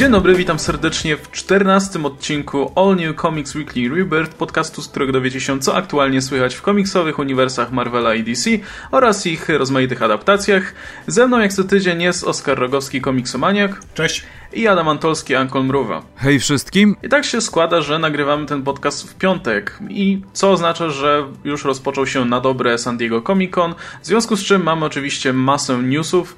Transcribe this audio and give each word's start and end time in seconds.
Dzień 0.00 0.10
dobry, 0.10 0.34
witam 0.34 0.58
serdecznie 0.58 1.16
w 1.16 1.30
14 1.30 2.02
odcinku 2.02 2.72
All 2.76 2.96
New 2.96 3.16
Comics 3.16 3.54
Weekly 3.54 3.88
Rebirth, 3.88 4.34
podcastu, 4.34 4.82
z 4.82 4.88
którego 4.88 5.12
dowiecie 5.12 5.40
się, 5.40 5.60
co 5.60 5.76
aktualnie 5.76 6.22
słychać 6.22 6.54
w 6.54 6.62
komiksowych 6.62 7.18
uniwersach 7.18 7.72
Marvela 7.72 8.14
i 8.14 8.22
DC 8.22 8.50
oraz 8.90 9.26
ich 9.26 9.48
rozmaitych 9.48 10.02
adaptacjach. 10.02 10.74
Ze 11.06 11.26
mną 11.26 11.40
jak 11.40 11.52
co 11.52 11.64
tydzień 11.64 12.02
jest 12.02 12.24
Oskar 12.24 12.58
Rogowski, 12.58 13.00
komiksomaniak. 13.00 13.80
Cześć. 13.94 14.22
I 14.52 14.68
Adam 14.68 14.88
Antolski, 14.88 15.34
Ankol 15.34 15.64
Mruwa. 15.64 16.02
Hej 16.16 16.40
wszystkim. 16.40 16.96
I 17.02 17.08
tak 17.08 17.24
się 17.24 17.40
składa, 17.40 17.80
że 17.80 17.98
nagrywamy 17.98 18.46
ten 18.46 18.62
podcast 18.62 19.10
w 19.10 19.14
piątek. 19.14 19.78
I 19.88 20.22
co 20.32 20.50
oznacza, 20.50 20.88
że 20.88 21.26
już 21.44 21.64
rozpoczął 21.64 22.06
się 22.06 22.24
na 22.24 22.40
dobre 22.40 22.78
San 22.78 22.96
Diego 22.96 23.22
Comic 23.22 23.54
Con. 23.54 23.74
W 24.02 24.06
związku 24.06 24.36
z 24.36 24.44
czym 24.44 24.62
mamy 24.62 24.84
oczywiście 24.84 25.32
masę 25.32 25.78
newsów. 25.82 26.36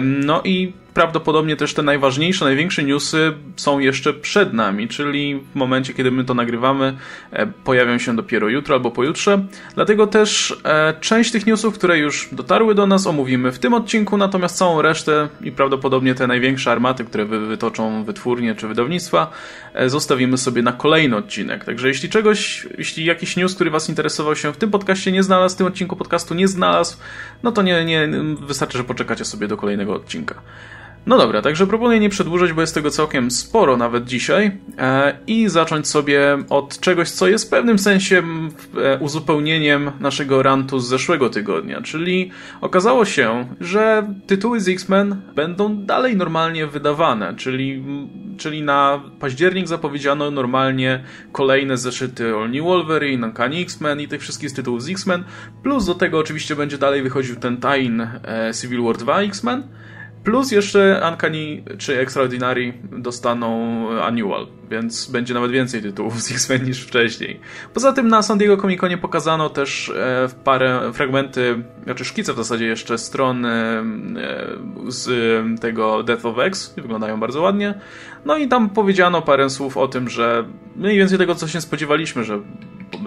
No 0.00 0.42
i 0.44 0.72
prawdopodobnie 0.98 1.56
też 1.56 1.74
te 1.74 1.82
najważniejsze, 1.82 2.44
największe 2.44 2.84
newsy 2.84 3.32
są 3.56 3.78
jeszcze 3.78 4.14
przed 4.14 4.52
nami, 4.52 4.88
czyli 4.88 5.40
w 5.52 5.54
momencie, 5.54 5.94
kiedy 5.94 6.10
my 6.10 6.24
to 6.24 6.34
nagrywamy, 6.34 6.96
e, 7.32 7.46
pojawią 7.46 7.98
się 7.98 8.16
dopiero 8.16 8.48
jutro 8.48 8.74
albo 8.74 8.90
pojutrze. 8.90 9.44
Dlatego 9.74 10.06
też 10.06 10.56
e, 10.64 10.94
część 11.00 11.32
tych 11.32 11.46
newsów, 11.46 11.74
które 11.74 11.98
już 11.98 12.28
dotarły 12.32 12.74
do 12.74 12.86
nas, 12.86 13.06
omówimy 13.06 13.52
w 13.52 13.58
tym 13.58 13.74
odcinku, 13.74 14.16
natomiast 14.16 14.56
całą 14.56 14.82
resztę 14.82 15.28
i 15.40 15.52
prawdopodobnie 15.52 16.14
te 16.14 16.26
największe 16.26 16.72
armaty, 16.72 17.04
które 17.04 17.24
wytoczą 17.24 18.04
wytwórnie 18.04 18.54
czy 18.54 18.68
wydawnictwa, 18.68 19.30
e, 19.74 19.88
zostawimy 19.88 20.38
sobie 20.38 20.62
na 20.62 20.72
kolejny 20.72 21.16
odcinek. 21.16 21.64
Także 21.64 21.88
jeśli 21.88 22.08
czegoś, 22.08 22.66
jeśli 22.78 23.04
jakiś 23.04 23.36
news, 23.36 23.54
który 23.54 23.70
Was 23.70 23.88
interesował 23.88 24.36
się 24.36 24.52
w 24.52 24.56
tym 24.56 24.70
podcaście 24.70 25.12
nie 25.12 25.22
znalazł, 25.22 25.54
w 25.54 25.58
tym 25.58 25.66
odcinku 25.66 25.96
podcastu 25.96 26.34
nie 26.34 26.48
znalazł, 26.48 26.96
no 27.42 27.52
to 27.52 27.62
nie, 27.62 27.84
nie 27.84 28.08
wystarczy, 28.40 28.78
że 28.78 28.84
poczekacie 28.84 29.24
sobie 29.24 29.48
do 29.48 29.56
kolejnego 29.56 29.94
odcinka. 29.94 30.42
No 31.06 31.18
dobra, 31.18 31.42
także 31.42 31.66
proponuję 31.66 32.00
nie 32.00 32.08
przedłużać, 32.08 32.52
bo 32.52 32.60
jest 32.60 32.74
tego 32.74 32.90
całkiem 32.90 33.30
sporo 33.30 33.76
nawet 33.76 34.04
dzisiaj 34.04 34.50
e, 34.78 35.18
i 35.26 35.48
zacząć 35.48 35.88
sobie 35.88 36.38
od 36.50 36.80
czegoś, 36.80 37.10
co 37.10 37.28
jest 37.28 37.46
w 37.46 37.50
pewnym 37.50 37.78
sensie 37.78 38.22
e, 38.76 38.98
uzupełnieniem 38.98 39.90
naszego 40.00 40.42
rantu 40.42 40.78
z 40.78 40.88
zeszłego 40.88 41.30
tygodnia, 41.30 41.82
czyli 41.82 42.30
okazało 42.60 43.04
się, 43.04 43.46
że 43.60 44.14
tytuły 44.26 44.60
z 44.60 44.68
X-Men 44.68 45.22
będą 45.34 45.76
dalej 45.76 46.16
normalnie 46.16 46.66
wydawane, 46.66 47.34
czyli, 47.36 47.84
czyli 48.36 48.62
na 48.62 49.02
październik 49.20 49.68
zapowiedziano 49.68 50.30
normalnie 50.30 51.04
kolejne 51.32 51.76
zeszyty 51.76 52.34
All 52.34 52.50
New 52.50 52.64
Wolverine, 52.64 53.26
Uncanny 53.26 53.56
X-Men 53.56 54.00
i 54.00 54.08
tych 54.08 54.20
wszystkich 54.20 54.52
tytułów 54.52 54.82
z 54.82 54.88
X-Men, 54.88 55.24
plus 55.62 55.86
do 55.86 55.94
tego 55.94 56.18
oczywiście 56.18 56.56
będzie 56.56 56.78
dalej 56.78 57.02
wychodził 57.02 57.36
ten 57.36 57.56
Tain 57.56 58.00
e, 58.00 58.50
Civil 58.60 58.82
War 58.82 58.96
2 58.96 59.20
X-Men, 59.22 59.62
Plus 60.28 60.52
jeszcze 60.52 61.02
Uncanny 61.10 61.62
czy 61.78 62.00
Extraordinary 62.00 62.72
dostaną 62.92 63.88
annual, 64.02 64.46
więc 64.70 65.10
będzie 65.10 65.34
nawet 65.34 65.50
więcej 65.50 65.82
tytułów 65.82 66.22
z 66.22 66.32
X-Men 66.32 66.64
niż 66.64 66.82
wcześniej. 66.86 67.40
Poza 67.74 67.92
tym 67.92 68.08
na 68.08 68.22
San 68.22 68.38
Diego 68.38 68.56
Comic 68.56 68.80
Conie 68.80 68.98
pokazano 68.98 69.50
też 69.50 69.88
e, 69.88 70.28
parę 70.44 70.90
fragmenty, 70.92 71.62
znaczy 71.84 72.04
szkice 72.04 72.32
w 72.32 72.36
zasadzie 72.36 72.66
jeszcze 72.66 72.98
stron 72.98 73.46
e, 73.46 73.82
z 74.88 75.10
tego 75.60 76.02
Death 76.02 76.26
of 76.26 76.38
X, 76.38 76.74
wyglądają 76.76 77.20
bardzo 77.20 77.42
ładnie. 77.42 77.74
No 78.24 78.36
i 78.36 78.48
tam 78.48 78.70
powiedziano 78.70 79.22
parę 79.22 79.50
słów 79.50 79.76
o 79.76 79.88
tym, 79.88 80.08
że 80.08 80.44
mniej 80.76 80.96
więcej 80.96 81.18
tego, 81.18 81.34
co 81.34 81.48
się 81.48 81.60
spodziewaliśmy, 81.60 82.24
że 82.24 82.40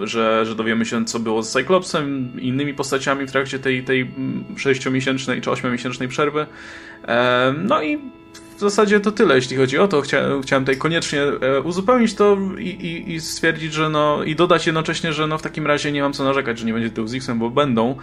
że, 0.00 0.46
że 0.46 0.54
dowiemy 0.54 0.84
się, 0.84 1.04
co 1.04 1.18
było 1.18 1.42
z 1.42 1.52
Cyclopsem 1.52 2.32
innymi 2.40 2.74
postaciami 2.74 3.26
w 3.26 3.32
trakcie 3.32 3.58
tej, 3.58 3.84
tej 3.84 4.10
6-miesięcznej 4.56 5.40
czy 5.40 5.50
8-miesięcznej 5.50 6.08
przerwy. 6.08 6.46
No 7.64 7.82
i 7.82 7.98
zasadzie 8.70 9.00
to 9.00 9.12
tyle, 9.12 9.34
jeśli 9.34 9.56
chodzi 9.56 9.78
o 9.78 9.88
to. 9.88 10.00
Chciałem, 10.00 10.42
chciałem 10.42 10.64
tutaj 10.64 10.76
koniecznie 10.76 11.22
e, 11.22 11.60
uzupełnić 11.60 12.14
to 12.14 12.38
i, 12.58 12.68
i, 12.68 13.12
i, 13.12 13.20
stwierdzić, 13.20 13.72
że 13.72 13.88
no 13.90 14.24
i 14.24 14.36
dodać 14.36 14.66
jednocześnie, 14.66 15.12
że 15.12 15.26
no 15.26 15.38
w 15.38 15.42
takim 15.42 15.66
razie 15.66 15.92
nie 15.92 16.02
mam 16.02 16.12
co 16.12 16.24
narzekać, 16.24 16.58
że 16.58 16.66
nie 16.66 16.72
będzie 16.72 16.88
tytułu 16.88 17.08
z 17.08 17.14
X-em, 17.14 17.38
bo 17.38 17.50
będą. 17.50 17.96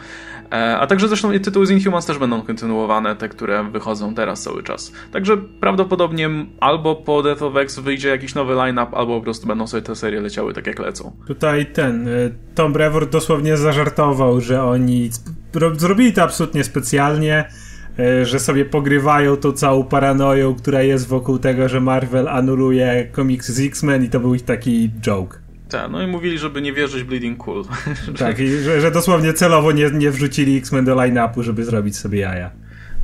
E, 0.52 0.78
a 0.78 0.88
także 0.88 1.08
zresztą 1.08 1.40
tytuły 1.40 1.66
z 1.66 1.72
Inhumans 1.72 2.06
też 2.06 2.18
będą 2.18 2.42
kontynuowane, 2.42 3.16
te, 3.16 3.30
które 3.30 3.64
wychodzą 3.72 4.16
teraz 4.16 4.44
cały 4.44 4.64
czas. 4.64 4.92
Także 5.12 5.38
prawdopodobnie 5.38 6.30
albo 6.59 6.96
po 6.96 7.24
Death 7.24 7.44
of 7.44 7.56
X 7.56 7.80
wyjdzie 7.80 8.09
jakiś 8.09 8.36
nowy 8.36 8.53
line-up, 8.53 8.97
albo 8.97 9.18
po 9.18 9.24
prostu 9.24 9.47
będą 9.47 9.68
sobie 9.68 9.81
te 9.81 9.96
serie 9.96 10.22
leciały 10.22 10.53
tak 10.53 10.68
jak 10.68 10.80
lecą. 10.80 11.12
Tutaj 11.28 11.66
ten, 11.66 12.08
e, 12.08 12.12
Tom 12.56 12.74
Brevoort 12.74 13.12
dosłownie 13.12 13.58
zażartował, 13.58 14.41
że 14.41 14.64
oni 14.64 15.09
zrobili 15.78 16.14
to 16.14 16.24
absolutnie 16.24 16.64
specjalnie 16.64 17.50
że 18.24 18.40
sobie 18.40 18.66
pogrywają 18.66 19.38
tą 19.38 19.52
całą 19.52 19.84
paranoją, 19.84 20.56
która 20.56 20.82
jest 20.82 21.08
wokół 21.08 21.40
tego, 21.40 21.70
że 21.70 21.80
Marvel 21.80 22.28
anuluje 22.28 23.08
komiks 23.12 23.52
z 23.52 23.60
X-Men 23.60 24.04
i 24.04 24.10
to 24.10 24.20
był 24.20 24.36
ich 24.36 24.44
taki 24.46 24.92
joke. 25.02 25.40
Tak, 25.70 25.92
no 25.92 26.02
i 26.02 26.08
mówili, 26.08 26.38
żeby 26.40 26.62
nie 26.62 26.74
wierzyć 26.74 27.04
Bleeding 27.04 27.38
Cool. 27.38 27.64
Tak, 28.20 28.40
i 28.40 28.48
że, 28.48 28.82
że 28.82 28.92
dosłownie 28.92 29.34
celowo 29.34 29.72
nie, 29.72 29.92
nie 29.92 30.12
wrzucili 30.12 30.58
X-Men 30.58 30.86
do 30.86 30.96
line-upu, 30.96 31.44
żeby 31.44 31.64
zrobić 31.64 31.98
sobie 31.98 32.20
jaja. 32.20 32.52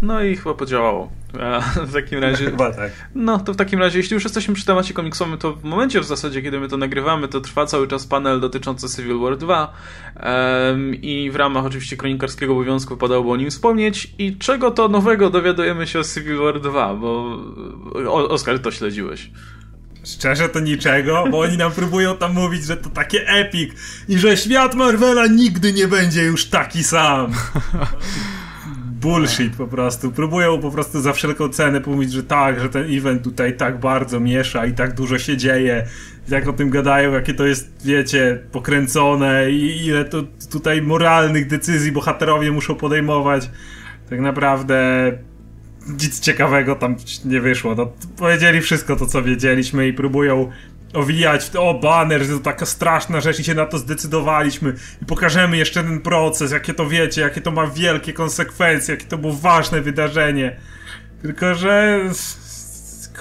No 0.02 0.24
i 0.24 0.36
chyba 0.36 0.54
podziałało. 0.54 1.12
A 1.42 1.62
w 1.86 1.94
takim 1.94 2.20
razie. 2.20 2.46
Chyba 2.52 2.72
tak. 2.72 2.92
No 3.16 3.40
to 3.40 3.54
w 3.54 3.56
takim 3.56 3.80
razie, 3.80 3.98
jeśli 3.98 4.14
już 4.14 4.24
jesteśmy 4.24 4.54
przy 4.54 4.66
temacie 4.66 4.94
komiksowym, 4.94 5.38
to 5.38 5.54
w 5.54 5.64
momencie 5.64 6.02
w 6.02 6.06
zasadzie, 6.06 6.42
kiedy 6.42 6.60
my 6.60 6.68
to 6.68 6.78
nagrywamy, 6.78 7.28
to 7.28 7.42
trwa 7.42 7.66
cały 7.66 7.88
czas 7.88 8.08
panel 8.08 8.40
dotyczący 8.40 8.96
Civil 8.96 9.20
War 9.20 9.38
2. 9.38 9.74
Um, 10.16 10.96
I 10.96 11.32
w 11.32 11.36
ramach 11.36 11.66
oczywiście 11.66 11.98
kronikarskiego 11.98 12.54
obowiązku 12.54 12.94
wypadałoby 12.94 13.30
o 13.30 13.36
nim 13.36 13.50
wspomnieć. 13.50 14.14
I 14.18 14.38
czego 14.38 14.72
to 14.72 14.88
nowego 14.88 15.30
dowiadujemy 15.30 15.88
się 15.88 16.00
o 16.00 16.04
Civil 16.04 16.38
War 16.38 16.62
2? 16.62 16.94
Bo 16.94 17.40
o, 18.08 18.30
Oskar, 18.30 18.60
to 18.60 18.72
śledziłeś. 18.72 19.32
Szczerze 20.06 20.50
to 20.50 20.60
niczego, 20.60 21.24
bo 21.32 21.40
oni 21.40 21.58
nam 21.58 21.72
próbują 21.72 22.18
tam 22.18 22.34
mówić, 22.34 22.64
że 22.64 22.78
to 22.78 22.90
takie 22.90 23.28
epic 23.28 23.74
i 24.08 24.18
że 24.18 24.38
świat 24.38 24.76
Marvela 24.76 25.28
nigdy 25.28 25.74
nie 25.74 25.88
będzie 25.88 26.24
już 26.24 26.46
taki 26.46 26.84
sam. 26.84 27.32
bullshit 29.06 29.56
po 29.56 29.68
prostu. 29.68 30.12
Próbują 30.12 30.60
po 30.60 30.72
prostu 30.72 31.02
za 31.02 31.14
wszelką 31.14 31.50
cenę 31.50 31.82
powiedzieć, 31.82 32.16
że 32.16 32.24
tak, 32.24 32.60
że 32.60 32.70
ten 32.70 32.98
event 32.98 33.24
tutaj 33.24 33.58
tak 33.58 33.80
bardzo 33.80 34.20
miesza 34.20 34.66
i 34.66 34.74
tak 34.74 34.94
dużo 34.94 35.20
się 35.20 35.38
dzieje. 35.38 35.86
Jak 36.30 36.48
o 36.48 36.54
tym 36.54 36.70
gadają, 36.70 37.14
jakie 37.14 37.34
to 37.34 37.46
jest, 37.46 37.86
wiecie, 37.86 38.40
pokręcone 38.52 39.52
i 39.52 39.86
ile 39.86 40.06
to 40.06 40.24
tutaj 40.52 40.82
moralnych 40.82 41.48
decyzji 41.48 41.92
bohaterowie 41.92 42.52
muszą 42.52 42.76
podejmować. 42.76 43.50
Tak 44.10 44.20
naprawdę 44.20 45.12
nic 46.04 46.20
ciekawego 46.20 46.76
tam 46.76 46.96
nie 47.26 47.42
wyszło. 47.42 47.76
No, 47.76 47.92
powiedzieli 48.18 48.62
wszystko 48.62 48.96
to, 48.96 49.06
co 49.06 49.24
wiedzieliśmy 49.24 49.88
i 49.88 49.94
próbują 49.94 50.52
owijać 50.96 51.46
w 51.46 51.50
to, 51.50 51.70
o 51.70 51.74
banner, 51.74 52.24
że 52.24 52.34
to 52.34 52.40
taka 52.40 52.66
straszna 52.66 53.22
rzecz 53.22 53.40
i 53.40 53.44
się 53.44 53.54
na 53.54 53.66
to 53.66 53.78
zdecydowaliśmy 53.78 54.74
i 55.02 55.06
pokażemy 55.06 55.58
jeszcze 55.58 55.84
ten 55.84 56.02
proces, 56.02 56.52
jakie 56.52 56.74
to 56.74 56.90
wiecie, 56.90 57.22
jakie 57.22 57.42
to 57.42 57.52
ma 57.52 57.68
wielkie 57.68 58.14
konsekwencje, 58.14 58.96
jakie 58.96 59.08
to 59.08 59.18
było 59.18 59.34
ważne 59.34 59.82
wydarzenie. 59.82 60.56
Tylko, 61.22 61.56
że 61.56 62.00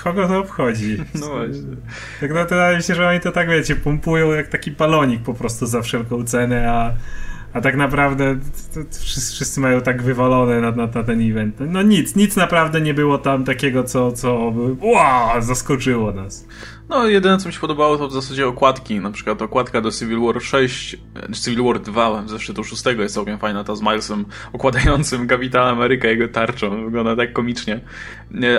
kogo 0.05 0.29
to 0.29 0.39
obchodzi? 0.39 0.97
No 1.21 1.27
właśnie. 1.27 1.77
Tak 2.21 2.33
naprawdę 2.33 2.77
mi 2.77 2.83
się, 2.83 2.95
że 2.95 3.09
oni 3.09 3.21
to 3.21 3.33
tak, 3.33 3.49
wiecie, 3.49 3.77
pompują 3.77 4.33
jak 4.33 4.49
taki 4.49 4.71
balonik 4.71 5.23
po 5.23 5.35
prostu 5.35 5.67
za 5.67 5.83
wszelką 5.83 6.25
cenę, 6.25 6.73
a 6.73 6.93
a 7.55 7.61
tak 7.61 7.77
naprawdę 7.77 8.37
wszyscy 9.01 9.61
mają 9.61 9.81
tak 9.81 10.03
wywalone 10.03 10.61
na, 10.61 10.71
na, 10.71 10.87
na, 10.87 11.03
ten 11.03 11.31
event. 11.31 11.57
No 11.61 11.83
nic, 11.83 12.17
nic 12.17 12.37
naprawdę 12.37 12.81
nie 12.81 12.95
było 12.95 13.19
tam 13.19 13.45
takiego, 13.45 13.85
co, 13.85 14.13
co 14.13 14.53
wow, 14.81 15.43
zaskoczyło 15.43 16.13
nas. 16.13 16.47
No, 16.89 17.09
jedyne 17.09 17.39
co 17.39 17.49
mi 17.49 17.55
się 17.55 17.61
podobało 17.61 17.99
to 17.99 18.09
w 18.09 18.13
zasadzie 18.13 18.47
okładki. 18.47 19.01
Na 19.01 19.11
przykład 19.11 19.43
okładka 19.43 19.81
do 19.81 19.91
Civil 19.91 20.21
War 20.21 20.43
6, 20.43 20.97
Civil 21.45 21.65
War 21.65 21.81
2, 21.81 22.23
zresztą 22.27 22.63
6 22.63 22.85
jest 22.99 23.15
całkiem 23.15 23.39
fajna, 23.39 23.65
ta 23.65 23.77
z 23.77 23.83
Milesem 23.83 24.25
okładającym 24.53 25.27
Kapitana 25.27 25.71
Amerykę 25.71 26.09
jego 26.09 26.29
tarczą. 26.29 26.85
Wygląda 26.85 27.17
tak 27.17 27.33
komicznie. 27.33 27.81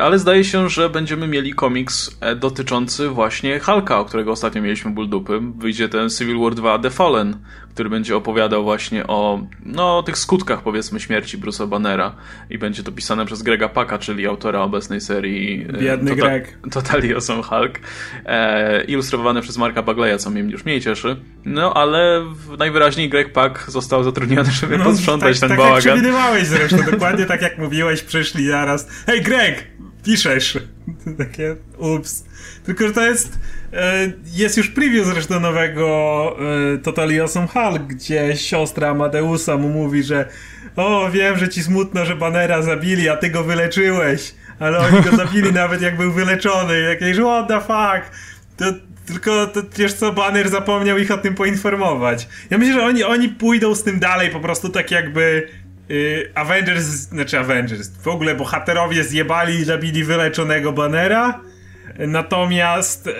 Ale 0.01 0.19
zdaje 0.19 0.43
się, 0.43 0.69
że 0.69 0.89
będziemy 0.89 1.27
mieli 1.27 1.53
komiks 1.53 2.17
e, 2.21 2.35
dotyczący 2.35 3.09
właśnie 3.09 3.59
Hulka, 3.59 3.99
o 3.99 4.05
którego 4.05 4.31
ostatnio 4.31 4.61
mieliśmy 4.61 4.91
ból 4.91 5.09
dupy. 5.09 5.41
Wyjdzie 5.57 5.89
ten 5.89 6.09
Civil 6.09 6.39
War 6.39 6.55
2 6.55 6.79
The 6.79 6.89
Fallen, 6.89 7.37
który 7.73 7.89
będzie 7.89 8.17
opowiadał 8.17 8.63
właśnie 8.63 9.07
o 9.07 9.47
no, 9.65 10.03
tych 10.03 10.17
skutkach, 10.17 10.61
powiedzmy, 10.61 10.99
śmierci 10.99 11.37
Bruce'a 11.37 11.67
Bannera. 11.67 12.15
I 12.49 12.57
będzie 12.57 12.83
to 12.83 12.91
pisane 12.91 13.25
przez 13.25 13.41
Grega 13.41 13.69
Paka, 13.69 13.97
czyli 13.97 14.27
autora 14.27 14.61
obecnej 14.61 15.01
serii 15.01 15.67
e, 15.69 15.77
Biedny 15.77 16.11
tota 16.11 16.21
Greg. 16.21 16.57
Totally 16.71 17.15
Awesome 17.15 17.43
Hulk 17.43 17.79
e, 18.25 18.83
ilustrowane 18.83 19.41
przez 19.41 19.57
Marka 19.57 19.81
Bagleya, 19.81 20.17
co 20.17 20.29
mnie 20.29 20.41
już 20.41 20.65
mniej 20.65 20.81
cieszy. 20.81 21.15
No, 21.45 21.73
ale 21.73 22.25
najwyraźniej 22.59 23.09
Greg 23.09 23.33
Pak 23.33 23.65
został 23.67 24.03
zatrudniony, 24.03 24.51
żeby 24.51 24.77
no, 24.77 24.83
posprzątać 24.83 25.39
tak, 25.39 25.49
ten 25.49 25.49
tak 25.49 25.57
bałagan. 25.57 25.77
Tak 25.77 25.85
jak 25.85 25.95
przewidywałeś 25.95 26.47
zresztą, 26.47 26.77
dokładnie 26.91 27.25
tak 27.25 27.41
jak 27.41 27.57
mówiłeś, 27.57 28.01
przyszli 28.01 28.47
zaraz. 28.47 28.87
Hej 29.05 29.21
Greg, 29.21 29.67
piszesz. 30.03 30.57
Takie 31.17 31.55
ups. 31.77 32.25
Tylko, 32.65 32.87
że 32.87 32.93
to 32.93 33.05
jest 33.05 33.39
e, 33.73 34.11
jest 34.33 34.57
już 34.57 34.69
preview 34.69 35.05
zresztą 35.05 35.39
nowego 35.39 36.35
e, 36.73 36.77
Totally 36.77 37.21
Awesome 37.21 37.47
Hulk, 37.47 37.83
gdzie 37.83 38.37
siostra 38.37 38.89
Amadeusa 38.89 39.57
mu 39.57 39.69
mówi, 39.69 40.03
że 40.03 40.29
o, 40.75 41.09
wiem, 41.11 41.37
że 41.37 41.49
ci 41.49 41.63
smutno, 41.63 42.05
że 42.05 42.15
Banera 42.15 42.61
zabili, 42.61 43.09
a 43.09 43.17
ty 43.17 43.29
go 43.29 43.43
wyleczyłeś 43.43 44.33
ale 44.59 44.77
oni 44.77 45.01
go 45.01 45.17
zabili 45.17 45.53
nawet 45.53 45.81
jak 45.81 45.97
był 45.97 46.11
wyleczony. 46.11 46.81
Jakieś 46.81 47.17
what 47.17 47.47
the 47.47 47.61
fuck. 47.61 48.15
To, 48.57 48.65
tylko 49.05 49.47
to, 49.47 49.61
wiesz 49.77 49.93
co, 49.93 50.13
Banner 50.13 50.49
zapomniał 50.49 50.97
ich 50.97 51.11
o 51.11 51.17
tym 51.17 51.35
poinformować. 51.35 52.27
Ja 52.49 52.57
myślę, 52.57 52.73
że 52.73 52.83
oni, 52.83 53.03
oni 53.03 53.29
pójdą 53.29 53.75
z 53.75 53.83
tym 53.83 53.99
dalej, 53.99 54.29
po 54.29 54.39
prostu 54.39 54.69
tak 54.69 54.91
jakby 54.91 55.47
y, 55.91 56.31
Avengers, 56.35 56.83
znaczy 56.83 57.39
Avengers, 57.39 57.89
w 58.03 58.07
ogóle 58.07 58.35
bohaterowie 58.35 59.03
zjebali 59.03 59.55
i 59.55 59.63
zabili 59.63 60.03
wyleczonego 60.03 60.71
Bannera 60.71 61.41
Natomiast 62.07 63.07
e, 63.07 63.11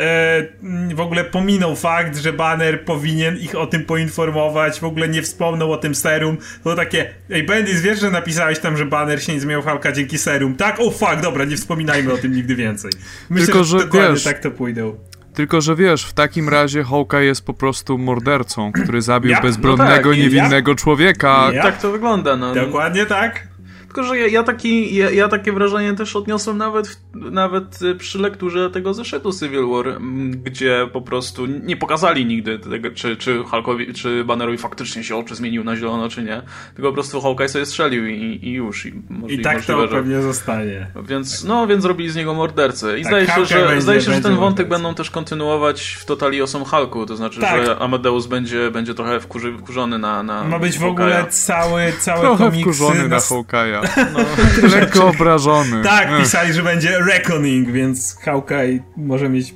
w 0.95 0.99
ogóle 0.99 1.23
pominął 1.23 1.75
fakt, 1.75 2.17
że 2.17 2.33
Banner 2.33 2.85
powinien 2.85 3.37
ich 3.37 3.55
o 3.55 3.67
tym 3.67 3.85
poinformować, 3.85 4.79
w 4.79 4.83
ogóle 4.83 5.09
nie 5.09 5.21
wspomniał 5.21 5.71
o 5.71 5.77
tym 5.77 5.95
serum. 5.95 6.37
To 6.63 6.75
takie, 6.75 7.13
ej 7.31 7.43
Bendis, 7.43 7.81
wiesz, 7.81 7.99
że 7.99 8.11
napisałeś 8.11 8.59
tam, 8.59 8.77
że 8.77 8.85
Banner 8.85 9.23
się 9.23 9.33
nie 9.33 9.39
zmieniał 9.39 9.61
Halka 9.61 9.91
dzięki 9.91 10.17
serum? 10.17 10.55
Tak? 10.55 10.79
O 10.79 10.91
fuck, 10.91 11.21
dobra, 11.21 11.45
nie 11.45 11.55
wspominajmy 11.55 12.13
o 12.13 12.17
tym 12.17 12.31
nigdy 12.31 12.55
więcej. 12.55 12.91
Myślę, 13.29 13.45
Tylko, 13.45 13.63
że, 13.63 13.79
że 13.79 13.85
dokładnie 13.85 14.13
wiesz, 14.13 14.23
tak 14.23 14.39
to 14.39 14.51
pójdą. 14.51 14.95
Tylko, 15.33 15.61
że 15.61 15.75
wiesz, 15.75 16.05
w 16.05 16.13
takim 16.13 16.49
razie 16.49 16.83
Hawkeye 16.83 17.25
jest 17.25 17.45
po 17.45 17.53
prostu 17.53 17.97
mordercą, 17.97 18.71
który 18.71 19.01
zabił 19.01 19.31
ja? 19.31 19.41
bezbronnego, 19.41 20.09
no 20.09 20.15
tak, 20.15 20.23
niewinnego 20.23 20.71
ja? 20.71 20.75
człowieka. 20.75 21.49
Ja? 21.53 21.63
Tak 21.63 21.81
to 21.81 21.91
wygląda, 21.91 22.35
no. 22.35 22.55
Dokładnie 22.55 23.05
tak. 23.05 23.47
Tylko, 23.95 24.09
że 24.09 24.17
ja, 24.17 24.27
ja, 24.27 24.43
taki, 24.43 24.95
ja, 24.95 25.09
ja, 25.09 25.27
takie 25.27 25.51
wrażenie 25.51 25.93
też 25.93 26.15
odniosłem 26.15 26.57
nawet, 26.57 26.99
nawet 27.13 27.81
y, 27.81 27.95
przy 27.95 28.19
lekturze 28.19 28.69
tego 28.69 28.93
zeszytu 28.93 29.31
Civil 29.39 29.67
War, 29.67 30.01
gdzie 30.43 30.87
po 30.93 31.01
prostu 31.01 31.45
nie 31.45 31.77
pokazali 31.77 32.25
nigdy 32.25 32.59
tego, 32.59 32.91
czy, 32.91 33.15
czy 33.15 33.43
Hulkowi, 33.43 33.93
czy 33.93 34.23
Bannerowi 34.23 34.57
faktycznie 34.57 35.03
się 35.03 35.15
oczy 35.15 35.35
zmienił 35.35 35.63
na 35.63 35.75
zielono, 35.75 36.09
czy 36.09 36.23
nie. 36.23 36.41
Tylko 36.75 36.89
po 36.89 36.93
prostu 36.93 37.21
Hawkeye 37.21 37.49
sobie 37.49 37.65
strzelił 37.65 38.07
i, 38.07 38.39
i 38.43 38.51
już. 38.51 38.85
I, 38.85 38.89
I 39.27 39.41
tak 39.41 39.55
możliwe, 39.57 39.81
to 39.81 39.87
że... 39.87 39.95
pewnie 39.95 40.21
zostanie. 40.21 40.87
Więc, 41.03 41.43
no, 41.43 41.67
więc 41.67 41.81
zrobili 41.81 42.09
z 42.09 42.15
niego 42.15 42.33
mordercę. 42.33 42.99
I 42.99 43.03
tak, 43.03 43.11
zdaje 43.11 43.27
się, 43.27 43.45
że, 43.45 43.65
będzie, 43.65 43.81
zdaje 43.81 44.01
się, 44.01 44.13
że 44.13 44.21
ten 44.21 44.35
wątek 44.35 44.67
będą 44.67 44.95
też 44.95 45.11
kontynuować 45.11 45.97
w 45.99 46.05
Totali 46.05 46.41
Osom 46.41 46.65
Hulku, 46.65 47.05
to 47.05 47.15
znaczy, 47.15 47.41
tak. 47.41 47.65
że 47.65 47.77
Amadeus 47.77 48.27
będzie, 48.27 48.71
będzie 48.71 48.93
trochę 48.93 49.19
wkurzy, 49.19 49.57
wkurzony 49.57 49.99
na, 49.99 50.23
na 50.23 50.43
Ma 50.43 50.59
być 50.59 50.77
w 50.79 50.85
ogóle 50.85 51.25
cały, 51.29 51.93
cały 51.99 52.37
komiksy 52.37 52.61
wkurzony 52.61 53.07
na 53.07 53.17
Hawkeye'a. 53.17 53.84
No, 54.13 54.67
lekko 54.75 55.07
obrażony. 55.07 55.83
Tak, 55.83 56.17
pisali, 56.19 56.53
że 56.53 56.63
będzie 56.63 56.99
Reckoning, 56.99 57.71
więc 57.71 58.17
Hawkeye 58.21 58.79
może 58.97 59.29
mieć 59.29 59.53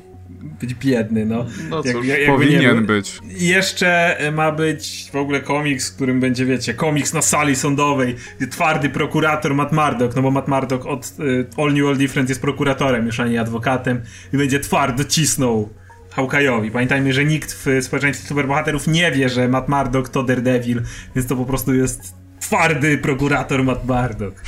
być 0.59 0.73
biedny, 0.73 1.25
no. 1.25 1.45
No 1.69 1.83
cóż, 1.83 2.05
jak, 2.05 2.25
powinien 2.25 2.85
być. 2.85 3.19
Jeszcze 3.27 4.17
ma 4.33 4.51
być 4.51 5.09
w 5.13 5.15
ogóle 5.15 5.41
komiks, 5.41 5.91
w 5.91 5.95
którym 5.95 6.19
będzie, 6.19 6.45
wiecie, 6.45 6.73
komiks 6.73 7.13
na 7.13 7.21
sali 7.21 7.55
sądowej, 7.55 8.15
gdzie 8.37 8.47
twardy 8.47 8.89
prokurator 8.89 9.55
Matt 9.55 9.71
Murdock, 9.71 10.15
no 10.15 10.21
bo 10.21 10.31
Matt 10.31 10.47
Murdock 10.47 10.85
od 10.85 11.13
y, 11.19 11.47
All 11.57 11.73
New 11.73 11.87
All 11.87 11.97
Different 11.97 12.29
jest 12.29 12.41
prokuratorem, 12.41 13.05
już 13.05 13.19
a 13.19 13.27
nie 13.27 13.41
adwokatem 13.41 14.01
i 14.33 14.37
będzie 14.37 14.59
twardo 14.59 15.03
cisnął 15.03 15.69
Hawkeye'owi. 16.15 16.71
Pamiętajmy, 16.71 17.13
że 17.13 17.25
nikt 17.25 17.53
w 17.53 17.83
społeczeństwie 17.83 18.27
superbohaterów 18.27 18.87
nie 18.87 19.11
wie, 19.11 19.29
że 19.29 19.47
Matt 19.47 19.69
Murdock 19.69 20.09
to 20.09 20.23
Daredevil, 20.23 20.81
więc 21.15 21.27
to 21.27 21.35
po 21.35 21.45
prostu 21.45 21.73
jest 21.73 22.18
twardy 22.39 22.97
prokurator 22.97 23.63
Matt 23.63 23.85
Bardock. 23.85 24.41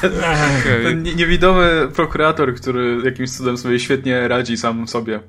Ten, 0.00 0.12
ten 0.84 1.02
niewidomy 1.02 1.88
prokurator, 1.94 2.54
który 2.54 3.00
jakimś 3.04 3.30
cudem 3.30 3.58
sobie 3.58 3.80
świetnie 3.80 4.28
radzi 4.28 4.56
sam 4.56 4.88
sobie. 4.88 5.20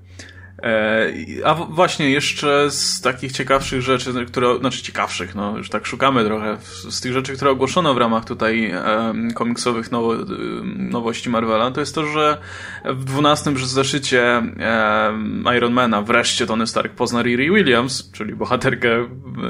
E, 0.64 1.14
a 1.46 1.54
właśnie, 1.54 2.10
jeszcze 2.10 2.72
z 2.72 3.02
takich 3.02 3.32
ciekawszych 3.32 3.82
rzeczy, 3.82 4.26
które, 4.28 4.60
znaczy 4.60 4.82
ciekawszych, 4.82 5.36
no 5.36 5.58
już 5.58 5.70
tak 5.70 5.86
szukamy 5.86 6.24
trochę, 6.24 6.58
z 6.90 7.02
tych 7.02 7.14
rzeczy, 7.14 7.36
które 7.36 7.52
ogłoszono 7.52 7.94
w 7.94 7.98
ramach 7.98 8.26
tutaj 8.26 8.74
komiksowych 9.34 9.92
nowo, 9.92 10.14
nowości 10.76 11.30
Marvela, 11.30 11.72
to 11.72 11.80
jest 11.80 11.96
to, 11.96 12.08
że 12.08 12.38
w 12.86 13.04
12 13.04 13.54
zeszycie 13.58 14.44
Ironmana 15.58 16.02
wreszcie 16.02 16.48
Tony 16.48 16.68
Stark 16.68 16.94
pozna 16.94 17.22
Riri 17.22 17.52
Williams, 17.52 18.12
czyli 18.12 18.36
bohaterkę 18.36 18.90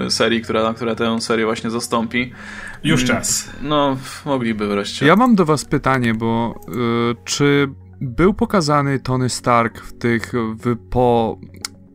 serii, 0.09 0.41
która, 0.41 0.73
która 0.73 0.95
tę 0.95 1.21
serię 1.21 1.45
właśnie 1.45 1.69
zastąpi. 1.69 2.31
Już 2.83 3.05
czas. 3.05 3.49
No, 3.61 3.97
mogliby 4.25 4.67
wreszcie. 4.67 5.05
Ja 5.05 5.15
mam 5.15 5.35
do 5.35 5.45
was 5.45 5.65
pytanie, 5.65 6.13
bo 6.13 6.59
y, 7.11 7.15
czy 7.25 7.69
był 8.05 8.33
pokazany 8.33 8.99
Tony 8.99 9.29
Stark 9.29 9.81
w 9.81 9.93
tych, 9.93 10.33
w, 10.33 10.75
po, 10.89 11.37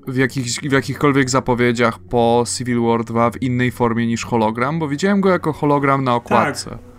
w, 0.08 0.16
jakich, 0.16 0.46
w 0.46 0.72
jakichkolwiek 0.72 1.30
zapowiedziach 1.30 1.98
po 1.98 2.44
Civil 2.56 2.80
War 2.80 3.04
2 3.04 3.30
w 3.30 3.42
innej 3.42 3.70
formie 3.70 4.06
niż 4.06 4.24
hologram, 4.24 4.78
bo 4.78 4.88
widziałem 4.88 5.20
go 5.20 5.30
jako 5.30 5.52
hologram 5.52 6.04
na 6.04 6.14
okładce. 6.14 6.70
Tak. 6.70 6.89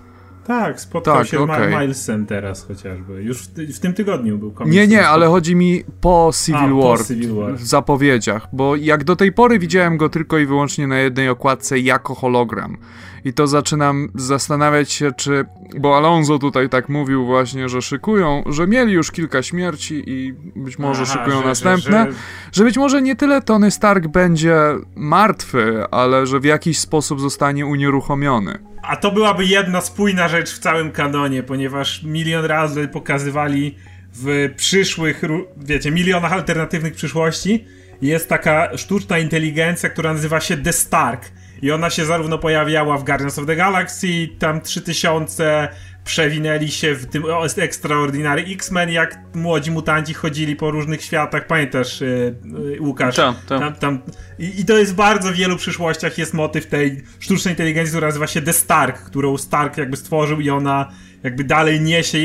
Tak, 0.47 0.81
spotkał 0.81 1.17
tak, 1.17 1.27
się 1.27 1.39
okay. 1.39 1.69
Milesem 1.69 2.25
teraz 2.25 2.67
chociażby. 2.67 3.23
Już 3.23 3.41
w, 3.41 3.75
w, 3.75 3.79
tym 3.79 3.93
tygodniu 3.93 4.37
był 4.37 4.51
komiks. 4.51 4.75
Nie, 4.75 4.87
nie, 4.87 5.07
ale 5.07 5.27
chodzi 5.27 5.55
mi 5.55 5.83
po 6.01 6.31
Civil, 6.45 6.59
A, 6.59 6.67
War, 6.67 6.97
po 6.97 7.03
Civil 7.03 7.35
War 7.35 7.55
w 7.55 7.67
zapowiedziach, 7.67 8.47
bo 8.53 8.75
jak 8.75 9.03
do 9.03 9.15
tej 9.15 9.31
pory 9.31 9.59
widziałem 9.59 9.97
go 9.97 10.09
tylko 10.09 10.37
i 10.37 10.45
wyłącznie 10.45 10.87
na 10.87 10.99
jednej 10.99 11.29
okładce 11.29 11.79
jako 11.79 12.15
hologram 12.15 12.77
i 13.25 13.33
to 13.33 13.47
zaczynam 13.47 14.09
zastanawiać 14.15 14.91
się, 14.91 15.11
czy. 15.11 15.45
Bo 15.79 15.97
Alonso 15.97 16.39
tutaj 16.39 16.69
tak 16.69 16.89
mówił 16.89 17.25
właśnie, 17.25 17.69
że 17.69 17.81
szykują, 17.81 18.43
że 18.45 18.67
mieli 18.67 18.93
już 18.93 19.11
kilka 19.11 19.43
śmierci 19.43 20.03
i 20.07 20.33
być 20.55 20.79
może 20.79 21.01
Aha, 21.03 21.13
szykują 21.13 21.41
że, 21.41 21.47
następne. 21.47 22.05
Że, 22.05 22.11
że... 22.11 22.17
że 22.51 22.63
być 22.63 22.77
może 22.77 23.01
nie 23.01 23.15
tyle 23.15 23.41
Tony 23.41 23.71
Stark 23.71 24.07
będzie 24.07 24.57
martwy, 24.95 25.85
ale 25.91 26.25
że 26.25 26.39
w 26.39 26.43
jakiś 26.43 26.79
sposób 26.79 27.21
zostanie 27.21 27.65
unieruchomiony. 27.65 28.70
A 28.81 28.95
to 28.95 29.11
byłaby 29.11 29.45
jedna 29.45 29.81
spójna 29.81 30.27
rzecz 30.27 30.53
w 30.53 30.59
całym 30.59 30.91
kanonie, 30.91 31.43
ponieważ 31.43 32.03
milion 32.03 32.45
razy 32.45 32.87
pokazywali 32.87 33.75
w 34.13 34.53
przyszłych, 34.57 35.21
wiecie, 35.57 35.91
milionach 35.91 36.33
alternatywnych 36.33 36.93
przyszłości 36.93 37.65
jest 38.01 38.29
taka 38.29 38.77
sztuczna 38.77 39.19
inteligencja, 39.19 39.89
która 39.89 40.13
nazywa 40.13 40.39
się 40.39 40.57
The 40.57 40.73
Stark. 40.73 41.31
I 41.61 41.71
ona 41.71 41.89
się 41.89 42.05
zarówno 42.05 42.37
pojawiała 42.37 42.97
w 42.97 43.03
Guardians 43.03 43.39
of 43.39 43.45
the 43.45 43.55
Galaxy, 43.55 44.07
tam 44.39 44.61
3000 44.61 45.69
przewinęli 46.05 46.67
się 46.67 46.95
w 46.95 47.05
tym 47.05 47.23
Extraordinary 47.57 48.45
X-Men, 48.47 48.89
jak 48.89 49.19
młodzi 49.33 49.71
mutanci 49.71 50.13
chodzili 50.13 50.55
po 50.55 50.71
różnych 50.71 51.01
światach. 51.01 51.47
Pamiętasz, 51.47 52.01
yy, 52.01 52.81
Łukasz? 52.81 53.15
Tam, 53.15 53.35
tam. 53.47 53.59
tam, 53.59 53.73
tam. 53.75 54.01
I, 54.39 54.61
I, 54.61 54.65
to 54.65 54.77
jest 54.77 54.93
w 54.93 54.95
bardzo 54.95 55.33
wielu 55.33 55.57
przyszłościach 55.57 56.17
jest 56.17 56.33
motyw 56.33 56.67
tej 56.67 57.03
sztucznej 57.19 57.53
inteligencji, 57.53 57.91
która 57.91 58.07
nazywa 58.07 58.27
się 58.27 58.41
The 58.41 58.53
Stark, 58.53 58.97
którą 58.97 59.37
Stark 59.37 59.77
jakby 59.77 59.97
stworzył 59.97 60.39
i 60.39 60.49
ona 60.49 60.91
jakby 61.23 61.43
dalej 61.43 61.81
niesie 61.81 62.17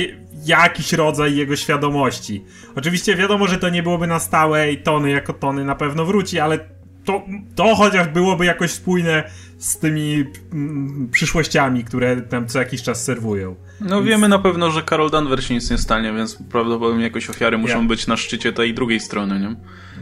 jakiś 0.45 0.93
rodzaj 0.93 1.37
jego 1.37 1.57
świadomości. 1.57 2.45
Oczywiście 2.75 3.17
wiadomo, 3.17 3.47
że 3.47 3.59
to 3.59 3.69
nie 3.69 3.83
byłoby 3.83 4.07
na 4.07 4.19
stałe 4.19 4.73
i 4.73 4.79
Tony 4.79 5.11
jako 5.11 5.33
Tony 5.33 5.65
na 5.65 5.75
pewno 5.75 6.05
wróci, 6.05 6.39
ale 6.39 6.59
to, 7.05 7.23
to 7.55 7.75
chociaż 7.75 8.09
byłoby 8.09 8.45
jakoś 8.45 8.71
spójne 8.71 9.31
z 9.59 9.79
tymi 9.79 10.25
mm, 10.53 11.09
przyszłościami, 11.13 11.85
które 11.85 12.23
tam 12.23 12.47
co 12.47 12.59
jakiś 12.59 12.83
czas 12.83 13.05
serwują. 13.05 13.57
No 13.81 13.97
więc... 13.97 14.09
wiemy 14.09 14.29
na 14.29 14.39
pewno, 14.39 14.71
że 14.71 14.83
Carol 14.83 15.11
Danvers 15.11 15.47
się 15.47 15.55
nic 15.55 15.71
nie 15.71 15.79
stanie, 15.79 16.13
więc 16.13 16.39
prawdopodobnie 16.51 17.05
jakoś 17.05 17.31
ofiary 17.31 17.59
muszą 17.59 17.83
ja. 17.83 17.89
być 17.89 18.07
na 18.07 18.17
szczycie 18.17 18.53
tej 18.53 18.75
drugiej 18.75 19.01
strony, 19.01 19.41
nie? 19.41 19.49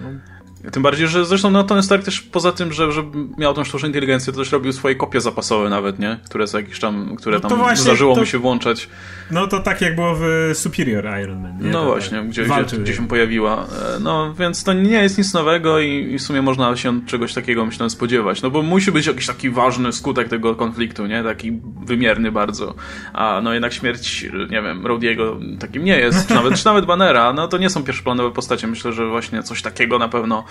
No. 0.03 0.34
Tym 0.73 0.83
bardziej, 0.83 1.09
że 1.09 1.25
zresztą 1.25 1.51
no, 1.51 1.65
Tony 1.65 1.83
Stark 1.83 2.05
też 2.05 2.21
poza 2.21 2.53
tym, 2.53 2.73
że, 2.73 2.93
że 2.93 3.03
miał 3.39 3.55
tą 3.55 3.65
sztuczną 3.65 3.87
inteligencję, 3.87 4.33
to 4.33 4.39
też 4.39 4.53
robił 4.53 4.73
swoje 4.73 4.95
kopie 4.95 5.21
zapasowe 5.21 5.71
nawet, 5.71 5.99
nie? 5.99 6.19
Które 6.25 6.47
co 6.47 6.59
jakiś 6.59 6.81
tam, 6.81 7.17
które 7.17 7.39
no 7.43 7.49
tam 7.49 7.59
właśnie, 7.59 7.83
zdarzyło 7.83 8.15
to, 8.15 8.21
mu 8.21 8.27
się 8.27 8.39
włączać. 8.39 8.89
No 9.31 9.47
to 9.47 9.61
tak 9.61 9.81
jak 9.81 9.95
było 9.95 10.15
w 10.21 10.51
Superior 10.55 11.05
Iron 11.23 11.43
Man, 11.43 11.59
nie? 11.61 11.71
No 11.71 11.81
to 11.81 11.87
właśnie, 11.87 12.19
tak, 12.19 12.29
gdzie, 12.29 12.45
gdzie, 12.45 12.79
gdzie, 12.79 12.95
się 12.95 13.09
pojawiła. 13.09 13.67
E, 13.97 14.01
no 14.01 14.35
więc 14.35 14.65
to 14.65 14.73
nie 14.73 15.03
jest 15.03 15.19
nic 15.19 15.35
nowego 15.35 15.81
i, 15.81 16.13
i 16.13 16.19
w 16.19 16.23
sumie 16.23 16.43
można 16.43 16.77
się 16.77 17.07
czegoś 17.07 17.35
takiego 17.35 17.67
myślę 17.67 17.91
spodziewać. 17.91 18.43
No 18.43 18.51
bo 18.51 18.63
musi 18.63 18.93
być 18.93 19.07
jakiś 19.07 19.27
taki 19.27 19.51
ważny 19.51 19.93
skutek 19.93 20.29
tego 20.29 20.55
konfliktu, 20.55 21.07
nie? 21.07 21.23
Taki 21.23 21.61
wymierny 21.85 22.33
bardzo. 22.33 22.75
A 23.13 23.41
no 23.43 23.53
jednak 23.53 23.73
śmierć, 23.73 24.27
nie 24.51 24.63
wiem, 24.63 24.87
Rodiego 24.87 25.41
takim 25.61 25.85
nie 25.85 25.99
jest, 25.99 26.29
czy 26.29 26.35
nawet, 26.35 26.55
czy 26.55 26.65
nawet 26.65 26.85
Bannera, 26.85 27.33
no 27.33 27.49
to 27.49 27.59
nie 27.59 27.71
są 27.71 27.85
pierwszoplanowe 27.85 28.31
postacie. 28.31 28.67
Myślę, 28.67 28.93
że 28.93 29.07
właśnie 29.07 29.43
coś 29.43 29.63
takiego 29.63 29.99
na 29.99 30.09
pewno 30.09 30.45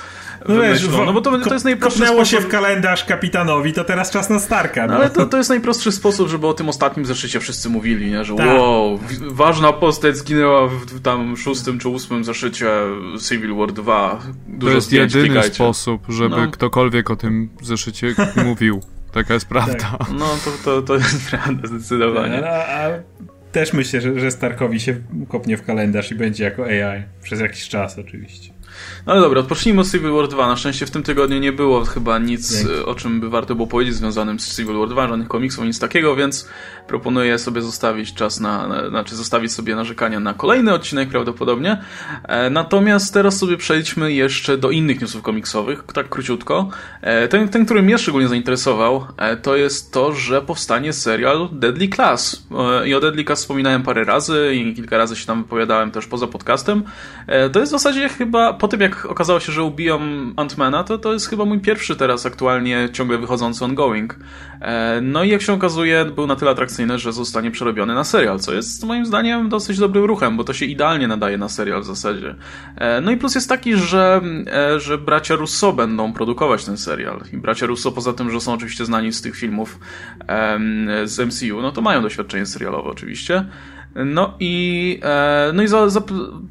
no 0.48 0.62
wiesz, 0.62 0.88
no 1.06 1.14
bo 1.14 1.22
to, 1.22 1.40
to 1.40 1.54
jest 1.54 1.66
najprostszy 1.66 2.06
sposób. 2.06 2.26
się 2.26 2.40
w 2.40 2.48
kalendarz 2.48 3.06
kapitanowi, 3.06 3.74
to 3.74 3.84
teraz 3.84 4.12
czas 4.12 4.30
na 4.30 4.40
Starka. 4.40 4.82
No. 4.82 4.94
no. 4.94 5.00
ale 5.00 5.10
to, 5.10 5.26
to 5.26 5.38
jest 5.38 5.50
najprostszy 5.50 5.92
sposób, 5.92 6.30
żeby 6.30 6.48
o 6.48 6.54
tym 6.54 6.70
ostatnim 6.70 7.06
zeszycie 7.06 7.40
wszyscy 7.40 7.70
mówili, 7.70 8.12
nie? 8.12 8.26
że 8.26 8.36
tak. 8.36 8.48
wow, 8.48 9.00
ważna 9.22 9.74
postać 9.74 10.18
zginęła 10.18 10.68
w 10.68 11.02
tam 11.02 11.38
szóstym 11.38 11.80
czy 11.80 11.90
ósmym 11.90 12.24
zeszycie 12.24 12.70
Civil 13.30 13.56
War 13.56 13.72
2. 13.72 14.20
Dużo 14.48 14.72
to 14.72 14.76
jest 14.76 14.92
jedyny 14.92 15.26
klikajcie. 15.26 15.56
sposób, 15.56 16.02
żeby 16.10 16.38
no. 16.38 16.52
ktokolwiek 16.52 17.10
o 17.10 17.16
tym 17.16 17.50
zeszycie 17.62 18.16
mówił. 18.46 18.82
Taka 19.12 19.34
jest 19.34 19.48
prawda. 19.48 19.98
Tak. 19.98 20.08
No 20.20 20.26
to, 20.46 20.52
to, 20.66 20.82
to 20.82 20.96
jest 20.96 21.28
prawda, 21.30 21.68
zdecydowanie. 21.68 22.50
A, 22.50 22.86
a 22.86 22.90
też 23.52 23.74
myślę, 23.74 24.02
że, 24.02 24.20
że 24.20 24.32
Starkowi 24.32 24.80
się 24.80 24.96
kopnie 25.30 25.58
w 25.58 25.64
kalendarz 25.64 26.12
i 26.12 26.16
będzie 26.16 26.44
jako 26.44 26.64
AI. 26.66 27.04
Przez 27.24 27.40
jakiś 27.40 27.70
czas 27.70 28.00
oczywiście. 28.00 28.53
No 29.06 29.14
ale 29.14 29.22
dobra, 29.22 29.40
odpocznijmy 29.40 29.82
od 29.82 29.92
Civil 29.92 30.12
War 30.12 30.28
2. 30.28 30.48
Na 30.48 30.56
szczęście 30.56 30.86
w 30.86 30.92
tym 30.92 31.04
tygodniu 31.04 31.40
nie 31.40 31.52
było 31.52 31.86
chyba 31.86 32.20
nic, 32.20 32.52
Dzięki. 32.52 32.86
o 32.86 32.96
czym 32.96 33.20
by 33.20 33.30
warto 33.30 33.56
było 33.56 33.68
powiedzieć 33.68 33.96
związanym 33.96 34.40
z 34.40 34.56
Civil 34.56 34.78
War 34.78 34.90
2, 34.90 35.08
żadnych 35.08 35.28
komiksów, 35.28 35.66
nic 35.66 35.80
takiego, 35.80 36.16
więc 36.16 36.48
proponuję 36.88 37.40
sobie 37.40 37.62
zostawić 37.62 38.14
czas 38.14 38.40
na, 38.40 38.68
na 38.68 38.90
znaczy 38.90 39.16
zostawić 39.16 39.52
sobie 39.52 39.76
narzekania 39.76 40.20
na 40.20 40.34
kolejny 40.34 40.74
odcinek 40.74 41.10
prawdopodobnie. 41.10 41.82
E, 42.24 42.50
natomiast 42.50 43.14
teraz 43.14 43.38
sobie 43.38 43.58
przejdźmy 43.58 44.14
jeszcze 44.14 44.58
do 44.58 44.70
innych 44.70 45.02
newsów 45.02 45.22
komiksowych, 45.22 45.84
tak 45.94 46.10
króciutko. 46.10 46.70
E, 47.02 47.28
ten, 47.28 47.50
ten, 47.50 47.66
który 47.66 47.82
mnie 47.82 47.98
szczególnie 47.98 48.28
zainteresował, 48.28 49.08
e, 49.18 49.38
to 49.38 49.56
jest 49.56 49.94
to, 49.94 50.14
że 50.14 50.42
powstanie 50.42 50.94
serial 50.94 51.50
Deadly 51.52 51.88
Class. 51.88 52.48
E, 52.82 52.88
I 52.88 52.96
o 52.96 53.00
Deadly 53.00 53.24
Class 53.24 53.40
wspominałem 53.40 53.84
parę 53.84 54.04
razy 54.04 54.52
i 54.56 54.74
kilka 54.74 54.98
razy 54.98 55.16
się 55.16 55.26
tam 55.26 55.44
wypowiadałem 55.44 55.92
też 55.92 56.08
poza 56.08 56.28
podcastem. 56.28 56.84
E, 57.28 57.50
to 57.50 57.60
jest 57.60 57.72
w 57.72 57.76
zasadzie 57.76 58.10
chyba, 58.10 58.54
po 58.54 58.68
tym 58.74 58.82
jak 58.82 59.06
okazało 59.06 59.40
się, 59.40 59.52
że 59.52 59.64
ubiją 59.64 60.00
Antmana, 60.36 60.84
to 60.84 60.98
to 60.98 61.14
jest 61.14 61.30
chyba 61.30 61.46
mój 61.46 61.60
pierwszy 61.60 61.96
teraz 61.96 62.26
aktualnie 62.26 62.90
ciągle 62.94 63.18
wychodzący 63.18 63.66
ongoing. 63.66 64.20
E, 64.62 65.00
no 65.02 65.24
i 65.24 65.30
jak 65.30 65.42
się 65.42 65.54
okazuje, 65.54 66.06
był 66.06 66.28
na 66.28 66.36
tyle 66.36 66.52
atrakcyjny, 66.52 67.00
że 67.00 67.14
zostanie 67.14 67.52
przerobiony 67.52 67.94
na 67.94 68.04
serial, 68.04 68.40
co 68.40 68.54
jest 68.54 68.84
moim 68.84 69.06
zdaniem 69.06 69.50
dosyć 69.50 69.80
dobrym 69.80 70.06
ruchem, 70.06 70.38
bo 70.38 70.44
to 70.44 70.54
się 70.54 70.66
idealnie 70.66 71.08
nadaje 71.08 71.38
na 71.38 71.50
serial 71.50 71.82
w 71.82 71.86
zasadzie. 71.86 72.36
E, 72.76 73.02
no 73.02 73.12
i 73.12 73.18
plus 73.18 73.36
jest 73.36 73.50
taki, 73.50 73.76
że, 73.76 74.22
że 74.78 74.98
bracia 74.98 75.36
Russo 75.36 75.74
będą 75.74 76.14
produkować 76.14 76.66
ten 76.66 76.78
serial. 76.78 77.22
I 77.34 77.38
bracia 77.38 77.66
Russo 77.66 77.92
poza 77.92 78.14
tym, 78.14 78.32
że 78.32 78.42
są 78.42 78.54
oczywiście 78.54 78.86
znani 78.86 79.14
z 79.14 79.22
tych 79.22 79.36
filmów 79.36 79.80
z 81.04 81.20
MCU, 81.20 81.62
no 81.62 81.72
to 81.72 81.82
mają 81.82 82.02
doświadczenie 82.02 82.46
serialowe 82.46 82.90
oczywiście. 82.90 83.46
No 83.96 84.34
i, 84.40 85.00
e, 85.04 85.52
no 85.54 85.64
i 85.64 85.68
za, 85.68 85.90
za 85.90 86.02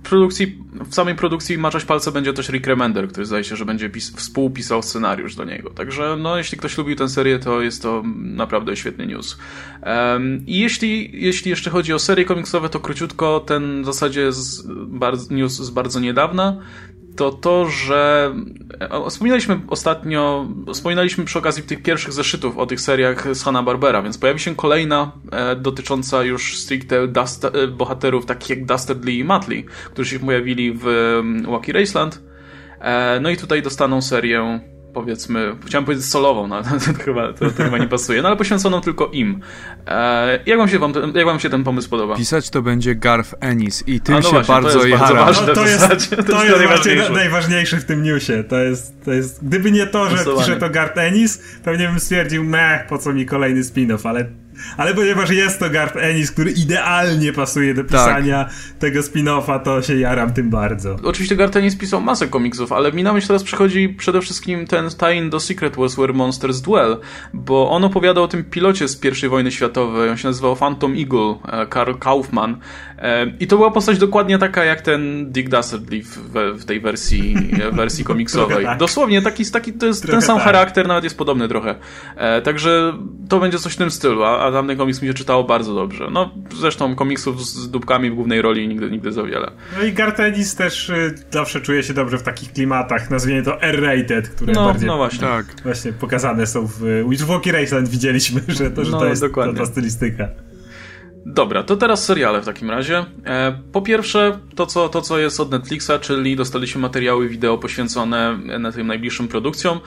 produkcji, 0.02 0.58
w 0.90 0.94
samej 0.94 1.14
produkcji 1.14 1.58
maczać 1.58 1.84
palce 1.84 2.12
będzie 2.12 2.32
też 2.32 2.48
Rick 2.48 2.66
Remender, 2.66 3.08
który 3.08 3.26
zdaje 3.26 3.44
się, 3.44 3.56
że 3.56 3.64
będzie 3.64 3.90
pis, 3.90 4.16
współpisał 4.16 4.82
scenariusz 4.82 5.34
do 5.34 5.44
niego. 5.44 5.70
Także 5.70 6.16
no, 6.18 6.36
jeśli 6.36 6.58
ktoś 6.58 6.78
lubił 6.78 6.96
tę 6.96 7.08
serię, 7.08 7.38
to 7.38 7.60
jest 7.60 7.82
to 7.82 8.02
naprawdę 8.16 8.76
świetny 8.76 9.06
news. 9.06 9.38
I 10.46 10.58
jeśli, 10.60 11.10
jeśli 11.22 11.50
jeszcze 11.50 11.70
chodzi 11.70 11.92
o 11.92 11.98
serie 11.98 12.24
komiksowe, 12.24 12.68
to 12.68 12.80
króciutko 12.80 13.40
ten 13.40 13.82
w 13.82 13.86
zasadzie 13.86 14.32
z, 14.32 14.68
news 15.30 15.52
z 15.52 15.70
bardzo 15.70 16.00
niedawna 16.00 16.56
to 17.16 17.30
to, 17.30 17.68
że 17.68 18.34
e, 18.80 19.10
wspominaliśmy 19.10 19.60
ostatnio, 19.68 20.48
wspominaliśmy 20.72 21.24
przy 21.24 21.38
okazji 21.38 21.62
tych 21.62 21.82
pierwszych 21.82 22.12
zeszytów 22.12 22.58
o 22.58 22.66
tych 22.66 22.80
seriach 22.80 23.34
z 23.34 23.42
Hanna-Barbera, 23.44 24.02
więc 24.02 24.18
pojawi 24.18 24.40
się 24.40 24.54
kolejna 24.54 25.12
e, 25.32 25.56
dotycząca 25.56 26.22
już 26.22 26.58
stricte 26.58 27.08
dust, 27.08 27.44
e, 27.44 27.68
bohaterów 27.68 28.26
takich 28.26 28.50
jak 28.50 28.64
Dastardly 28.64 29.12
i 29.12 29.24
Matley, 29.24 29.64
którzy 29.64 30.10
się 30.10 30.18
pojawili 30.18 30.72
w 30.72 30.86
um, 30.86 31.46
Wacky 31.50 31.72
Raceland. 31.72 32.22
E, 32.80 33.20
no 33.20 33.30
i 33.30 33.36
tutaj 33.36 33.62
dostaną 33.62 34.02
serię 34.02 34.71
powiedzmy, 34.94 35.56
chciałem 35.66 35.84
powiedzieć 35.84 36.06
solową, 36.06 36.48
no, 36.48 36.62
to, 36.86 37.04
chyba, 37.04 37.32
to, 37.32 37.50
to, 37.50 37.64
chyba 37.64 37.78
nie 37.78 37.88
pasuje, 37.88 38.22
no 38.22 38.28
ale 38.28 38.36
poświęconą 38.36 38.80
tylko 38.80 39.06
im. 39.06 39.40
E, 39.86 40.40
jak, 40.46 40.58
wam 40.58 40.68
się 40.68 40.78
wam, 40.78 40.92
jak 41.14 41.26
wam 41.26 41.40
się 41.40 41.50
ten 41.50 41.64
pomysł 41.64 41.90
podoba? 41.90 42.16
Pisać 42.16 42.50
to 42.50 42.62
będzie 42.62 42.94
Garth 42.94 43.34
Ennis 43.40 43.84
i 43.86 44.00
tym 44.00 44.14
no 44.14 44.22
się 44.22 44.30
właśnie, 44.30 44.54
bardzo 44.54 44.78
to 44.78 44.86
jest 44.86 45.00
bardzo 45.00 45.14
ważne 45.14 45.46
no, 45.46 45.54
to, 45.54 45.66
jest, 45.66 45.88
to, 45.88 45.94
jest, 45.94 46.10
to 46.10 46.44
jest 46.44 46.56
najważniejsze. 46.58 47.10
najważniejsze 47.12 47.76
w 47.76 47.84
tym 47.84 48.02
newsie. 48.02 48.44
To 48.44 48.56
jest, 48.56 49.04
to 49.04 49.12
jest, 49.12 49.44
gdyby 49.44 49.72
nie 49.72 49.86
to, 49.86 50.10
że 50.10 50.24
pisze 50.38 50.56
to 50.56 50.70
Garth 50.70 50.98
Ennis, 50.98 51.42
pewnie 51.64 51.88
bym 51.88 52.00
stwierdził, 52.00 52.44
meh, 52.44 52.86
po 52.86 52.98
co 52.98 53.12
mi 53.12 53.26
kolejny 53.26 53.60
spin-off, 53.60 54.08
ale 54.08 54.41
ale 54.76 54.94
ponieważ 54.94 55.30
jest 55.30 55.58
to 55.58 55.70
Garth 55.70 55.96
Ennis, 55.96 56.30
który 56.30 56.50
idealnie 56.50 57.32
pasuje 57.32 57.74
do 57.74 57.84
pisania 57.84 58.44
tak. 58.44 58.54
tego 58.78 59.00
spin-offa, 59.00 59.62
to 59.62 59.82
się 59.82 59.98
jaram 59.98 60.32
tym 60.32 60.50
bardzo. 60.50 60.96
Oczywiście 61.04 61.36
Garth 61.36 61.56
Ennis 61.56 61.76
pisał 61.76 62.00
masę 62.00 62.28
komiksów, 62.28 62.72
ale 62.72 62.92
mi 62.92 63.02
na 63.02 63.12
myśl 63.12 63.26
teraz 63.26 63.42
przychodzi 63.44 63.88
przede 63.88 64.20
wszystkim 64.20 64.66
ten 64.66 64.90
tie 64.90 65.28
do 65.30 65.40
Secret 65.40 65.76
Wars 65.76 65.94
Where 65.94 66.12
Monsters 66.12 66.60
Dwell, 66.60 66.96
bo 67.34 67.70
on 67.70 67.84
opowiada 67.84 68.20
o 68.20 68.28
tym 68.28 68.44
pilocie 68.44 68.88
z 68.88 69.00
I 69.24 69.28
wojny 69.28 69.52
światowej, 69.52 70.10
on 70.10 70.16
się 70.16 70.28
nazywał 70.28 70.56
Phantom 70.56 70.94
Eagle, 70.96 71.34
e, 71.48 71.66
Karl 71.66 71.94
Kaufman 71.94 72.56
e, 72.98 73.26
i 73.40 73.46
to 73.46 73.56
była 73.56 73.70
postać 73.70 73.98
dokładnie 73.98 74.38
taka 74.38 74.64
jak 74.64 74.80
ten 74.80 75.32
Dick 75.32 75.48
Dastardly 75.48 76.02
w, 76.02 76.18
w 76.60 76.64
tej 76.64 76.80
wersji, 76.80 77.36
wersji 77.72 78.04
komiksowej. 78.12 78.64
tak. 78.64 78.78
Dosłownie 78.78 79.22
taki, 79.22 79.50
taki 79.50 79.72
to 79.72 79.86
jest 79.86 80.02
Trochę 80.02 80.12
ten 80.12 80.22
sam 80.26 80.36
tak. 80.36 80.44
charakter, 80.44 80.88
nawet 80.88 81.04
jest 81.04 81.18
podobny 81.18 81.48
trochę. 81.48 81.74
E, 82.16 82.42
także 82.42 82.92
to 83.28 83.40
będzie 83.40 83.58
coś 83.58 83.72
w 83.72 83.76
tym 83.76 83.90
stylu, 83.90 84.24
a 84.24 84.50
tamten 84.52 84.76
komiks 84.76 85.02
mi 85.02 85.08
się 85.08 85.14
czytało 85.14 85.44
bardzo 85.44 85.74
dobrze. 85.74 86.08
No, 86.12 86.30
zresztą 86.56 86.94
komiksów 86.94 87.46
z 87.46 87.70
dupkami 87.70 88.10
w 88.10 88.14
głównej 88.14 88.42
roli 88.42 88.68
nigdy, 88.68 88.90
nigdy 88.90 89.12
za 89.12 89.22
wiele. 89.22 89.50
No 89.78 89.84
i 89.84 89.92
Gartenis 89.92 90.54
też 90.54 90.88
y, 90.88 91.14
zawsze 91.30 91.60
czuje 91.60 91.82
się 91.82 91.94
dobrze 91.94 92.18
w 92.18 92.22
takich 92.22 92.52
klimatach, 92.52 93.10
nazwijmy 93.10 93.42
to 93.42 93.62
R-rated, 93.62 94.28
które 94.28 94.52
no, 94.52 94.64
bardziej 94.64 94.86
no 94.86 94.96
właśnie. 94.96 95.20
Tak. 95.20 95.46
właśnie 95.62 95.92
pokazane 95.92 96.46
są 96.46 96.66
w 96.66 97.04
Witchwalkie 97.08 97.52
Raceland 97.52 97.88
widzieliśmy, 97.88 98.40
że 98.48 98.70
to, 98.70 98.84
że 98.84 98.90
no, 98.90 98.98
to 98.98 99.06
jest 99.06 99.22
dokładnie. 99.22 99.54
ta 99.54 99.66
stylistyka. 99.66 100.28
Dobra, 101.26 101.62
to 101.62 101.76
teraz 101.76 102.04
seriale 102.04 102.40
w 102.40 102.44
takim 102.44 102.70
razie. 102.70 103.04
E, 103.26 103.58
po 103.72 103.82
pierwsze, 103.82 104.38
to 104.54 104.66
co, 104.66 104.88
to 104.88 105.02
co 105.02 105.18
jest 105.18 105.40
od 105.40 105.50
Netflixa, 105.50 105.90
czyli 106.00 106.36
dostaliśmy 106.36 106.80
materiały 106.80 107.28
wideo 107.28 107.58
poświęcone 107.58 108.38
na 108.58 108.72
tym 108.72 108.86
najbliższym 108.86 109.28
produkcjom. 109.28 109.80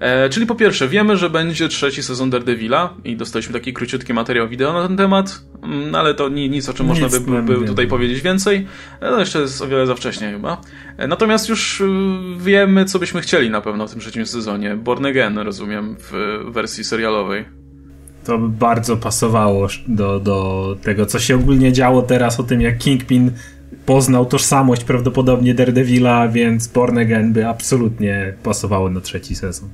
E, 0.00 0.28
czyli 0.28 0.46
po 0.46 0.54
pierwsze, 0.54 0.88
wiemy, 0.88 1.16
że 1.16 1.30
będzie 1.30 1.68
trzeci 1.68 2.02
sezon 2.02 2.30
Daredevila 2.30 2.94
i 3.04 3.16
dostaliśmy 3.16 3.52
taki 3.52 3.72
króciutki 3.72 4.14
materiał 4.14 4.48
wideo 4.48 4.72
na 4.72 4.88
ten 4.88 4.96
temat, 4.96 5.42
mm, 5.62 5.94
ale 5.94 6.14
to 6.14 6.28
nic, 6.28 6.68
o 6.68 6.74
czym 6.74 6.86
nic 6.86 7.00
można 7.00 7.20
by, 7.20 7.42
by 7.42 7.66
tutaj 7.66 7.86
powiedzieć 7.86 8.20
więcej. 8.20 8.66
No 9.00 9.18
jeszcze 9.18 9.40
jest 9.40 9.62
o 9.62 9.68
wiele 9.68 9.86
za 9.86 9.94
wcześnie 9.94 10.30
chyba. 10.32 10.60
Natomiast 11.08 11.48
już 11.48 11.82
wiemy, 12.38 12.84
co 12.84 12.98
byśmy 12.98 13.20
chcieli 13.20 13.50
na 13.50 13.60
pewno 13.60 13.88
w 13.88 13.90
tym 13.90 14.00
trzecim 14.00 14.26
sezonie. 14.26 14.76
Born 14.76 15.06
Again, 15.06 15.38
rozumiem, 15.38 15.96
w 15.98 16.12
wersji 16.52 16.84
serialowej 16.84 17.61
to 18.24 18.38
bardzo 18.38 18.96
pasowało 18.96 19.66
do, 19.86 20.20
do 20.20 20.76
tego, 20.82 21.06
co 21.06 21.18
się 21.18 21.34
ogólnie 21.34 21.72
działo 21.72 22.02
teraz 22.02 22.40
o 22.40 22.42
tym, 22.42 22.60
jak 22.60 22.78
Kingpin 22.78 23.32
poznał 23.86 24.26
tożsamość 24.26 24.84
prawdopodobnie 24.84 25.54
Daredevila, 25.54 26.28
więc 26.28 26.66
Born 26.68 26.98
Again 26.98 27.32
by 27.32 27.46
absolutnie 27.46 28.34
pasowało 28.42 28.90
na 28.90 29.00
trzeci 29.00 29.34
sezon. 29.34 29.68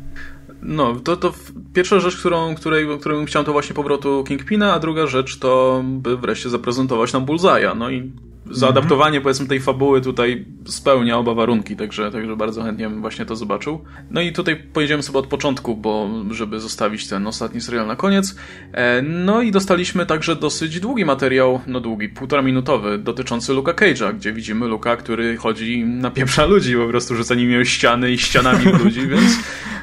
No, 0.62 0.96
to, 1.04 1.16
to 1.16 1.32
pierwsza 1.74 2.00
rzecz, 2.00 2.16
którą, 2.16 2.54
której, 2.54 2.98
którą 3.00 3.24
chciałem, 3.24 3.46
to 3.46 3.52
właśnie 3.52 3.74
powrotu 3.74 4.24
Kingpina, 4.28 4.74
a 4.74 4.78
druga 4.78 5.06
rzecz 5.06 5.38
to 5.38 5.82
by 5.84 6.16
wreszcie 6.16 6.48
zaprezentować 6.48 7.12
nam 7.12 7.26
Bullseye'a. 7.26 7.76
No 7.76 7.90
i 7.90 8.12
zaadaptowanie 8.50 9.20
powiedzmy 9.20 9.46
tej 9.46 9.60
fabuły 9.60 10.00
tutaj 10.00 10.44
spełnia 10.66 11.18
oba 11.18 11.34
warunki, 11.34 11.76
także, 11.76 12.10
także 12.10 12.36
bardzo 12.36 12.62
chętnie 12.62 12.88
bym 12.88 13.00
właśnie 13.00 13.24
to 13.24 13.36
zobaczył. 13.36 13.84
No 14.10 14.20
i 14.20 14.32
tutaj 14.32 14.56
pojedziemy 14.56 15.02
sobie 15.02 15.18
od 15.18 15.26
początku, 15.26 15.76
bo 15.76 16.10
żeby 16.30 16.60
zostawić 16.60 17.08
ten 17.08 17.26
ostatni 17.26 17.60
serial 17.60 17.86
na 17.86 17.96
koniec. 17.96 18.36
E, 18.72 19.02
no 19.02 19.42
i 19.42 19.50
dostaliśmy 19.50 20.06
także 20.06 20.36
dosyć 20.36 20.80
długi 20.80 21.04
materiał, 21.04 21.60
no 21.66 21.80
długi, 21.80 22.08
półtora 22.08 22.42
minutowy, 22.42 22.98
dotyczący 22.98 23.52
Luka 23.52 23.72
Cage'a, 23.72 24.14
gdzie 24.16 24.32
widzimy 24.32 24.66
Luka, 24.66 24.96
który 24.96 25.36
chodzi 25.36 25.84
na 25.84 26.10
pieprza 26.10 26.46
ludzi, 26.46 26.76
po 26.76 26.86
prostu 26.86 27.16
rzuca 27.16 27.34
nimi 27.34 27.56
o 27.56 27.64
ściany 27.64 28.12
i 28.12 28.18
ścianami 28.18 28.64
ludzi, 28.64 29.08
więc, 29.14 29.32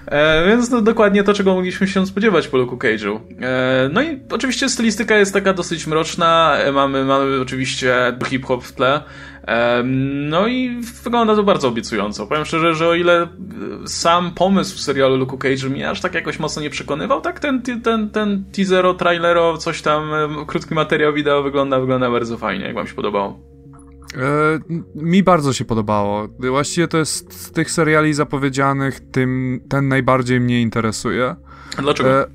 e, 0.06 0.48
więc 0.48 0.70
no, 0.70 0.82
dokładnie 0.82 1.24
to, 1.24 1.34
czego 1.34 1.54
mogliśmy 1.54 1.88
się 1.88 2.08
spodziewać 2.08 2.48
po 2.48 2.58
Luku 2.58 2.78
Cage'u. 2.78 3.20
E, 3.42 3.90
no 3.94 4.02
i 4.02 4.20
oczywiście 4.32 4.70
stylistyka 4.70 5.18
jest 5.18 5.34
taka 5.34 5.54
dosyć 5.54 5.88
mroczna, 5.88 6.58
mamy, 6.74 7.06
mamy 7.06 7.42
oczywiście 7.42 8.18
hip-hop 8.28 8.55
w 8.64 8.72
tle. 8.72 9.04
No 10.30 10.48
i 10.48 10.82
wygląda 11.04 11.36
to 11.36 11.44
bardzo 11.44 11.68
obiecująco. 11.68 12.28
Powiem 12.28 12.46
szczerze, 12.46 12.76
że 12.76 12.88
o 12.88 12.96
ile 12.96 13.24
e, 13.24 13.28
sam 13.86 14.32
pomysł 14.32 14.78
serialu 14.78 15.18
Luke 15.18 15.38
Cage 15.38 15.70
mnie 15.70 15.90
aż 15.90 16.02
tak 16.02 16.14
jakoś 16.14 16.40
mocno 16.40 16.62
nie 16.62 16.70
przekonywał, 16.70 17.22
tak 17.22 17.40
ten, 17.40 17.62
ten, 17.84 18.10
ten 18.10 18.46
teasero, 18.52 18.94
trailero, 18.94 19.58
coś 19.58 19.82
tam, 19.82 20.10
krótki 20.48 20.76
materiał 20.76 21.14
wideo 21.14 21.44
wygląda, 21.44 21.80
wygląda 21.80 22.12
bardzo 22.12 22.38
fajnie. 22.38 22.66
Jak 22.66 22.76
wam 22.76 22.88
się 22.88 22.94
podobało? 22.94 23.40
E, 24.18 24.60
mi 24.96 25.24
bardzo 25.24 25.54
się 25.54 25.66
podobało. 25.66 26.28
Właściwie 26.40 26.88
to 26.88 26.98
jest 26.98 27.34
z 27.34 27.52
tych 27.52 27.72
seriali 27.72 28.14
zapowiedzianych, 28.14 29.00
tym 29.12 29.60
ten 29.70 29.88
najbardziej 29.88 30.40
mnie 30.40 30.62
interesuje. 30.62 31.36
Dlaczego? 31.78 32.22
E, 32.22 32.26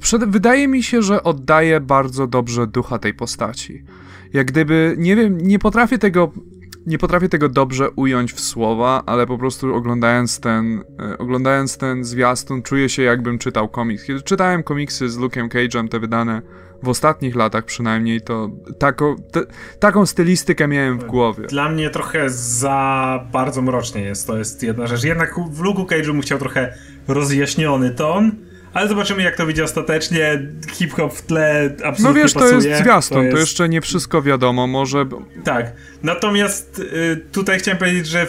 przed, 0.00 0.24
wydaje 0.24 0.68
mi 0.68 0.82
się, 0.82 1.02
że 1.02 1.22
oddaje 1.22 1.80
bardzo 1.80 2.26
dobrze 2.26 2.66
ducha 2.66 2.98
tej 2.98 3.14
postaci 3.14 3.84
jak 4.32 4.46
gdyby, 4.46 4.94
nie 4.98 5.16
wiem, 5.16 5.38
nie 5.38 5.58
potrafię 5.58 5.98
tego 5.98 6.32
nie 6.88 6.98
potrafię 6.98 7.28
tego 7.28 7.48
dobrze 7.48 7.90
ująć 7.90 8.32
w 8.32 8.40
słowa, 8.40 9.02
ale 9.06 9.26
po 9.26 9.38
prostu 9.38 9.74
oglądając 9.74 10.40
ten, 10.40 10.84
e, 11.00 11.18
oglądając 11.18 11.78
ten 11.78 12.04
zwiastun, 12.04 12.62
czuję 12.62 12.88
się 12.88 13.02
jakbym 13.02 13.38
czytał 13.38 13.68
komiks. 13.68 14.04
Kiedy 14.04 14.22
czytałem 14.22 14.62
komiksy 14.62 15.08
z 15.08 15.18
Luke'em 15.18 15.48
Cage'em, 15.48 15.88
te 15.88 16.00
wydane 16.00 16.42
w 16.82 16.88
ostatnich 16.88 17.36
latach 17.36 17.64
przynajmniej, 17.64 18.20
to 18.20 18.50
tako, 18.78 19.16
taką 19.78 20.06
stylistykę 20.06 20.68
miałem 20.68 20.98
w 20.98 21.04
głowie. 21.04 21.46
Dla 21.46 21.68
mnie 21.68 21.90
trochę 21.90 22.30
za 22.30 23.24
bardzo 23.32 23.62
mrocznie 23.62 24.00
jest, 24.00 24.26
to 24.26 24.38
jest 24.38 24.62
jedna 24.62 24.86
rzecz. 24.86 25.04
Jednak 25.04 25.34
w 25.50 25.62
Luke'u 25.62 25.86
Cage'u 25.86 26.06
bym 26.06 26.20
chciał 26.20 26.38
trochę 26.38 26.74
rozjaśniony 27.08 27.90
ton, 27.90 28.32
ale 28.78 28.88
zobaczymy, 28.88 29.22
jak 29.22 29.36
to 29.36 29.46
wyjdzie 29.46 29.64
ostatecznie. 29.64 30.42
Hip-hop 30.72 31.14
w 31.14 31.22
tle 31.22 31.64
absolutnie 31.84 32.04
No 32.04 32.14
wiesz, 32.14 32.32
pasuje. 32.34 32.50
to 32.50 32.56
jest 32.68 32.82
zwiastun, 32.82 33.16
to, 33.16 33.22
jest... 33.22 33.34
to 33.34 33.40
jeszcze 33.40 33.68
nie 33.68 33.80
wszystko 33.80 34.22
wiadomo, 34.22 34.66
może... 34.66 35.06
Tak, 35.44 35.72
natomiast 36.02 36.78
y, 36.78 37.24
tutaj 37.32 37.58
chciałem 37.58 37.78
powiedzieć, 37.78 38.06
że 38.06 38.26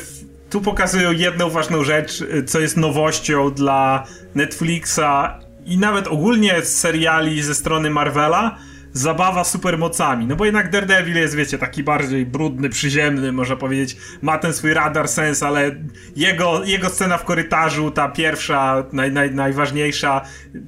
tu 0.49 0.61
pokazują 0.61 1.11
jedną 1.11 1.49
ważną 1.49 1.83
rzecz, 1.83 2.23
co 2.45 2.59
jest 2.59 2.77
nowością 2.77 3.51
dla 3.51 4.07
Netflixa 4.35 5.39
i 5.65 5.77
nawet 5.77 6.07
ogólnie 6.07 6.61
seriali 6.61 7.41
ze 7.43 7.55
strony 7.55 7.89
Marvela 7.89 8.57
zabawa 8.93 9.43
supermocami. 9.43 10.27
No 10.27 10.35
bo 10.35 10.45
jednak 10.45 10.69
Daredevil 10.69 11.15
jest, 11.15 11.35
wiecie, 11.35 11.57
taki 11.57 11.83
bardziej 11.83 12.25
brudny, 12.25 12.69
przyziemny, 12.69 13.31
można 13.31 13.55
powiedzieć. 13.55 13.97
Ma 14.21 14.37
ten 14.37 14.53
swój 14.53 14.73
radar 14.73 15.07
sens, 15.07 15.43
ale 15.43 15.75
jego, 16.15 16.63
jego 16.65 16.89
scena 16.89 17.17
w 17.17 17.25
korytarzu, 17.25 17.91
ta 17.91 18.09
pierwsza, 18.09 18.83
naj, 18.91 19.11
naj, 19.11 19.31
najważniejsza, 19.31 20.21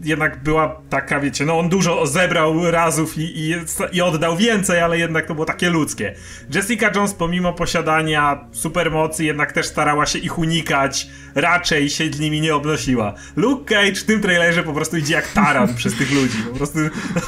jednak 0.03 0.43
była 0.43 0.81
taka, 0.89 1.19
wiecie, 1.19 1.45
no 1.45 1.59
on 1.59 1.69
dużo 1.69 2.07
zebrał 2.07 2.71
razów 2.71 3.17
i, 3.17 3.21
i, 3.21 3.55
i 3.91 4.01
oddał 4.01 4.37
więcej, 4.37 4.79
ale 4.79 4.97
jednak 4.97 5.25
to 5.25 5.33
było 5.33 5.45
takie 5.45 5.69
ludzkie. 5.69 6.15
Jessica 6.55 6.91
Jones, 6.95 7.13
pomimo 7.13 7.53
posiadania 7.53 8.45
supermocy, 8.51 9.25
jednak 9.25 9.51
też 9.51 9.65
starała 9.65 10.05
się 10.05 10.19
ich 10.19 10.39
unikać, 10.39 11.07
raczej 11.35 11.89
się 11.89 12.05
z 12.11 12.19
nimi 12.19 12.41
nie 12.41 12.55
obnosiła. 12.55 13.13
Luke 13.35 13.75
Cage 13.75 13.95
w 13.95 14.03
tym 14.03 14.21
trailerze 14.21 14.63
po 14.63 14.73
prostu 14.73 14.97
idzie 14.97 15.13
jak 15.13 15.27
taran 15.27 15.75
przez 15.75 15.95
tych 15.97 16.11
ludzi. 16.11 16.37
Po 16.51 16.57
prostu 16.57 16.79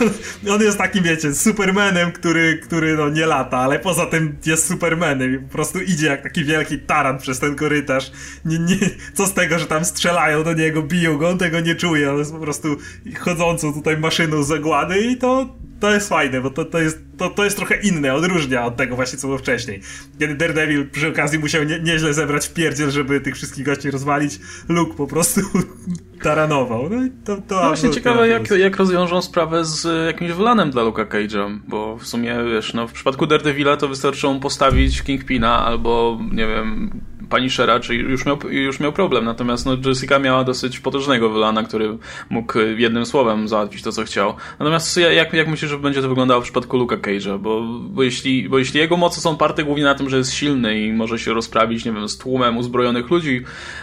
on 0.54 0.62
jest 0.62 0.78
takim, 0.94 1.04
wiecie, 1.04 1.36
supermanem, 1.36 2.12
który, 2.12 2.58
który 2.58 2.98
no 2.98 3.10
nie 3.10 3.26
lata, 3.26 3.58
ale 3.58 3.80
poza 3.80 4.06
tym 4.06 4.38
jest 4.46 4.68
supermanem 4.68 5.36
i 5.36 5.40
po 5.40 5.50
prostu 5.50 5.82
idzie 5.82 6.08
jak 6.08 6.24
taki 6.24 6.46
wielki 6.46 6.80
taran 6.80 7.18
przez 7.18 7.40
ten 7.40 7.56
korytarz. 7.56 8.12
Nie, 8.46 8.60
nie, 8.60 8.78
co 9.14 9.26
z 9.26 9.34
tego, 9.34 9.60
że 9.60 9.66
tam 9.66 9.86
strzelają 9.86 10.44
do 10.44 10.54
niego, 10.54 10.84
biją 10.84 11.18
go, 11.18 11.30
on 11.30 11.38
tego 11.38 11.60
nie 11.60 11.76
czuje, 11.76 12.12
on 12.12 12.18
jest 12.18 12.32
po 12.32 12.40
prostu 12.40 12.78
chodzącą 13.20 13.74
tutaj 13.74 13.98
maszyną 13.98 14.44
zagłady 14.44 15.00
i 15.00 15.18
to 15.18 15.56
to 15.84 15.92
jest 15.92 16.10
fajne, 16.10 16.42
bo 16.42 16.50
to, 16.50 16.66
to, 16.66 16.80
jest, 16.80 17.00
to, 17.18 17.30
to 17.30 17.44
jest 17.44 17.58
trochę 17.58 17.76
inne, 17.76 18.14
odróżnia 18.14 18.66
od 18.66 18.76
tego 18.76 18.96
właśnie, 18.96 19.20
co 19.20 19.28
było 19.28 19.38
wcześniej. 19.38 19.82
Kiedy 20.20 20.36
Daredevil 20.36 20.90
przy 20.90 21.08
okazji 21.08 21.40
musiał 21.40 21.64
nie, 21.64 21.80
nieźle 21.80 22.14
zebrać 22.14 22.50
pierdziel, 22.50 22.92
żeby 22.92 23.22
tych 23.22 23.36
wszystkich 23.36 23.66
gości 23.66 23.92
rozwalić, 23.92 24.40
Luke 24.70 24.94
po 24.94 25.08
prostu 25.08 25.42
taranował. 26.24 26.90
No 26.90 27.06
i 27.06 27.12
to, 27.26 27.36
to 27.36 27.56
no 27.56 27.68
właśnie 27.68 27.90
ciekawe, 27.90 28.28
jak, 28.28 28.52
jak 28.52 28.78
rozwiążą 28.78 29.22
sprawę 29.22 29.66
z 29.66 30.08
jakimś 30.08 30.32
wylanem 30.32 30.72
dla 30.72 30.84
Luka 30.84 31.06
Cage'a, 31.06 31.60
bo 31.68 31.98
w 31.98 32.08
sumie, 32.08 32.38
wiesz, 32.54 32.74
no 32.74 32.88
w 32.88 32.94
przypadku 32.94 33.28
Daredevila 33.28 33.78
to 33.78 33.88
wystarczyło 33.88 34.40
postawić 34.40 35.02
Kingpina 35.02 35.66
albo, 35.66 36.20
nie 36.32 36.48
wiem, 36.48 37.02
Punishera, 37.34 37.80
czyli 37.80 38.00
już 38.00 38.26
miał, 38.26 38.38
już 38.50 38.80
miał 38.80 38.92
problem. 38.94 39.26
Natomiast 39.26 39.66
no, 39.66 39.78
Jessica 39.86 40.20
miała 40.20 40.44
dosyć 40.44 40.80
potężnego 40.80 41.30
wylana, 41.30 41.64
który 41.64 41.98
mógł 42.30 42.60
jednym 42.78 43.06
słowem 43.06 43.48
załatwić 43.48 43.82
to, 43.82 43.92
co 43.92 44.04
chciał. 44.04 44.34
Natomiast 44.60 44.98
jak, 44.98 45.34
jak 45.34 45.48
myślisz, 45.48 45.72
że 45.72 45.78
będzie 45.78 46.02
to 46.02 46.10
wyglądało 46.10 46.42
w 46.42 46.44
przypadku 46.44 46.78
Luka 46.78 46.98
Cage'a? 46.98 47.40
Bo, 47.40 47.62
bo, 47.90 48.04
jeśli, 48.04 48.50
bo 48.50 48.60
jeśli 48.60 48.80
jego 48.80 48.98
moce 48.98 49.22
są 49.22 49.38
parte 49.38 49.64
głównie 49.64 49.84
na 49.84 49.96
tym, 49.96 50.10
że 50.10 50.18
jest 50.18 50.34
silny 50.34 50.82
i 50.82 50.94
może 50.94 51.20
się 51.20 51.34
rozprawić, 51.34 51.86
nie 51.86 51.92
wiem, 51.92 52.10
z 52.10 52.18
tłumem 52.18 52.58
uzbrojonych 52.58 53.10
ludzi, 53.10 53.42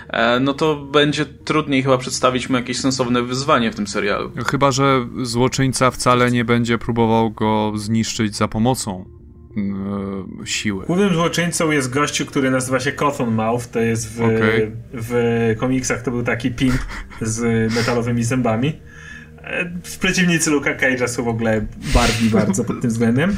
e, 0.08 0.40
no 0.40 0.54
to 0.54 0.76
będzie 0.76 1.24
trudniej 1.24 1.82
chyba 1.82 1.98
przedstawić 1.98 2.48
mu 2.48 2.56
jakieś 2.56 2.78
sensowne 2.78 3.22
wyzwanie 3.22 3.70
w 3.70 3.74
tym 3.74 3.86
serialu. 3.86 4.30
Chyba, 4.46 4.70
że 4.70 5.06
złoczyńca 5.22 5.90
wcale 5.90 6.30
nie 6.30 6.44
będzie 6.44 6.78
próbował 6.78 7.30
go 7.30 7.72
zniszczyć 7.76 8.36
za 8.36 8.48
pomocą 8.48 9.19
siły. 10.44 10.86
Głównym 10.86 11.14
złoczyńcą 11.14 11.70
jest 11.70 11.90
gościu, 11.90 12.26
który 12.26 12.50
nazywa 12.50 12.80
się 12.80 12.92
Cottonmouth. 12.92 13.66
To 13.66 13.80
jest 13.80 14.16
w, 14.16 14.22
okay. 14.22 14.72
w 14.92 15.54
komiksach 15.58 16.02
to 16.02 16.10
był 16.10 16.22
taki 16.22 16.50
pimp 16.50 16.80
z 17.20 17.72
metalowymi 17.74 18.24
zębami. 18.24 18.72
E, 19.42 19.70
w 19.84 19.98
przeciwnicy 19.98 20.50
Luka 20.50 20.74
Cage'a 20.74 21.08
są 21.08 21.24
w 21.24 21.28
ogóle 21.28 21.66
barwi 21.94 22.30
bardzo 22.30 22.64
pod 22.64 22.80
tym 22.80 22.90
względem. 22.90 23.36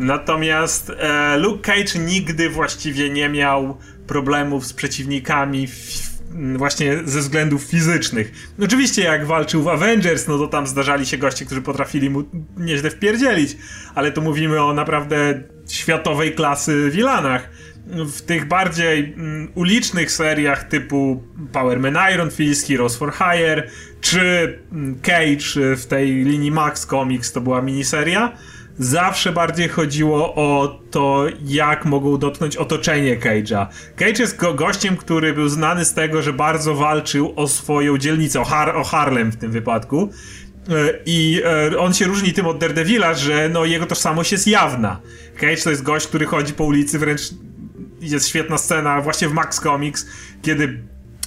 Natomiast 0.00 0.90
e, 0.90 1.36
Luke 1.38 1.62
Cage 1.62 1.98
nigdy 1.98 2.50
właściwie 2.50 3.10
nie 3.10 3.28
miał 3.28 3.78
problemów 4.06 4.66
z 4.66 4.72
przeciwnikami 4.72 5.66
w, 5.66 6.13
właśnie 6.56 6.98
ze 7.04 7.20
względów 7.20 7.62
fizycznych. 7.62 8.32
Oczywiście 8.60 9.02
jak 9.02 9.26
walczył 9.26 9.62
w 9.62 9.68
Avengers, 9.68 10.28
no 10.28 10.38
to 10.38 10.46
tam 10.46 10.66
zdarzali 10.66 11.06
się 11.06 11.18
goście, 11.18 11.44
którzy 11.44 11.62
potrafili 11.62 12.10
mu 12.10 12.24
nieźle 12.56 12.90
wpierdzielić, 12.90 13.56
ale 13.94 14.12
tu 14.12 14.22
mówimy 14.22 14.62
o 14.62 14.74
naprawdę 14.74 15.42
światowej 15.68 16.34
klasy 16.34 16.90
wilanach. 16.90 17.50
W 17.86 18.22
tych 18.22 18.48
bardziej 18.48 19.14
mm, 19.16 19.52
ulicznych 19.54 20.10
seriach 20.10 20.64
typu 20.64 21.22
Power 21.52 21.80
Man 21.80 21.96
Iron 22.14 22.30
Fist, 22.30 22.68
Heroes 22.68 22.96
for 22.96 23.12
Hire, 23.12 23.68
czy 24.00 24.58
mm, 24.72 25.00
Cage 25.00 25.76
w 25.76 25.86
tej 25.86 26.24
linii 26.24 26.50
Max 26.50 26.86
Comics, 26.86 27.32
to 27.32 27.40
była 27.40 27.62
miniseria, 27.62 28.36
zawsze 28.78 29.32
bardziej 29.32 29.68
chodziło 29.68 30.34
o 30.34 30.80
to, 30.90 31.26
jak 31.44 31.84
mogą 31.84 32.18
dotknąć 32.18 32.56
otoczenie 32.56 33.16
Cage'a. 33.18 33.66
Cage 33.96 34.18
jest 34.18 34.36
go 34.36 34.54
gościem, 34.54 34.96
który 34.96 35.32
był 35.32 35.48
znany 35.48 35.84
z 35.84 35.94
tego, 35.94 36.22
że 36.22 36.32
bardzo 36.32 36.74
walczył 36.74 37.32
o 37.36 37.48
swoją 37.48 37.98
dzielnicę, 37.98 38.40
o, 38.40 38.44
Har 38.44 38.76
o 38.76 38.84
Harlem 38.84 39.32
w 39.32 39.36
tym 39.36 39.52
wypadku. 39.52 40.10
E, 40.68 40.72
I 41.06 41.42
e, 41.72 41.78
on 41.78 41.94
się 41.94 42.04
różni 42.04 42.32
tym 42.32 42.46
od 42.46 42.58
Daredevila, 42.58 43.14
że 43.14 43.48
no, 43.48 43.64
jego 43.64 43.86
tożsamość 43.86 44.32
jest 44.32 44.46
jawna. 44.46 45.00
Cage 45.40 45.56
to 45.56 45.70
jest 45.70 45.82
gość, 45.82 46.06
który 46.06 46.26
chodzi 46.26 46.52
po 46.52 46.64
ulicy, 46.64 46.98
wręcz 46.98 47.20
jest 48.00 48.28
świetna 48.28 48.58
scena 48.58 49.00
właśnie 49.00 49.28
w 49.28 49.32
Max 49.32 49.60
Comics, 49.60 50.06
kiedy 50.42 50.82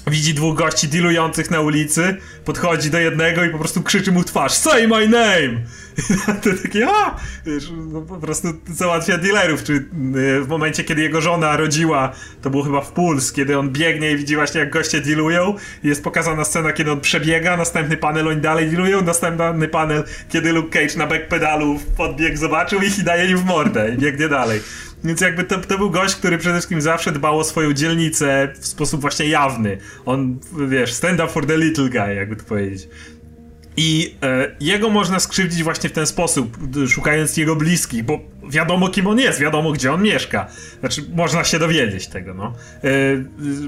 widzi 0.09 0.33
dwóch 0.33 0.57
gości 0.57 0.87
dealujących 0.87 1.51
na 1.51 1.61
ulicy, 1.61 2.17
podchodzi 2.45 2.89
do 2.89 2.99
jednego 2.99 3.43
i 3.43 3.49
po 3.49 3.57
prostu 3.57 3.83
krzyczy 3.83 4.11
mu 4.11 4.21
w 4.21 4.25
twarz 4.25 4.51
Say 4.51 4.87
my 4.87 5.07
name! 5.07 5.61
to 6.43 6.49
takie, 6.63 6.87
a! 6.89 7.15
Wiesz, 7.45 7.71
no 7.91 8.01
po 8.01 8.17
prostu 8.17 8.47
załatwia 8.67 9.17
dealerów, 9.17 9.63
czy 9.63 9.73
y, 9.73 9.85
w 10.41 10.47
momencie, 10.47 10.83
kiedy 10.83 11.01
jego 11.01 11.21
żona 11.21 11.57
rodziła, 11.57 12.11
to 12.41 12.49
było 12.49 12.63
chyba 12.63 12.81
w 12.81 12.91
Puls, 12.91 13.31
kiedy 13.31 13.59
on 13.59 13.69
biegnie 13.69 14.11
i 14.11 14.17
widzi 14.17 14.35
właśnie, 14.35 14.59
jak 14.59 14.69
goście 14.69 15.01
dealują, 15.01 15.55
jest 15.83 16.03
pokazana 16.03 16.45
scena, 16.45 16.73
kiedy 16.73 16.91
on 16.91 17.01
przebiega, 17.01 17.57
następny 17.57 17.97
panel 17.97 18.27
oni 18.27 18.41
dalej 18.41 18.69
dealują, 18.69 19.01
następny 19.01 19.67
panel, 19.67 20.03
kiedy 20.29 20.53
Luke 20.53 20.69
Cage 20.69 20.97
na 20.97 21.07
backpedalu 21.07 21.79
podbiegł, 21.97 22.37
zobaczył 22.37 22.81
ich 22.81 22.99
i 22.99 23.03
daje 23.03 23.31
im 23.31 23.37
w 23.37 23.45
mordę 23.45 23.93
i 23.93 23.97
biegnie 23.97 24.27
dalej. 24.27 24.61
Więc 25.07 25.21
jakby 25.21 25.43
to, 25.43 25.57
to 25.57 25.77
był 25.77 25.91
gość, 25.91 26.15
który 26.15 26.37
przede 26.37 26.55
wszystkim 26.55 26.81
zawsze 26.81 27.11
dbał 27.11 27.39
o 27.39 27.43
swoją 27.43 27.73
dzielnicę 27.73 28.53
w 28.59 28.67
sposób 28.67 29.01
właśnie 29.01 29.25
jawny. 29.27 29.77
On, 30.05 30.39
wiesz, 30.67 30.93
stand 30.93 31.19
up 31.19 31.27
for 31.27 31.45
the 31.45 31.57
little 31.57 31.89
guy, 31.89 32.15
jakby 32.15 32.35
to 32.35 32.43
powiedzieć. 32.43 32.87
I 33.77 34.15
e, 34.23 34.55
jego 34.59 34.89
można 34.89 35.19
skrzywdzić 35.19 35.63
właśnie 35.63 35.89
w 35.89 35.93
ten 35.93 36.05
sposób, 36.05 36.57
szukając 36.87 37.37
jego 37.37 37.55
bliskich, 37.55 38.03
bo 38.03 38.19
wiadomo 38.49 38.89
kim 38.89 39.07
on 39.07 39.19
jest, 39.19 39.39
wiadomo 39.39 39.71
gdzie 39.71 39.93
on 39.93 40.03
mieszka. 40.03 40.47
Znaczy, 40.79 41.03
można 41.15 41.43
się 41.43 41.59
dowiedzieć 41.59 42.07
tego, 42.07 42.33
no. 42.33 42.53
E, 42.83 42.89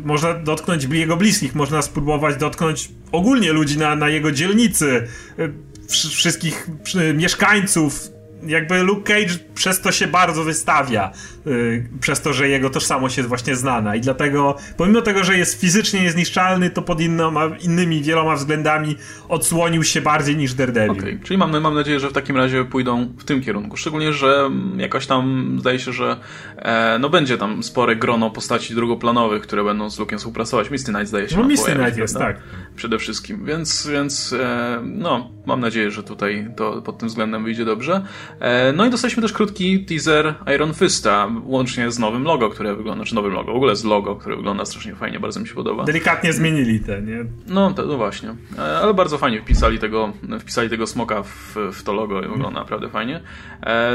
można 0.04 0.34
dotknąć 0.34 0.84
jego 0.84 1.17
bliskich, 1.17 1.56
można 1.56 1.82
spróbować 1.82 2.36
dotknąć 2.38 2.89
ogólnie 3.12 3.54
ludzi 3.54 3.78
na, 3.78 3.95
na 3.95 4.10
jego 4.10 4.32
dzielnicy, 4.32 5.08
e, 5.39 5.49
wszystkich 5.89 6.69
mieszkańców 7.13 8.18
jakby 8.47 8.84
Luke 8.84 9.13
Cage 9.13 9.34
przez 9.56 9.82
to 9.82 9.91
się 9.91 10.08
bardzo 10.08 10.43
wystawia, 10.43 11.12
yy, 11.45 11.88
przez 11.99 12.21
to, 12.21 12.34
że 12.34 12.49
jego 12.49 12.69
tożsamość 12.69 13.17
jest 13.17 13.30
właśnie 13.30 13.56
znana 13.56 13.95
i 13.95 14.02
dlatego, 14.02 14.56
pomimo 14.78 15.02
tego, 15.02 15.23
że 15.23 15.38
jest 15.38 15.62
fizycznie 15.62 16.02
niezniszczalny, 16.02 16.69
to 16.69 16.82
pod 16.82 17.02
innoma, 17.02 17.49
innymi 17.62 18.02
wieloma 18.02 18.36
względami 18.36 18.95
odsłonił 19.30 19.84
się 19.84 20.02
bardziej 20.02 20.38
niż 20.38 20.54
Daredevil. 20.54 20.99
Okay. 20.99 21.19
Czyli 21.23 21.38
mam, 21.38 21.62
mam 21.62 21.75
nadzieję, 21.75 21.99
że 21.99 22.10
w 22.10 22.13
takim 22.13 22.38
razie 22.38 22.65
pójdą 22.65 23.13
w 23.17 23.23
tym 23.23 23.41
kierunku, 23.41 23.78
szczególnie, 23.78 24.13
że 24.13 24.49
jakoś 24.78 25.08
tam 25.08 25.56
zdaje 25.60 25.80
się, 25.80 25.93
że 25.93 26.17
e, 26.58 26.97
no 26.99 27.10
będzie 27.10 27.38
tam 27.38 27.63
spore 27.63 27.95
grono 27.95 28.30
postaci 28.30 28.75
drugoplanowych, 28.75 29.43
które 29.43 29.63
będą 29.63 29.89
z 29.89 29.99
Luke'em 29.99 30.17
współpracować. 30.17 30.69
Misty 30.69 30.91
Knight 30.91 31.08
zdaje 31.08 31.30
się. 31.30 31.38
No 31.38 31.43
Misty 31.43 31.71
Knight 31.71 31.97
jest, 31.97 32.17
tak. 32.17 32.39
Przede 32.75 32.99
wszystkim, 32.99 33.45
więc, 33.45 33.88
więc 33.88 34.34
e, 34.34 34.82
no, 34.84 35.29
mam 35.45 35.60
nadzieję, 35.60 35.91
że 35.91 36.03
tutaj 36.03 36.47
to 36.55 36.82
pod 36.82 36.97
tym 36.97 37.10
względem 37.10 37.43
wyjdzie 37.43 37.65
dobrze. 37.65 38.03
E, 38.39 38.73
no 38.73 38.86
i 38.86 38.89
dostaliśmy 38.89 39.21
też 39.21 39.34
krótki 39.34 39.86
teaser 39.86 40.36
Iron 40.55 40.73
Fista, 40.73 41.27
łącznie 41.43 41.91
z 41.91 41.99
nowym 41.99 42.23
logo, 42.23 42.49
które 42.49 42.75
wygląda, 42.75 43.05
czy 43.05 43.15
nowym 43.15 43.34
logo, 43.34 43.53
w 43.53 43.55
ogóle 43.55 43.75
z 43.75 43.84
logo, 43.84 44.15
które 44.15 44.36
wygląda 44.36 44.65
strasznie 44.65 44.95
fajnie, 44.95 45.19
bardzo 45.19 45.39
mi 45.39 45.47
się 45.47 45.55
podoba. 45.55 45.84
Delikatnie 45.84 46.34
zmienili 46.34 46.79
te, 46.79 47.01
nie? 47.01 47.25
No, 47.47 47.71
to, 47.71 47.86
no 47.86 47.97
właśnie. 47.97 48.36
E, 48.58 48.62
ale 48.62 48.93
bardzo 48.93 49.17
fajnie 49.17 49.41
wpisali 49.41 49.79
tego, 49.79 50.13
wpisali 50.39 50.69
tego 50.69 50.88
smoka 50.88 51.23
w, 51.23 51.55
w 51.73 51.84
to 51.84 51.93
logo 51.93 52.19
i 52.21 52.27
wygląda 52.27 52.60
naprawdę 52.60 52.89
fajnie. 52.89 53.21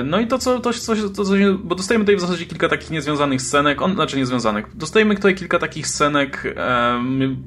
No 0.04 0.20
i 0.20 0.26
to, 0.26 0.38
co, 0.38 0.60
to, 0.60 0.72
coś, 0.72 1.00
to, 1.00 1.24
co, 1.24 1.32
bo 1.64 1.74
dostajemy 1.74 2.04
tutaj 2.04 2.16
w 2.16 2.20
zasadzie 2.20 2.46
kilka 2.46 2.68
takich 2.68 2.90
niezwiązanych 2.90 3.42
scenek, 3.42 3.82
on, 3.82 3.94
znaczy 3.94 4.16
niezwiązanych, 4.16 4.76
dostajemy 4.76 5.14
tutaj 5.14 5.34
kilka 5.34 5.58
takich 5.58 5.86
scenek 5.86 6.54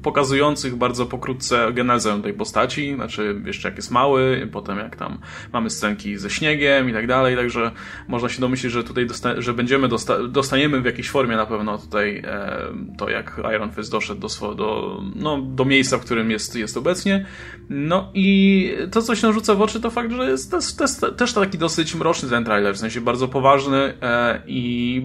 pokazujących 0.02 0.76
bardzo 0.76 1.06
pokrótce 1.06 1.27
pokrótce 1.28 1.72
genezę 1.72 2.22
tej 2.22 2.34
postaci, 2.34 2.94
znaczy 2.94 3.42
jeszcze 3.46 3.68
jak 3.68 3.76
jest 3.76 3.90
mały, 3.90 4.48
potem 4.52 4.78
jak 4.78 4.96
tam 4.96 5.18
mamy 5.52 5.70
scenki 5.70 6.16
ze 6.16 6.30
śniegiem 6.30 6.90
i 6.90 6.92
tak 6.92 7.06
dalej, 7.06 7.36
także 7.36 7.70
można 8.08 8.28
się 8.28 8.40
domyślić, 8.40 8.72
że 8.72 8.84
tutaj 8.84 9.06
dosta 9.06 9.40
że 9.40 9.52
będziemy 9.52 9.88
dosta 9.88 10.28
dostaniemy 10.28 10.80
w 10.80 10.84
jakiejś 10.84 11.10
formie 11.10 11.36
na 11.36 11.46
pewno 11.46 11.78
tutaj 11.78 12.22
e, 12.24 12.62
to, 12.98 13.10
jak 13.10 13.40
Iron 13.54 13.70
Fist 13.72 13.90
doszedł 13.90 14.20
do, 14.20 14.54
do, 14.54 15.00
no, 15.16 15.42
do 15.42 15.64
miejsca, 15.64 15.98
w 15.98 16.00
którym 16.00 16.30
jest, 16.30 16.56
jest 16.56 16.76
obecnie. 16.76 17.26
No 17.70 18.10
i 18.14 18.72
to, 18.90 19.02
co 19.02 19.14
się 19.14 19.32
rzuca 19.32 19.54
w 19.54 19.62
oczy, 19.62 19.80
to 19.80 19.90
fakt, 19.90 20.12
że 20.12 20.30
jest, 20.30 20.50
to 20.50 20.84
jest 20.84 21.06
też 21.16 21.32
taki 21.32 21.58
dosyć 21.58 21.94
mroczny 21.94 22.28
ten 22.28 22.44
trailer, 22.44 22.74
w 22.74 22.78
sensie 22.78 23.00
bardzo 23.00 23.28
poważny 23.28 23.94
e, 24.02 24.42
i 24.46 25.02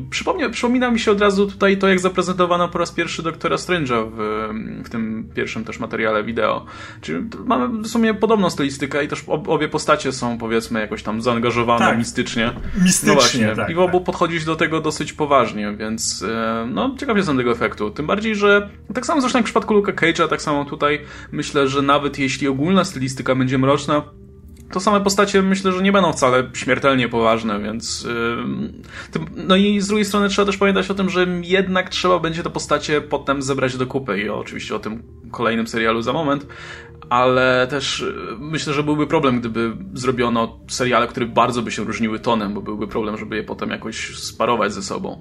przypomina 0.52 0.92
mi 0.92 1.00
się 1.00 1.12
od 1.12 1.22
razu 1.22 1.48
tutaj 1.48 1.78
to, 1.78 1.88
jak 1.88 2.00
zaprezentowano 2.00 2.70
po 2.70 2.78
raz 2.78 2.92
pierwszy 2.92 3.24
Doktora 3.24 3.56
Strange'a 3.56 4.12
w, 4.12 4.50
w 4.86 4.90
tym 4.90 5.30
pierwszym 5.36 5.64
też 5.66 5.80
materiale 5.80 6.03
wideo. 6.24 6.66
Czyli 7.02 7.30
mamy 7.46 7.84
w 7.84 7.88
sumie 7.88 8.14
podobną 8.14 8.50
stylistykę 8.50 9.04
i 9.04 9.08
też 9.08 9.24
obie 9.28 9.70
postacie 9.70 10.12
są 10.12 10.38
powiedzmy 10.38 10.80
jakoś 10.80 11.04
tam 11.04 11.22
zaangażowane 11.22 11.86
tak. 11.86 11.98
mistycznie. 11.98 12.52
Mistycznie, 12.84 13.08
no 13.08 13.14
właśnie. 13.14 13.56
Tak, 13.56 13.70
I 13.70 13.74
w 13.74 13.80
obu 13.80 13.98
tak. 13.98 14.06
podchodzić 14.06 14.46
do 14.46 14.56
tego 14.56 14.82
dosyć 14.82 15.14
poważnie, 15.14 15.76
więc 15.78 16.24
e, 16.24 16.68
no 16.72 16.96
ciekaw 17.00 17.18
jestem 17.18 17.38
tego 17.38 17.52
efektu. 17.52 17.92
Tym 17.92 18.08
bardziej, 18.08 18.36
że 18.36 18.70
tak 18.94 19.06
samo 19.06 19.22
zresztą 19.22 19.40
jak 19.40 19.44
w 19.44 19.46
przypadku 19.46 19.74
Luka 19.74 19.92
Cage'a, 19.92 20.28
tak 20.28 20.42
samo 20.42 20.66
tutaj 20.66 21.02
myślę, 21.32 21.68
że 21.68 21.82
nawet 21.82 22.20
jeśli 22.20 22.48
ogólna 22.48 22.84
stylistyka 22.84 23.36
będzie 23.36 23.58
mroczna, 23.58 24.02
to 24.74 24.80
same 24.80 25.02
postacie 25.02 25.42
myślę, 25.42 25.72
że 25.72 25.82
nie 25.82 25.92
będą 25.92 26.14
wcale 26.14 26.50
śmiertelnie 26.54 27.10
poważne, 27.10 27.60
więc. 27.60 28.04
Yy, 29.16 29.24
no 29.36 29.56
i 29.56 29.82
z 29.82 29.88
drugiej 29.88 30.06
strony 30.06 30.30
trzeba 30.30 30.46
też 30.46 30.58
pamiętać 30.58 30.92
o 30.92 30.94
tym, 30.94 31.10
że 31.10 31.28
jednak 31.42 31.90
trzeba 31.90 32.20
będzie 32.20 32.44
te 32.44 32.50
postacie 32.50 33.02
potem 33.02 33.42
zebrać 33.42 33.78
do 33.78 33.88
kupy 33.88 34.20
i 34.20 34.30
oczywiście 34.30 34.76
o 34.76 34.80
tym 34.80 35.04
kolejnym 35.32 35.68
serialu 35.68 36.02
za 36.02 36.14
moment, 36.14 36.48
ale 37.10 37.68
też 37.70 38.00
y, 38.00 38.14
myślę, 38.40 38.74
że 38.74 38.84
byłby 38.84 39.08
problem, 39.08 39.40
gdyby 39.40 39.72
zrobiono 39.94 40.60
seriale, 40.68 41.08
które 41.08 41.26
bardzo 41.26 41.62
by 41.62 41.72
się 41.72 41.84
różniły 41.84 42.20
tonem, 42.20 42.54
bo 42.54 42.62
byłby 42.62 42.88
problem, 42.88 43.18
żeby 43.18 43.36
je 43.36 43.44
potem 43.44 43.70
jakoś 43.70 44.18
sparować 44.18 44.74
ze 44.74 44.82
sobą. 44.82 45.20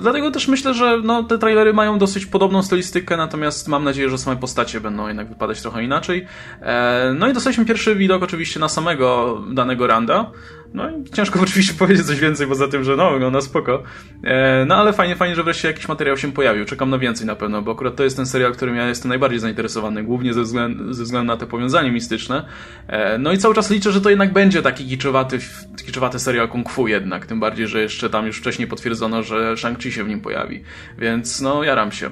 Dlatego 0.00 0.30
też 0.30 0.48
myślę, 0.48 0.74
że 0.74 1.00
no, 1.04 1.22
te 1.22 1.38
trailery 1.38 1.72
mają 1.72 1.98
dosyć 1.98 2.26
podobną 2.26 2.62
stylistykę, 2.62 3.16
natomiast 3.16 3.68
mam 3.68 3.84
nadzieję, 3.84 4.10
że 4.10 4.18
same 4.18 4.36
postacie 4.36 4.80
będą 4.80 5.08
jednak 5.08 5.28
wypadać 5.28 5.62
trochę 5.62 5.84
inaczej. 5.84 6.26
E, 6.60 7.14
no 7.18 7.28
i 7.28 7.32
dostaliśmy 7.32 7.64
pierwszy 7.64 7.96
widok 7.96 8.22
oczywiście 8.22 8.60
na 8.60 8.68
samego 8.68 9.40
danego 9.52 9.86
Randa. 9.86 10.30
No 10.74 10.90
i 10.90 11.04
ciężko 11.04 11.40
oczywiście 11.42 11.74
powiedzieć 11.74 12.06
coś 12.06 12.20
więcej 12.20 12.46
poza 12.46 12.68
tym, 12.68 12.84
że 12.84 12.96
no, 12.96 13.12
wygląda 13.12 13.40
spoko. 13.40 13.82
E, 14.24 14.64
no 14.64 14.76
ale 14.76 14.92
fajnie, 14.92 15.16
fajnie, 15.16 15.34
że 15.34 15.42
wreszcie 15.42 15.68
jakiś 15.68 15.88
materiał 15.88 16.16
się 16.16 16.32
pojawił. 16.32 16.64
Czekam 16.64 16.90
na 16.90 16.98
więcej 16.98 17.26
na 17.26 17.36
pewno, 17.36 17.62
bo 17.62 17.72
akurat 17.72 17.96
to 17.96 18.04
jest 18.04 18.16
ten 18.16 18.26
serial, 18.26 18.52
którym 18.52 18.76
ja 18.76 18.88
jestem 18.88 19.08
najbardziej 19.08 19.40
zainteresowany, 19.40 20.02
głównie 20.02 20.34
ze 20.34 20.42
względu, 20.42 20.92
ze 20.92 21.04
względu 21.04 21.26
na 21.26 21.36
te 21.36 21.46
powiązanie 21.46 21.92
mistyczne. 21.92 22.44
E, 22.88 23.18
no 23.18 23.32
i 23.32 23.38
cały 23.38 23.54
czas 23.54 23.70
liczę, 23.70 23.92
że 23.92 24.00
to 24.00 24.10
jednak 24.10 24.32
będzie 24.32 24.62
taki 24.62 24.88
kiczowaty, 24.88 25.38
kiczowaty 25.86 26.18
serial 26.18 26.48
kung 26.48 26.70
fu 26.70 26.88
jednak, 26.88 27.26
tym 27.26 27.40
bardziej, 27.40 27.66
że 27.66 27.82
jeszcze 27.82 28.10
tam 28.10 28.26
już 28.26 28.38
wcześniej 28.38 28.68
potwierdzono, 28.68 29.22
że 29.22 29.54
Shang-Chi 29.54 29.90
się 29.90 30.04
w 30.04 30.08
nim 30.08 30.20
pojawi. 30.20 30.62
Więc 30.98 31.40
no, 31.40 31.64
jaram 31.64 31.92
się. 31.92 32.10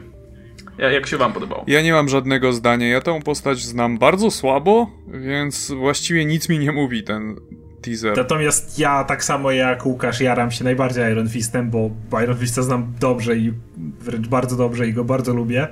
Jak 0.78 1.06
się 1.06 1.16
wam 1.16 1.32
podobało? 1.32 1.64
Ja 1.66 1.82
nie 1.82 1.92
mam 1.92 2.08
żadnego 2.08 2.52
zdania. 2.52 2.88
Ja 2.88 3.00
tę 3.00 3.20
postać 3.24 3.58
znam 3.58 3.98
bardzo 3.98 4.30
słabo, 4.30 4.90
więc 5.08 5.70
właściwie 5.70 6.24
nic 6.24 6.48
mi 6.48 6.58
nie 6.58 6.72
mówi 6.72 7.02
ten 7.02 7.36
teaser. 7.82 8.16
Natomiast 8.16 8.78
ja 8.78 9.04
tak 9.04 9.24
samo 9.24 9.50
jak 9.50 9.86
Łukasz 9.86 10.20
jaram 10.20 10.50
się 10.50 10.64
najbardziej 10.64 11.12
Iron 11.12 11.28
Fistem, 11.28 11.70
bo 11.70 11.90
Iron 12.22 12.38
Fista 12.38 12.62
znam 12.62 12.92
dobrze 13.00 13.36
i 13.36 13.52
wręcz 14.00 14.28
bardzo 14.28 14.56
dobrze 14.56 14.88
i 14.88 14.92
go 14.92 15.04
bardzo 15.04 15.34
lubię. 15.34 15.68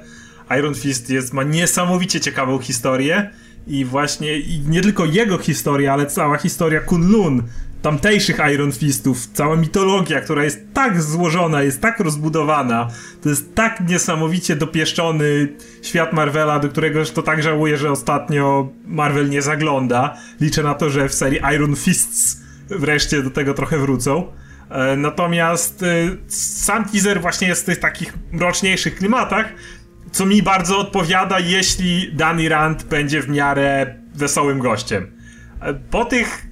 Iron 0.59 0.75
Fist 0.75 1.11
jest, 1.11 1.33
ma 1.33 1.43
niesamowicie 1.43 2.21
ciekawą 2.21 2.59
historię 2.59 3.31
i 3.67 3.85
właśnie 3.85 4.39
i 4.39 4.61
nie 4.61 4.83
tylko 4.83 5.05
jego 5.05 5.39
historia, 5.39 5.93
ale 5.93 6.07
cała 6.07 6.39
historia 6.39 6.81
Kunlun, 6.81 7.43
tamtejszych 7.87 8.39
Iron 8.55 8.73
Fistów, 8.73 9.27
cała 9.33 9.57
mitologia, 9.57 10.21
która 10.21 10.45
jest 10.45 10.61
tak 10.73 11.03
złożona, 11.03 11.63
jest 11.63 11.81
tak 11.81 12.01
rozbudowana, 12.01 12.89
to 13.23 13.29
jest 13.29 13.55
tak 13.55 13.89
niesamowicie 13.89 14.57
dopieszczony 14.57 15.49
świat 15.83 16.13
Marvela, 16.13 16.59
do 16.59 16.69
którego 16.69 17.05
to 17.05 17.23
tak 17.23 17.43
żałuję, 17.43 17.77
że 17.77 17.91
ostatnio 17.91 18.69
Marvel 18.87 19.29
nie 19.29 19.43
zagląda. 19.43 20.17
Liczę 20.41 20.63
na 20.63 20.75
to, 20.75 20.91
że 20.91 21.09
w 21.09 21.15
serii 21.15 21.41
Iron 21.55 21.77
Fists 21.77 22.43
wreszcie 22.69 23.23
do 23.23 23.31
tego 23.31 23.55
trochę 23.55 23.79
wrócą. 23.79 24.33
E, 24.71 24.97
natomiast 24.97 25.83
e, 25.83 25.87
sam 26.29 26.85
teaser 26.85 27.21
właśnie 27.21 27.49
jest 27.49 27.63
w 27.63 27.67
tych 27.67 27.81
takich 27.81 28.15
mroczniejszych 28.33 28.97
klimatach, 28.97 29.47
co 30.13 30.27
mi 30.27 30.43
bardzo 30.43 30.79
odpowiada, 30.79 31.39
jeśli 31.39 32.13
Danny 32.13 32.49
Rand 32.49 32.85
będzie 32.85 33.23
w 33.23 33.29
miarę 33.29 33.95
wesołym 34.15 34.59
gościem. 34.59 35.13
E, 35.61 35.75
po 35.75 36.05
tych 36.05 36.47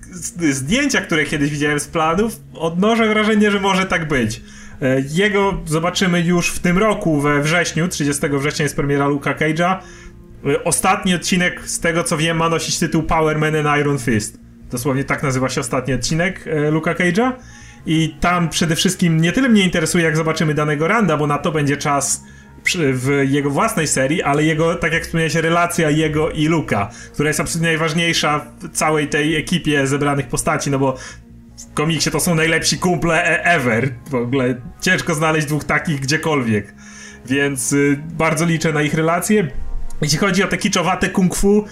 zdjęciach, 0.50 1.06
które 1.06 1.24
kiedyś 1.24 1.50
widziałem 1.50 1.80
z 1.80 1.86
planów, 1.86 2.40
odnoszę 2.54 3.08
wrażenie, 3.08 3.50
że 3.50 3.60
może 3.60 3.86
tak 3.86 4.08
być. 4.08 4.40
E, 4.82 5.02
jego 5.10 5.60
zobaczymy 5.66 6.20
już 6.20 6.50
w 6.50 6.58
tym 6.58 6.78
roku, 6.78 7.20
we 7.20 7.42
wrześniu, 7.42 7.88
30 7.88 8.22
września 8.28 8.62
jest 8.62 8.76
premiera 8.76 9.06
Luka 9.06 9.34
Cage'a. 9.34 9.76
E, 10.46 10.64
ostatni 10.64 11.14
odcinek, 11.14 11.68
z 11.68 11.80
tego 11.80 12.04
co 12.04 12.16
wiem, 12.16 12.36
ma 12.36 12.48
nosić 12.48 12.78
tytuł 12.78 13.02
Power 13.02 13.38
Man 13.38 13.56
and 13.56 13.80
Iron 13.80 13.98
Fist. 13.98 14.38
Dosłownie 14.70 15.04
tak 15.04 15.22
nazywa 15.22 15.48
się 15.48 15.60
ostatni 15.60 15.94
odcinek 15.94 16.44
Luka 16.70 16.94
Cage'a. 16.94 17.32
I 17.86 18.16
tam 18.20 18.48
przede 18.48 18.76
wszystkim 18.76 19.20
nie 19.20 19.32
tyle 19.32 19.48
mnie 19.48 19.64
interesuje, 19.64 20.04
jak 20.04 20.16
zobaczymy 20.16 20.54
danego 20.54 20.88
Randa, 20.88 21.16
bo 21.16 21.26
na 21.26 21.38
to 21.38 21.52
będzie 21.52 21.76
czas 21.76 22.24
w 22.92 23.24
jego 23.28 23.50
własnej 23.50 23.86
serii, 23.86 24.22
ale 24.22 24.44
jego, 24.44 24.74
tak 24.74 24.92
jak 24.92 25.02
wspomniałeś, 25.02 25.34
relacja 25.34 25.90
jego 25.90 26.30
i 26.30 26.46
Luka, 26.46 26.90
która 27.12 27.28
jest 27.28 27.40
absolutnie 27.40 27.68
najważniejsza 27.68 28.46
w 28.60 28.68
całej 28.68 29.08
tej 29.08 29.36
ekipie 29.36 29.86
zebranych 29.86 30.28
postaci, 30.28 30.70
no 30.70 30.78
bo 30.78 30.96
w 31.56 31.74
komiksie 31.74 32.10
to 32.10 32.20
są 32.20 32.34
najlepsi 32.34 32.78
kumple 32.78 33.24
e- 33.24 33.44
ever. 33.44 33.94
W 34.10 34.14
ogóle 34.14 34.54
ciężko 34.80 35.14
znaleźć 35.14 35.46
dwóch 35.46 35.64
takich 35.64 36.00
gdziekolwiek. 36.00 36.74
Więc 37.26 37.72
y, 37.72 38.02
bardzo 38.18 38.44
liczę 38.44 38.72
na 38.72 38.82
ich 38.82 38.94
relacje. 38.94 39.50
Jeśli 40.02 40.18
chodzi 40.18 40.42
o 40.42 40.46
te 40.46 40.58
kiczowate 40.58 41.08
kung 41.08 41.36
fu, 41.36 41.64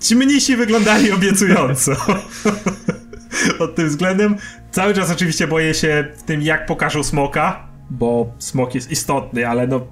ci 0.00 0.16
mnisi 0.16 0.56
wyglądali 0.56 1.12
obiecująco. 1.12 1.92
Pod 3.58 3.74
tym 3.74 3.88
względem. 3.88 4.36
Cały 4.70 4.94
czas 4.94 5.10
oczywiście 5.10 5.46
boję 5.46 5.74
się 5.74 6.08
tym, 6.26 6.42
jak 6.42 6.66
pokażą 6.66 7.04
smoka, 7.04 7.68
bo 7.90 8.34
smok 8.38 8.74
jest 8.74 8.90
istotny, 8.90 9.48
ale 9.48 9.66
no 9.66 9.86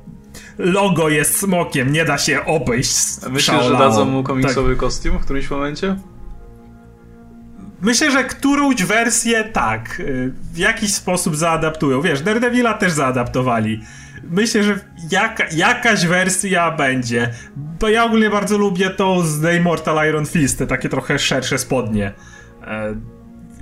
logo 0.59 1.09
jest 1.09 1.39
smokiem, 1.39 1.93
nie 1.93 2.05
da 2.05 2.19
się 2.19 2.45
obejść. 2.45 2.97
Myślisz, 3.31 3.63
że 3.65 3.73
dadzą 3.73 4.05
mu 4.05 4.23
komiksowy 4.23 4.71
tak. 4.71 4.79
kostium 4.79 5.19
w 5.19 5.25
którymś 5.25 5.51
momencie? 5.51 5.97
Myślę, 7.81 8.11
że 8.11 8.25
którąś 8.25 8.83
wersję 8.83 9.45
tak, 9.45 10.01
y, 10.01 10.33
w 10.53 10.59
jakiś 10.59 10.95
sposób 10.95 11.37
zaadaptują. 11.37 12.03
Wiesz, 12.03 12.23
Daredevila 12.23 12.75
też 12.75 12.93
zaadaptowali. 12.93 13.81
Myślę, 14.31 14.63
że 14.63 14.81
jaka, 15.11 15.45
jakaś 15.53 16.07
wersja 16.07 16.71
będzie. 16.71 17.31
Bo 17.57 17.89
ja 17.89 18.05
ogólnie 18.05 18.31
bardzo 18.31 18.59
lubię 18.59 18.91
to 18.91 19.23
z 19.23 19.41
The 19.41 19.57
Immortal 19.57 20.09
Iron 20.09 20.27
Fist, 20.27 20.59
te 20.59 20.67
takie 20.67 20.89
trochę 20.89 21.19
szersze 21.19 21.59
spodnie. 21.59 22.13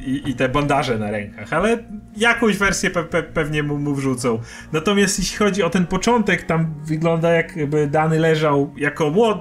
I, 0.06 0.30
i 0.30 0.34
te 0.34 0.48
bandaże 0.48 0.98
na 0.98 1.10
rękach, 1.10 1.52
ale 1.52 1.78
jakąś 2.16 2.56
wersję 2.56 2.90
pe, 2.90 3.04
pe, 3.04 3.22
pewnie 3.22 3.62
mu, 3.62 3.78
mu 3.78 3.94
wrzucą. 3.94 4.38
Natomiast 4.72 5.18
jeśli 5.18 5.36
chodzi 5.36 5.62
o 5.62 5.70
ten 5.70 5.86
początek, 5.86 6.42
tam 6.42 6.74
wygląda 6.84 7.30
jakby 7.30 7.86
Dany 7.86 8.18
leżał 8.18 8.74
jako 8.76 9.10
młod, 9.10 9.38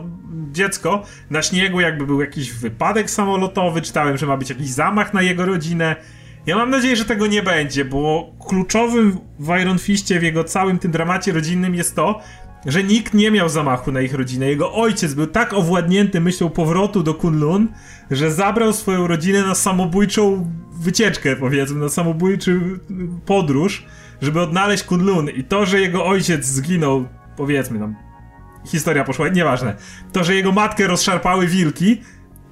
dziecko 0.51 1.03
na 1.29 1.41
śniegu, 1.41 1.79
jakby 1.79 2.05
był 2.05 2.21
jakiś 2.21 2.53
wypadek 2.53 3.09
samolotowy, 3.09 3.81
czytałem, 3.81 4.17
że 4.17 4.25
ma 4.25 4.37
być 4.37 4.49
jakiś 4.49 4.69
zamach 4.69 5.13
na 5.13 5.21
jego 5.21 5.45
rodzinę. 5.45 5.95
Ja 6.45 6.55
mam 6.55 6.69
nadzieję, 6.69 6.95
że 6.95 7.05
tego 7.05 7.27
nie 7.27 7.43
będzie, 7.43 7.85
bo 7.85 8.33
kluczowym 8.47 9.17
w 9.39 9.59
Iron 9.61 9.79
Fistie, 9.79 10.19
w 10.19 10.23
jego 10.23 10.43
całym 10.43 10.79
tym 10.79 10.91
dramacie 10.91 11.31
rodzinnym 11.31 11.75
jest 11.75 11.95
to, 11.95 12.21
że 12.65 12.83
nikt 12.83 13.13
nie 13.13 13.31
miał 13.31 13.49
zamachu 13.49 13.91
na 13.91 14.01
ich 14.01 14.13
rodzinę. 14.13 14.49
Jego 14.49 14.73
ojciec 14.73 15.13
był 15.13 15.27
tak 15.27 15.53
owładnięty 15.53 16.21
myślą 16.21 16.49
powrotu 16.49 17.03
do 17.03 17.13
Kunlun, 17.13 17.67
że 18.11 18.31
zabrał 18.31 18.73
swoją 18.73 19.07
rodzinę 19.07 19.41
na 19.41 19.55
samobójczą 19.55 20.51
wycieczkę, 20.73 21.35
powiedzmy, 21.35 21.79
na 21.79 21.89
samobójczy 21.89 22.61
podróż, 23.25 23.85
żeby 24.21 24.41
odnaleźć 24.41 24.83
Kunlun. 24.83 25.29
I 25.29 25.43
to, 25.43 25.65
że 25.65 25.81
jego 25.81 26.05
ojciec 26.05 26.45
zginął, 26.45 27.05
powiedzmy, 27.37 27.79
tam 27.79 27.95
historia 28.67 29.03
poszła, 29.03 29.27
nieważne. 29.27 29.75
To, 30.11 30.23
że 30.23 30.35
jego 30.35 30.51
matkę 30.51 30.87
rozszarpały 30.87 31.47
wilki, 31.47 32.01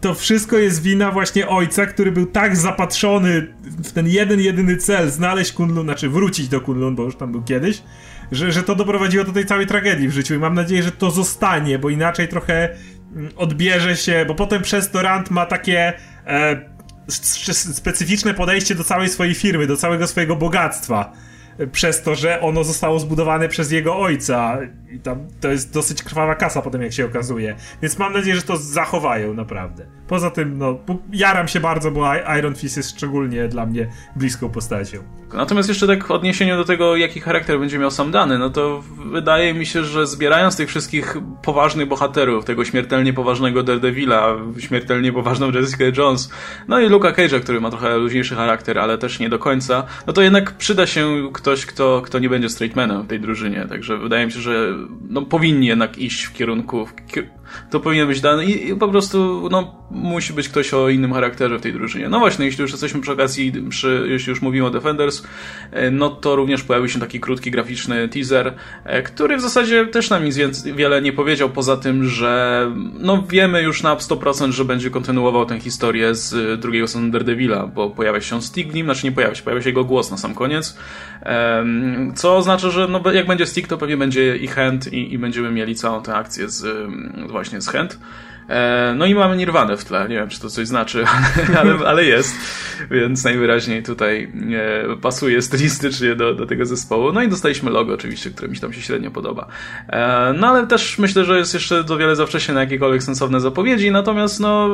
to 0.01 0.13
wszystko 0.13 0.57
jest 0.57 0.81
wina 0.81 1.11
właśnie 1.11 1.47
ojca, 1.47 1.85
który 1.85 2.11
był 2.11 2.25
tak 2.25 2.57
zapatrzony 2.57 3.53
w 3.83 3.91
ten 3.91 4.07
jeden, 4.07 4.39
jedyny 4.39 4.77
cel, 4.77 5.11
znaleźć 5.11 5.51
Kunlun, 5.51 5.83
znaczy 5.83 6.09
wrócić 6.09 6.47
do 6.47 6.61
Kunlun, 6.61 6.95
bo 6.95 7.03
już 7.03 7.15
tam 7.15 7.31
był 7.31 7.41
kiedyś, 7.43 7.83
że, 8.31 8.51
że 8.51 8.63
to 8.63 8.75
doprowadziło 8.75 9.23
do 9.23 9.31
tej 9.31 9.45
całej 9.45 9.67
tragedii 9.67 10.07
w 10.07 10.11
życiu 10.11 10.35
i 10.35 10.37
mam 10.37 10.53
nadzieję, 10.53 10.83
że 10.83 10.91
to 10.91 11.11
zostanie, 11.11 11.79
bo 11.79 11.89
inaczej 11.89 12.27
trochę 12.27 12.69
mm, 13.15 13.31
odbierze 13.35 13.97
się, 13.97 14.25
bo 14.27 14.35
potem 14.35 14.61
przez 14.61 14.91
to 14.91 15.01
Rand 15.01 15.31
ma 15.31 15.45
takie 15.45 15.93
e, 16.27 16.61
specyficzne 17.73 18.33
podejście 18.33 18.75
do 18.75 18.83
całej 18.83 19.09
swojej 19.09 19.35
firmy, 19.35 19.67
do 19.67 19.77
całego 19.77 20.07
swojego 20.07 20.35
bogactwa 20.35 21.13
przez 21.71 22.01
to, 22.01 22.15
że 22.15 22.41
ono 22.41 22.63
zostało 22.63 22.99
zbudowane 22.99 23.49
przez 23.49 23.71
jego 23.71 23.97
ojca. 23.97 24.57
I 24.91 24.99
tam 24.99 25.27
to 25.41 25.47
jest 25.47 25.73
dosyć 25.73 26.03
krwawa 26.03 26.35
kasa 26.35 26.61
potem, 26.61 26.81
jak 26.81 26.93
się 26.93 27.05
okazuje. 27.05 27.55
Więc 27.81 27.97
mam 27.97 28.13
nadzieję, 28.13 28.35
że 28.35 28.41
to 28.41 28.57
zachowają 28.57 29.33
naprawdę. 29.33 29.85
Poza 30.09 30.31
tym, 30.31 30.57
no, 30.57 30.79
jaram 31.13 31.47
się 31.47 31.59
bardzo, 31.59 31.91
bo 31.91 32.15
Iron 32.39 32.55
Fist 32.55 32.77
jest 32.77 32.89
szczególnie 32.89 33.47
dla 33.47 33.65
mnie 33.65 33.87
bliską 34.15 34.49
postacią. 34.49 34.97
Natomiast 35.33 35.69
jeszcze 35.69 35.87
tak 35.87 36.07
w 36.07 36.11
odniesieniu 36.11 36.57
do 36.57 36.65
tego, 36.65 36.95
jaki 36.95 37.19
charakter 37.19 37.59
będzie 37.59 37.79
miał 37.79 37.91
sam 37.91 38.11
Dany, 38.11 38.37
no 38.37 38.49
to 38.49 38.83
wydaje 39.11 39.53
mi 39.53 39.65
się, 39.65 39.83
że 39.83 40.07
zbierając 40.07 40.57
tych 40.57 40.69
wszystkich 40.69 41.17
poważnych 41.41 41.87
bohaterów, 41.87 42.45
tego 42.45 42.65
śmiertelnie 42.65 43.13
poważnego 43.13 43.63
Daredevila, 43.63 44.35
śmiertelnie 44.59 45.13
poważną 45.13 45.51
Jessica 45.51 45.85
Jones, 45.97 46.31
no 46.67 46.79
i 46.79 46.89
Luka 46.89 47.11
Cage'a, 47.11 47.41
który 47.41 47.61
ma 47.61 47.69
trochę 47.69 47.97
luźniejszy 47.97 48.35
charakter, 48.35 48.79
ale 48.79 48.97
też 48.97 49.19
nie 49.19 49.29
do 49.29 49.39
końca, 49.39 49.83
no 50.07 50.13
to 50.13 50.21
jednak 50.21 50.57
przyda 50.57 50.87
się 50.87 51.29
ktoś, 51.33 51.65
kto, 51.65 52.01
kto 52.05 52.19
nie 52.19 52.29
będzie 52.29 52.49
straightmanem 52.49 53.03
w 53.03 53.07
tej 53.07 53.19
drużynie, 53.19 53.65
także 53.69 53.97
wydaje 53.97 54.25
mi 54.25 54.31
się, 54.31 54.39
że 54.39 54.73
no, 55.09 55.21
powinni 55.21 55.67
jednak 55.67 55.97
iść 55.97 56.23
w 56.23 56.33
kierunku, 56.33 56.85
w 56.85 56.93
to 57.69 57.79
powinien 57.79 58.07
być 58.07 58.21
dany 58.21 58.45
i, 58.45 58.75
po 58.75 58.87
prostu 58.87 59.47
no, 59.51 59.75
musi 59.91 60.33
być 60.33 60.49
ktoś 60.49 60.73
o 60.73 60.89
innym 60.89 61.13
charakterze 61.13 61.59
w 61.59 61.61
tej 61.61 61.73
drużynie. 61.73 62.09
No 62.09 62.19
właśnie, 62.19 62.45
jeśli 62.45 62.61
już 62.61 62.71
jesteśmy 62.71 63.01
przy 63.01 63.11
okazji, 63.11 63.53
przy, 63.69 64.05
jeśli 64.09 64.29
już 64.29 64.41
mówimy 64.41 64.65
o 64.65 64.69
Defenders, 64.69 65.23
e, 65.71 65.91
no 65.91 66.09
to 66.09 66.35
również 66.35 66.63
pojawił 66.63 66.89
się 66.89 66.99
taki 66.99 67.19
krótki, 67.19 67.51
graficzny 67.51 68.09
teaser, 68.09 68.53
e, 68.83 69.01
który 69.01 69.37
w 69.37 69.41
zasadzie 69.41 69.85
też 69.85 70.09
nam 70.09 70.25
nic 70.25 70.37
wiele 70.63 71.01
nie 71.01 71.13
powiedział, 71.13 71.49
poza 71.49 71.77
tym, 71.77 72.03
że 72.03 72.71
no 72.99 73.23
wiemy 73.29 73.61
już 73.61 73.83
na 73.83 73.95
100%, 73.95 74.51
że 74.51 74.65
będzie 74.65 74.89
kontynuował 74.89 75.45
tę 75.45 75.59
historię 75.59 76.15
z 76.15 76.59
drugiego 76.59 76.87
sezonu 76.87 77.11
Daredevila, 77.11 77.67
bo 77.67 77.89
pojawia 77.89 78.21
się 78.21 78.39
w 78.41 78.73
nim, 78.73 78.85
znaczy 78.85 79.05
nie 79.05 79.11
pojawia 79.11 79.35
się, 79.35 79.43
pojawia 79.43 79.61
się 79.61 79.69
jego 79.69 79.83
głos 79.83 80.11
na 80.11 80.17
sam 80.17 80.35
koniec, 80.35 80.77
co 82.15 82.37
oznacza, 82.37 82.69
że 82.69 82.87
no, 82.87 83.11
jak 83.11 83.27
będzie 83.27 83.45
Stick, 83.45 83.67
to 83.67 83.77
pewnie 83.77 83.97
będzie 83.97 84.37
i 84.37 84.47
Hand 84.47 84.93
i, 84.93 85.13
i 85.13 85.17
będziemy 85.17 85.51
mieli 85.51 85.75
całą 85.75 86.01
tę 86.01 86.15
akcję 86.15 86.49
z, 86.49 86.89
właśnie 87.29 87.61
z 87.61 87.67
Hand. 87.67 87.99
E, 88.49 88.93
no 88.97 89.05
i 89.05 89.15
mamy 89.15 89.37
Nirwanę 89.37 89.77
w 89.77 89.85
tle. 89.85 90.09
Nie 90.09 90.15
wiem, 90.15 90.29
czy 90.29 90.41
to 90.41 90.49
coś 90.49 90.67
znaczy, 90.67 91.05
ale, 91.59 91.73
ale 91.87 92.05
jest. 92.05 92.35
Więc 92.91 93.23
najwyraźniej 93.23 93.83
tutaj 93.83 94.31
e, 94.91 94.95
pasuje 94.95 95.41
stylistycznie 95.41 96.15
do, 96.15 96.33
do 96.33 96.45
tego 96.45 96.65
zespołu. 96.65 97.11
No 97.11 97.23
i 97.23 97.27
dostaliśmy 97.27 97.71
logo 97.71 97.93
oczywiście, 97.93 98.29
które 98.29 98.47
mi 98.47 98.55
się 98.55 98.61
tam 98.61 98.73
się 98.73 98.81
średnio 98.81 99.11
podoba. 99.11 99.47
E, 99.89 100.33
no 100.37 100.47
ale 100.47 100.67
też 100.67 100.99
myślę, 100.99 101.25
że 101.25 101.37
jest 101.37 101.53
jeszcze 101.53 101.83
do 101.83 101.97
wiele 101.97 102.15
za 102.15 102.25
wcześnie 102.25 102.53
na 102.53 102.59
jakiekolwiek 102.59 103.03
sensowne 103.03 103.39
zapowiedzi. 103.39 103.91
Natomiast 103.91 104.39
no, 104.39 104.69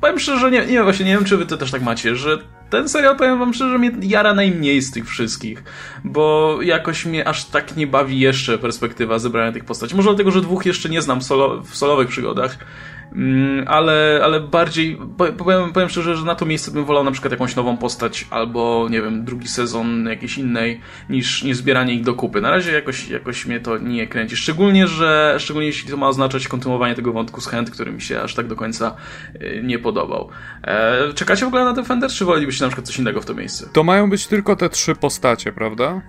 powiem 0.00 0.18
szczerze, 0.18 0.50
nie, 0.50 0.66
nie, 0.66 0.82
właśnie 0.82 1.06
nie 1.06 1.14
wiem, 1.14 1.24
czy 1.24 1.36
wy 1.36 1.46
to 1.46 1.56
też 1.56 1.70
tak 1.70 1.82
macie, 1.82 2.16
że 2.16 2.38
ten 2.70 2.88
serial, 2.88 3.16
powiem 3.16 3.38
wam 3.38 3.54
szczerze, 3.54 3.78
mnie 3.78 3.90
jara 4.02 4.34
najmniej 4.34 4.82
z 4.82 4.92
tych 4.92 5.08
wszystkich, 5.08 5.64
bo 6.04 6.58
jakoś 6.62 7.06
mnie 7.06 7.28
aż 7.28 7.44
tak 7.44 7.76
nie 7.76 7.86
bawi 7.86 8.20
jeszcze 8.20 8.58
perspektywa 8.58 9.18
zebrania 9.18 9.52
tych 9.52 9.64
postaci. 9.64 9.96
Może 9.96 10.08
dlatego, 10.08 10.30
że 10.30 10.40
dwóch 10.40 10.66
jeszcze 10.66 10.88
nie 10.88 11.02
znam 11.02 11.20
w, 11.20 11.24
solo, 11.24 11.62
w 11.62 11.76
solowych 11.76 12.08
przygodach, 12.08 12.58
ale, 13.66 14.20
ale 14.24 14.40
bardziej, 14.40 14.98
powiem, 15.38 15.72
powiem 15.72 15.88
szczerze, 15.88 16.16
że 16.16 16.24
na 16.24 16.34
to 16.34 16.46
miejsce 16.46 16.70
bym 16.70 16.84
wolał 16.84 17.04
na 17.04 17.10
przykład 17.10 17.32
jakąś 17.32 17.56
nową 17.56 17.76
postać 17.76 18.26
albo, 18.30 18.88
nie 18.90 19.02
wiem, 19.02 19.24
drugi 19.24 19.48
sezon 19.48 20.06
jakiejś 20.06 20.38
innej 20.38 20.80
niż, 21.08 21.42
niż 21.42 21.56
zbieranie 21.56 21.94
ich 21.94 22.04
do 22.04 22.14
kupy. 22.14 22.40
Na 22.40 22.50
razie 22.50 22.72
jakoś, 22.72 23.08
jakoś 23.08 23.46
mnie 23.46 23.60
to 23.60 23.78
nie 23.78 24.06
kręci. 24.06 24.36
Szczególnie, 24.36 24.86
że, 24.86 25.36
szczególnie 25.38 25.66
jeśli 25.66 25.90
to 25.90 25.96
ma 25.96 26.08
oznaczać 26.08 26.48
kontynuowanie 26.48 26.94
tego 26.94 27.12
wątku 27.12 27.40
z 27.40 27.46
Hand, 27.46 27.70
który 27.70 27.92
mi 27.92 28.02
się 28.02 28.20
aż 28.20 28.34
tak 28.34 28.46
do 28.46 28.56
końca 28.56 28.96
y, 29.34 29.60
nie 29.64 29.78
podobał. 29.78 30.28
E, 30.62 31.12
czekacie 31.14 31.44
w 31.44 31.48
ogóle 31.48 31.64
na 31.64 31.72
Defender, 31.72 32.10
czy 32.10 32.24
wolelibyście 32.24 32.64
na 32.64 32.68
przykład 32.68 32.86
coś 32.86 32.98
innego 32.98 33.20
w 33.20 33.26
to 33.26 33.34
miejsce? 33.34 33.68
To 33.72 33.84
mają 33.84 34.10
być 34.10 34.26
tylko 34.26 34.56
te 34.56 34.68
trzy 34.68 34.94
postacie, 34.94 35.52
prawda? 35.52 36.02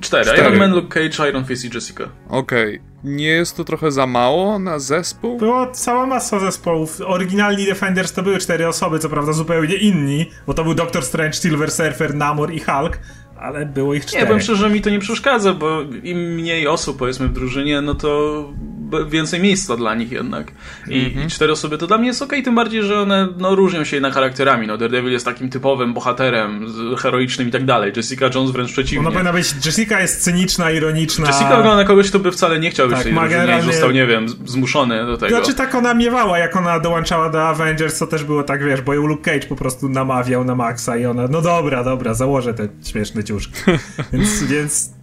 Cztery. 0.00 0.24
Cztery. 0.24 0.42
Iron 0.42 0.58
Man, 0.58 0.72
Luke 0.72 0.88
Cage, 0.88 1.28
Iron 1.28 1.44
Fist 1.44 1.64
i 1.64 1.74
Jessica. 1.74 2.04
Okej. 2.28 2.74
Okay 2.74 2.95
nie 3.06 3.26
jest 3.26 3.56
to 3.56 3.64
trochę 3.64 3.92
za 3.92 4.06
mało 4.06 4.58
na 4.58 4.78
zespół? 4.78 5.38
Była 5.38 5.70
cała 5.70 6.06
masa 6.06 6.40
zespołów. 6.40 7.00
Oryginalni 7.06 7.66
Defenders 7.66 8.12
to 8.12 8.22
były 8.22 8.38
cztery 8.38 8.68
osoby, 8.68 8.98
co 8.98 9.08
prawda 9.08 9.32
zupełnie 9.32 9.74
inni, 9.74 10.30
bo 10.46 10.54
to 10.54 10.64
był 10.64 10.74
Doctor 10.74 11.04
Strange, 11.04 11.32
Silver 11.32 11.70
Surfer, 11.70 12.14
Namor 12.14 12.52
i 12.52 12.60
Hulk, 12.60 12.98
ale 13.46 13.66
było 13.66 13.94
ich 13.94 14.06
cztery. 14.06 14.22
Nie, 14.22 14.26
powiem 14.26 14.42
szczerze, 14.42 14.60
że 14.60 14.70
mi 14.70 14.80
to 14.80 14.90
nie 14.90 14.98
przeszkadza, 14.98 15.54
bo 15.54 15.82
im 16.02 16.18
mniej 16.18 16.66
osób, 16.66 16.98
powiedzmy, 16.98 17.28
w 17.28 17.32
drużynie, 17.32 17.80
no 17.80 17.94
to 17.94 18.44
więcej 19.08 19.40
miejsca 19.40 19.76
dla 19.76 19.94
nich 19.94 20.12
jednak. 20.12 20.52
I, 20.88 20.92
-hmm. 20.92 21.26
i 21.26 21.30
cztery 21.30 21.52
osoby 21.52 21.78
to 21.78 21.86
dla 21.86 21.98
mnie 21.98 22.06
jest 22.06 22.22
okej, 22.22 22.38
okay, 22.38 22.44
tym 22.44 22.54
bardziej, 22.54 22.82
że 22.82 23.00
one 23.00 23.28
no, 23.38 23.54
różnią 23.54 23.84
się 23.84 23.96
jednak 23.96 24.14
charakterami. 24.14 24.66
No, 24.66 24.78
Daredevil 24.78 25.12
jest 25.12 25.24
takim 25.24 25.50
typowym 25.50 25.94
bohaterem, 25.94 26.66
heroicznym 26.98 27.48
i 27.48 27.50
tak 27.50 27.64
dalej. 27.64 27.92
Jessica 27.96 28.30
Jones 28.34 28.50
wręcz 28.50 28.72
przeciwnie. 28.72 29.00
Ona 29.00 29.10
powinna 29.10 29.32
być, 29.32 29.66
Jessica 29.66 30.00
jest 30.00 30.24
cyniczna, 30.24 30.70
ironiczna. 30.70 31.26
Jessica 31.26 31.56
wygląda 31.56 31.76
na 31.76 31.84
kogoś, 31.84 32.08
kto 32.08 32.18
by 32.18 32.32
wcale 32.32 32.60
nie 32.60 32.70
chciał 32.70 32.88
być 32.88 32.96
tak, 32.96 33.04
tej 33.04 33.14
generalnie... 33.14 33.72
został, 33.72 33.90
nie 33.90 34.06
wiem, 34.06 34.28
zmuszony 34.28 35.06
do 35.06 35.16
tego. 35.16 35.36
Znaczy 35.36 35.54
tak 35.54 35.74
ona 35.74 35.94
miewała, 35.94 36.38
jak 36.38 36.56
ona 36.56 36.80
dołączała 36.80 37.30
do 37.30 37.48
Avengers, 37.48 37.98
to 37.98 38.06
też 38.06 38.24
było 38.24 38.42
tak, 38.42 38.64
wiesz, 38.64 38.80
bo 38.80 38.94
ją 38.94 39.06
Luke 39.06 39.32
Cage 39.32 39.46
po 39.46 39.56
prostu 39.56 39.88
namawiał 39.88 40.44
na 40.44 40.54
maksa 40.54 40.96
i 40.96 41.06
ona, 41.06 41.28
no 41.28 41.42
dobra, 41.42 41.84
dobra, 41.84 42.14
założę 42.14 42.54
te 42.54 42.68
śmieszne 42.84 43.24
więc, 44.12 44.42
więc 44.42 44.96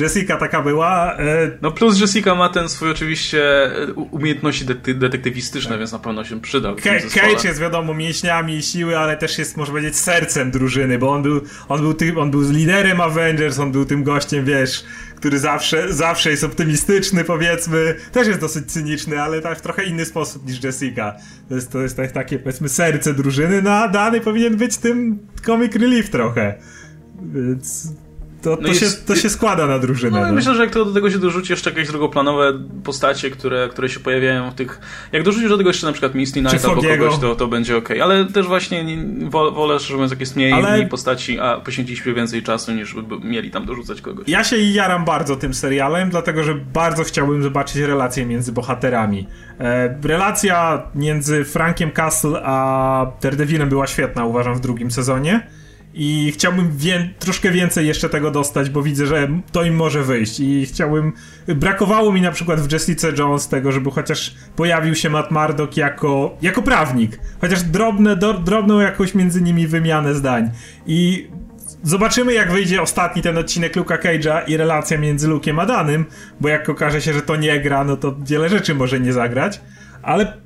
Jessica 0.00 0.36
taka 0.36 0.62
była. 0.62 1.16
E... 1.16 1.50
No 1.62 1.72
plus 1.72 2.00
Jessica 2.00 2.34
ma 2.34 2.48
ten 2.48 2.68
swój 2.68 2.90
oczywiście 2.90 3.42
e, 3.42 3.92
umiejętności 3.92 4.64
de 4.64 4.94
detektywistyczne, 4.94 5.70
tak. 5.70 5.78
więc 5.78 5.92
na 5.92 5.98
pewno 5.98 6.24
się 6.24 6.40
przyda. 6.40 6.74
Cage 7.14 7.48
jest 7.48 7.60
wiadomo 7.60 7.94
mięśniami 7.94 8.56
i 8.56 8.62
siły, 8.62 8.98
ale 8.98 9.16
też 9.16 9.38
jest, 9.38 9.56
może 9.56 9.70
powiedzieć, 9.70 9.96
sercem 9.96 10.50
drużyny, 10.50 10.98
bo 10.98 11.10
on 11.10 11.22
był, 11.22 11.40
on 11.68 11.80
był, 11.80 11.94
tym, 11.94 12.18
on 12.18 12.30
był 12.30 12.50
liderem 12.50 13.00
Avengers, 13.00 13.58
on 13.58 13.72
był 13.72 13.84
tym 13.84 14.04
gościem, 14.04 14.44
wiesz, 14.44 14.84
który 15.16 15.38
zawsze, 15.38 15.92
zawsze 15.92 16.30
jest 16.30 16.44
optymistyczny, 16.44 17.24
powiedzmy. 17.24 17.94
Też 18.12 18.28
jest 18.28 18.40
dosyć 18.40 18.72
cyniczny, 18.72 19.22
ale 19.22 19.40
tak 19.40 19.58
w 19.58 19.62
trochę 19.62 19.84
inny 19.84 20.04
sposób 20.04 20.46
niż 20.48 20.64
Jessica. 20.64 21.14
To 21.48 21.54
jest, 21.54 21.72
to 21.72 21.80
jest 21.80 21.96
tak, 21.96 22.12
takie, 22.12 22.38
powiedzmy, 22.38 22.68
serce 22.68 23.14
drużyny, 23.14 23.62
no 23.62 23.70
a 23.70 23.88
Dany 23.88 24.20
powinien 24.20 24.56
być 24.56 24.76
tym 24.76 25.18
comic 25.46 25.76
relief 25.76 26.10
trochę. 26.10 26.54
Więc 27.22 27.92
to, 28.42 28.56
to, 28.56 28.62
no 28.62 28.74
się, 28.74 28.86
to 29.06 29.16
się 29.16 29.30
składa 29.30 29.66
na 29.66 29.78
drużynę. 29.78 30.20
No, 30.20 30.26
no. 30.26 30.32
Myślę, 30.32 30.54
że 30.54 30.62
jak 30.62 30.72
to 30.72 30.84
do 30.84 30.92
tego 30.92 31.10
się 31.10 31.18
dorzuci 31.18 31.52
jeszcze 31.52 31.70
jakieś 31.70 31.88
drugoplanowe 31.88 32.52
postacie, 32.84 33.30
które, 33.30 33.68
które 33.68 33.88
się 33.88 34.00
pojawiają 34.00 34.50
w 34.50 34.54
tych... 34.54 34.80
Jak 35.12 35.22
dorzucisz 35.22 35.48
do 35.48 35.56
tego 35.56 35.70
jeszcze 35.70 35.86
na 35.86 35.92
przykład 35.92 36.14
Misty 36.14 36.40
Knight 36.40 36.64
albo 36.64 36.82
kogoś, 36.82 37.18
to, 37.18 37.34
to 37.34 37.46
będzie 37.48 37.76
ok. 37.76 37.88
Ale 38.02 38.24
też 38.24 38.46
właśnie 38.46 38.84
nie, 38.84 39.30
wolę, 39.30 39.78
szczerze 39.78 39.94
mówiąc, 39.94 40.12
jak 40.12 40.20
jest 40.20 40.36
mniej, 40.36 40.52
Ale... 40.52 40.72
mniej 40.72 40.88
postaci, 40.88 41.40
a 41.40 41.60
poświęciliśmy 41.60 42.14
więcej 42.14 42.42
czasu, 42.42 42.72
niż 42.72 42.94
by 42.94 43.18
mieli 43.18 43.50
tam 43.50 43.66
dorzucać 43.66 44.00
kogoś. 44.00 44.28
Ja 44.28 44.44
się 44.44 44.58
jaram 44.58 45.04
bardzo 45.04 45.36
tym 45.36 45.54
serialem, 45.54 46.10
dlatego 46.10 46.42
że 46.42 46.54
bardzo 46.54 47.04
chciałbym 47.04 47.42
zobaczyć 47.42 47.76
relacje 47.76 48.26
między 48.26 48.52
bohaterami. 48.52 49.26
E, 49.60 49.98
relacja 50.02 50.82
między 50.94 51.44
Frankiem 51.44 51.90
Castle 51.90 52.42
a 52.44 53.06
Daredevilem 53.22 53.68
była 53.68 53.86
świetna, 53.86 54.24
uważam, 54.24 54.54
w 54.54 54.60
drugim 54.60 54.90
sezonie 54.90 55.46
i 55.98 56.32
chciałbym 56.34 56.76
wie 56.76 57.08
troszkę 57.18 57.50
więcej 57.50 57.86
jeszcze 57.86 58.08
tego 58.08 58.30
dostać, 58.30 58.70
bo 58.70 58.82
widzę, 58.82 59.06
że 59.06 59.28
to 59.52 59.64
im 59.64 59.76
może 59.76 60.02
wyjść. 60.02 60.40
I 60.40 60.66
chciałbym... 60.66 61.12
Brakowało 61.48 62.12
mi 62.12 62.20
na 62.20 62.30
przykład 62.30 62.60
w 62.60 62.72
Jessica 62.72 63.08
Jones 63.18 63.48
tego, 63.48 63.72
żeby 63.72 63.90
chociaż 63.90 64.34
pojawił 64.56 64.94
się 64.94 65.10
Matt 65.10 65.30
Murdock 65.30 65.76
jako, 65.76 66.36
jako 66.42 66.62
prawnik, 66.62 67.20
chociaż 67.40 67.62
drobne, 67.62 68.16
do, 68.16 68.34
drobną 68.34 68.80
jakąś 68.80 69.14
między 69.14 69.42
nimi 69.42 69.66
wymianę 69.66 70.14
zdań. 70.14 70.50
I 70.86 71.28
Zobaczymy, 71.82 72.32
jak 72.32 72.52
wyjdzie 72.52 72.82
ostatni 72.82 73.22
ten 73.22 73.38
odcinek 73.38 73.76
Luka 73.76 73.96
Cage'a 73.96 74.42
i 74.46 74.56
relacja 74.56 74.98
między 74.98 75.28
Luke'em 75.28 75.60
a 75.60 75.66
Danym, 75.66 76.04
bo 76.40 76.48
jak 76.48 76.68
okaże 76.68 77.02
się, 77.02 77.12
że 77.12 77.22
to 77.22 77.36
nie 77.36 77.60
gra, 77.60 77.84
no 77.84 77.96
to 77.96 78.16
wiele 78.20 78.48
rzeczy 78.48 78.74
może 78.74 79.00
nie 79.00 79.12
zagrać, 79.12 79.60
ale 80.02 80.36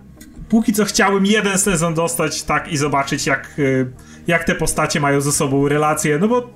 póki 0.48 0.72
co 0.72 0.84
chciałbym 0.84 1.26
jeden 1.26 1.58
sezon 1.58 1.94
dostać 1.94 2.42
tak 2.42 2.72
i 2.72 2.76
zobaczyć, 2.76 3.26
jak 3.26 3.54
y, 3.58 3.92
jak 4.30 4.44
te 4.44 4.54
postacie 4.54 5.00
mają 5.00 5.20
ze 5.20 5.32
sobą 5.32 5.68
relacje, 5.68 6.18
no 6.18 6.28
bo 6.28 6.50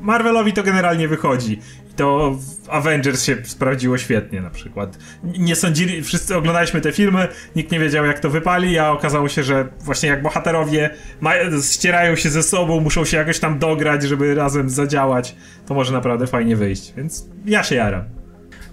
Marvelowi 0.00 0.52
to 0.52 0.62
generalnie 0.62 1.08
wychodzi. 1.08 1.60
To 1.96 2.36
Avengers 2.68 3.24
się 3.24 3.36
sprawdziło 3.44 3.98
świetnie 3.98 4.40
na 4.40 4.50
przykład. 4.50 4.98
Nie 5.22 5.56
sądzili, 5.56 6.02
wszyscy 6.02 6.36
oglądaliśmy 6.36 6.80
te 6.80 6.92
filmy, 6.92 7.28
nikt 7.56 7.72
nie 7.72 7.80
wiedział 7.80 8.04
jak 8.04 8.20
to 8.20 8.30
wypali, 8.30 8.78
a 8.78 8.90
okazało 8.90 9.28
się, 9.28 9.42
że 9.42 9.68
właśnie 9.80 10.08
jak 10.08 10.22
bohaterowie 10.22 10.90
ścierają 11.72 12.16
się 12.16 12.30
ze 12.30 12.42
sobą, 12.42 12.80
muszą 12.80 13.04
się 13.04 13.16
jakoś 13.16 13.38
tam 13.38 13.58
dograć, 13.58 14.02
żeby 14.02 14.34
razem 14.34 14.70
zadziałać, 14.70 15.36
to 15.66 15.74
może 15.74 15.92
naprawdę 15.92 16.26
fajnie 16.26 16.56
wyjść. 16.56 16.92
Więc 16.96 17.28
ja 17.44 17.62
się 17.62 17.74
jaram. 17.74 18.19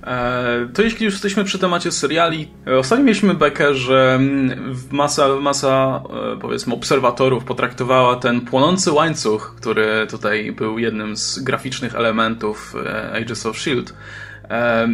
E, 0.08 0.70
to 0.74 0.82
jeśli 0.82 1.06
już 1.06 1.14
jesteśmy 1.14 1.44
przy 1.44 1.60
temacie 1.60 1.92
seriali, 1.92 2.48
e, 2.68 2.78
ostatnio 2.78 3.06
mieliśmy 3.06 3.34
bekę, 3.34 3.74
że 3.74 4.14
mm, 4.16 4.76
masa, 4.92 5.36
masa 5.36 6.04
e, 6.34 6.40
powiedzmy 6.40 6.74
obserwatorów 6.74 7.44
potraktowała 7.46 8.16
ten 8.16 8.42
płonący 8.42 8.92
łańcuch, 8.92 9.56
który 9.58 10.08
tutaj 10.10 10.52
był 10.52 10.80
jednym 10.80 11.18
z 11.18 11.40
graficznych 11.40 11.96
elementów 11.96 12.76
Ages 13.14 13.46
of 13.46 13.58
S.H.I.E.L.D., 13.58 13.94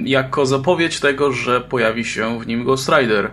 jako 0.06 0.46
zapowiedź 0.46 1.00
tego, 1.00 1.32
że 1.32 1.62
pojawi 1.62 2.06
się 2.06 2.40
w 2.40 2.48
nim 2.48 2.64
Ghost 2.64 2.90
Rider. 2.90 3.32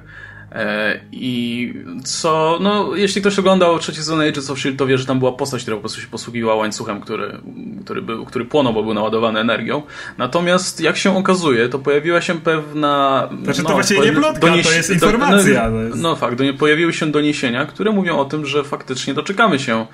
E, 0.52 1.00
I 1.12 1.74
co, 2.04 2.58
no, 2.60 2.96
jeśli 2.96 3.20
ktoś 3.20 3.38
oglądał 3.38 3.78
trzeci 3.78 3.98
sezon 3.98 4.20
Agents 4.20 4.50
of 4.50 4.58
S.H.I.E.L.D., 4.58 4.78
to 4.78 4.86
wie, 4.86 4.98
że 4.98 5.06
tam 5.06 5.18
była 5.18 5.32
postać, 5.32 5.62
która 5.62 5.76
po 5.76 5.80
prostu 5.80 6.00
się 6.00 6.06
posługiwała 6.06 6.54
łańcuchem, 6.54 7.00
który, 7.00 7.38
który, 7.84 8.02
był, 8.02 8.24
który 8.24 8.44
płonął, 8.44 8.72
bo 8.72 8.82
był 8.82 8.94
naładowany 8.94 9.40
energią. 9.40 9.82
Natomiast, 10.18 10.80
jak 10.80 10.96
się 10.96 11.16
okazuje, 11.16 11.68
to 11.68 11.78
pojawiła 11.78 12.20
się 12.20 12.40
pewna... 12.40 13.28
Znaczy, 13.42 13.62
no, 13.62 13.68
to 13.68 13.74
właśnie 13.74 13.98
nie 13.98 14.12
plotka, 14.12 14.40
donieś... 14.40 14.66
to 14.66 14.72
jest 14.72 14.90
informacja. 14.90 15.70
Do, 15.70 15.76
no, 15.76 15.96
no 15.96 16.16
fakt, 16.16 16.38
do, 16.38 16.54
pojawiły 16.54 16.92
się 16.92 17.06
doniesienia, 17.06 17.66
które 17.66 17.92
mówią 17.92 18.18
o 18.18 18.24
tym, 18.24 18.46
że 18.46 18.64
faktycznie 18.64 19.14
doczekamy 19.14 19.58
się 19.58 19.86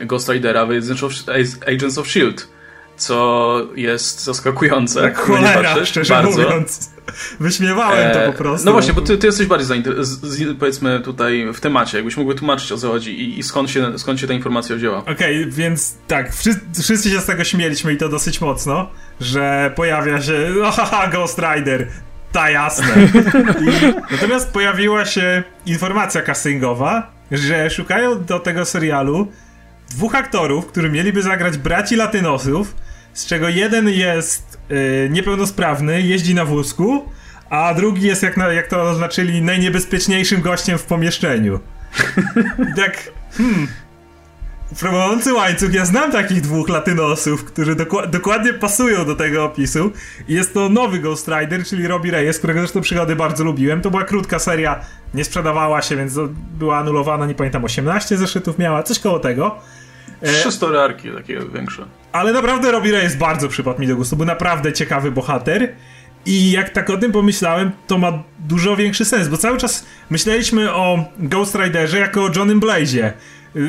Ghost 0.00 0.28
Ridera 0.28 0.66
w 0.66 0.70
Agents 0.70 1.02
of 1.02 1.12
S.H.I.E.L.D., 1.12 2.54
co 2.96 3.60
jest 3.76 4.24
zaskakujące. 4.24 5.14
Cholera, 5.14 5.84
szczerze 5.84 6.14
bardzo. 6.14 6.42
mówiąc. 6.42 6.94
Wyśmiewałem 7.40 8.12
to 8.12 8.32
po 8.32 8.38
prostu. 8.38 8.66
No 8.66 8.72
właśnie, 8.72 8.92
bo 8.92 9.00
ty, 9.00 9.18
ty 9.18 9.26
jesteś 9.26 9.46
bardziej 9.46 9.82
powiedzmy 10.58 11.00
tutaj 11.00 11.46
w 11.54 11.60
temacie. 11.60 11.98
Jakbyś 11.98 12.16
mógł 12.16 12.34
tłumaczyć 12.34 12.72
o 12.72 12.78
co 12.78 12.88
chodzi 12.88 13.20
i, 13.20 13.38
i 13.38 13.42
skąd, 13.42 13.70
się, 13.70 13.98
skąd 13.98 14.20
się 14.20 14.26
ta 14.26 14.34
informacja 14.34 14.76
wzięła. 14.76 14.98
Okej, 14.98 15.14
okay, 15.14 15.46
więc 15.50 15.94
tak, 16.06 16.34
wszyscy, 16.34 16.82
wszyscy 16.82 17.10
się 17.10 17.20
z 17.20 17.26
tego 17.26 17.44
śmieliśmy 17.44 17.92
i 17.92 17.96
to 17.96 18.08
dosyć 18.08 18.40
mocno, 18.40 18.90
że 19.20 19.72
pojawia 19.76 20.22
się, 20.22 20.32
no 20.60 20.70
haha, 20.76 21.08
Ghost 21.08 21.38
Rider, 21.38 21.86
ta 22.32 22.50
jasne. 22.50 22.94
I, 23.60 23.94
natomiast 24.12 24.52
pojawiła 24.52 25.04
się 25.04 25.42
informacja 25.66 26.22
castingowa, 26.22 27.10
że 27.30 27.70
szukają 27.70 28.24
do 28.24 28.40
tego 28.40 28.64
serialu 28.64 29.28
dwóch 29.90 30.14
aktorów, 30.14 30.66
którzy 30.66 30.90
mieliby 30.90 31.22
zagrać 31.22 31.58
braci 31.58 31.96
latynosów, 31.96 32.76
z 33.12 33.26
czego 33.26 33.48
jeden 33.48 33.88
jest 33.88 34.58
yy, 34.68 35.08
niepełnosprawny, 35.10 36.02
jeździ 36.02 36.34
na 36.34 36.44
wózku, 36.44 37.08
a 37.50 37.74
drugi 37.74 38.06
jest, 38.06 38.22
jak, 38.22 38.36
na, 38.36 38.52
jak 38.52 38.66
to 38.66 38.82
oznaczyli, 38.82 39.42
najniebezpieczniejszym 39.42 40.40
gościem 40.40 40.78
w 40.78 40.82
pomieszczeniu. 40.82 41.60
I 42.72 42.74
tak, 42.82 43.10
hmm, 43.36 43.68
promujący 44.80 45.32
łańcuch, 45.32 45.74
ja 45.74 45.84
znam 45.84 46.12
takich 46.12 46.40
dwóch 46.40 46.68
latynosów, 46.68 47.44
którzy 47.44 47.74
doku 47.74 47.96
dokładnie 48.08 48.52
pasują 48.52 49.04
do 49.04 49.16
tego 49.16 49.44
opisu. 49.44 49.92
Jest 50.28 50.54
to 50.54 50.68
nowy 50.68 50.98
Ghost 50.98 51.28
Rider, 51.28 51.64
czyli 51.64 51.88
Robbie 51.88 52.10
Reyes, 52.10 52.38
którego 52.38 52.60
zresztą 52.60 52.80
przygody 52.80 53.16
bardzo 53.16 53.44
lubiłem. 53.44 53.80
To 53.80 53.90
była 53.90 54.04
krótka 54.04 54.38
seria, 54.38 54.80
nie 55.14 55.24
sprzedawała 55.24 55.82
się, 55.82 55.96
więc 55.96 56.18
była 56.58 56.78
anulowana, 56.78 57.26
nie 57.26 57.34
pamiętam, 57.34 57.64
18 57.64 58.16
zeszytów 58.16 58.58
miała, 58.58 58.82
coś 58.82 58.98
koło 58.98 59.18
tego. 59.18 59.56
E, 60.20 60.32
Trzy 60.32 60.52
storyarki 60.52 61.10
takie 61.10 61.40
większe. 61.54 61.86
Ale 62.12 62.32
naprawdę 62.32 62.72
Robbie 62.72 62.92
Reyes 62.92 63.16
bardzo 63.16 63.48
przypadł 63.48 63.80
mi 63.80 63.86
do 63.86 63.96
gustu, 63.96 64.16
był 64.16 64.26
naprawdę 64.26 64.72
ciekawy 64.72 65.10
bohater. 65.10 65.74
I 66.26 66.50
jak 66.50 66.70
tak 66.70 66.90
o 66.90 66.96
tym 66.96 67.12
pomyślałem, 67.12 67.70
to 67.86 67.98
ma 67.98 68.12
dużo 68.38 68.76
większy 68.76 69.04
sens, 69.04 69.28
bo 69.28 69.36
cały 69.36 69.58
czas 69.58 69.86
myśleliśmy 70.10 70.72
o 70.72 71.04
Ghost 71.18 71.54
Riderze 71.54 71.98
jako 71.98 72.24
o 72.24 72.30
Johnem 72.36 72.60
Blaze'ie. 72.60 73.12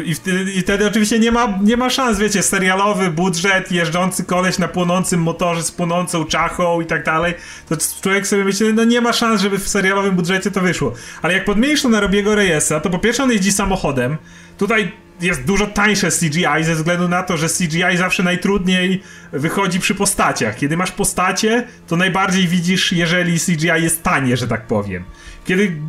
I 0.05 0.15
wtedy, 0.15 0.51
I 0.51 0.61
wtedy 0.61 0.87
oczywiście 0.87 1.19
nie 1.19 1.31
ma, 1.31 1.59
nie 1.63 1.77
ma 1.77 1.89
szans, 1.89 2.19
wiecie, 2.19 2.43
serialowy 2.43 3.09
budżet, 3.09 3.71
jeżdżący 3.71 4.23
koleś 4.23 4.57
na 4.57 4.67
płonącym 4.67 5.21
motorze 5.21 5.63
z 5.63 5.71
płonącą 5.71 6.25
czachą 6.25 6.81
i 6.81 6.85
tak 6.85 7.03
dalej. 7.03 7.33
To 7.69 7.75
człowiek 8.01 8.27
sobie 8.27 8.43
myśli, 8.43 8.73
no 8.73 8.83
nie 8.83 9.01
ma 9.01 9.13
szans, 9.13 9.41
żeby 9.41 9.59
w 9.59 9.67
serialowym 9.67 10.15
budżecie 10.15 10.51
to 10.51 10.61
wyszło. 10.61 10.93
Ale 11.21 11.33
jak 11.33 11.45
podmienisz 11.45 11.81
to 11.81 11.89
na 11.89 11.99
Robiego 11.99 12.35
Reyesa, 12.35 12.79
to 12.79 12.89
po 12.89 12.99
pierwsze 12.99 13.23
on 13.23 13.31
jeździ 13.31 13.51
samochodem. 13.51 14.17
Tutaj 14.57 14.91
jest 15.21 15.43
dużo 15.43 15.67
tańsze 15.67 16.09
CGI 16.11 16.63
ze 16.63 16.75
względu 16.75 17.07
na 17.07 17.23
to, 17.23 17.37
że 17.37 17.47
CGI 17.49 17.97
zawsze 17.97 18.23
najtrudniej 18.23 19.03
wychodzi 19.33 19.79
przy 19.79 19.95
postaciach. 19.95 20.55
Kiedy 20.55 20.77
masz 20.77 20.91
postacie, 20.91 21.67
to 21.87 21.95
najbardziej 21.95 22.47
widzisz, 22.47 22.91
jeżeli 22.91 23.39
CGI 23.39 23.83
jest 23.83 24.03
tanie, 24.03 24.37
że 24.37 24.47
tak 24.47 24.67
powiem. 24.67 25.03
Kiedy 25.45 25.81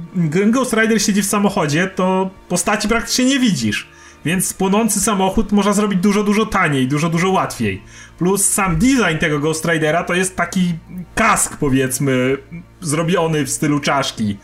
Ghost 0.47 0.73
Rider 0.73 1.03
siedzi 1.03 1.23
w 1.23 1.27
samochodzie, 1.27 1.87
to 1.87 2.31
postaci 2.49 2.89
praktycznie 2.89 3.25
nie 3.25 3.39
widzisz. 3.39 3.89
Więc 4.25 4.55
płonący 4.55 5.01
samochód 5.01 5.53
można 5.53 5.73
zrobić 5.73 6.01
dużo, 6.01 6.23
dużo 6.23 6.47
taniej, 6.47 6.89
dużo, 6.89 7.09
dużo 7.09 7.31
łatwiej. 7.31 7.83
Plus 8.19 8.45
sam 8.45 8.77
design 8.77 9.19
tego 9.21 9.39
Ghost 9.39 9.65
Ridera 9.65 10.05
to 10.05 10.15
jest 10.15 10.37
taki 10.37 10.75
kask, 11.15 11.57
powiedzmy, 11.57 12.37
zrobiony 12.81 13.45
w 13.45 13.51
stylu 13.51 13.81
czaszki. 13.81 14.39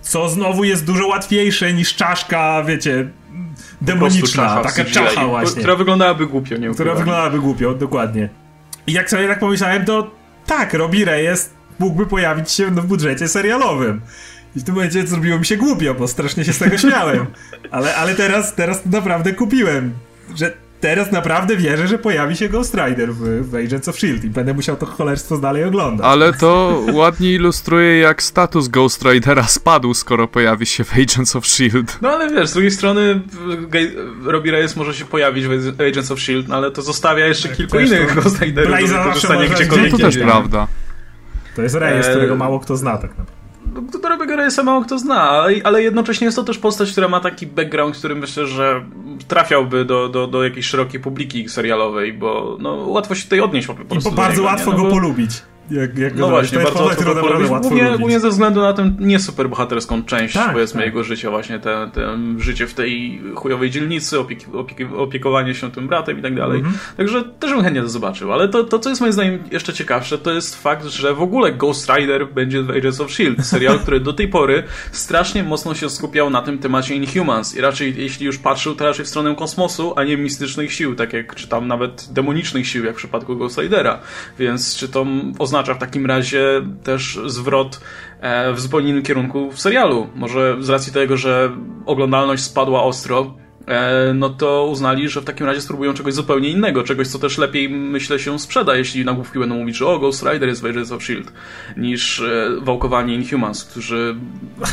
Co 0.00 0.28
znowu 0.28 0.64
jest 0.64 0.84
dużo 0.84 1.06
łatwiejsze 1.06 1.72
niż 1.72 1.94
czaszka, 1.94 2.64
wiecie, 2.64 3.10
demoniczna, 3.80 4.62
taka 4.62 4.84
czacha 4.84 5.26
właśnie. 5.26 5.60
Która 5.60 5.76
wyglądałaby 5.76 6.26
głupio, 6.26 6.56
nie 6.56 6.70
Która 6.70 6.94
wyglądałaby 6.94 7.38
głupio, 7.38 7.74
dokładnie. 7.74 8.28
I 8.86 8.92
jak 8.92 9.10
sobie 9.10 9.28
tak 9.28 9.38
pomyślałem, 9.38 9.84
to 9.84 10.10
tak, 10.46 10.74
Robbie 10.74 11.04
Reyes 11.04 11.50
mógłby 11.78 12.06
pojawić 12.06 12.50
się 12.50 12.66
w 12.66 12.86
budżecie 12.86 13.28
serialowym. 13.28 14.00
I 14.56 14.60
w 14.60 14.64
tym 14.64 14.74
momencie 14.74 15.06
zrobiło 15.06 15.38
mi 15.38 15.46
się 15.46 15.56
głupio, 15.56 15.94
bo 15.94 16.08
strasznie 16.08 16.44
się 16.44 16.52
z 16.52 16.58
tego 16.58 16.78
śmiałem. 16.78 17.26
Ale, 17.70 17.96
ale 17.96 18.14
teraz, 18.14 18.54
teraz 18.54 18.86
naprawdę 18.86 19.32
kupiłem, 19.32 19.92
że 20.36 20.52
teraz 20.80 21.12
naprawdę 21.12 21.56
wierzę, 21.56 21.88
że 21.88 21.98
pojawi 21.98 22.36
się 22.36 22.48
Ghost 22.48 22.74
Rider 22.74 23.12
w, 23.14 23.50
w 23.50 23.54
Agents 23.54 23.88
of 23.88 23.94
S.H.I.E.L.D. 23.94 24.26
i 24.26 24.30
będę 24.30 24.54
musiał 24.54 24.76
to 24.76 24.86
cholerstwo 24.86 25.38
dalej 25.38 25.64
oglądać. 25.64 26.06
Ale 26.06 26.32
to 26.32 26.82
ładnie 26.92 27.34
ilustruje, 27.34 27.98
jak 27.98 28.22
status 28.22 28.68
Ghost 28.68 29.04
Ridera 29.04 29.42
spadł, 29.42 29.94
skoro 29.94 30.28
pojawi 30.28 30.66
się 30.66 30.84
w 30.84 30.92
Agents 30.92 31.36
of 31.36 31.44
S.H.I.E.L.D. 31.44 31.92
No 32.02 32.10
ale 32.10 32.30
wiesz, 32.30 32.48
z 32.48 32.52
drugiej 32.52 32.70
strony 32.70 33.20
Robbie 34.24 34.50
Reyes 34.50 34.76
może 34.76 34.94
się 34.94 35.04
pojawić 35.04 35.46
w 35.46 35.80
Agents 35.80 36.10
of 36.10 36.18
S.H.I.E.L.D., 36.18 36.48
no, 36.48 36.56
ale 36.56 36.70
to 36.70 36.82
zostawia 36.82 37.26
jeszcze 37.26 37.48
tak, 37.48 37.56
kilku 37.56 37.78
innych 37.78 38.14
Ghost 38.14 38.40
Riderów 38.40 38.80
do 38.80 38.98
wykorzystania 38.98 39.48
gdziekolwiek. 39.48 39.92
No 39.92 39.98
to 39.98 40.04
też 40.04 40.18
prawda. 40.18 40.68
To 41.56 41.62
jest 41.62 41.74
Reyes, 41.74 42.08
którego 42.08 42.36
mało 42.36 42.60
kto 42.60 42.76
zna 42.76 42.98
tak 42.98 43.10
naprawdę 43.10 43.37
do 43.82 44.08
Robiego 44.08 44.36
Reyesa 44.36 44.62
mało 44.62 44.82
kto 44.82 44.98
zna, 44.98 45.20
ale, 45.20 45.54
ale 45.64 45.82
jednocześnie 45.82 46.24
jest 46.24 46.36
to 46.36 46.44
też 46.44 46.58
postać, 46.58 46.92
która 46.92 47.08
ma 47.08 47.20
taki 47.20 47.46
background, 47.46 47.96
który 47.96 48.14
myślę, 48.14 48.46
że 48.46 48.84
trafiałby 49.28 49.84
do, 49.84 50.08
do, 50.08 50.26
do 50.26 50.44
jakiejś 50.44 50.66
szerokiej 50.66 51.00
publiki 51.00 51.48
serialowej, 51.48 52.12
bo 52.12 52.56
no, 52.60 52.74
łatwo 52.74 53.14
się 53.14 53.24
tutaj 53.24 53.40
odnieść 53.40 53.66
po 53.66 53.74
prostu. 53.74 54.10
I 54.10 54.12
bardzo 54.12 54.36
niego, 54.36 54.44
łatwo 54.44 54.70
no, 54.70 54.76
go 54.76 54.82
bo... 54.82 54.90
polubić. 54.90 55.30
Jak, 55.70 55.98
jak 55.98 56.16
no 56.16 56.28
właśnie, 56.28 56.58
bardzo 56.58 56.84
łatwo 56.84 57.14
go 57.14 57.20
polubić. 57.20 57.48
Głównie, 57.48 57.98
głównie 57.98 58.20
ze 58.20 58.30
względu 58.30 58.60
na 58.60 58.72
tę 58.72 58.92
nie 58.98 59.18
super 59.18 59.48
bohaterską 59.48 60.02
część, 60.02 60.34
tak, 60.34 60.52
powiedzmy, 60.52 60.80
tak. 60.80 60.86
jego 60.86 61.04
życia, 61.04 61.30
właśnie 61.30 61.58
te, 61.58 61.90
te 61.92 62.18
życie 62.38 62.66
w 62.66 62.74
tej 62.74 63.22
chujowej 63.34 63.70
dzielnicy, 63.70 64.20
opiek, 64.20 64.38
opiek, 64.54 64.92
opiekowanie 64.96 65.54
się 65.54 65.70
tym 65.70 65.88
bratem 65.88 66.18
i 66.18 66.22
tak 66.22 66.34
dalej. 66.34 66.58
Mhm. 66.58 66.78
Także 66.96 67.24
też 67.24 67.50
bym 67.50 67.62
chętnie 67.62 67.82
to 67.82 67.88
zobaczył. 67.88 68.32
Ale 68.32 68.48
to, 68.48 68.64
to, 68.64 68.78
co 68.78 68.88
jest 68.88 69.00
moim 69.00 69.12
zdaniem 69.12 69.38
jeszcze 69.50 69.72
ciekawsze, 69.72 70.18
to 70.18 70.32
jest 70.32 70.62
fakt, 70.62 70.86
że 70.86 71.14
w 71.14 71.22
ogóle 71.22 71.52
Ghost 71.52 71.90
Rider 71.90 72.28
będzie 72.32 72.62
w 72.62 72.70
Agents 72.70 73.00
of 73.00 73.10
S.H.I.E.L.D. 73.10 73.42
Serial, 73.42 73.78
który 73.82 74.00
do 74.00 74.12
tej 74.12 74.28
pory 74.28 74.62
strasznie 74.92 75.42
mocno 75.42 75.74
się 75.74 75.90
skupiał 75.90 76.30
na 76.30 76.42
tym 76.42 76.58
temacie 76.58 76.94
Inhumans 76.94 77.56
i 77.56 77.60
raczej, 77.60 77.94
jeśli 77.96 78.26
już 78.26 78.38
patrzył, 78.38 78.74
to 78.74 78.84
raczej 78.84 79.04
w 79.04 79.08
stronę 79.08 79.34
kosmosu, 79.34 79.92
a 79.96 80.04
nie 80.04 80.16
mistycznych 80.16 80.72
sił, 80.72 80.94
tak 80.94 81.12
jak, 81.12 81.34
czy 81.34 81.48
tam 81.48 81.68
nawet 81.68 82.08
demonicznych 82.12 82.66
sił, 82.66 82.84
jak 82.84 82.94
w 82.94 82.98
przypadku 82.98 83.36
Ghost 83.36 83.58
Ridera. 83.58 83.98
Więc 84.38 84.76
czy 84.76 84.88
to 84.88 85.06
oznacza 85.38 85.57
w 85.62 85.78
takim 85.78 86.06
razie 86.06 86.42
też 86.84 87.20
zwrot 87.26 87.80
e, 88.20 88.52
w 88.52 88.60
zupełnie 88.60 88.90
innym 88.90 89.02
kierunku 89.02 89.52
w 89.52 89.60
serialu. 89.60 90.06
Może 90.14 90.56
z 90.60 90.68
racji 90.68 90.92
tego, 90.92 91.16
że 91.16 91.50
oglądalność 91.86 92.42
spadła 92.42 92.82
ostro, 92.82 93.34
no 94.14 94.30
to 94.30 94.66
uznali, 94.66 95.08
że 95.08 95.20
w 95.20 95.24
takim 95.24 95.46
razie 95.46 95.60
spróbują 95.60 95.94
czegoś 95.94 96.14
zupełnie 96.14 96.48
innego, 96.48 96.82
czegoś, 96.82 97.08
co 97.08 97.18
też 97.18 97.38
lepiej, 97.38 97.68
myślę, 97.68 98.18
się 98.18 98.38
sprzeda, 98.38 98.76
jeśli 98.76 99.04
nagłówki 99.04 99.38
będą 99.38 99.54
mówić, 99.54 99.76
że 99.76 99.86
o, 99.86 99.98
Ghost 99.98 100.22
Rider 100.22 100.48
jest 100.48 100.62
w 100.62 100.66
Agents 100.66 100.92
of 100.92 101.02
S.H.I.E.L.D., 101.02 101.32
niż 101.76 102.20
e, 102.20 102.50
wałkowanie 102.60 103.14
Inhumans, 103.14 103.64
którzy 103.64 104.14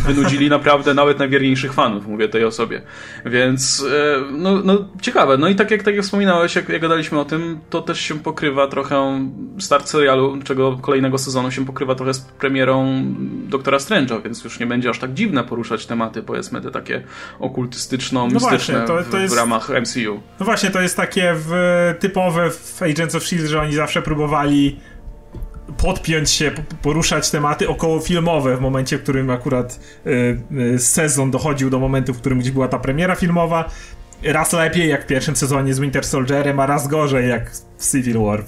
wynudzili 0.08 0.50
naprawdę 0.58 0.94
nawet 0.94 1.20
najwierniejszych 1.20 1.74
fanów, 1.74 2.08
mówię 2.08 2.30
tej 2.30 2.46
osobie. 2.46 2.82
Więc, 3.26 3.86
e, 3.92 4.32
no, 4.32 4.62
no 4.64 4.88
ciekawe. 5.02 5.38
No 5.38 5.48
i 5.48 5.56
tak 5.56 5.72
jak, 5.72 5.84
tak 5.84 5.96
jak 5.96 6.04
wspominałeś, 6.04 6.56
jak, 6.56 6.70
jak 6.70 6.82
gadaliśmy 6.82 7.20
o 7.20 7.26
tym, 7.26 7.60
to 7.70 7.82
też 7.82 8.02
się 8.02 8.20
pokrywa 8.20 8.68
trochę, 8.68 9.30
start 9.60 9.88
serialu, 9.88 10.40
czego 10.44 10.78
kolejnego 10.82 11.18
sezonu 11.18 11.52
się 11.52 11.66
pokrywa 11.66 11.96
trochę 11.96 12.14
z 12.14 12.22
premierą 12.22 13.04
Doktora 13.50 13.78
Strange'a, 13.78 14.24
więc 14.24 14.44
już 14.44 14.60
nie 14.60 14.68
będzie 14.68 14.90
aż 14.90 15.00
tak 15.00 15.14
dziwne 15.14 15.44
poruszać 15.44 15.86
tematy, 15.86 16.24
powiedzmy, 16.24 16.62
te 16.62 16.72
takie 16.72 17.04
okultystyczno-mistyczne. 17.40 18.80
No 18.80 18.85
to, 18.88 19.04
to 19.04 19.17
jest, 19.17 19.34
w 19.34 19.38
ramach 19.38 19.69
MCU. 19.69 20.21
No 20.39 20.45
właśnie, 20.45 20.69
to 20.69 20.82
jest 20.82 20.98
takie 20.98 21.34
w, 21.36 21.52
typowe 22.00 22.50
w 22.50 22.82
Agents 22.82 23.15
of 23.15 23.24
S.H.I.E.L.D., 23.24 23.50
że 23.50 23.62
oni 23.62 23.74
zawsze 23.74 24.02
próbowali 24.02 24.80
podpiąć 25.78 26.30
się, 26.30 26.52
poruszać 26.82 27.30
tematy 27.30 27.69
okołofilmowe 27.69 28.58
w 28.58 28.62
momencie, 28.62 28.98
w 28.98 29.04
którym 29.04 29.30
akurat 29.30 29.80
y, 30.06 30.39
y, 30.76 30.80
sezon 30.80 31.32
dochodził 31.32 31.69
do 31.69 31.80
momentu, 31.80 32.13
w 32.13 32.17
którym 32.17 32.39
gdzieś 32.39 32.52
była 32.52 32.67
ta 32.67 32.80
premiera 32.80 33.15
filmowa. 33.15 33.69
Raz 34.26 34.54
lepiej 34.54 34.90
jak 34.90 35.04
w 35.04 35.08
pierwszym 35.08 35.36
sezonie 35.36 35.74
z 35.74 35.80
Winter 35.80 36.06
Soldierem, 36.06 36.60
a 36.60 36.66
raz 36.66 36.88
gorzej 36.88 37.30
jak 37.30 37.52
w 37.78 37.92
Civil 37.92 38.20
War. 38.20 38.44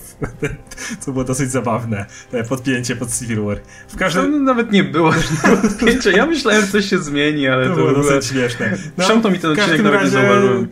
Co 1.00 1.12
było 1.12 1.24
dosyć 1.24 1.52
zabawne. 1.52 2.06
Podpięcie 2.50 2.96
pod 2.96 3.12
Civil 3.20 3.42
War. 3.42 3.58
W 3.88 3.96
każdym... 3.96 4.32
To 4.32 4.40
nawet 4.40 4.72
nie 4.72 4.84
było. 4.84 5.12
Ja 6.16 6.26
myślałem, 6.26 6.62
że 6.62 6.68
coś 6.68 6.86
się 6.86 6.98
zmieni, 6.98 7.48
ale 7.48 7.63
to, 7.63 7.70
to 7.70 7.76
było 7.76 7.90
ogóle... 7.90 8.13
dosyć 8.13 8.32
śmieszne. 8.32 8.78
No, 8.98 9.22
to 9.22 9.32
mi 9.32 9.40
ten 9.40 9.52
odcinek 9.52 9.84
nawet 9.84 10.04
nie 10.04 10.10
zauważyłem 10.10 10.68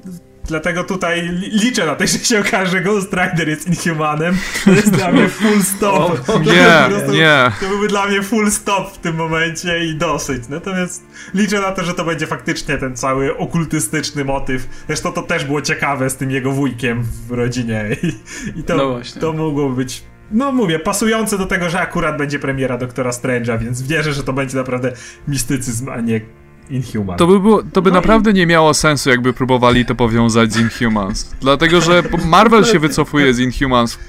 dlatego 0.48 0.84
tutaj 0.84 1.30
liczę 1.64 1.86
na 1.86 1.96
to, 1.96 2.08
że 2.08 2.20
się 2.20 2.40
okaże, 2.40 2.72
że 2.72 2.82
Ghost 2.82 3.14
Rider 3.14 3.50
jest 3.50 3.68
Inhumanem. 3.68 4.38
To 4.66 4.72
jest 4.72 4.90
dla 4.92 5.12
mnie 5.12 5.30
full 5.30 5.64
stop. 5.64 6.30
O, 6.30 6.40
nie, 6.40 6.90
prostu, 6.90 7.12
nie. 7.12 7.52
To 7.60 7.68
byłby 7.68 7.88
dla 7.88 8.08
mnie 8.08 8.24
full 8.24 8.52
stop 8.52 8.94
w 8.94 8.98
tym 8.98 9.16
momencie 9.16 9.86
i 9.86 9.96
dosyć. 9.96 10.48
Natomiast 10.50 11.04
liczę 11.34 11.62
na 11.62 11.72
to, 11.72 11.84
że 11.84 11.94
to 11.94 12.06
będzie 12.06 12.28
faktycznie 12.28 12.78
ten 12.78 12.96
cały 12.96 13.38
okultystyczny 13.38 14.26
motyw. 14.26 14.68
Zresztą 14.88 15.12
to 15.12 15.22
też 15.22 15.46
było 15.46 15.62
ciekawe 15.62 16.10
z 16.10 16.16
tym 16.16 16.32
jego 16.32 16.52
wujkiem 16.52 17.04
w 17.28 17.32
rodzinie 17.32 17.86
i, 18.04 18.60
i 18.60 18.64
to, 18.64 18.76
no 18.76 19.00
to 19.20 19.34
mogło 19.34 19.70
być 19.70 20.04
no 20.32 20.52
mówię, 20.52 20.80
pasujące 20.80 21.38
do 21.38 21.46
tego, 21.46 21.70
że 21.70 21.80
akurat 21.80 22.18
będzie 22.18 22.40
premiera 22.40 22.78
Doktora 22.78 23.12
Strange'a, 23.12 23.60
więc 23.60 23.82
wierzę, 23.82 24.14
że 24.14 24.24
to 24.24 24.34
będzie 24.34 24.58
naprawdę 24.58 24.92
mistycyzm, 25.28 25.90
a 25.90 26.02
nie 26.02 26.22
Inhuman. 26.70 27.18
To 27.18 27.28
by, 27.28 27.40
było, 27.40 27.64
to 27.74 27.82
by 27.82 27.90
no 27.90 27.96
naprawdę 27.96 28.32
i... 28.32 28.34
nie 28.34 28.48
miało 28.48 28.74
sensu, 28.74 29.10
jakby 29.10 29.34
próbowali 29.34 29.86
to 29.86 29.96
powiązać 29.96 30.54
z 30.54 30.58
Inhumans. 30.58 31.36
Dlatego, 31.42 31.82
że 31.82 32.04
Marvel 32.26 32.66
się 32.66 32.80
wycofuje 32.80 33.34
z 33.34 33.40
Inhumans 33.40 34.00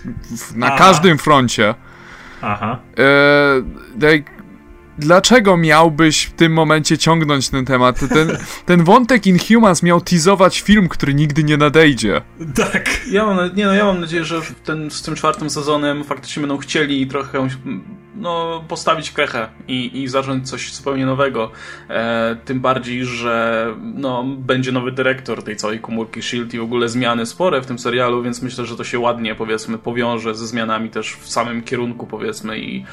na 0.55 0.67
Aha. 0.67 0.79
każdym 0.79 1.19
froncie. 1.19 1.75
Aha. 2.43 2.79
E, 2.99 4.23
dlaczego 4.99 5.57
miałbyś 5.57 6.22
w 6.22 6.32
tym 6.32 6.53
momencie 6.53 6.99
ciągnąć 6.99 7.49
ten 7.49 7.64
temat? 7.64 8.01
Ten, 8.09 8.38
ten 8.66 8.84
wątek 8.84 9.26
Inhumans 9.26 9.82
miał 9.82 10.01
teasować 10.01 10.61
film, 10.61 10.88
który 10.88 11.14
nigdy 11.14 11.44
nie 11.44 11.57
nadejdzie. 11.57 12.20
Tak. 12.55 13.07
Ja 13.11 13.26
mam, 13.26 13.57
nie, 13.57 13.66
no, 13.66 13.74
ja 13.74 13.84
mam 13.84 14.01
nadzieję, 14.01 14.24
że 14.24 14.40
ten, 14.64 14.90
z 14.90 15.03
tym 15.03 15.14
czwartym 15.14 15.51
sezonem 15.51 16.05
faktycznie 16.05 16.40
będą 16.40 16.59
chcieli 16.59 17.07
trochę 17.07 17.49
no, 18.16 18.64
postawić 18.68 19.11
krechę 19.11 19.49
i, 19.68 20.03
i 20.03 20.09
zacząć 20.09 20.51
coś 20.51 20.74
zupełnie 20.74 21.07
nowego. 21.07 21.51
E, 21.90 22.36
tym 22.44 22.61
bardziej, 22.61 23.05
że 23.05 23.66
no, 23.94 24.24
będzie 24.38 24.72
nowy 24.72 24.92
dyrektor 24.92 25.42
tej 25.42 25.57
całej 25.57 25.80
komórki 25.80 26.22
Shield 26.22 26.55
i 26.55 26.59
w 26.59 26.62
ogóle 26.62 26.88
zmiany 26.88 27.26
spore 27.26 27.61
w 27.61 27.66
tym 27.66 27.78
serialu, 27.78 28.22
więc 28.22 28.42
myślę, 28.42 28.66
że 28.66 28.76
to 28.76 28.84
się 28.84 28.99
ładnie, 28.99 29.34
powiedzmy, 29.34 29.78
powiąże 29.78 30.34
ze 30.34 30.47
zmianami 30.47 30.90
też 30.90 31.16
w 31.20 31.28
samym 31.28 31.62
kierunku, 31.62 32.07
powiedzmy, 32.07 32.59
i 32.59 32.84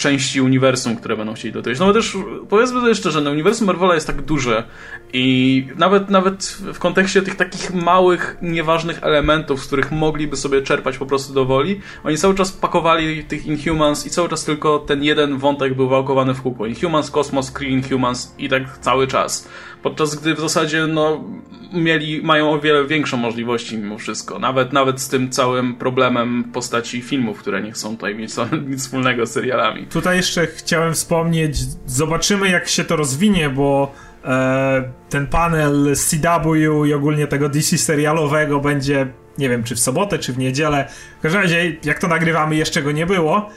części 0.00 0.40
uniwersum, 0.40 0.96
które 0.96 1.16
będą 1.16 1.34
chcieli 1.34 1.54
dotyczyć. 1.54 1.80
No 1.80 1.86
bo 1.86 1.92
też, 1.92 2.16
powiedzmy 2.48 2.80
sobie 2.80 2.94
szczerze, 2.94 3.20
no, 3.20 3.30
uniwersum 3.30 3.66
Marvela 3.66 3.94
jest 3.94 4.06
tak 4.06 4.22
duże 4.22 4.64
i 5.12 5.66
nawet, 5.76 6.10
nawet 6.10 6.44
w 6.74 6.78
kontekście 6.78 7.22
tych 7.22 7.36
takich 7.36 7.74
małych, 7.74 8.36
nieważnych 8.42 9.02
elementów, 9.02 9.62
z 9.62 9.66
których 9.66 9.92
mogliby 9.92 10.36
sobie 10.36 10.62
czerpać 10.62 10.98
po 10.98 11.06
prostu 11.06 11.34
do 11.34 11.44
woli, 11.44 11.80
oni 12.04 12.16
cały 12.16 12.34
czas 12.34 12.52
pakowali 12.52 13.24
tych 13.24 13.46
Inhumans 13.46 14.06
i 14.06 14.10
cały 14.10 14.28
czas 14.28 14.44
tylko 14.44 14.78
ten 14.78 15.04
jeden 15.04 15.38
wątek 15.38 15.74
był 15.74 15.88
wałkowany 15.88 16.34
w 16.34 16.42
kółko. 16.42 16.66
Inhumans, 16.66 17.10
Kosmos, 17.10 17.50
Kree 17.50 17.82
Humans 17.82 18.34
i 18.38 18.48
tak 18.48 18.78
cały 18.78 19.06
czas. 19.06 19.48
Podczas 19.82 20.14
gdy 20.14 20.34
w 20.34 20.40
zasadzie 20.40 20.86
no, 20.86 21.24
mieli, 21.72 22.22
mają 22.22 22.50
o 22.50 22.60
wiele 22.60 22.86
większe 22.86 23.16
możliwości 23.16 23.78
mimo 23.78 23.98
wszystko. 23.98 24.38
Nawet, 24.38 24.72
nawet 24.72 25.00
z 25.00 25.08
tym 25.08 25.30
całym 25.30 25.74
problemem 25.74 26.44
postaci 26.44 27.02
filmów, 27.02 27.38
które 27.38 27.62
nie 27.62 27.72
chcą 27.72 27.96
tutaj 27.96 28.14
mieć 28.14 28.32
nic 28.68 28.80
wspólnego 28.80 29.26
z 29.26 29.32
serialami. 29.32 29.86
Tutaj 29.86 30.16
jeszcze 30.16 30.46
chciałem 30.46 30.94
wspomnieć, 30.94 31.56
zobaczymy 31.86 32.48
jak 32.48 32.68
się 32.68 32.84
to 32.84 32.96
rozwinie, 32.96 33.50
bo 33.50 33.92
e, 34.24 34.92
ten 35.08 35.26
panel 35.26 35.94
CW 35.96 36.84
i 36.84 36.94
ogólnie 36.94 37.26
tego 37.26 37.48
DC 37.48 37.78
serialowego 37.78 38.60
będzie 38.60 39.06
nie 39.38 39.48
wiem, 39.48 39.64
czy 39.64 39.74
w 39.74 39.80
sobotę, 39.80 40.18
czy 40.18 40.32
w 40.32 40.38
niedzielę. 40.38 40.88
W 41.18 41.22
każdym 41.22 41.42
razie, 41.42 41.76
jak 41.84 41.98
to 41.98 42.08
nagrywamy, 42.08 42.56
jeszcze 42.56 42.82
go 42.82 42.92
nie 42.92 43.06
było, 43.06 43.50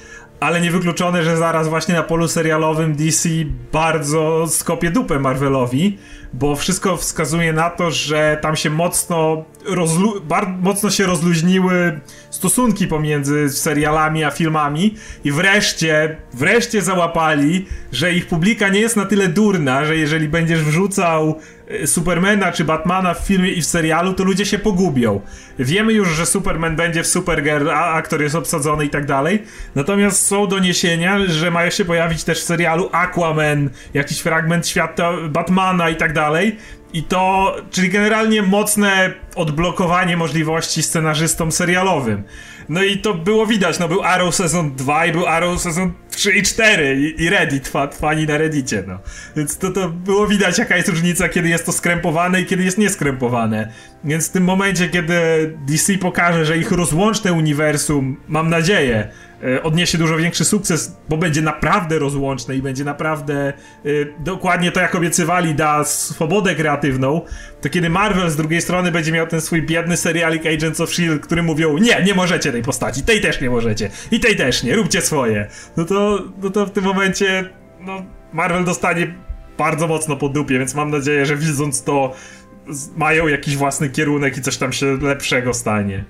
ale 0.43 0.61
niewykluczone, 0.61 1.23
że 1.23 1.37
zaraz 1.37 1.67
właśnie 1.67 1.95
na 1.95 2.03
polu 2.03 2.27
serialowym 2.27 2.95
DC 2.95 3.29
bardzo 3.71 4.47
skopie 4.47 4.91
dupę 4.91 5.19
Marvelowi, 5.19 5.97
bo 6.33 6.55
wszystko 6.55 6.97
wskazuje 6.97 7.53
na 7.53 7.69
to, 7.69 7.91
że 7.91 8.37
tam 8.41 8.55
się 8.55 8.69
mocno, 8.69 9.43
rozlu- 9.65 10.21
mocno 10.61 10.89
się 10.89 11.05
rozluźniły 11.05 11.99
stosunki 12.29 12.87
pomiędzy 12.87 13.49
serialami 13.49 14.23
a 14.23 14.31
filmami 14.31 14.95
i 15.23 15.31
wreszcie, 15.31 16.17
wreszcie 16.33 16.81
załapali, 16.81 17.65
że 17.91 18.13
ich 18.13 18.27
publika 18.27 18.69
nie 18.69 18.79
jest 18.79 18.95
na 18.95 19.05
tyle 19.05 19.27
durna, 19.27 19.85
że 19.85 19.95
jeżeli 19.97 20.27
będziesz 20.27 20.63
wrzucał 20.63 21.39
Supermana 21.86 22.51
czy 22.51 22.64
Batmana 22.64 23.14
w 23.14 23.20
filmie 23.20 23.51
i 23.51 23.61
w 23.61 23.66
serialu, 23.66 24.14
to 24.14 24.24
ludzie 24.24 24.45
się 24.45 24.59
pogubią. 24.59 25.22
Wiemy 25.59 25.93
już, 25.93 26.09
że 26.09 26.26
Superman 26.26 26.76
będzie 26.76 27.03
w 27.03 27.07
Supergirl, 27.07 27.70
a 27.70 27.93
aktor 27.93 28.22
jest 28.22 28.36
obsadzony 28.36 28.86
i 28.86 28.89
tak 28.89 29.05
dalej. 29.05 29.43
Natomiast 29.76 30.28
są 30.28 30.47
doniesienia, 30.47 31.20
że 31.28 31.51
mają 31.51 31.70
się 31.70 31.86
pojawić 31.86 32.24
też 32.24 32.41
w 32.41 32.43
serialu 32.43 32.89
Aquaman, 32.91 33.70
jakiś 33.93 34.20
fragment 34.20 34.68
świata 34.68 35.11
Batmana 35.30 35.89
i 35.89 35.95
tak 35.95 36.14
dalej. 36.14 36.57
I 36.93 37.03
to, 37.03 37.55
czyli 37.72 37.89
generalnie 37.89 38.41
mocne 38.41 39.14
odblokowanie 39.36 40.18
możliwości 40.18 40.84
scenarzystom 40.84 41.51
serialowym. 41.51 42.24
No 42.70 42.84
i 42.84 42.97
to 42.97 43.14
było 43.14 43.47
widać, 43.47 43.80
no 43.80 43.88
był 43.88 44.03
Arrow 44.03 44.36
sezon 44.36 44.76
2 44.76 45.05
i 45.05 45.11
był 45.11 45.28
Arrow 45.28 45.61
sezon 45.61 45.93
3 46.09 46.32
i 46.32 46.43
4 46.43 47.01
i, 47.01 47.24
i 47.24 47.30
Reddit, 47.30 47.72
fani 47.99 48.26
na 48.26 48.38
Reddicie, 48.38 48.84
no. 48.88 48.99
Więc 49.36 49.57
to, 49.57 49.72
to 49.72 49.89
było 49.89 50.28
widać 50.28 50.57
jaka 50.57 50.78
jest 50.78 50.89
różnica, 50.89 51.30
kiedy 51.30 51.49
jest 51.49 51.66
to 51.66 51.72
skrępowane 51.72 52.41
i 52.41 52.45
kiedy 52.45 52.64
jest 52.64 52.78
nieskrępowane. 52.78 53.72
Więc 54.03 54.30
w 54.30 54.32
tym 54.32 54.43
momencie, 54.43 54.89
kiedy 54.89 55.14
DC 55.68 55.97
pokaże, 55.97 56.45
że 56.45 56.57
ich 56.57 56.72
rozłączne 56.72 57.34
uniwersum, 57.34 58.18
mam 58.28 58.49
nadzieję, 58.49 59.07
odniesie 59.63 59.97
dużo 59.97 60.17
większy 60.17 60.45
sukces, 60.45 60.97
bo 61.09 61.17
będzie 61.17 61.41
naprawdę 61.41 61.99
rozłączne 61.99 62.55
i 62.55 62.61
będzie 62.61 62.83
naprawdę 62.83 63.53
y, 63.85 64.13
dokładnie 64.19 64.71
to, 64.71 64.79
jak 64.79 64.95
obiecywali, 64.95 65.55
da 65.55 65.83
swobodę 65.83 66.55
kreatywną, 66.55 67.21
to 67.61 67.69
kiedy 67.69 67.89
Marvel 67.89 68.29
z 68.29 68.35
drugiej 68.35 68.61
strony 68.61 68.91
będzie 68.91 69.11
miał 69.11 69.27
ten 69.27 69.41
swój 69.41 69.61
biedny 69.61 69.97
serialik 69.97 70.45
Agents 70.45 70.81
of 70.81 70.89
S.H.I.E.L.D., 70.89 71.19
który 71.19 71.43
mówią, 71.43 71.77
nie, 71.77 72.03
nie 72.03 72.13
możecie 72.13 72.51
tej 72.51 72.61
postaci, 72.61 73.03
tej 73.03 73.21
też 73.21 73.41
nie 73.41 73.49
możecie, 73.49 73.89
i 74.11 74.19
tej 74.19 74.35
też 74.35 74.63
nie, 74.63 74.75
róbcie 74.75 75.01
swoje. 75.01 75.47
No 75.77 75.85
to, 75.85 76.23
no 76.43 76.49
to 76.49 76.65
w 76.65 76.71
tym 76.71 76.83
momencie, 76.83 77.49
no, 77.79 78.05
Marvel 78.33 78.63
dostanie 78.63 79.15
bardzo 79.57 79.87
mocno 79.87 80.15
po 80.15 80.29
dupie, 80.29 80.59
więc 80.59 80.75
mam 80.75 80.91
nadzieję, 80.91 81.25
że 81.25 81.35
widząc 81.35 81.83
to 81.83 82.13
mają 82.97 83.27
jakiś 83.27 83.57
własny 83.57 83.89
kierunek 83.89 84.37
i 84.37 84.41
coś 84.41 84.57
tam 84.57 84.73
się 84.73 84.97
lepszego 85.01 85.53
stanie. 85.53 86.03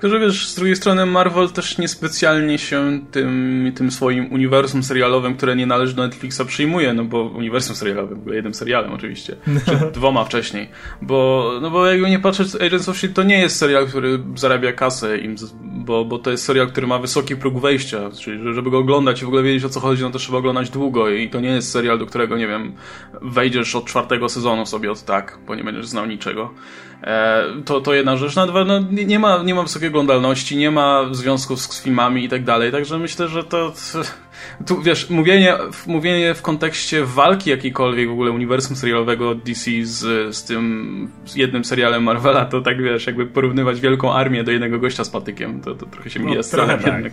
Tylko, 0.00 0.16
że 0.16 0.20
wiesz, 0.20 0.48
z 0.48 0.54
drugiej 0.54 0.76
strony 0.76 1.06
Marvel 1.06 1.48
też 1.48 1.78
niespecjalnie 1.78 2.58
się 2.58 3.00
tym, 3.10 3.72
tym 3.74 3.90
swoim 3.90 4.32
uniwersum 4.32 4.82
serialowym, 4.82 5.36
które 5.36 5.56
nie 5.56 5.66
należy 5.66 5.94
do 5.94 6.02
Netflixa, 6.02 6.40
przyjmuje, 6.46 6.94
no 6.94 7.04
bo 7.04 7.22
uniwersum 7.22 7.76
serialowym 7.76 8.20
był 8.20 8.34
jednym 8.34 8.54
serialem 8.54 8.92
oczywiście, 8.92 9.36
czy 9.64 9.76
dwoma 10.00 10.24
wcześniej, 10.24 10.68
bo, 11.02 11.50
no 11.62 11.70
bo 11.70 11.86
jakby 11.86 12.10
nie 12.10 12.18
patrzeć, 12.18 12.54
Agents 12.54 12.88
of 12.88 12.96
S.H.I.E.L.D. 12.96 13.14
to 13.14 13.22
nie 13.22 13.40
jest 13.40 13.56
serial, 13.56 13.86
który 13.86 14.18
zarabia 14.34 14.72
kasę 14.72 15.18
im, 15.18 15.36
bo, 15.62 16.04
bo 16.04 16.18
to 16.18 16.30
jest 16.30 16.44
serial, 16.44 16.68
który 16.68 16.86
ma 16.86 16.98
wysoki 16.98 17.36
próg 17.36 17.60
wejścia, 17.60 18.10
czyli 18.10 18.54
żeby 18.54 18.70
go 18.70 18.78
oglądać 18.78 19.22
i 19.22 19.24
w 19.24 19.28
ogóle 19.28 19.42
wiedzieć 19.42 19.64
o 19.64 19.68
co 19.68 19.80
chodzi, 19.80 20.02
no 20.02 20.10
to 20.10 20.18
trzeba 20.18 20.38
oglądać 20.38 20.70
długo 20.70 21.10
i 21.10 21.30
to 21.30 21.40
nie 21.40 21.50
jest 21.50 21.70
serial, 21.72 21.98
do 21.98 22.06
którego, 22.06 22.36
nie 22.36 22.48
wiem, 22.48 22.72
wejdziesz 23.22 23.76
od 23.76 23.84
czwartego 23.84 24.28
sezonu 24.28 24.66
sobie 24.66 24.92
od 24.92 25.04
tak, 25.04 25.38
bo 25.46 25.54
nie 25.54 25.64
będziesz 25.64 25.86
znał 25.86 26.06
niczego. 26.06 26.54
E, 27.02 27.44
to, 27.64 27.80
to 27.80 27.94
jedna 27.94 28.16
rzecz. 28.16 28.36
Na 28.36 28.46
dwa, 28.46 28.64
no, 28.64 28.80
nie, 28.90 29.18
ma, 29.18 29.42
nie 29.42 29.54
ma 29.54 29.62
wysokiej 29.62 29.88
oglądalności, 29.88 30.56
nie 30.56 30.70
ma 30.70 31.08
związków 31.10 31.60
z 31.60 31.82
filmami 31.82 32.24
i 32.24 32.28
tak 32.28 32.44
dalej, 32.44 32.72
także 32.72 32.98
myślę, 32.98 33.28
że 33.28 33.44
to... 33.44 33.72
Tu, 34.66 34.82
wiesz, 34.82 35.10
mówienie, 35.10 35.56
mówienie 35.86 36.34
w 36.34 36.42
kontekście 36.42 37.04
walki 37.04 37.50
jakiejkolwiek 37.50 38.08
w 38.08 38.12
ogóle 38.12 38.30
uniwersum 38.30 38.76
serialowego 38.76 39.34
DC 39.34 39.70
z, 39.82 40.36
z 40.36 40.44
tym 40.44 41.10
z 41.24 41.36
jednym 41.36 41.64
serialem 41.64 42.02
Marvela, 42.02 42.44
to 42.44 42.60
tak 42.60 42.82
wiesz, 42.82 43.06
jakby 43.06 43.26
porównywać 43.26 43.80
wielką 43.80 44.12
armię 44.12 44.44
do 44.44 44.52
jednego 44.52 44.78
gościa 44.78 45.04
z 45.04 45.10
patykiem, 45.10 45.60
to, 45.60 45.74
to 45.74 45.86
trochę 45.86 46.10
się 46.10 46.20
mija 46.20 46.36
no, 46.36 46.42
z 46.42 46.48
celem 46.48 46.68
tak. 46.68 46.86
jednak. 46.86 47.12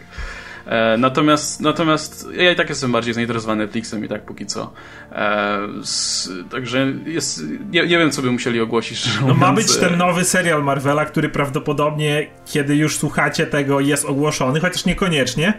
E, 0.68 0.98
natomiast, 0.98 1.62
natomiast 1.62 2.28
ja 2.34 2.52
i 2.52 2.56
tak 2.56 2.70
jestem 2.70 2.92
bardziej 2.92 3.14
zainteresowany 3.14 3.64
Netflixem 3.64 4.06
i 4.06 4.08
tak 4.08 4.26
póki 4.26 4.46
co. 4.46 4.74
E, 5.12 5.60
s, 5.84 6.30
także 6.52 6.94
jest, 7.06 7.44
nie, 7.72 7.88
nie, 7.88 7.98
wiem, 7.98 8.12
co 8.12 8.22
by 8.22 8.32
musieli 8.32 8.62
ogłosić. 8.62 9.10
No 9.28 9.34
ma 9.34 9.54
być 9.54 9.78
ten 9.78 9.98
nowy 9.98 10.24
serial 10.24 10.64
Marvela, 10.64 11.06
który 11.06 11.30
prawdopodobnie, 11.30 12.28
kiedy 12.46 12.76
już 12.76 12.98
słuchacie 12.98 13.48
tego, 13.48 13.80
jest 13.80 14.06
ogłoszony, 14.06 14.60
chociaż 14.60 14.86
niekoniecznie. 14.86 15.54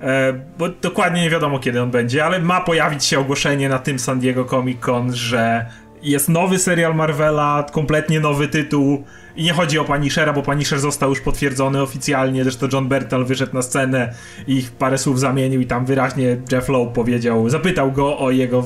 E, 0.00 0.32
bo 0.58 0.68
dokładnie 0.68 1.22
nie 1.22 1.30
wiadomo, 1.30 1.58
kiedy 1.58 1.82
on 1.82 1.90
będzie, 1.90 2.24
ale 2.24 2.40
ma 2.40 2.60
pojawić 2.60 3.04
się 3.04 3.18
ogłoszenie 3.18 3.68
na 3.68 3.78
tym 3.78 3.98
San 3.98 4.20
Diego 4.20 4.44
Comic 4.44 4.80
Con, 4.80 5.14
że 5.14 5.66
jest 6.02 6.28
nowy 6.28 6.58
serial 6.58 6.94
Marvela, 6.94 7.66
kompletnie 7.72 8.20
nowy 8.20 8.48
tytuł. 8.48 9.04
I 9.36 9.42
nie 9.42 9.52
chodzi 9.52 9.78
o 9.78 9.84
Punishera, 9.84 10.32
bo 10.32 10.42
Punisher 10.42 10.80
został 10.80 11.10
już 11.10 11.20
potwierdzony 11.20 11.82
oficjalnie, 11.82 12.42
zresztą 12.42 12.66
John 12.72 12.88
Bertal 12.88 13.24
wyszedł 13.24 13.54
na 13.54 13.62
scenę 13.62 14.14
i 14.46 14.56
ich 14.56 14.70
parę 14.70 14.98
słów 14.98 15.20
zamienił 15.20 15.60
i 15.60 15.66
tam 15.66 15.84
wyraźnie 15.84 16.36
Jeff 16.52 16.68
Lowe 16.68 16.92
powiedział, 16.92 17.48
zapytał 17.48 17.92
go 17.92 18.18
o 18.18 18.30
jego 18.30 18.64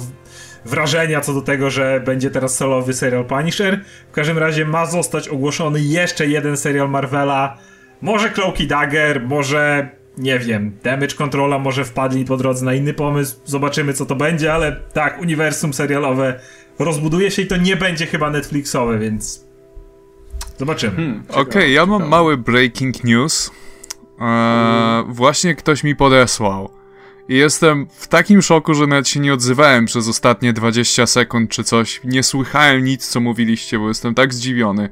wrażenia 0.64 1.20
co 1.20 1.34
do 1.34 1.42
tego, 1.42 1.70
że 1.70 2.00
będzie 2.06 2.30
teraz 2.30 2.56
solowy 2.56 2.94
serial 2.94 3.24
Punisher. 3.24 3.80
W 4.10 4.12
każdym 4.12 4.38
razie 4.38 4.64
ma 4.64 4.86
zostać 4.86 5.28
ogłoszony 5.28 5.80
jeszcze 5.80 6.26
jeden 6.26 6.56
serial 6.56 6.90
Marvela, 6.90 7.58
może 8.02 8.30
Cloaky 8.30 8.66
Dagger, 8.66 9.26
może 9.26 9.88
nie 10.18 10.38
wiem, 10.38 10.78
Damage 10.82 11.14
Controla 11.18 11.58
może 11.58 11.84
wpadli 11.84 12.24
po 12.24 12.36
drodze 12.36 12.64
na 12.64 12.74
inny 12.74 12.94
pomysł, 12.94 13.36
zobaczymy 13.44 13.92
co 13.92 14.06
to 14.06 14.14
będzie, 14.14 14.52
ale 14.52 14.76
tak, 14.92 15.20
uniwersum 15.20 15.74
serialowe 15.74 16.40
rozbuduje 16.78 17.30
się 17.30 17.42
i 17.42 17.46
to 17.46 17.56
nie 17.56 17.76
będzie 17.76 18.06
chyba 18.06 18.30
Netflixowe, 18.30 18.98
więc 18.98 19.46
Zobaczymy. 20.58 20.96
Hmm, 20.96 21.22
Okej, 21.28 21.42
okay, 21.42 21.70
ja 21.70 21.86
mam 21.86 22.08
mały 22.08 22.36
breaking 22.36 23.04
news. 23.04 23.50
Eee, 24.20 25.04
właśnie 25.08 25.54
ktoś 25.54 25.84
mi 25.84 25.96
podesłał. 25.96 26.70
I 27.28 27.34
jestem 27.34 27.86
w 27.90 28.08
takim 28.08 28.42
szoku, 28.42 28.74
że 28.74 28.86
nawet 28.86 29.08
się 29.08 29.20
nie 29.20 29.34
odzywałem 29.34 29.84
przez 29.84 30.08
ostatnie 30.08 30.52
20 30.52 31.06
sekund 31.06 31.50
czy 31.50 31.64
coś. 31.64 32.00
Nie 32.04 32.22
słuchałem 32.22 32.84
nic, 32.84 33.08
co 33.08 33.20
mówiliście, 33.20 33.78
bo 33.78 33.88
jestem 33.88 34.14
tak 34.14 34.34
zdziwiony. 34.34 34.88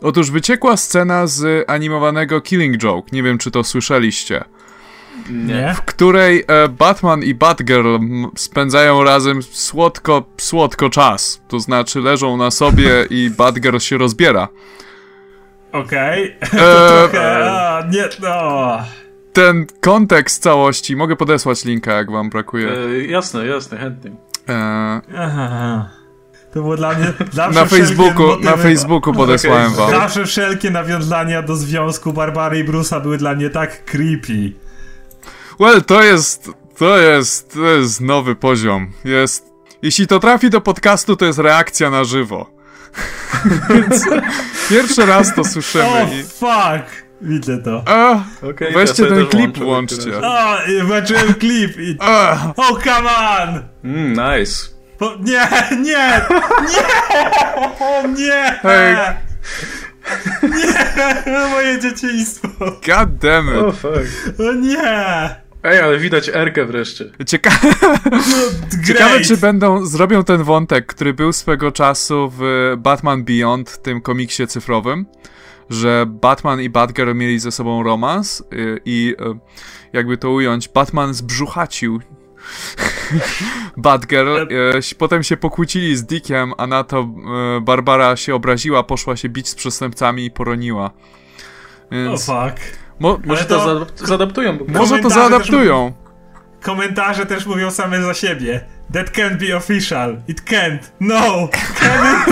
Otóż 0.00 0.30
wyciekła 0.30 0.76
scena 0.76 1.26
z 1.26 1.70
animowanego 1.70 2.40
Killing 2.40 2.78
Joke. 2.78 3.08
Nie 3.12 3.22
wiem, 3.22 3.38
czy 3.38 3.50
to 3.50 3.64
słyszeliście. 3.64 4.44
Nie. 5.30 5.74
W 5.74 5.82
której 5.82 6.44
e, 6.46 6.68
Batman 6.68 7.22
i 7.22 7.34
Batgirl 7.34 7.96
spędzają 8.36 9.04
razem 9.04 9.42
słodko, 9.42 10.24
słodko 10.36 10.90
czas. 10.90 11.42
To 11.48 11.60
znaczy 11.60 12.00
leżą 12.00 12.36
na 12.36 12.50
sobie 12.50 13.06
i 13.10 13.30
Batgirl 13.30 13.78
się 13.78 13.98
rozbiera. 13.98 14.48
Okej. 15.72 16.36
Okay. 16.36 16.60
E, 16.60 16.88
trochę, 17.10 17.88
nie, 17.90 18.08
no. 18.22 18.78
Ten 19.32 19.66
kontekst 19.80 20.42
całości, 20.42 20.96
mogę 20.96 21.16
podesłać 21.16 21.64
linka, 21.64 21.92
jak 21.92 22.10
wam 22.10 22.30
brakuje. 22.30 22.72
E, 22.72 23.04
jasne, 23.04 23.46
jasne, 23.46 23.78
chętnie. 23.78 24.10
E... 24.48 25.00
Aha. 25.16 25.88
To 26.54 26.60
było 26.60 26.76
dla 26.76 26.94
mnie. 26.94 27.12
Na 27.54 27.64
Facebooku, 27.64 28.40
na 28.40 28.56
Facebooku 28.56 29.12
podesłałem 29.12 29.72
okay. 29.72 29.76
wam. 29.76 29.90
Zawsze 29.90 30.26
wszelkie 30.26 30.70
nawiązania 30.70 31.42
do 31.42 31.56
związku 31.56 32.12
Barbary 32.12 32.58
i 32.58 32.64
Bruce'a 32.64 33.02
były 33.02 33.18
dla 33.18 33.34
mnie 33.34 33.50
tak 33.50 33.84
creepy. 33.84 34.52
Well, 35.60 35.82
to 35.82 36.02
jest. 36.02 36.50
To 36.78 36.98
jest. 36.98 37.52
To 37.52 37.66
jest 37.66 38.00
nowy 38.00 38.34
poziom. 38.34 38.92
Jest. 39.04 39.54
Jeśli 39.82 40.06
to 40.06 40.20
trafi 40.20 40.50
do 40.50 40.60
podcastu, 40.60 41.16
to 41.16 41.24
jest 41.24 41.38
reakcja 41.38 41.90
na 41.90 42.04
żywo. 42.04 42.50
Więc 43.70 44.04
pierwszy 44.70 45.06
raz 45.06 45.34
to 45.34 45.44
słyszymy. 45.44 45.84
Oh, 45.84 46.14
i... 46.14 46.22
fuck! 46.22 47.04
Widzę 47.20 47.58
to. 47.58 47.82
A, 47.86 48.24
okay, 48.50 48.72
weźcie 48.72 49.06
ten 49.06 49.26
klip, 49.26 49.58
włączcie. 49.58 50.20
O, 50.22 50.56
zobaczyłem 50.80 51.34
klip 51.34 51.78
i... 51.78 51.96
Oh, 52.00 52.52
come 52.84 53.10
on! 53.16 53.62
Mm, 53.84 54.12
nice. 54.12 54.68
Po... 54.98 55.16
Nie, 55.20 55.48
nie, 55.70 56.20
nie, 56.70 57.00
nie! 58.16 58.58
Hey. 58.62 58.96
Nie, 60.42 61.48
moje 61.50 61.80
dzieciństwo. 61.80 62.48
God 62.86 63.16
damn 63.18 63.48
it. 63.48 63.54
Oh, 63.56 63.72
fuck. 63.72 64.40
O 64.40 64.52
nie! 64.52 65.43
Ej, 65.64 65.80
ale 65.80 65.98
widać 65.98 66.28
Erkę 66.28 66.64
wreszcie. 66.64 67.04
Cieka 67.26 67.50
Ciekawe, 68.86 69.20
czy 69.20 69.36
będą, 69.36 69.86
zrobią 69.86 70.24
ten 70.24 70.42
wątek, 70.42 70.86
który 70.86 71.14
był 71.14 71.32
swego 71.32 71.72
czasu 71.72 72.32
w 72.38 72.74
Batman 72.78 73.24
Beyond, 73.24 73.82
tym 73.82 74.00
komiksie 74.00 74.46
cyfrowym, 74.46 75.06
że 75.70 76.04
Batman 76.08 76.60
i 76.60 76.68
Batgirl 76.68 77.14
mieli 77.14 77.38
ze 77.38 77.52
sobą 77.52 77.82
romans 77.82 78.40
y, 78.40 78.80
i 78.84 79.14
y, 79.20 79.38
jakby 79.92 80.18
to 80.18 80.30
ująć, 80.30 80.68
Batman 80.68 81.14
zbrzuchacił 81.14 82.00
Batgirl. 83.76 84.36
E, 84.36 84.46
potem 84.98 85.22
się 85.22 85.36
pokłócili 85.36 85.96
z 85.96 86.04
Dickiem, 86.04 86.52
a 86.58 86.66
na 86.66 86.84
to 86.84 87.08
Barbara 87.62 88.16
się 88.16 88.34
obraziła, 88.34 88.82
poszła 88.82 89.16
się 89.16 89.28
bić 89.28 89.48
z 89.48 89.54
przestępcami 89.54 90.24
i 90.24 90.30
poroniła. 90.30 90.90
Więc... 91.90 92.28
Oh 92.28 92.50
fuck. 92.50 92.83
Mo 92.98 93.18
może 93.24 93.44
to, 93.44 93.86
to 93.86 94.06
zaadaptują. 94.06 94.58
Może 94.68 94.98
to 94.98 95.10
zaadaptują. 95.10 95.92
Też 95.92 96.04
komentarze 96.64 97.26
też 97.26 97.46
mówią 97.46 97.70
same 97.70 98.02
za 98.02 98.14
siebie. 98.14 98.64
That 98.92 99.10
can't 99.10 99.36
be 99.36 99.56
official. 99.56 100.16
It 100.28 100.40
can't. 100.40 100.78
No. 101.00 101.48
Can 101.80 102.28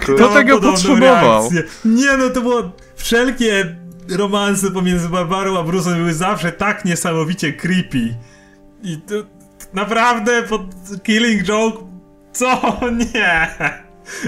Kto 0.00 0.28
tego 0.28 0.60
potrzebował? 0.60 1.50
Reakcję. 1.50 1.62
Nie 1.84 2.16
no, 2.16 2.30
to 2.30 2.40
było 2.40 2.72
wszelkie 2.96 3.76
romanse 4.10 4.70
pomiędzy 4.70 5.08
Barbarą 5.08 5.58
a 5.58 5.62
Bruce'em 5.62 5.96
były 5.96 6.14
zawsze 6.14 6.52
tak 6.52 6.84
niesamowicie 6.84 7.52
creepy. 7.52 8.14
I 8.82 8.96
to 8.96 9.14
naprawdę 9.74 10.42
pod 10.42 10.62
Killing 11.02 11.42
Joke 11.42 11.78
co? 12.32 12.80
Nie. 13.14 13.48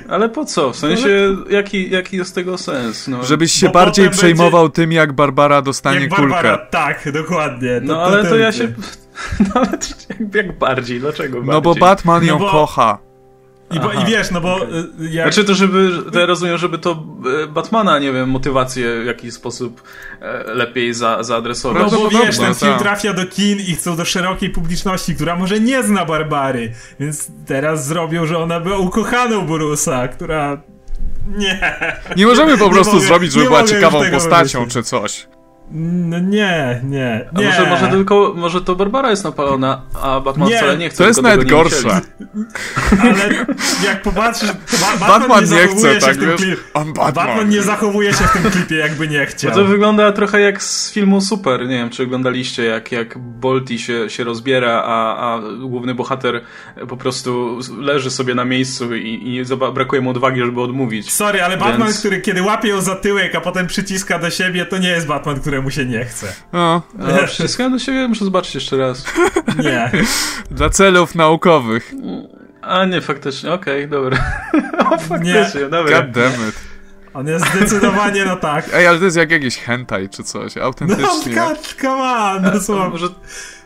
Ale 0.09 0.29
po 0.29 0.45
co? 0.45 0.73
W 0.73 0.77
sensie, 0.77 1.37
jaki, 1.51 1.91
jaki 1.91 2.17
jest 2.17 2.35
tego 2.35 2.59
sens? 2.59 3.09
No. 3.09 3.25
Żebyś 3.25 3.53
się 3.53 3.67
Bo 3.67 3.73
bardziej 3.73 4.11
przejmował 4.11 4.63
będzie... 4.63 4.75
tym, 4.75 4.93
jak 4.93 5.13
Barbara 5.13 5.63
dostanie 5.63 6.01
jak 6.01 6.09
kulkę. 6.09 6.31
Barbara, 6.31 6.59
tak, 6.59 7.13
dokładnie. 7.13 7.81
To, 7.81 7.87
no 7.87 8.03
ale 8.03 8.23
to, 8.23 8.29
to 8.29 8.37
ja 8.37 8.53
się... 8.53 8.69
No 9.41 9.51
ale 9.55 9.69
jak, 10.09 10.35
jak 10.35 10.59
bardziej? 10.59 11.01
Dlaczego 11.01 11.37
bardziej? 11.37 11.55
No 11.55 11.61
bo 11.61 11.75
Batman 11.75 12.25
ją 12.25 12.39
no 12.39 12.45
bo... 12.45 12.51
kocha. 12.51 13.08
I, 13.71 13.81
bo, 13.81 13.93
I, 13.93 14.05
wiesz, 14.05 14.31
no 14.31 14.41
bo... 14.41 14.57
Okay. 14.57 14.89
Jak... 15.11 15.33
Znaczy 15.33 15.47
to, 15.47 15.55
żeby, 15.55 15.91
to 16.13 16.21
ja 16.21 16.27
rozumiem, 16.27 16.59
żeby 16.59 16.79
to 16.79 17.05
e, 17.43 17.47
Batmana, 17.47 17.99
nie 17.99 18.13
wiem, 18.13 18.31
motywację 18.31 19.03
w 19.03 19.07
jakiś 19.07 19.35
sposób 19.35 19.83
e, 20.21 20.55
lepiej 20.55 20.95
za, 20.95 21.23
zaadresować. 21.23 21.93
No 21.93 21.99
bo 21.99 22.11
wiesz, 22.11 22.39
ten 22.39 22.55
film 22.55 22.73
tak. 22.73 22.83
trafia 22.83 23.13
do 23.13 23.27
kin 23.27 23.59
i 23.59 23.75
chcą 23.75 23.97
do 23.97 24.05
szerokiej 24.05 24.51
publiczności, 24.51 25.15
która 25.15 25.37
może 25.37 25.61
nie 25.61 25.83
zna 25.83 26.05
Barbary, 26.05 26.73
więc 27.01 27.29
teraz 27.47 27.87
zrobią, 27.87 28.27
że 28.27 28.39
ona 28.39 28.61
była 28.61 28.79
ukochaną 28.79 29.47
Bruce'a, 29.47 30.09
która... 30.09 30.63
Nie. 31.37 31.77
Nie 32.17 32.27
możemy 32.27 32.59
po 32.59 32.71
prostu 32.71 32.95
mogę, 32.95 33.07
zrobić, 33.07 33.33
żeby 33.33 33.45
była 33.45 33.65
ciekawą 33.65 34.11
postacią 34.11 34.69
czy 34.69 34.83
coś. 34.83 35.27
No 35.71 36.19
nie, 36.19 36.81
nie, 36.85 37.29
nie. 37.33 37.51
A 37.51 37.61
może, 37.61 37.71
może 37.71 37.89
tylko, 37.89 38.35
może 38.37 38.61
to 38.61 38.77
Barbara 38.77 39.11
jest 39.11 39.25
napalona, 39.25 39.83
a 40.03 40.21
Batman 40.21 40.49
nie. 40.49 40.57
wcale 40.57 40.79
nie 40.79 40.89
chce. 40.89 40.99
To 40.99 41.09
jest 41.09 41.23
nawet 41.23 41.51
gorsze. 41.51 42.01
Ale 43.01 43.29
jak 43.85 44.03
popatrzysz, 44.03 44.51
Batman, 44.81 45.09
Batman 45.09 45.45
nie, 45.45 45.51
nie 45.51 45.69
chce, 45.69 45.97
tak 45.97 46.19
wiesz? 46.19 46.41
Klip... 46.41 46.61
Batman. 46.75 47.13
Batman. 47.15 47.49
nie 47.49 47.63
zachowuje 47.63 48.13
się 48.13 48.25
w 48.25 48.33
tym 48.33 48.51
klipie, 48.51 48.77
jakby 48.77 49.09
nie 49.09 49.27
chciał. 49.27 49.51
Bo 49.51 49.57
to 49.57 49.65
wygląda 49.65 50.13
trochę 50.13 50.41
jak 50.41 50.63
z 50.63 50.93
filmu 50.93 51.21
Super, 51.21 51.61
nie 51.61 51.77
wiem, 51.77 51.91
czy 51.91 52.03
oglądaliście, 52.03 52.65
jak, 52.65 52.93
jak 52.93 53.19
Bolti 53.19 53.79
się, 53.79 54.11
się 54.11 54.25
rozbiera, 54.25 54.83
a, 54.85 55.17
a 55.17 55.41
główny 55.61 55.95
bohater 55.95 56.45
po 56.89 56.97
prostu 56.97 57.59
leży 57.79 58.11
sobie 58.11 58.35
na 58.35 58.45
miejscu 58.45 58.95
i, 58.95 59.37
i 59.37 59.57
brakuje 59.75 60.03
mu 60.03 60.11
odwagi, 60.11 60.41
żeby 60.41 60.61
odmówić. 60.61 61.13
Sorry, 61.13 61.43
ale 61.43 61.57
Batman, 61.57 61.89
Więc... 61.89 61.99
który 61.99 62.21
kiedy 62.21 62.43
łapie 62.43 62.69
ją 62.69 62.81
za 62.81 62.97
tyłek, 62.97 63.35
a 63.35 63.41
potem 63.41 63.67
przyciska 63.67 64.19
do 64.19 64.31
siebie, 64.31 64.67
to 64.67 64.79
nie 64.79 64.89
jest 64.89 65.07
Batman, 65.07 65.41
który 65.41 65.58
któremu 65.59 65.71
się 65.71 65.85
nie 65.87 66.05
chce. 66.05 66.33
O, 66.53 66.83
a 67.23 67.27
przyciskałem 67.27 67.73
do 67.73 67.79
siebie, 67.79 68.09
muszę 68.09 68.25
zobaczyć 68.25 68.55
jeszcze 68.55 68.77
raz. 68.77 69.05
Nie. 69.65 69.91
Dla 70.51 70.71
celów 70.71 71.15
naukowych. 71.15 71.93
A 72.63 72.85
nie, 72.85 73.01
faktycznie, 73.01 73.53
okej, 73.53 73.85
okay, 73.85 73.89
dobra. 73.89 74.19
o, 74.91 74.99
faktycznie, 74.99 75.61
nie. 75.61 75.69
dobra. 75.69 76.03
God 76.03 76.11
damn 76.11 76.49
it. 76.49 76.55
On 77.15 77.27
jest 77.27 77.47
zdecydowanie, 77.55 78.25
no 78.25 78.37
tak. 78.37 78.71
Ej, 78.75 78.87
ale 78.87 78.99
to 78.99 79.05
jest 79.05 79.17
jak 79.17 79.31
jakiś 79.31 79.57
hentai 79.57 80.09
czy 80.09 80.25
coś, 80.25 80.57
autentycznie. 80.57 81.37
No, 81.37 81.55
come 81.81 82.03
on, 82.03 82.43
no 82.43 82.61
słuchaj. 82.61 82.91
Może... 82.91 83.07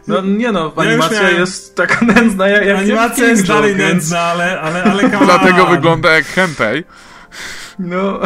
No 0.07 0.21
nie 0.21 0.53
no, 0.53 0.73
animacja 0.77 1.23
miałem... 1.23 1.37
jest 1.37 1.77
taka 1.77 2.05
nędzna 2.05 2.49
jak, 2.49 2.67
jak 2.67 2.79
Animacja 2.79 3.25
jest 3.25 3.47
dalej 3.47 3.77
nędzna, 3.77 4.21
ale, 4.21 4.61
ale, 4.61 4.85
ale 4.85 5.11
come 5.11 5.25
Dlatego 5.25 5.67
wygląda 5.67 6.11
jak 6.11 6.25
hentai. 6.25 6.85
No... 7.79 8.21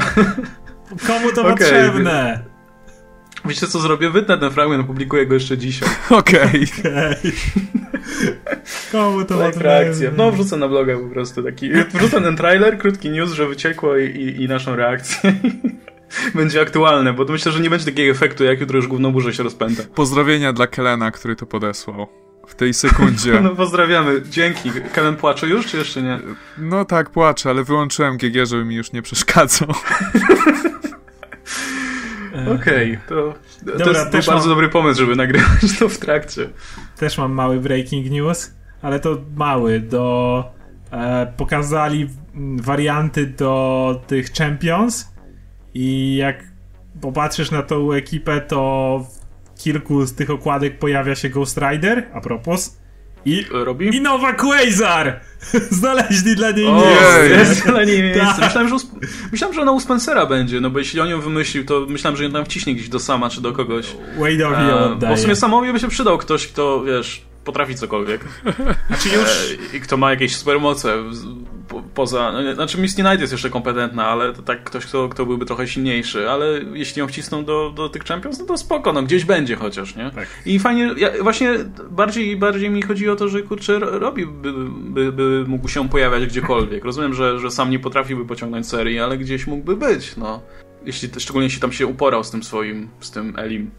Komu 1.06 1.32
to 1.32 1.40
okay. 1.40 1.52
potrzebne? 1.52 2.55
Wiecie 3.46 3.66
co 3.66 3.80
zrobię? 3.80 4.10
Wytnę 4.10 4.38
ten 4.38 4.50
fragment, 4.50 4.84
opublikuję 4.84 5.26
go 5.26 5.34
jeszcze 5.34 5.58
dzisiaj. 5.58 5.88
Okej. 6.10 6.66
Okay. 6.80 7.16
Komu 8.92 9.24
to 9.24 9.50
reakcja. 9.56 10.10
No 10.16 10.32
wrzucę 10.32 10.56
na 10.56 10.68
bloga 10.68 10.96
po 10.96 11.08
prostu 11.08 11.42
taki. 11.42 11.70
Wrzucę 11.94 12.20
ten 12.20 12.36
trailer, 12.36 12.78
krótki 12.78 13.10
news, 13.10 13.32
że 13.32 13.48
wyciekło 13.48 13.96
i, 13.96 14.04
i, 14.04 14.42
i 14.42 14.48
naszą 14.48 14.76
reakcję. 14.76 15.34
będzie 16.34 16.60
aktualne, 16.60 17.12
bo 17.12 17.24
myślę, 17.24 17.52
że 17.52 17.60
nie 17.60 17.70
będzie 17.70 17.84
takiego 17.84 18.10
efektu, 18.10 18.44
jak 18.44 18.60
jutro 18.60 18.76
już 18.76 18.86
główną 18.86 19.12
burzę 19.12 19.32
się 19.32 19.42
rozpęta. 19.42 19.82
Pozdrowienia 19.94 20.52
dla 20.52 20.66
Kelena, 20.66 21.10
który 21.10 21.36
to 21.36 21.46
podesłał. 21.46 22.06
W 22.46 22.54
tej 22.54 22.74
sekundzie. 22.74 23.40
no 23.42 23.56
pozdrawiamy. 23.56 24.22
Dzięki. 24.30 24.70
Kelen 24.92 25.16
płacze 25.16 25.46
już, 25.46 25.66
czy 25.66 25.76
jeszcze 25.76 26.02
nie? 26.02 26.18
No 26.58 26.84
tak, 26.84 27.10
płacze, 27.10 27.50
ale 27.50 27.64
wyłączyłem 27.64 28.16
GG, 28.16 28.46
żeby 28.46 28.64
mi 28.64 28.74
już 28.74 28.92
nie 28.92 29.02
przeszkadzał. 29.02 29.68
Okej, 32.54 32.92
okay, 32.92 33.08
to, 33.08 33.34
Dobra, 33.62 33.84
to 33.84 33.90
jest 33.90 34.10
też 34.10 34.26
bardzo 34.26 34.48
mam... 34.48 34.48
dobry 34.48 34.68
pomysł, 34.68 35.00
żeby 35.00 35.16
nagrywać 35.16 35.78
to 35.78 35.88
w 35.88 35.98
trakcie. 35.98 36.48
Też 36.98 37.18
mam 37.18 37.32
mały 37.32 37.60
breaking 37.60 38.10
news, 38.10 38.54
ale 38.82 39.00
to 39.00 39.18
mały. 39.36 39.80
Do, 39.80 40.44
e, 40.92 41.32
pokazali 41.36 42.08
warianty 42.56 43.26
do 43.26 44.02
tych 44.06 44.32
Champions 44.32 45.12
i 45.74 46.16
jak 46.16 46.44
popatrzysz 47.00 47.50
na 47.50 47.62
tą 47.62 47.92
ekipę, 47.92 48.40
to 48.40 49.00
w 49.10 49.62
kilku 49.62 50.06
z 50.06 50.14
tych 50.14 50.30
okładek 50.30 50.78
pojawia 50.78 51.14
się 51.14 51.28
Ghost 51.28 51.58
Rider, 51.58 52.06
a 52.12 52.20
propos. 52.20 52.78
I, 53.26 53.44
Robi? 53.50 53.96
I 53.96 54.00
nowa 54.00 54.32
Quasar! 54.32 55.20
Znaleźli 55.70 56.36
dla 56.36 56.50
niej 56.50 56.72
miejsce. 56.72 57.28
Jest 57.30 57.66
dla 57.66 57.84
niej 57.84 58.02
miejsce. 58.02 58.24
Tak. 58.24 58.40
Myślałem, 58.40 58.68
że, 58.68 58.76
myślałem, 59.32 59.54
że 59.54 59.62
ona 59.62 59.72
u 59.72 59.80
Spencera 59.80 60.26
będzie, 60.26 60.60
no 60.60 60.70
bo 60.70 60.78
jeśli 60.78 61.00
on 61.00 61.08
ją 61.08 61.20
wymyślił, 61.20 61.64
to 61.64 61.86
myślałem, 61.88 62.16
że 62.16 62.24
ją 62.24 62.32
tam 62.32 62.44
wciśnie 62.44 62.74
gdzieś 62.74 62.88
do 62.88 62.98
sama 62.98 63.30
czy 63.30 63.40
do 63.40 63.52
kogoś. 63.52 63.86
Wade'owi 64.18 64.68
ją 64.68 64.78
oddaje. 64.78 65.12
Bo 65.12 65.16
w 65.16 65.20
sumie 65.20 65.36
samowi 65.36 65.72
by 65.72 65.80
się 65.80 65.88
przydał 65.88 66.18
ktoś, 66.18 66.46
kto, 66.46 66.84
wiesz, 66.84 67.22
potrafi 67.44 67.74
cokolwiek. 67.74 68.24
Znaczy 68.88 69.08
już... 69.08 69.58
E, 69.72 69.76
I 69.76 69.80
kto 69.80 69.96
ma 69.96 70.10
jakieś 70.10 70.36
supermoce 70.36 70.96
poza, 71.94 72.32
no, 72.32 72.54
znaczy 72.54 72.78
Misty 72.80 73.02
Knight 73.02 73.20
jest 73.20 73.32
jeszcze 73.32 73.50
kompetentna, 73.50 74.06
ale 74.06 74.32
to 74.32 74.42
tak 74.42 74.64
ktoś, 74.64 74.86
kto, 74.86 75.08
kto 75.08 75.26
byłby 75.26 75.46
trochę 75.46 75.68
silniejszy, 75.68 76.30
ale 76.30 76.46
jeśli 76.72 77.00
ją 77.00 77.08
wcisną 77.08 77.44
do, 77.44 77.70
do 77.70 77.88
tych 77.88 78.04
Champions, 78.04 78.38
no 78.38 78.46
to 78.46 78.58
spoko, 78.58 78.92
no 78.92 79.02
gdzieś 79.02 79.24
będzie 79.24 79.56
chociaż, 79.56 79.96
nie? 79.96 80.10
Tak. 80.10 80.28
I 80.46 80.58
fajnie, 80.58 80.94
ja, 80.96 81.10
właśnie 81.22 81.54
bardziej, 81.90 82.36
bardziej 82.36 82.70
mi 82.70 82.82
chodzi 82.82 83.08
o 83.08 83.16
to, 83.16 83.28
że 83.28 83.42
kurczę, 83.42 83.78
Robi 83.78 84.26
by, 84.26 84.52
by, 84.68 85.12
by 85.12 85.44
mógł 85.48 85.68
się 85.68 85.88
pojawiać 85.88 86.26
gdziekolwiek. 86.26 86.84
Rozumiem, 86.84 87.14
że, 87.14 87.38
że 87.38 87.50
sam 87.50 87.70
nie 87.70 87.78
potrafiłby 87.78 88.26
pociągnąć 88.26 88.68
serii, 88.68 88.98
ale 88.98 89.18
gdzieś 89.18 89.46
mógłby 89.46 89.76
być, 89.76 90.16
no. 90.16 90.42
Jeśli, 90.84 91.08
szczególnie 91.18 91.46
jeśli 91.46 91.60
tam 91.60 91.72
się 91.72 91.86
uporał 91.86 92.24
z 92.24 92.30
tym 92.30 92.42
swoim, 92.42 92.88
z 93.00 93.10
tym 93.10 93.38
Elim. 93.38 93.70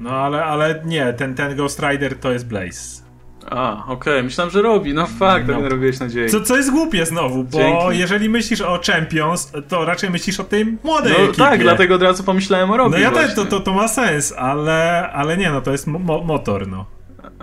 No 0.00 0.10
ale, 0.10 0.44
ale 0.44 0.82
nie, 0.86 1.12
ten, 1.12 1.34
ten 1.34 1.56
Ghost 1.56 1.80
Rider 1.82 2.18
to 2.18 2.32
jest 2.32 2.46
Blaze. 2.46 3.09
A, 3.50 3.84
okej, 3.84 3.94
okay. 3.94 4.22
myślałem, 4.22 4.50
że 4.50 4.62
robi. 4.62 4.94
No 4.94 5.06
fakt, 5.06 5.48
no. 5.48 5.54
tak 5.54 5.62
narobiłeś 5.62 6.00
nadzieję. 6.00 6.28
Co, 6.28 6.40
co 6.40 6.56
jest 6.56 6.70
głupie 6.70 7.06
znowu, 7.06 7.44
bo 7.44 7.58
Dzięki. 7.58 7.98
jeżeli 7.98 8.28
myślisz 8.28 8.60
o 8.60 8.80
Champions, 8.86 9.52
to 9.68 9.84
raczej 9.84 10.10
myślisz 10.10 10.40
o 10.40 10.44
tej 10.44 10.78
młodej 10.84 11.12
no, 11.12 11.18
ekipie. 11.18 11.38
tak, 11.38 11.60
dlatego 11.60 11.94
od 11.94 12.02
razu 12.02 12.24
pomyślałem 12.24 12.70
o 12.70 12.76
Robi 12.76 12.92
No 12.92 12.98
ja 12.98 13.10
też, 13.10 13.34
to, 13.34 13.44
to, 13.44 13.60
to 13.60 13.72
ma 13.72 13.88
sens, 13.88 14.34
ale, 14.36 15.10
ale 15.12 15.36
nie, 15.36 15.50
no 15.50 15.60
to 15.60 15.72
jest 15.72 15.86
mo 15.86 15.98
motor, 15.98 16.68
no. 16.68 16.86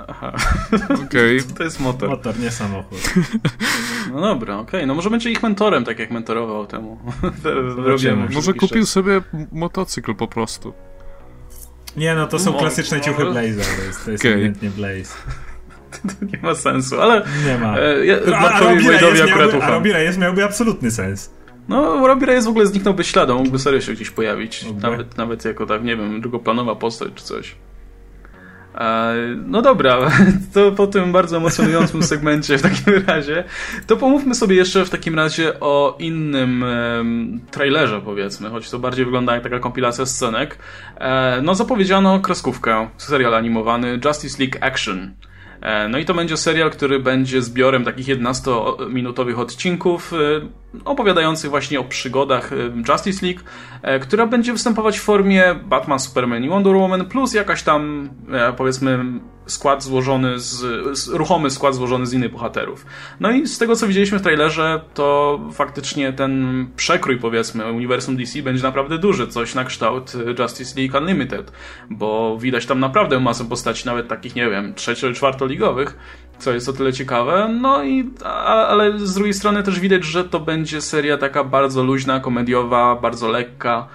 Aha. 0.08 0.34
Okej. 1.06 1.40
Okay. 1.40 1.56
To 1.58 1.64
jest 1.64 1.80
motor. 1.80 2.10
Motor, 2.10 2.40
nie 2.40 2.52
samochód. 2.52 3.00
No 4.14 4.22
dobra, 4.22 4.56
okej. 4.56 4.80
Okay. 4.80 4.88
No 4.88 4.96
może 4.96 5.10
będzie 5.10 5.32
ich 5.32 5.44
mentorem, 5.44 5.86
tak 5.86 6.00
jak 6.00 6.12
mentorował 6.12 6.68
temu. 6.68 7.00
Robimy. 7.86 8.28
Może 8.34 8.54
kupił 8.54 8.86
sobie 8.86 9.22
motocykl 9.52 10.16
po 10.16 10.28
prostu. 10.28 10.74
Nie, 11.98 12.16
no 12.16 12.28
to 12.28 12.40
są 12.40 12.54
klasyczne 12.54 13.02
ciuchy 13.02 13.24
Blaze'a, 13.24 13.78
to 13.78 13.84
jest, 13.84 14.06
to 14.06 14.12
jest 14.12 14.24
okay. 14.24 14.34
ewidentnie 14.34 14.70
Blaze. 14.70 15.14
to 16.20 16.26
nie 16.26 16.40
ma 16.44 16.56
sensu, 16.56 17.02
ale... 17.02 17.26
Nie 17.46 17.58
ma. 17.58 17.80
E, 17.80 18.06
ja, 18.06 18.18
a, 18.36 18.50
a 19.62 19.70
Robbie 19.70 19.94
Reyes 19.94 20.18
miałby 20.18 20.44
absolutny 20.44 20.92
sens. 20.92 21.34
No, 21.68 22.08
Robbie 22.08 22.26
Reyes 22.26 22.46
w 22.46 22.50
ogóle 22.50 22.66
zniknąłby 22.66 23.04
śladą, 23.04 23.38
mógłby 23.38 23.60
serio 23.60 23.82
się 23.82 23.94
gdzieś 23.94 24.10
pojawić. 24.10 24.66
Nawet, 24.82 25.18
nawet 25.18 25.46
jako 25.46 25.66
tak, 25.66 25.84
nie 25.84 25.98
wiem, 25.98 26.22
drugoplanowa 26.22 26.76
postać 26.76 27.14
czy 27.16 27.24
coś. 27.24 27.56
E, 28.76 29.16
no 29.46 29.62
dobra, 29.62 29.98
to 30.54 30.72
po 30.72 30.88
tym 30.88 31.12
bardzo 31.12 31.38
emocjonującym 31.38 32.04
segmencie 32.14 32.58
w 32.58 32.62
takim 32.62 32.94
razie, 33.08 33.44
to 33.88 33.98
pomówmy 33.98 34.36
sobie 34.36 34.56
jeszcze 34.56 34.86
w 34.86 34.90
takim 34.90 35.16
razie 35.16 35.60
o 35.60 35.96
innym 36.00 36.66
trailerze 37.52 38.02
powiedzmy, 38.02 38.50
choć 38.50 38.70
to 38.70 38.80
bardziej 38.80 39.06
wygląda 39.06 39.34
jak 39.34 39.44
taka 39.44 39.60
kompilacja 39.60 40.06
scenek. 40.06 40.58
E, 40.98 41.42
no 41.44 41.56
zapowiedziano 41.56 42.20
kreskówkę, 42.20 42.90
serial 42.98 43.36
animowany 43.36 44.00
Justice 44.06 44.44
League 44.44 44.58
Action. 44.62 45.14
E, 45.68 45.88
no 45.88 45.98
i 45.98 46.06
to 46.06 46.14
będzie 46.14 46.38
serial, 46.38 46.72
który 46.72 47.00
będzie 47.00 47.42
zbiorem 47.42 47.86
takich 47.86 48.08
11-minutowych 48.08 49.40
odcinków. 49.40 50.14
E, 50.14 50.18
opowiadających 50.86 51.50
właśnie 51.50 51.80
o 51.80 51.84
przygodach 51.84 52.54
e, 52.54 52.56
Justice 52.92 53.26
League, 53.26 53.42
która 54.02 54.28
będzie 54.28 54.54
występować 54.54 55.00
w 55.00 55.04
formie 55.04 55.56
Batman, 55.66 56.00
Superman 56.00 56.44
i 56.44 56.50
Wonder 56.50 56.76
Woman 56.76 57.06
plus 57.06 57.34
jakaś 57.34 57.64
tam 57.64 58.10
powiedzmy 58.58 59.06
skład 59.46 59.84
złożony 59.84 60.40
z, 60.40 61.08
ruchomy 61.10 61.50
skład 61.50 61.76
złożony 61.76 62.06
z 62.06 62.14
innych 62.14 62.32
bohaterów. 62.32 62.86
No 63.20 63.32
i 63.32 63.48
z 63.48 63.58
tego 63.58 63.76
co 63.76 63.88
widzieliśmy 63.88 64.20
w 64.20 64.22
trailerze, 64.22 64.82
to 64.94 65.40
faktycznie 65.54 66.14
ten 66.14 66.68
przekrój 66.76 67.18
powiedzmy 67.18 67.72
uniwersum 67.72 68.18
DC 68.18 68.42
będzie 68.42 68.64
naprawdę 68.64 68.98
duży, 68.98 69.28
coś 69.28 69.56
na 69.56 69.64
kształt 69.64 70.14
Justice 70.40 70.80
League 70.82 70.98
Unlimited, 70.98 71.52
bo 71.90 72.38
widać 72.38 72.66
tam 72.66 72.80
naprawdę 72.80 73.20
masę 73.20 73.46
postaci, 73.46 73.86
nawet 73.86 74.08
takich, 74.08 74.36
nie 74.36 74.50
wiem, 74.50 74.74
trzecio- 74.74 75.14
czwartoligowych, 75.14 75.98
co 76.40 76.54
jest 76.54 76.70
o 76.70 76.74
tyle 76.74 76.94
ciekawe. 76.94 77.50
No 77.62 77.84
i, 77.84 78.10
a, 78.26 78.68
ale 78.68 79.00
z 79.00 79.14
drugiej 79.14 79.34
strony 79.34 79.64
też 79.64 79.80
widać, 79.80 80.06
że 80.06 80.24
to 80.24 80.40
będzie 80.40 80.82
seria 80.82 81.18
taka 81.18 81.44
bardzo 81.44 81.84
luźna, 81.84 82.20
komediowa, 82.20 82.96
bardzo 82.96 83.28
lekka, 83.28 83.88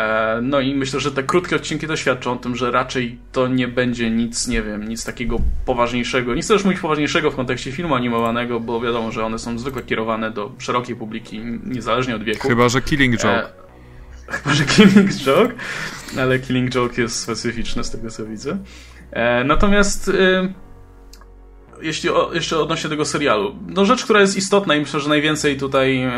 E, 0.00 0.40
no 0.42 0.60
i 0.60 0.74
myślę, 0.74 1.00
że 1.00 1.12
te 1.12 1.22
krótkie 1.22 1.56
odcinki 1.56 1.86
to 1.86 1.96
świadczą 1.96 2.32
o 2.32 2.36
tym, 2.36 2.56
że 2.56 2.70
raczej 2.70 3.18
to 3.32 3.48
nie 3.48 3.68
będzie 3.68 4.10
nic, 4.10 4.48
nie 4.48 4.62
wiem, 4.62 4.88
nic 4.88 5.04
takiego 5.04 5.36
poważniejszego. 5.64 6.34
Nie 6.34 6.42
chcę 6.42 6.54
już 6.54 6.64
mówić 6.64 6.80
poważniejszego 6.80 7.30
w 7.30 7.36
kontekście 7.36 7.72
filmu 7.72 7.94
animowanego, 7.94 8.60
bo 8.60 8.80
wiadomo, 8.80 9.12
że 9.12 9.24
one 9.24 9.38
są 9.38 9.58
zwykle 9.58 9.82
kierowane 9.82 10.30
do 10.30 10.52
szerokiej 10.58 10.96
publiki, 10.96 11.40
niezależnie 11.64 12.16
od 12.16 12.24
wieku. 12.24 12.48
Chyba, 12.48 12.68
że 12.68 12.82
Killing 12.82 13.16
Joke. 13.16 13.28
E, 13.28 13.52
chyba, 14.32 14.54
że 14.54 14.64
Killing 14.64 15.10
Joke, 15.10 15.54
ale 16.18 16.38
Killing 16.38 16.70
Joke 16.70 17.02
jest 17.02 17.16
specyficzny 17.16 17.84
z 17.84 17.90
tego 17.90 18.10
co 18.10 18.26
widzę. 18.26 18.58
E, 19.10 19.44
natomiast... 19.44 20.08
Y, 20.08 20.52
jeśli 21.82 22.10
o, 22.10 22.30
jeszcze 22.34 22.58
odnośnie 22.58 22.90
tego 22.90 23.04
serialu. 23.04 23.56
No 23.66 23.84
rzecz, 23.84 24.04
która 24.04 24.20
jest 24.20 24.36
istotna 24.36 24.76
i 24.76 24.80
myślę, 24.80 25.00
że 25.00 25.08
najwięcej 25.08 25.56
tutaj 25.56 26.10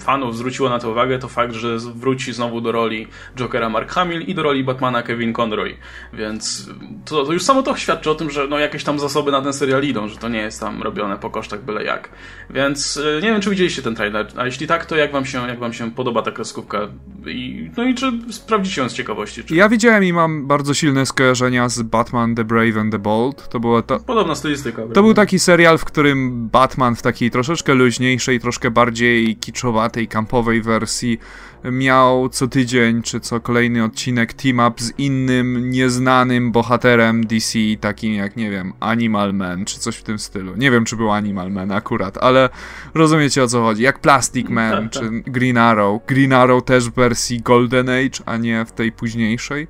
fanów 0.00 0.36
zwróciło 0.36 0.68
na 0.68 0.78
to 0.78 0.90
uwagę, 0.90 1.18
to 1.18 1.28
fakt, 1.28 1.54
że 1.54 1.78
wróci 1.78 2.32
znowu 2.32 2.60
do 2.60 2.72
roli 2.72 3.06
Jokera 3.36 3.68
Mark 3.68 3.90
Hamill 3.90 4.22
i 4.22 4.34
do 4.34 4.42
roli 4.42 4.64
Batmana 4.64 5.02
Kevin 5.02 5.32
Conroy. 5.32 5.76
Więc 6.12 6.70
to, 7.04 7.24
to 7.24 7.32
już 7.32 7.42
samo 7.42 7.62
to 7.62 7.76
świadczy 7.76 8.10
o 8.10 8.14
tym, 8.14 8.30
że 8.30 8.46
no 8.48 8.58
jakieś 8.58 8.84
tam 8.84 8.98
zasoby 8.98 9.32
na 9.32 9.42
ten 9.42 9.52
serial 9.52 9.84
idą, 9.84 10.08
że 10.08 10.16
to 10.16 10.28
nie 10.28 10.40
jest 10.40 10.60
tam 10.60 10.82
robione 10.82 11.18
po 11.18 11.30
kosztach 11.30 11.64
byle 11.64 11.84
jak. 11.84 12.08
Więc 12.50 12.96
e, 12.96 13.22
nie 13.22 13.28
wiem, 13.28 13.40
czy 13.40 13.50
widzieliście 13.50 13.82
ten 13.82 13.94
trailer, 13.94 14.26
a 14.36 14.46
jeśli 14.46 14.66
tak, 14.66 14.86
to 14.86 14.96
jak 14.96 15.12
wam 15.12 15.26
się, 15.26 15.48
jak 15.48 15.58
wam 15.58 15.72
się 15.72 15.90
podoba 15.90 16.22
ta 16.22 16.30
kreskówka? 16.30 16.88
I, 17.26 17.70
no 17.76 17.84
i 17.84 17.94
czy 17.94 18.12
sprawdzicie 18.30 18.82
ją 18.82 18.88
z 18.88 18.94
ciekawości? 18.94 19.44
Czy... 19.44 19.54
Ja 19.54 19.68
widziałem 19.68 20.04
i 20.04 20.12
mam 20.12 20.46
bardzo 20.46 20.74
silne 20.74 21.06
skojarzenia 21.06 21.68
z 21.68 21.82
Batman 21.82 22.34
The 22.34 22.44
Brave 22.44 22.76
and 22.76 22.92
the 22.92 22.98
Bold. 22.98 23.48
To 23.48 23.60
była 23.60 23.82
to... 23.82 24.00
Podobna 24.00 24.34
stylistyka. 24.34 24.82
To 24.98 25.02
był 25.02 25.14
taki 25.14 25.38
serial, 25.38 25.78
w 25.78 25.84
którym 25.84 26.48
Batman 26.48 26.96
w 26.96 27.02
takiej 27.02 27.30
troszeczkę 27.30 27.74
luźniejszej, 27.74 28.40
troszkę 28.40 28.70
bardziej 28.70 29.36
kiczowatej, 29.36 30.08
kampowej 30.08 30.62
wersji 30.62 31.18
miał 31.64 32.28
co 32.28 32.48
tydzień 32.48 33.02
czy 33.02 33.20
co 33.20 33.40
kolejny 33.40 33.84
odcinek 33.84 34.32
team-up 34.32 34.82
z 34.82 34.98
innym, 34.98 35.70
nieznanym 35.70 36.52
bohaterem 36.52 37.26
DC, 37.26 37.58
takim 37.80 38.14
jak, 38.14 38.36
nie 38.36 38.50
wiem, 38.50 38.72
Animal 38.80 39.34
Man 39.34 39.64
czy 39.64 39.78
coś 39.78 39.96
w 39.96 40.02
tym 40.02 40.18
stylu. 40.18 40.56
Nie 40.56 40.70
wiem, 40.70 40.84
czy 40.84 40.96
był 40.96 41.10
Animal 41.10 41.50
Man 41.50 41.72
akurat, 41.72 42.18
ale 42.18 42.48
rozumiecie 42.94 43.42
o 43.42 43.48
co 43.48 43.62
chodzi. 43.62 43.82
Jak 43.82 43.98
Plastic 43.98 44.48
Man 44.48 44.90
czy 44.90 45.10
Green 45.10 45.58
Arrow. 45.58 46.06
Green 46.06 46.32
Arrow 46.32 46.64
też 46.64 46.90
w 46.90 46.94
wersji 46.94 47.40
Golden 47.40 47.88
Age, 47.88 48.22
a 48.26 48.36
nie 48.36 48.64
w 48.64 48.72
tej 48.72 48.92
późniejszej. 48.92 49.66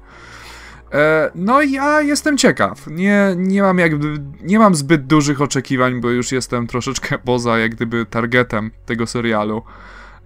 E, 0.92 1.30
no 1.34 1.62
ja 1.62 2.00
jestem 2.00 2.38
ciekaw. 2.38 2.86
Nie, 2.86 3.34
nie 3.36 3.62
mam 3.62 3.78
jakby, 3.78 4.18
nie 4.42 4.58
mam 4.58 4.74
zbyt 4.74 5.06
dużych 5.06 5.40
oczekiwań, 5.42 6.00
bo 6.00 6.10
już 6.10 6.32
jestem 6.32 6.66
troszeczkę 6.66 7.18
poza 7.24 7.58
jak 7.58 7.74
gdyby 7.74 8.06
targetem 8.06 8.70
tego 8.86 9.06
serialu. 9.06 9.62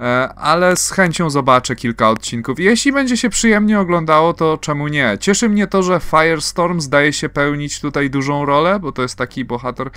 E, 0.00 0.34
ale 0.34 0.76
z 0.76 0.90
chęcią 0.90 1.30
zobaczę 1.30 1.76
kilka 1.76 2.10
odcinków. 2.10 2.60
Jeśli 2.60 2.92
będzie 2.92 3.16
się 3.16 3.30
przyjemnie 3.30 3.80
oglądało, 3.80 4.34
to 4.34 4.58
czemu 4.58 4.88
nie? 4.88 5.16
Cieszy 5.20 5.48
mnie 5.48 5.66
to, 5.66 5.82
że 5.82 6.00
Firestorm 6.00 6.80
zdaje 6.80 7.12
się 7.12 7.28
pełnić 7.28 7.80
tutaj 7.80 8.10
dużą 8.10 8.44
rolę, 8.44 8.80
bo 8.80 8.92
to 8.92 9.02
jest 9.02 9.16
taki 9.16 9.44
bohater 9.44 9.90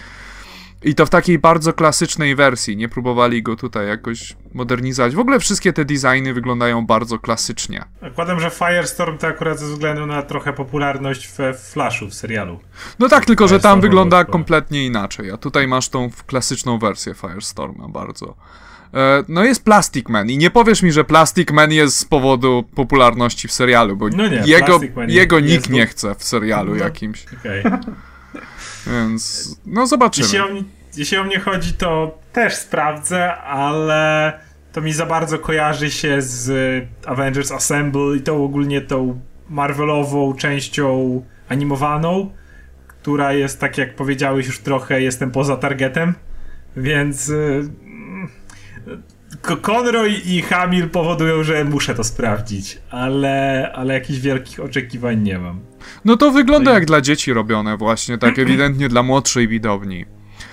i 0.84 0.96
to 0.96 1.06
w 1.06 1.10
takiej 1.10 1.40
bardzo 1.40 1.74
klasycznej 1.74 2.36
wersji. 2.36 2.78
Nie 2.78 2.90
próbowali 2.90 3.44
go 3.44 3.56
tutaj 3.56 3.88
jakoś 3.88 4.36
modernizować. 4.54 5.16
W 5.16 5.20
ogóle 5.20 5.40
wszystkie 5.40 5.74
te 5.74 5.86
designy 5.86 6.34
wyglądają 6.34 6.86
bardzo 6.86 7.20
klasycznie. 7.20 7.86
Zakładam, 8.02 8.40
że 8.40 8.50
Firestorm 8.50 9.18
to 9.18 9.28
akurat 9.28 9.60
ze 9.60 9.66
względu 9.66 10.06
na 10.06 10.22
trochę 10.22 10.54
popularność 10.54 11.28
w 11.28 11.38
Flashu, 11.72 12.08
w 12.08 12.14
serialu. 12.14 12.60
No 13.00 13.10
tak, 13.10 13.26
tylko 13.26 13.48
że 13.48 13.60
tam 13.60 13.82
wygląda 13.82 14.26
kompletnie 14.26 14.86
inaczej. 14.86 15.32
A 15.32 15.38
tutaj 15.38 15.68
masz 15.68 15.90
tą 15.90 16.10
klasyczną 16.28 16.80
wersję 16.80 17.14
Firestorma 17.14 17.88
bardzo. 17.88 18.36
E, 18.94 19.24
no 19.28 19.44
jest 19.44 19.64
Plastic 19.64 20.10
Man 20.10 20.30
i 20.30 20.38
nie 20.38 20.50
powiesz 20.50 20.84
mi, 20.84 20.92
że 20.92 21.04
Plastic 21.04 21.52
Man 21.52 21.72
jest 21.72 21.98
z 21.98 22.06
powodu 22.06 22.64
popularności 22.76 23.48
w 23.48 23.52
serialu, 23.52 23.98
bo 23.98 24.10
no 24.10 24.28
nie, 24.28 24.44
jego, 24.46 24.80
jego 25.08 25.40
nikt 25.40 25.70
nie 25.70 25.88
chce 25.88 26.16
w 26.16 26.24
serialu 26.24 26.76
no, 26.76 26.84
jakimś. 26.84 27.26
Okay. 27.40 27.64
Więc 28.88 29.56
no 29.66 29.88
zobaczymy. 29.88 30.26
Jeśli 30.26 30.40
o, 30.40 30.48
jeśli 30.98 31.18
o 31.18 31.24
mnie 31.24 31.40
chodzi, 31.40 31.74
to 31.74 32.20
też 32.34 32.56
sprawdzę, 32.56 33.36
ale 33.36 34.34
to 34.74 34.82
mi 34.82 34.94
za 34.94 35.06
bardzo 35.06 35.40
kojarzy 35.40 35.92
się 35.92 36.22
z 36.22 36.52
Avengers 37.06 37.52
Assemble 37.52 38.18
i 38.18 38.22
tą 38.22 38.44
ogólnie 38.44 38.82
tą 38.82 39.20
Marvelową 39.50 40.34
częścią 40.34 41.22
animowaną, 41.50 42.30
która 42.88 43.34
jest, 43.34 43.60
tak 43.60 43.78
jak 43.78 43.96
powiedziałeś, 43.96 44.46
już 44.46 44.60
trochę 44.60 45.02
jestem 45.02 45.32
poza 45.32 45.58
targetem, 45.58 46.14
więc 46.78 47.30
y, 47.30 47.70
Conroy 49.42 50.10
i 50.26 50.42
Hamil 50.42 50.90
powodują, 50.90 51.44
że 51.44 51.64
muszę 51.64 51.96
to 51.96 52.04
sprawdzić, 52.04 52.78
ale, 52.90 53.72
ale 53.76 53.94
jakichś 53.94 54.20
wielkich 54.20 54.60
oczekiwań 54.60 55.22
nie 55.22 55.40
mam. 55.40 55.60
No 56.06 56.18
to 56.18 56.32
wygląda 56.32 56.74
jak 56.74 56.86
dla 56.86 57.02
dzieci 57.02 57.34
robione 57.34 57.78
właśnie, 57.78 58.18
tak 58.18 58.40
ewidentnie 58.40 58.90
dla 58.90 59.04
młodszej 59.04 59.48
widowni. 59.48 60.06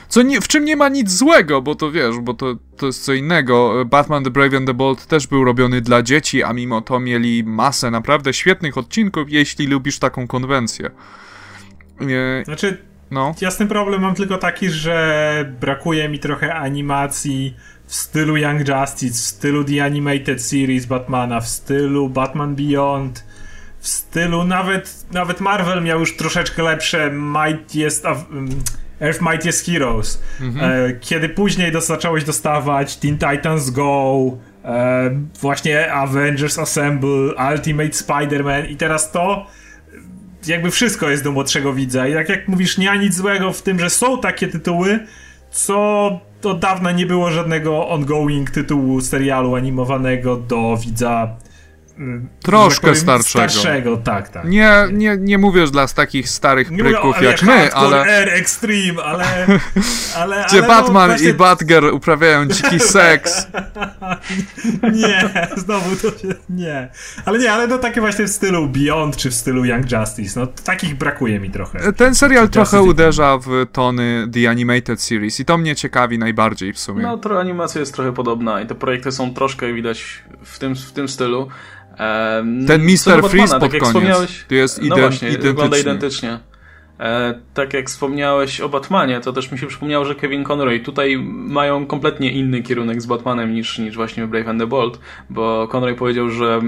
Co 0.08 0.22
nie, 0.22 0.40
w 0.40 0.48
czym 0.48 0.64
nie 0.64 0.76
ma 0.76 0.88
nic 0.88 1.10
złego, 1.10 1.62
bo 1.62 1.74
to 1.74 1.90
wiesz, 1.90 2.18
bo 2.18 2.34
to, 2.34 2.56
to 2.76 2.86
jest 2.86 3.04
co 3.04 3.12
innego. 3.12 3.84
Batman 3.86 4.24
The 4.24 4.30
Brave 4.30 4.54
and 4.54 4.66
the 4.66 4.74
Bold 4.74 5.06
też 5.06 5.26
był 5.26 5.44
robiony 5.44 5.80
dla 5.80 6.02
dzieci, 6.02 6.42
a 6.42 6.52
mimo 6.52 6.80
to 6.80 7.00
mieli 7.00 7.44
masę 7.44 7.90
naprawdę 7.90 8.32
świetnych 8.32 8.78
odcinków, 8.78 9.30
jeśli 9.30 9.66
lubisz 9.66 9.98
taką 9.98 10.26
konwencję. 10.26 10.90
Znaczy, 12.44 12.78
no. 13.10 13.34
jasny 13.40 13.66
problem 13.66 14.02
mam 14.02 14.14
tylko 14.14 14.38
taki, 14.38 14.70
że 14.70 15.54
brakuje 15.60 16.08
mi 16.08 16.18
trochę 16.18 16.54
animacji 16.54 17.56
w 17.92 17.94
stylu 17.94 18.36
Young 18.36 18.68
Justice, 18.68 19.14
w 19.14 19.26
stylu 19.26 19.64
The 19.64 19.84
Animated 19.84 20.42
Series 20.42 20.86
Batmana, 20.86 21.40
w 21.40 21.48
stylu 21.48 22.08
Batman 22.08 22.54
Beyond, 22.54 23.24
w 23.80 23.88
stylu 23.88 24.44
nawet, 24.44 25.06
nawet 25.12 25.40
Marvel 25.40 25.82
miał 25.82 26.00
już 26.00 26.16
troszeczkę 26.16 26.62
lepsze 26.62 27.10
Might 27.10 27.74
jest... 27.74 28.04
Earth 29.00 29.20
Mightiest 29.20 29.66
Heroes. 29.66 30.22
Mhm. 30.40 30.70
E, 30.70 30.92
kiedy 30.92 31.28
później 31.28 31.72
zacząłeś 31.80 32.24
dostawać 32.24 32.96
Teen 32.96 33.18
Titans 33.18 33.70
Go, 33.70 34.16
e, 34.64 35.10
właśnie 35.40 35.92
Avengers 35.92 36.58
Assemble, 36.58 37.50
Ultimate 37.52 37.90
Spider-Man 37.90 38.70
i 38.70 38.76
teraz 38.76 39.10
to 39.10 39.46
jakby 40.46 40.70
wszystko 40.70 41.10
jest 41.10 41.24
do 41.24 41.32
młodszego 41.32 41.72
widza. 41.72 42.08
I 42.08 42.14
tak 42.14 42.28
jak 42.28 42.48
mówisz, 42.48 42.78
nie 42.78 42.86
ma 42.86 42.96
nic 42.96 43.14
złego 43.14 43.52
w 43.52 43.62
tym, 43.62 43.80
że 43.80 43.90
są 43.90 44.20
takie 44.20 44.48
tytuły, 44.48 45.06
co 45.50 46.31
od 46.46 46.58
dawna 46.58 46.92
nie 46.92 47.06
było 47.06 47.30
żadnego 47.30 47.88
ongoing 47.88 48.50
tytułu 48.50 49.00
serialu 49.00 49.54
animowanego 49.54 50.36
do 50.36 50.76
widza 50.76 51.36
Troszkę 52.42 52.74
tak 52.74 52.80
powiem, 52.80 52.96
starszego. 52.96 53.48
Starszego, 53.48 53.96
tak, 53.96 54.28
tak. 54.28 54.44
Nie, 54.44 54.88
nie, 54.92 55.16
nie 55.20 55.38
mówisz 55.38 55.70
dla 55.70 55.88
takich 55.88 56.28
starych 56.28 56.70
nie 56.70 56.78
pryków 56.78 57.16
mówię, 57.16 57.26
jak 57.26 57.42
my, 57.42 57.74
ale... 57.74 58.00
Air 58.00 58.28
Extreme, 58.28 59.02
ale... 59.04 59.24
ale 60.20 60.44
Gdzie 60.48 60.58
ale 60.58 60.68
Batman 60.68 61.08
no, 61.08 61.14
właśnie... 61.14 61.28
i 61.28 61.34
Batgirl 61.34 61.88
uprawiają 61.88 62.46
dziki 62.46 62.80
seks. 62.98 63.46
nie, 65.02 65.48
znowu 65.56 65.96
to 65.96 66.18
się... 66.18 66.34
Nie. 66.50 66.88
Ale 67.24 67.38
nie, 67.38 67.52
ale 67.52 67.66
no 67.66 67.78
takie 67.78 68.00
właśnie 68.00 68.24
w 68.24 68.30
stylu 68.30 68.68
Beyond, 68.68 69.16
czy 69.16 69.30
w 69.30 69.34
stylu 69.34 69.64
Young 69.64 69.92
Justice, 69.92 70.40
no 70.40 70.46
takich 70.46 70.94
brakuje 70.94 71.40
mi 71.40 71.50
trochę. 71.50 71.92
Ten 71.92 72.14
serial 72.14 72.48
trochę 72.48 72.76
Justice 72.76 72.90
uderza 72.90 73.38
w 73.38 73.66
tony 73.72 74.28
The 74.32 74.50
Animated 74.50 75.02
Series 75.02 75.40
i 75.40 75.44
to 75.44 75.58
mnie 75.58 75.76
ciekawi 75.76 76.18
najbardziej 76.18 76.72
w 76.72 76.78
sumie. 76.78 77.02
No, 77.02 77.18
to 77.18 77.40
animacja 77.40 77.80
jest 77.80 77.94
trochę 77.94 78.12
podobna 78.12 78.60
i 78.60 78.66
te 78.66 78.74
projekty 78.74 79.12
są 79.12 79.34
troszkę 79.34 79.72
widać 79.72 80.22
w 80.44 80.58
tym, 80.58 80.74
w 80.74 80.92
tym 80.92 81.08
stylu. 81.08 81.48
Ten 82.66 82.82
Mr. 82.82 83.28
Freeze 83.30 83.58
pod 83.60 83.72
tak 83.72 83.80
koniec. 83.80 84.30
To 84.48 84.54
jest 84.54 84.82
no 84.82 84.96
właśnie, 84.96 85.38
wygląda 85.38 85.78
identycznie. 85.78 86.38
E, 87.02 87.34
tak 87.54 87.74
jak 87.74 87.86
wspomniałeś 87.86 88.60
o 88.60 88.68
Batmanie, 88.68 89.20
to 89.20 89.32
też 89.32 89.52
mi 89.52 89.58
się 89.58 89.66
przypomniało, 89.66 90.04
że 90.04 90.14
Kevin 90.14 90.44
Conroy 90.44 90.80
tutaj 90.80 91.18
mają 91.28 91.86
kompletnie 91.86 92.32
inny 92.32 92.62
kierunek 92.62 93.02
z 93.02 93.06
Batmanem 93.06 93.54
niż, 93.54 93.78
niż 93.78 93.96
właśnie 93.96 94.26
Brave 94.26 94.48
and 94.48 94.60
the 94.60 94.66
Bold, 94.66 94.98
bo 95.30 95.68
Conroy 95.72 95.94
powiedział, 95.94 96.30
że, 96.30 96.60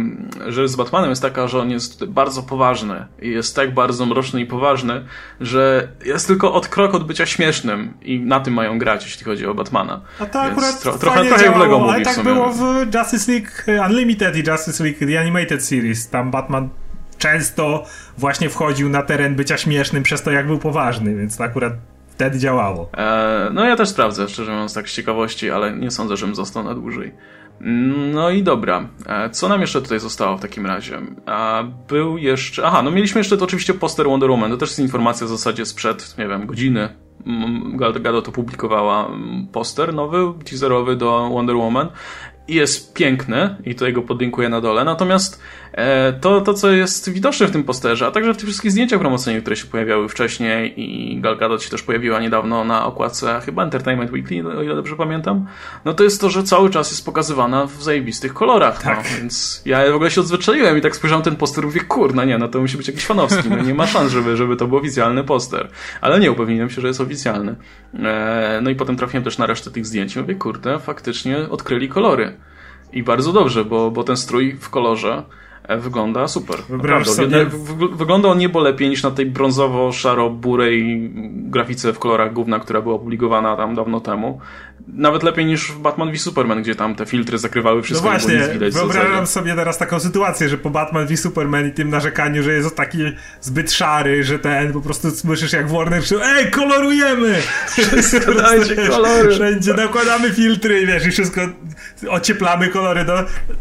że 0.46 0.68
z 0.68 0.76
Batmanem 0.76 1.10
jest 1.10 1.22
taka, 1.22 1.48
że 1.48 1.60
on 1.60 1.70
jest 1.70 2.04
bardzo 2.04 2.42
poważny 2.42 3.06
i 3.22 3.30
jest 3.30 3.56
tak 3.56 3.74
bardzo 3.74 4.06
mroczny 4.06 4.40
i 4.40 4.46
poważny, 4.46 5.04
że 5.40 5.88
jest 6.04 6.26
tylko 6.26 6.52
od 6.52 6.68
krok 6.68 6.94
od 6.94 7.06
bycia 7.06 7.26
śmiesznym 7.26 7.92
i 8.02 8.20
na 8.20 8.40
tym 8.40 8.54
mają 8.54 8.78
grać, 8.78 9.04
jeśli 9.04 9.24
chodzi 9.24 9.46
o 9.46 9.54
Batmana. 9.54 10.00
A 10.20 10.26
to 10.26 10.40
akurat 10.40 10.80
tro, 10.80 10.98
trochę, 10.98 11.24
trochę 11.24 11.44
jak 11.44 11.58
Lego 11.58 11.92
Ale 11.92 12.04
tak 12.04 12.22
było 12.22 12.52
w 12.52 12.94
Justice 12.94 13.32
League 13.32 13.84
Unlimited 13.88 14.36
i 14.36 14.50
Justice 14.50 14.84
League 14.84 14.98
The 14.98 15.20
Animated 15.20 15.64
Series. 15.64 16.08
Tam 16.08 16.30
Batman 16.30 16.68
często 17.24 17.84
właśnie 18.18 18.50
wchodził 18.50 18.88
na 18.88 19.02
teren 19.02 19.34
bycia 19.34 19.58
śmiesznym 19.58 20.02
przez 20.02 20.22
to, 20.22 20.30
jak 20.30 20.46
był 20.46 20.58
poważny, 20.58 21.14
więc 21.16 21.36
to 21.36 21.44
akurat 21.44 21.72
wtedy 22.08 22.38
działało. 22.38 22.90
E, 22.96 23.50
no 23.52 23.64
ja 23.64 23.76
też 23.76 23.88
sprawdzę, 23.88 24.28
szczerze 24.28 24.52
mówiąc, 24.52 24.74
tak 24.74 24.88
z 24.88 24.92
ciekawości, 24.92 25.50
ale 25.50 25.76
nie 25.76 25.90
sądzę, 25.90 26.16
żebym 26.16 26.34
został 26.34 26.64
na 26.64 26.74
dłużej. 26.74 27.14
No 28.12 28.30
i 28.30 28.42
dobra. 28.42 28.88
E, 29.06 29.30
co 29.30 29.48
nam 29.48 29.60
jeszcze 29.60 29.82
tutaj 29.82 30.00
zostało 30.00 30.36
w 30.36 30.40
takim 30.40 30.66
razie? 30.66 31.00
A 31.26 31.64
był 31.88 32.18
jeszcze. 32.18 32.66
Aha, 32.66 32.82
no 32.82 32.90
mieliśmy 32.90 33.18
jeszcze 33.20 33.36
to 33.36 33.44
oczywiście 33.44 33.74
poster 33.74 34.06
Wonder 34.06 34.30
Woman. 34.30 34.50
To 34.50 34.56
też 34.56 34.68
jest 34.68 34.78
informacja 34.78 35.26
w 35.26 35.30
zasadzie 35.30 35.66
sprzed, 35.66 36.18
nie 36.18 36.28
wiem, 36.28 36.46
godziny. 36.46 36.88
Gal 37.74 37.92
Gadot 37.92 38.28
opublikowała 38.28 39.10
poster 39.52 39.94
nowy, 39.94 40.32
teaserowy 40.44 40.96
do 40.96 41.30
Wonder 41.32 41.56
Woman 41.56 41.88
i 42.48 42.54
jest 42.54 42.94
piękny 42.94 43.56
i 43.64 43.74
tutaj 43.74 43.92
go 43.92 44.02
podlinkuję 44.02 44.48
na 44.48 44.60
dole. 44.60 44.84
Natomiast 44.84 45.42
to, 46.20 46.40
to, 46.40 46.54
co 46.54 46.72
jest 46.72 47.10
widoczne 47.10 47.46
w 47.46 47.50
tym 47.50 47.64
posterze, 47.64 48.06
a 48.06 48.10
także 48.10 48.34
w 48.34 48.36
tych 48.36 48.46
wszystkich 48.46 48.70
zdjęciach 48.70 49.00
promocyjnych, 49.00 49.42
które 49.42 49.56
się 49.56 49.66
pojawiały 49.66 50.08
wcześniej 50.08 50.80
i 50.80 51.20
Gal 51.20 51.36
Gadot 51.36 51.62
się 51.62 51.70
też 51.70 51.82
pojawiła 51.82 52.20
niedawno 52.20 52.64
na 52.64 52.86
okładce 52.86 53.40
chyba 53.44 53.62
Entertainment 53.62 54.12
Weekly, 54.12 54.58
o 54.58 54.62
ile 54.62 54.74
dobrze 54.74 54.96
pamiętam, 54.96 55.46
no 55.84 55.94
to 55.94 56.04
jest 56.04 56.20
to, 56.20 56.30
że 56.30 56.42
cały 56.42 56.70
czas 56.70 56.90
jest 56.90 57.04
pokazywana 57.04 57.66
w 57.66 57.82
zajebistych 57.82 58.34
kolorach, 58.34 58.84
no. 58.84 58.90
tak. 58.90 59.04
no, 59.12 59.18
więc 59.18 59.62
ja 59.66 59.90
w 59.90 59.94
ogóle 59.94 60.10
się 60.10 60.20
odzwyczaiłem 60.20 60.78
i 60.78 60.80
tak 60.80 60.96
spojrzałem 60.96 61.24
ten 61.24 61.36
poster 61.36 61.64
i 61.64 61.66
mówię, 61.66 61.80
kurna, 61.80 62.24
nie, 62.24 62.38
no 62.38 62.48
to 62.48 62.60
musi 62.60 62.76
być 62.76 62.88
jakiś 62.88 63.06
fanowski, 63.06 63.50
no 63.50 63.62
nie 63.62 63.74
ma 63.74 63.86
szans, 63.86 64.12
żeby, 64.12 64.36
żeby 64.36 64.56
to 64.56 64.66
był 64.66 64.78
oficjalny 64.78 65.24
poster, 65.24 65.68
ale 66.00 66.20
nie, 66.20 66.32
upewniłem 66.32 66.70
się, 66.70 66.80
że 66.80 66.88
jest 66.88 67.00
oficjalny. 67.00 67.56
E, 68.04 68.60
no 68.62 68.70
i 68.70 68.74
potem 68.74 68.96
trafiłem 68.96 69.24
też 69.24 69.38
na 69.38 69.46
resztę 69.46 69.70
tych 69.70 69.86
zdjęć 69.86 70.16
i 70.16 70.18
mówię, 70.18 70.34
kurde, 70.34 70.78
faktycznie 70.78 71.38
odkryli 71.38 71.88
kolory. 71.88 72.36
I 72.92 73.02
bardzo 73.02 73.32
dobrze, 73.32 73.64
bo, 73.64 73.90
bo 73.90 74.04
ten 74.04 74.16
strój 74.16 74.56
w 74.60 74.70
kolorze 74.70 75.22
E, 75.22 75.43
wygląda 75.68 76.28
super. 76.28 76.56
Sobie... 77.04 77.46
Wygląda 77.92 78.28
on 78.28 78.38
niebo 78.38 78.60
lepiej 78.60 78.88
niż 78.88 79.02
na 79.02 79.10
tej 79.10 79.32
brązowo-szaro-burej 79.32 81.10
grafice 81.50 81.92
w 81.92 81.98
kolorach 81.98 82.32
główna, 82.32 82.60
która 82.60 82.82
była 82.82 82.94
opublikowana 82.94 83.56
tam 83.56 83.74
dawno 83.74 84.00
temu. 84.00 84.40
Nawet 84.88 85.22
lepiej 85.22 85.46
niż 85.46 85.72
w 85.72 85.78
Batman 85.78 86.12
v 86.12 86.18
Superman, 86.18 86.62
gdzie 86.62 86.74
tam 86.74 86.94
te 86.94 87.06
filtry 87.06 87.38
zakrywały 87.38 87.82
wszystko. 87.82 88.06
No 88.06 88.10
właśnie, 88.10 88.70
wyobrażam 88.70 89.26
sobie 89.26 89.54
teraz 89.54 89.78
taką 89.78 90.00
sytuację, 90.00 90.48
że 90.48 90.58
po 90.58 90.70
Batman 90.70 91.06
v 91.06 91.16
Superman 91.16 91.68
i 91.68 91.72
tym 91.72 91.90
narzekaniu, 91.90 92.42
że 92.42 92.52
jest 92.52 92.76
taki 92.76 92.98
zbyt 93.40 93.72
szary, 93.72 94.24
że 94.24 94.38
ten 94.38 94.72
po 94.72 94.80
prostu 94.80 95.10
słyszysz 95.10 95.52
jak 95.52 95.70
Warner 95.70 96.02
krzyczy, 96.02 96.24
ej, 96.24 96.50
kolorujemy! 96.50 97.34
Wszystko 97.66 98.34
dajcie 98.34 98.76
kolory. 98.76 99.30
Wszędzie 99.34 99.74
nakładamy 99.74 100.32
filtry, 100.32 100.86
wiesz, 100.86 101.06
i 101.06 101.10
wszystko 101.10 101.40
ocieplamy 102.08 102.68
kolory, 102.68 103.04
no, 103.04 103.14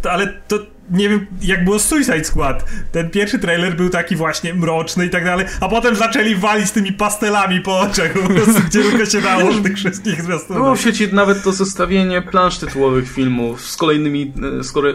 ale 0.10 0.28
to 0.48 0.73
nie 0.92 1.10
wiem, 1.10 1.26
jak 1.42 1.66
było 1.66 1.80
Suicide 1.80 2.24
Squad. 2.24 2.66
Ten 2.92 3.10
pierwszy 3.10 3.40
trailer 3.40 3.76
był 3.76 3.90
taki 3.90 4.16
właśnie 4.16 4.54
mroczny 4.54 5.06
i 5.06 5.10
tak 5.10 5.26
dalej, 5.26 5.46
a 5.62 5.70
potem 5.70 5.96
zaczęli 5.96 6.36
walić 6.36 6.72
tymi 6.72 6.94
pastelami 6.94 7.62
po 7.62 7.80
oczach, 7.80 8.14
po 8.14 8.30
prostu, 8.30 8.62
gdzie 8.68 8.84
tylko 8.84 9.06
się 9.06 9.22
dało 9.22 9.54
z 9.54 9.64
tych 9.64 9.76
wszystkich 9.78 10.22
zwiastunów. 10.22 10.64
Było 10.64 10.76
w 10.76 10.82
sieci 10.82 11.14
nawet 11.14 11.44
to 11.44 11.52
zestawienie 11.52 12.22
plansz 12.22 12.58
tytułowych 12.58 13.12
filmów 13.12 13.62
z 13.62 13.78
kolejnymi, 13.78 14.34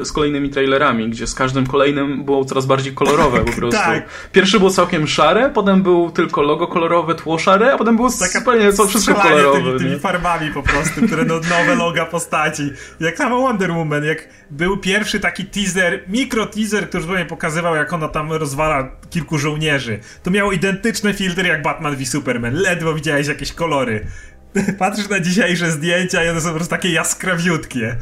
z 0.03 0.13
kolejnymi 0.13 0.51
trailerami, 0.51 1.11
gdzie 1.11 1.27
z 1.27 1.35
każdym 1.35 1.67
kolejnym 1.67 2.25
było 2.25 2.45
coraz 2.45 2.67
bardziej 2.67 2.95
kolorowe 2.95 3.41
po 3.45 3.53
prostu. 3.59 3.81
tak. 3.81 4.09
Pierwszy 4.33 4.61
był 4.61 4.71
całkiem 4.71 5.07
szare, 5.07 5.51
potem 5.55 5.83
był 5.83 6.11
tylko 6.11 6.43
logo 6.43 6.67
kolorowe, 6.67 7.15
tło 7.15 7.39
szare, 7.39 7.73
a 7.75 7.79
potem 7.79 7.97
było 7.97 8.11
Taka 8.11 8.39
zupełnie 8.39 8.73
co 8.73 8.87
wszystko 8.87 9.15
kolorowe. 9.15 9.59
Tymi, 9.63 9.79
tymi 9.79 9.99
farbami 10.01 10.51
po 10.51 10.63
prostu, 10.63 11.07
które 11.07 11.25
no, 11.25 11.35
nowe 11.35 11.75
loga 11.85 12.07
postaci. 12.07 12.63
Jak 13.01 13.17
samo 13.19 13.41
Wonder 13.41 13.73
Woman, 13.73 14.05
jak 14.05 14.29
był 14.51 14.77
pierwszy 14.77 15.21
taki 15.21 15.45
teaser, 15.45 15.78
mikro 16.09 16.47
teaser, 16.47 16.89
który 16.89 17.03
zupełnie 17.03 17.25
pokazywał, 17.25 17.77
jak 17.77 17.93
ona 17.93 18.09
tam 18.09 18.33
rozwala 18.33 18.91
kilku 19.11 19.39
żołnierzy. 19.39 19.99
To 20.23 20.31
miało 20.31 20.53
identyczne 20.53 21.15
filtry 21.15 21.49
jak 21.49 21.63
Batman 21.63 21.97
v 21.97 22.07
Superman. 22.07 22.55
Ledwo 22.55 22.95
widziałeś 22.95 23.27
jakieś 23.27 23.53
kolory. 23.53 24.07
Patrzysz 24.79 25.09
na 25.09 25.21
dzisiejsze 25.21 25.71
zdjęcia 25.71 26.25
i 26.25 26.29
one 26.29 26.41
są 26.41 26.49
po 26.49 26.55
prostu 26.55 26.71
takie 26.71 26.93
jaskrawiutkie. 26.93 27.97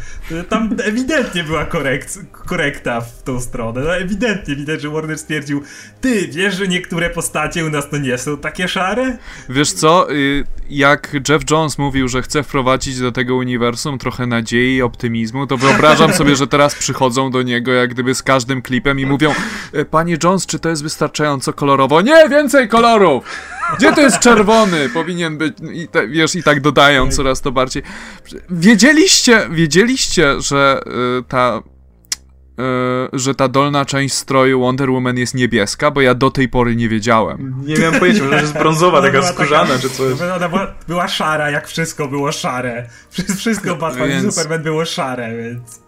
Tam 0.49 0.77
ewidentnie 0.85 1.45
była 1.45 1.65
korekt, 1.65 2.19
korekta 2.33 3.01
w 3.01 3.23
tą 3.23 3.41
stronę. 3.41 3.81
No 3.81 3.97
ewidentnie 3.97 4.57
widać, 4.57 4.83
że 4.83 4.89
Warner 4.89 5.19
stwierdził 5.19 5.63
ty, 6.01 6.29
wiesz, 6.29 6.55
że 6.55 6.69
niektóre 6.69 7.11
postacie 7.11 7.67
u 7.67 7.71
nas 7.71 7.91
to 7.91 7.99
nie 7.99 8.19
są 8.19 8.37
takie 8.37 8.69
szare? 8.69 9.17
Wiesz 9.49 9.73
co, 9.73 10.13
y, 10.13 10.45
jak 10.71 11.17
Jeff 11.29 11.51
Jones 11.51 11.79
mówił, 11.79 12.09
że 12.09 12.23
chce 12.23 12.43
wprowadzić 12.43 13.01
do 13.01 13.13
tego 13.13 13.37
uniwersum 13.37 13.99
trochę 13.99 14.27
nadziei 14.27 14.77
i 14.77 14.83
optymizmu, 14.83 15.47
to 15.47 15.57
wyobrażam 15.57 16.13
sobie, 16.13 16.37
że 16.37 16.47
teraz 16.47 16.75
przychodzą 16.75 17.31
do 17.31 17.43
niego 17.43 17.73
jak 17.73 17.91
gdyby 17.91 18.15
z 18.15 18.23
każdym 18.23 18.63
klipem 18.63 19.01
i 19.01 19.07
mówią 19.07 19.35
e, 19.73 19.85
Panie 19.85 20.17
Jones, 20.25 20.47
czy 20.47 20.59
to 20.59 20.69
jest 20.69 20.83
wystarczająco 20.83 21.53
kolorowo? 21.53 22.01
Nie, 22.01 22.29
więcej 22.29 22.69
kolorów! 22.69 23.25
Gdzie 23.79 23.93
to 23.93 24.01
jest 24.01 24.19
czerwony? 24.19 24.89
Powinien 24.89 25.39
być, 25.39 25.55
i 25.73 25.89
te, 25.89 26.09
wiesz, 26.09 26.35
i 26.35 26.43
tak 26.43 26.61
dodają 26.61 27.11
coraz 27.11 27.41
to 27.41 27.53
bardziej. 27.53 27.83
Wiedzieliście, 28.51 29.49
wiedzieliście, 29.51 30.41
że 30.41 30.81
y, 31.21 31.23
ta 31.29 31.63
y, 33.15 33.19
że 33.19 33.35
ta 33.35 33.49
dolna 33.49 33.85
część 33.85 34.15
stroju 34.15 34.61
Wonder 34.61 34.91
Woman 34.91 35.17
jest 35.17 35.35
niebieska, 35.35 35.91
bo 35.91 36.01
ja 36.01 36.15
do 36.15 36.31
tej 36.31 36.49
pory 36.49 36.77
nie 36.77 36.89
wiedziałem. 36.89 37.55
Nie 37.65 37.77
miałem 37.77 38.01
pojęcia, 38.01 38.29
że 38.29 38.41
jest 38.41 38.53
brązowa, 38.53 39.03
taka 39.13 39.23
skórzana, 39.23 39.67
taka, 39.67 39.81
czy 39.81 39.91
coś. 39.91 40.21
Ona 40.21 40.49
była, 40.49 40.75
była, 40.89 41.09
szara, 41.09 41.51
jak 41.51 41.69
wszystko 41.69 42.09
było 42.09 42.33
szare. 42.33 42.89
Wszystko 43.37 43.77
Batman 43.77 44.09
więc... 44.09 44.25
i 44.25 44.33
Superman 44.33 44.63
było 44.63 44.85
szare, 44.85 45.37
więc... 45.37 45.86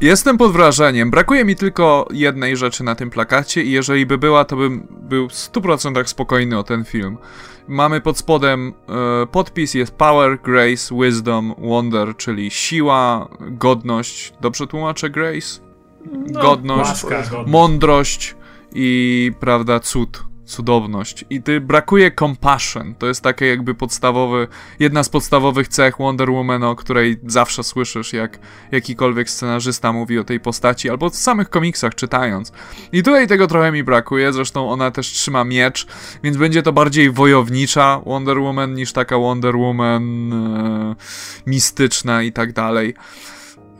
Jestem 0.00 0.38
pod 0.38 0.52
wrażeniem. 0.52 1.10
Brakuje 1.10 1.44
mi 1.44 1.56
tylko 1.56 2.08
jednej 2.10 2.56
rzeczy 2.56 2.84
na 2.84 2.94
tym 2.94 3.10
plakacie 3.10 3.62
i 3.62 3.70
jeżeli 3.70 4.06
by 4.06 4.18
była, 4.18 4.44
to 4.44 4.56
bym 4.56 4.86
był 4.90 5.28
w 5.28 5.32
100% 5.32 6.06
spokojny 6.06 6.58
o 6.58 6.62
ten 6.62 6.84
film. 6.84 7.18
Mamy 7.68 8.00
pod 8.00 8.18
spodem 8.18 8.72
e, 9.22 9.26
podpis, 9.26 9.74
jest 9.74 9.94
Power, 9.94 10.38
Grace, 10.42 10.94
Wisdom, 11.00 11.54
Wonder, 11.58 12.16
czyli 12.16 12.50
siła, 12.50 13.28
godność. 13.40 14.32
Dobrze 14.40 14.66
tłumaczę 14.66 15.10
Grace? 15.10 15.60
No, 16.32 16.40
godność, 16.40 17.04
łaska, 17.04 17.42
mądrość 17.46 18.36
i, 18.72 19.32
prawda, 19.40 19.80
cud. 19.80 20.24
Cudowność. 20.44 21.24
I 21.30 21.42
ty 21.42 21.60
brakuje 21.60 22.10
compassion. 22.10 22.94
To 22.94 23.06
jest 23.06 23.22
takie 23.22 23.46
jakby 23.46 23.74
podstawowy, 23.74 24.48
jedna 24.78 25.02
z 25.02 25.08
podstawowych 25.08 25.68
cech 25.68 25.98
Wonder 25.98 26.30
Woman, 26.30 26.62
o 26.62 26.76
której 26.76 27.20
zawsze 27.26 27.64
słyszysz, 27.64 28.12
jak 28.12 28.38
jakikolwiek 28.72 29.30
scenarzysta 29.30 29.92
mówi 29.92 30.18
o 30.18 30.24
tej 30.24 30.40
postaci, 30.40 30.90
albo 30.90 31.10
w 31.10 31.16
samych 31.16 31.50
komiksach 31.50 31.94
czytając. 31.94 32.52
I 32.92 33.02
tutaj 33.02 33.28
tego 33.28 33.46
trochę 33.46 33.72
mi 33.72 33.84
brakuje, 33.84 34.32
zresztą 34.32 34.70
ona 34.70 34.90
też 34.90 35.06
trzyma 35.06 35.44
miecz, 35.44 35.86
więc 36.22 36.36
będzie 36.36 36.62
to 36.62 36.72
bardziej 36.72 37.10
wojownicza 37.10 38.00
Wonder 38.06 38.38
Woman 38.38 38.74
niż 38.74 38.92
taka 38.92 39.18
Wonder 39.18 39.56
Woman 39.56 40.32
e, 40.32 40.94
mistyczna 41.46 42.22
i 42.22 42.32
tak 42.32 42.52
dalej. 42.52 42.94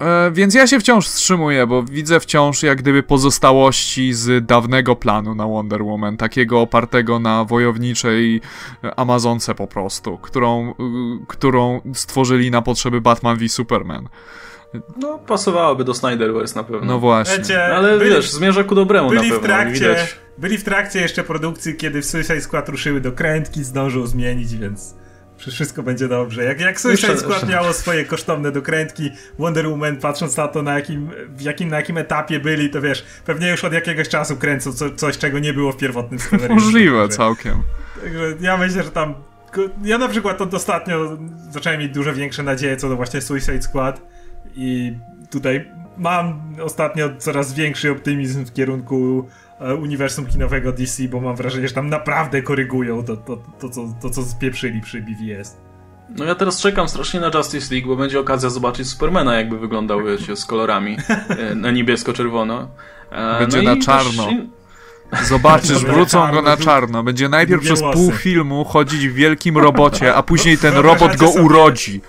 E, 0.00 0.30
więc 0.30 0.54
ja 0.54 0.66
się 0.66 0.80
wciąż 0.80 1.06
wstrzymuję, 1.06 1.66
bo 1.66 1.82
widzę 1.82 2.20
wciąż 2.20 2.62
jak 2.62 2.78
gdyby 2.78 3.02
pozostałości 3.02 4.14
z 4.14 4.46
dawnego 4.46 4.96
planu 4.96 5.34
na 5.34 5.46
Wonder 5.46 5.82
Woman, 5.82 6.16
takiego 6.16 6.60
opartego 6.60 7.18
na 7.18 7.44
wojowniczej 7.44 8.40
Amazonce 8.96 9.54
po 9.54 9.66
prostu, 9.66 10.18
którą, 10.18 10.70
y, 10.70 10.74
którą 11.28 11.80
stworzyli 11.94 12.50
na 12.50 12.62
potrzeby 12.62 13.00
Batman 13.00 13.36
v 13.36 13.48
Superman. 13.48 14.08
No, 14.96 15.18
pasowałoby 15.18 15.84
do 15.84 15.94
Snyderverse 15.94 16.56
na 16.56 16.64
pewno. 16.64 16.86
No 16.86 16.98
właśnie. 16.98 17.38
Wiecie, 17.38 17.64
Ale 17.64 17.98
byli, 17.98 18.10
wiesz, 18.10 18.32
zmierza 18.32 18.64
ku 18.64 18.74
dobremu 18.74 19.08
byli 19.08 19.22
na 19.22 19.28
pewno. 19.28 19.40
W 19.40 19.44
trakcie, 19.44 19.96
byli 20.38 20.58
w 20.58 20.64
trakcie 20.64 21.00
jeszcze 21.00 21.24
produkcji, 21.24 21.74
kiedy 21.76 22.02
w 22.02 22.06
Suicide 22.06 22.40
Squad 22.40 22.68
ruszyły 22.68 23.00
dokrętki, 23.00 23.64
zdążył 23.64 24.06
zmienić, 24.06 24.56
więc 24.56 24.94
wszystko 25.50 25.82
będzie 25.82 26.08
dobrze. 26.08 26.44
Jak, 26.44 26.60
jak 26.60 26.80
Suicide 26.80 27.18
Squad 27.18 27.48
miało 27.48 27.72
swoje 27.72 28.04
kosztowne 28.04 28.52
dokrętki, 28.52 29.10
Wonder 29.38 29.68
Woman, 29.68 29.96
patrząc 29.96 30.36
na 30.36 30.48
to, 30.48 30.62
na 30.62 30.74
jakim, 30.74 31.10
w 31.28 31.42
jakim, 31.42 31.68
na 31.68 31.76
jakim 31.76 31.98
etapie 31.98 32.40
byli, 32.40 32.70
to 32.70 32.80
wiesz, 32.80 33.04
pewnie 33.26 33.50
już 33.50 33.64
od 33.64 33.72
jakiegoś 33.72 34.08
czasu 34.08 34.36
kręcą 34.36 34.72
co, 34.72 34.90
coś, 34.90 35.18
czego 35.18 35.38
nie 35.38 35.52
było 35.52 35.72
w 35.72 35.76
pierwotnym 35.76 36.20
scenariuszu. 36.24 36.54
Możliwe 36.54 37.08
całkiem. 37.08 37.62
Także 38.02 38.34
ja 38.40 38.56
myślę, 38.56 38.82
że 38.82 38.90
tam 38.90 39.14
ja 39.84 39.98
na 39.98 40.08
przykład 40.08 40.40
od 40.40 40.54
ostatnio 40.54 41.18
zacząłem 41.50 41.80
mieć 41.80 41.92
dużo 41.92 42.14
większe 42.14 42.42
nadzieje 42.42 42.76
co 42.76 42.88
do 42.88 42.96
właśnie 42.96 43.20
Suicide 43.20 43.62
Squad 43.62 44.00
i 44.56 44.92
tutaj 45.30 45.70
mam 45.96 46.54
ostatnio 46.62 47.10
coraz 47.18 47.54
większy 47.54 47.90
optymizm 47.90 48.44
w 48.44 48.52
kierunku 48.52 49.28
uniwersum 49.72 50.26
kinowego 50.26 50.72
DC, 50.72 51.02
bo 51.08 51.20
mam 51.20 51.36
wrażenie, 51.36 51.68
że 51.68 51.74
tam 51.74 51.88
naprawdę 51.88 52.42
korygują 52.42 53.04
to, 53.04 53.16
to, 53.16 53.36
to, 53.36 53.68
to, 53.68 53.88
to 54.02 54.10
co 54.10 54.22
spieprzyli 54.22 54.80
przy 54.80 55.02
BVS. 55.02 55.56
No 56.08 56.24
ja 56.24 56.34
teraz 56.34 56.60
czekam 56.60 56.88
strasznie 56.88 57.20
na 57.20 57.30
Justice 57.34 57.74
League, 57.74 57.88
bo 57.88 57.96
będzie 57.96 58.20
okazja 58.20 58.50
zobaczyć 58.50 58.88
Supermana, 58.88 59.34
jakby 59.34 59.58
wyglądał 59.58 60.04
wiecie, 60.04 60.36
z 60.36 60.44
kolorami 60.44 60.96
e, 61.28 61.54
na 61.54 61.70
niebiesko-czerwono. 61.70 62.68
E, 63.10 63.38
będzie 63.38 63.62
no 63.62 63.74
na 63.74 63.82
czarno. 63.82 64.26
Też... 64.26 65.26
Zobaczysz, 65.28 65.84
wrócą 65.84 66.30
go 66.32 66.42
na 66.42 66.56
czarno. 66.56 67.02
Będzie 67.02 67.28
najpierw 67.28 67.62
przez 67.62 67.82
pół 67.92 68.12
filmu 68.12 68.64
chodzić 68.64 69.08
w 69.08 69.14
wielkim 69.14 69.58
robocie, 69.58 70.14
a 70.14 70.22
później 70.22 70.58
ten 70.58 70.74
robot 70.74 71.16
go 71.16 71.30
urodzi 71.30 72.00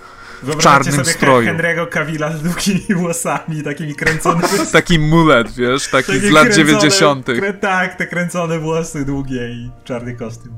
w 0.42 0.56
czarnym 0.56 0.94
sobie 0.94 1.04
stroju. 1.04 1.48
Henry'ego 1.48 1.88
Cavilla 1.88 2.36
z 2.36 2.42
długimi 2.42 2.94
włosami, 3.00 3.62
takimi 3.64 3.94
kręconymi. 3.94 4.48
taki 4.72 4.98
mulet, 4.98 5.52
wiesz, 5.52 5.88
taki 5.88 6.18
z 6.18 6.30
lat 6.30 6.54
90. 6.54 7.26
Tak, 7.60 7.94
te 7.94 8.06
kręcone 8.06 8.58
włosy 8.58 9.04
długie 9.04 9.48
i 9.48 9.70
czarny 9.84 10.14
kostium. 10.14 10.54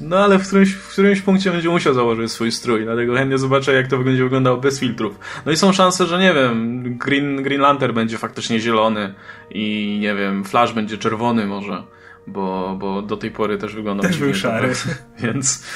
No 0.00 0.18
ale 0.18 0.38
w 0.38 0.46
którymś, 0.46 0.72
w 0.72 0.88
którymś 0.88 1.20
punkcie 1.20 1.50
będzie 1.50 1.68
musiał 1.68 1.94
założyć 1.94 2.32
swój 2.32 2.52
strój, 2.52 2.84
dlatego 2.84 3.14
chętnie 3.14 3.38
zobaczę, 3.38 3.72
jak 3.72 3.86
to 3.86 3.98
będzie 3.98 4.22
wyglądało 4.22 4.56
bez 4.56 4.80
filtrów. 4.80 5.18
No 5.46 5.52
i 5.52 5.56
są 5.56 5.72
szanse, 5.72 6.06
że 6.06 6.18
nie 6.18 6.34
wiem, 6.34 6.82
Green, 6.98 7.42
Green 7.42 7.60
Lantern 7.60 7.94
będzie 7.94 8.18
faktycznie 8.18 8.60
zielony 8.60 9.14
i 9.50 9.98
nie 10.00 10.14
wiem, 10.14 10.44
Flash 10.44 10.72
będzie 10.72 10.98
czerwony 10.98 11.46
może 11.46 11.82
bo, 12.26 12.76
bo 12.80 13.02
do 13.02 13.16
tej 13.16 13.30
pory 13.30 13.58
też 13.58 13.74
wyglądał 13.74 14.10
też 14.10 14.18
był 14.18 14.34
szary. 14.34 14.72
Więc, 15.22 15.66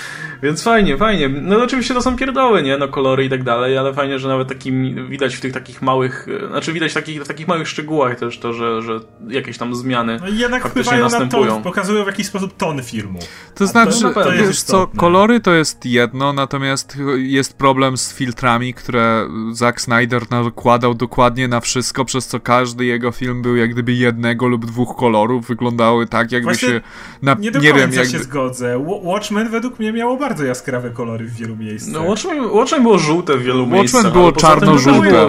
więc 0.42 0.62
fajnie, 0.62 0.96
fajnie. 0.96 1.28
No 1.28 1.62
oczywiście 1.62 1.94
to 1.94 2.02
są 2.02 2.16
pierdoły, 2.16 2.62
nie? 2.62 2.78
No 2.78 2.88
kolory 2.88 3.24
i 3.24 3.30
tak 3.30 3.42
dalej, 3.42 3.78
ale 3.78 3.94
fajnie, 3.94 4.18
że 4.18 4.28
nawet 4.28 4.48
takim 4.48 5.08
widać 5.08 5.36
w 5.36 5.40
tych 5.40 5.52
takich 5.52 5.82
małych, 5.82 6.26
znaczy 6.50 6.72
widać 6.72 6.90
w 6.90 6.94
takich, 6.94 7.22
w 7.22 7.28
takich 7.28 7.48
małych 7.48 7.68
szczegółach 7.68 8.18
też 8.18 8.38
to, 8.38 8.52
że, 8.52 8.82
że 8.82 9.00
jakieś 9.28 9.58
tam 9.58 9.74
zmiany 9.74 10.18
no 10.20 10.28
i 10.28 10.38
jednak 10.38 10.62
faktycznie 10.62 10.98
następują. 10.98 11.46
Ton, 11.46 11.62
pokazują 11.62 12.04
w 12.04 12.06
jakiś 12.06 12.26
sposób 12.26 12.56
ton 12.56 12.82
filmu. 12.82 13.18
To 13.54 13.66
znaczy, 13.66 14.00
to, 14.00 14.24
to 14.24 14.32
wiesz 14.32 14.62
co, 14.62 14.86
kolory 14.86 15.40
to 15.40 15.54
jest 15.54 15.86
jedno, 15.86 16.32
natomiast 16.32 16.98
jest 17.16 17.58
problem 17.58 17.96
z 17.96 18.14
filtrami, 18.14 18.74
które 18.74 19.28
Zack 19.52 19.80
Snyder 19.80 20.30
nakładał 20.30 20.94
dokładnie 20.94 21.48
na 21.48 21.60
wszystko, 21.60 22.04
przez 22.04 22.26
co 22.26 22.40
każdy 22.40 22.84
jego 22.84 23.12
film 23.12 23.42
był 23.42 23.56
jak 23.56 23.70
gdyby 23.70 23.92
jednego 23.92 24.48
lub 24.48 24.66
dwóch 24.66 24.96
kolorów, 24.96 25.46
wyglądały 25.46 26.06
tak, 26.06 26.32
jakby 26.36 26.50
Właśnie 26.50 26.68
się... 26.68 26.80
Na, 27.22 27.36
nie 27.38 27.50
do 27.50 27.58
nie 27.58 27.70
końca 27.70 27.86
wiem, 27.86 27.92
jakby... 27.92 28.12
się 28.12 28.18
zgodzę. 28.18 28.84
Watchmen 29.02 29.48
według 29.48 29.78
mnie 29.78 29.92
miało 29.92 30.16
bardzo 30.16 30.44
jaskrawe 30.44 30.90
kolory 30.90 31.24
w 31.24 31.34
wielu 31.34 31.56
miejscach. 31.56 31.92
No 31.92 32.02
Watchmen, 32.02 32.44
Watchmen 32.50 32.82
było 32.82 32.98
żółte 32.98 33.36
w 33.36 33.42
wielu 33.42 33.58
Watchmen 33.58 33.80
miejscach. 33.80 34.02
Watchmen 34.02 34.22
było 34.22 34.32
czarno-żółte 34.32 35.28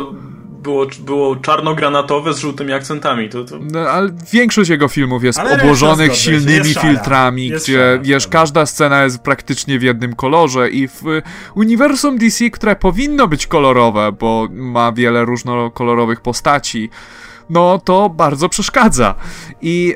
było, 0.67 0.87
było 0.99 1.35
czarno-granatowe 1.35 2.33
z 2.33 2.39
żółtymi 2.39 2.73
akcentami. 2.73 3.29
To, 3.29 3.43
to... 3.43 3.59
No, 3.71 3.79
ale 3.79 4.09
większość 4.33 4.69
jego 4.69 4.87
filmów 4.87 5.23
jest 5.23 5.39
ale 5.39 5.61
obłożonych 5.61 6.15
silnymi 6.15 6.67
jest 6.67 6.79
filtrami, 6.79 7.47
jest 7.47 7.65
gdzie 7.65 7.99
wiesz, 8.01 8.27
każda 8.27 8.65
scena 8.65 9.03
jest 9.03 9.19
praktycznie 9.19 9.79
w 9.79 9.83
jednym 9.83 10.15
kolorze 10.15 10.69
i 10.69 10.87
w 10.87 11.03
uniwersum 11.55 12.17
DC, 12.17 12.49
które 12.49 12.75
powinno 12.75 13.27
być 13.27 13.47
kolorowe, 13.47 14.11
bo 14.11 14.47
ma 14.51 14.91
wiele 14.91 15.25
różnokolorowych 15.25 16.21
postaci, 16.21 16.89
no 17.49 17.81
to 17.85 18.09
bardzo 18.09 18.49
przeszkadza. 18.49 19.15
I 19.61 19.95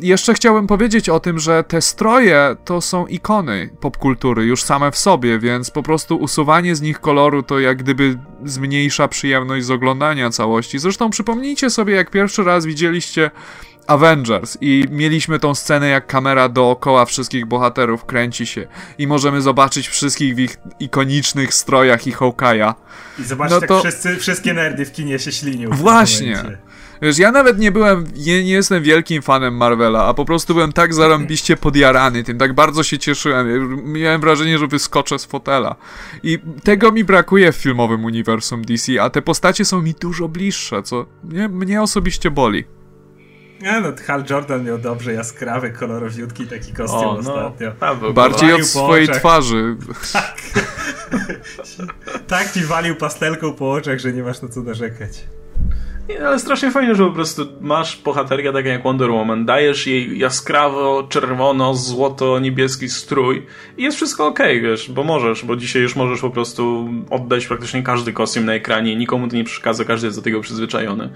jeszcze 0.00 0.34
chciałbym 0.34 0.66
powiedzieć 0.66 1.08
o 1.08 1.20
tym, 1.20 1.38
że 1.38 1.64
te 1.64 1.82
stroje 1.82 2.56
to 2.64 2.80
są 2.80 3.06
ikony 3.06 3.70
popkultury 3.80 4.44
już 4.44 4.62
same 4.62 4.90
w 4.90 4.96
sobie, 4.96 5.38
więc 5.38 5.70
po 5.70 5.82
prostu 5.82 6.16
usuwanie 6.16 6.76
z 6.76 6.80
nich 6.80 7.00
koloru 7.00 7.42
to 7.42 7.60
jak 7.60 7.78
gdyby 7.78 8.18
zmniejsza 8.44 9.08
przyjemność 9.08 9.66
z 9.66 9.70
oglądania 9.70 10.30
całości. 10.30 10.78
Zresztą 10.78 11.10
przypomnijcie 11.10 11.70
sobie, 11.70 11.94
jak 11.94 12.10
pierwszy 12.10 12.44
raz 12.44 12.66
widzieliście 12.66 13.30
Avengers 13.86 14.58
i 14.60 14.84
mieliśmy 14.90 15.38
tą 15.38 15.54
scenę, 15.54 15.88
jak 15.88 16.06
kamera 16.06 16.48
dookoła 16.48 17.04
wszystkich 17.04 17.46
bohaterów 17.46 18.04
kręci 18.04 18.46
się 18.46 18.66
i 18.98 19.06
możemy 19.06 19.42
zobaczyć 19.42 19.88
wszystkich 19.88 20.34
w 20.34 20.38
ich 20.38 20.56
ikonicznych 20.80 21.54
strojach 21.54 22.06
i 22.06 22.12
Hawkeye'a. 22.12 22.74
I 23.18 23.22
zobaczyć, 23.22 23.60
no 23.60 23.66
to... 23.66 23.74
jak 23.74 23.82
wszyscy, 23.82 24.16
wszystkie 24.16 24.54
nerdy 24.54 24.84
w 24.84 24.92
kinie 24.92 25.18
się 25.18 25.32
ślinią. 25.32 25.70
Właśnie. 25.70 26.58
Wiesz, 27.02 27.18
ja 27.18 27.32
nawet 27.32 27.58
nie 27.58 27.72
byłem, 27.72 28.04
nie, 28.16 28.44
nie, 28.44 28.52
jestem 28.52 28.82
wielkim 28.82 29.22
fanem 29.22 29.56
Marvela, 29.56 30.06
a 30.06 30.14
po 30.14 30.24
prostu 30.24 30.54
byłem 30.54 30.72
tak 30.72 30.94
zarąbiście 30.94 31.56
podjarany 31.56 32.24
tym, 32.24 32.38
tak 32.38 32.52
bardzo 32.52 32.82
się 32.82 32.98
cieszyłem. 32.98 33.82
Miałem 33.92 34.20
wrażenie, 34.20 34.58
że 34.58 34.66
wyskoczę 34.66 35.18
z 35.18 35.24
fotela. 35.24 35.76
I 36.22 36.38
tego 36.64 36.92
mi 36.92 37.04
brakuje 37.04 37.52
w 37.52 37.56
filmowym 37.56 38.04
uniwersum 38.04 38.64
DC, 38.64 39.02
a 39.02 39.10
te 39.10 39.22
postacie 39.22 39.64
są 39.64 39.82
mi 39.82 39.94
dużo 39.94 40.28
bliższe, 40.28 40.82
co 40.82 41.06
mnie, 41.24 41.48
mnie 41.48 41.82
osobiście 41.82 42.30
boli. 42.30 42.64
Ja, 43.60 43.80
no, 43.80 43.88
Hal 44.06 44.24
Jordan 44.30 44.64
miał 44.64 44.78
dobrze 44.78 45.12
jaskrawy, 45.12 45.70
kolorowiutki 45.70 46.46
taki 46.46 46.72
kostium 46.72 47.04
o, 47.04 47.22
no, 47.22 47.34
ostatnio. 47.34 48.12
Bardziej 48.12 48.52
od 48.52 48.64
swojej 48.64 49.08
twarzy. 49.08 49.76
Tak. 50.12 50.36
tak 52.28 52.52
ci 52.52 52.64
walił 52.64 52.96
pastelką 52.96 53.52
po 53.52 53.72
oczach, 53.72 53.98
że 53.98 54.12
nie 54.12 54.22
masz 54.22 54.42
na 54.42 54.48
co 54.48 54.62
narzekać. 54.62 55.24
Nie, 56.08 56.26
ale 56.26 56.38
strasznie 56.38 56.70
fajnie, 56.70 56.94
że 56.94 57.04
po 57.06 57.12
prostu 57.12 57.46
masz 57.60 58.02
bohaterkę 58.02 58.52
taką 58.52 58.68
jak 58.68 58.82
Wonder 58.82 59.10
Woman, 59.10 59.44
dajesz 59.44 59.86
jej 59.86 60.18
jaskrawo, 60.18 61.06
czerwono, 61.08 61.74
złoto, 61.74 62.38
niebieski 62.38 62.88
strój 62.88 63.46
i 63.76 63.82
jest 63.82 63.96
wszystko 63.96 64.26
ok, 64.26 64.38
wiesz, 64.62 64.90
bo 64.90 65.04
możesz, 65.04 65.44
bo 65.44 65.56
dzisiaj 65.56 65.82
już 65.82 65.96
możesz 65.96 66.20
po 66.20 66.30
prostu 66.30 66.88
oddać 67.10 67.46
praktycznie 67.46 67.82
każdy 67.82 68.12
kostium 68.12 68.44
na 68.44 68.54
ekranie, 68.54 68.96
nikomu 68.96 69.28
to 69.28 69.36
nie 69.36 69.44
przeszkadza, 69.44 69.84
każdy 69.84 70.06
jest 70.06 70.18
do 70.18 70.22
tego 70.22 70.40
przyzwyczajony. 70.40 71.08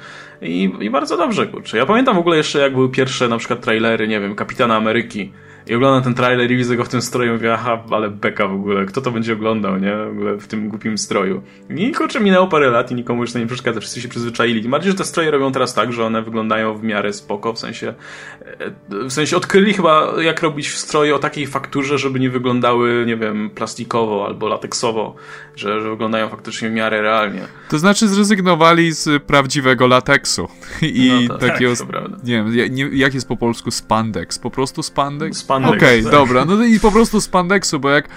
I, 0.43 0.72
i 0.80 0.91
bardzo 0.91 1.16
dobrze, 1.16 1.47
kurczę. 1.47 1.78
Ja 1.78 1.87
pamiętam 1.87 2.16
w 2.16 2.18
ogóle 2.18 2.37
jeszcze, 2.37 2.59
jak 2.59 2.72
były 2.72 2.89
pierwsze 2.91 3.28
na 3.28 3.39
przykład 3.39 3.61
trailery, 3.61 4.09
nie 4.09 4.20
wiem, 4.20 4.34
Kapitana 4.34 4.76
Ameryki, 4.76 5.32
i 5.68 5.74
oglądam 5.74 6.02
ten 6.02 6.14
trailer 6.14 6.50
i 6.50 6.56
widzę 6.56 6.76
go 6.76 6.84
w 6.84 6.88
tym 6.88 7.02
stroju 7.02 7.32
mówię, 7.32 7.54
aha, 7.54 7.82
ale 7.90 8.10
beka 8.10 8.48
w 8.48 8.52
ogóle, 8.52 8.86
kto 8.86 9.00
to 9.00 9.10
będzie 9.10 9.32
oglądał, 9.32 9.78
nie? 9.78 9.96
W 9.96 10.10
ogóle 10.10 10.36
w 10.36 10.46
tym 10.46 10.68
głupim 10.68 10.98
stroju. 10.98 11.42
I 11.70 11.92
kurczę, 11.92 12.20
minęło 12.20 12.46
parę 12.46 12.70
lat 12.70 12.90
i 12.90 12.94
nikomu 12.94 13.22
już 13.22 13.32
to 13.32 13.38
nie 13.38 13.46
przeszkadza, 13.46 13.80
wszyscy 13.80 14.00
się 14.00 14.08
przyzwyczaili. 14.08 14.62
Tym 14.62 14.70
bardziej, 14.70 14.92
że 14.92 14.98
te 14.98 15.04
stroje 15.04 15.30
robią 15.30 15.52
teraz 15.52 15.74
tak, 15.74 15.92
że 15.92 16.04
one 16.04 16.22
wyglądają 16.22 16.74
w 16.74 16.82
miarę 16.82 17.12
spoko, 17.12 17.52
w 17.52 17.58
sensie 17.58 17.94
e, 18.90 19.04
w 19.08 19.12
sensie 19.12 19.36
odkryli 19.36 19.74
chyba, 19.74 20.22
jak 20.22 20.42
robić 20.42 20.74
stroje 20.74 21.14
o 21.14 21.18
takiej 21.18 21.46
fakturze, 21.46 21.98
żeby 21.98 22.20
nie 22.20 22.30
wyglądały, 22.30 23.04
nie 23.06 23.16
wiem, 23.16 23.50
plastikowo 23.50 24.26
albo 24.26 24.48
lateksowo, 24.48 25.14
że, 25.56 25.80
że 25.80 25.90
wyglądają 25.90 26.28
faktycznie 26.28 26.70
w 26.70 26.72
miarę 26.72 27.02
realnie. 27.02 27.40
To 27.68 27.78
znaczy 27.78 28.08
zrezygnowali 28.08 28.92
z 28.92 29.22
prawdziwego 29.22 29.86
lateksu 29.86 30.48
i 30.82 31.26
no 31.28 31.34
to, 31.34 31.46
takiego, 31.46 31.72
tak, 31.76 32.24
nie 32.24 32.44
wiem, 32.44 32.90
jak 32.92 33.14
jest 33.14 33.28
po 33.28 33.36
polsku 33.36 33.70
spandex? 33.70 34.38
Po 34.38 34.50
prostu 34.50 34.82
spandex? 34.82 35.38
Spandex 35.38 35.55
spandex. 35.59 35.82
Okej, 35.82 36.00
okay, 36.00 36.12
dobra, 36.12 36.44
no 36.44 36.64
i 36.64 36.80
po 36.80 36.92
prostu 36.92 37.20
spandexu, 37.20 37.80
bo 37.80 37.90
jak 37.90 38.09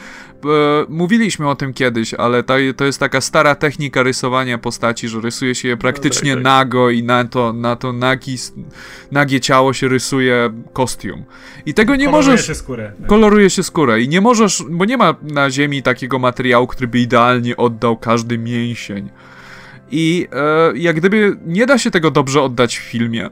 E, 0.46 0.86
mówiliśmy 0.90 1.50
o 1.50 1.56
tym 1.56 1.74
kiedyś, 1.74 2.14
ale 2.14 2.44
to, 2.44 2.54
to 2.76 2.86
jest 2.86 3.00
taka 3.00 3.22
stara 3.22 3.56
technika 3.56 4.04
rysowania 4.04 4.58
postaci, 4.58 5.08
że 5.08 5.22
rysuje 5.22 5.56
się 5.56 5.68
je 5.68 5.78
praktycznie 5.78 6.36
no, 6.36 6.36
tak, 6.36 6.44
tak. 6.44 6.54
nago 6.54 6.90
i 6.90 7.04
na 7.04 7.26
to, 7.26 7.54
na 7.54 7.76
to 7.76 7.94
nagi, 7.94 8.38
nagie 9.12 9.40
ciało 9.40 9.74
się 9.74 9.88
rysuje 9.88 10.54
kostium. 10.74 11.24
I 11.66 11.74
tego 11.74 11.96
nie 11.96 12.06
koloruje 12.06 12.32
możesz... 12.32 12.48
Się 12.48 12.56
skórę. 12.56 12.92
Koloruje 13.08 13.50
się 13.50 13.64
skórę. 13.64 14.02
I 14.02 14.10
nie 14.10 14.22
możesz, 14.22 14.64
bo 14.70 14.86
nie 14.86 14.98
ma 14.98 15.16
na 15.22 15.50
ziemi 15.50 15.84
takiego 15.84 16.20
materiału, 16.20 16.68
który 16.68 16.88
by 16.88 17.00
idealnie 17.00 17.58
oddał 17.58 17.98
każdy 17.98 18.38
mięsień. 18.38 19.10
I 19.92 20.28
e, 20.32 20.78
jak 20.78 20.96
gdyby 20.96 21.38
nie 21.46 21.66
da 21.66 21.78
się 21.78 21.92
tego 21.92 22.12
dobrze 22.12 22.42
oddać 22.42 22.78
w 22.78 22.82
filmie. 22.82 23.30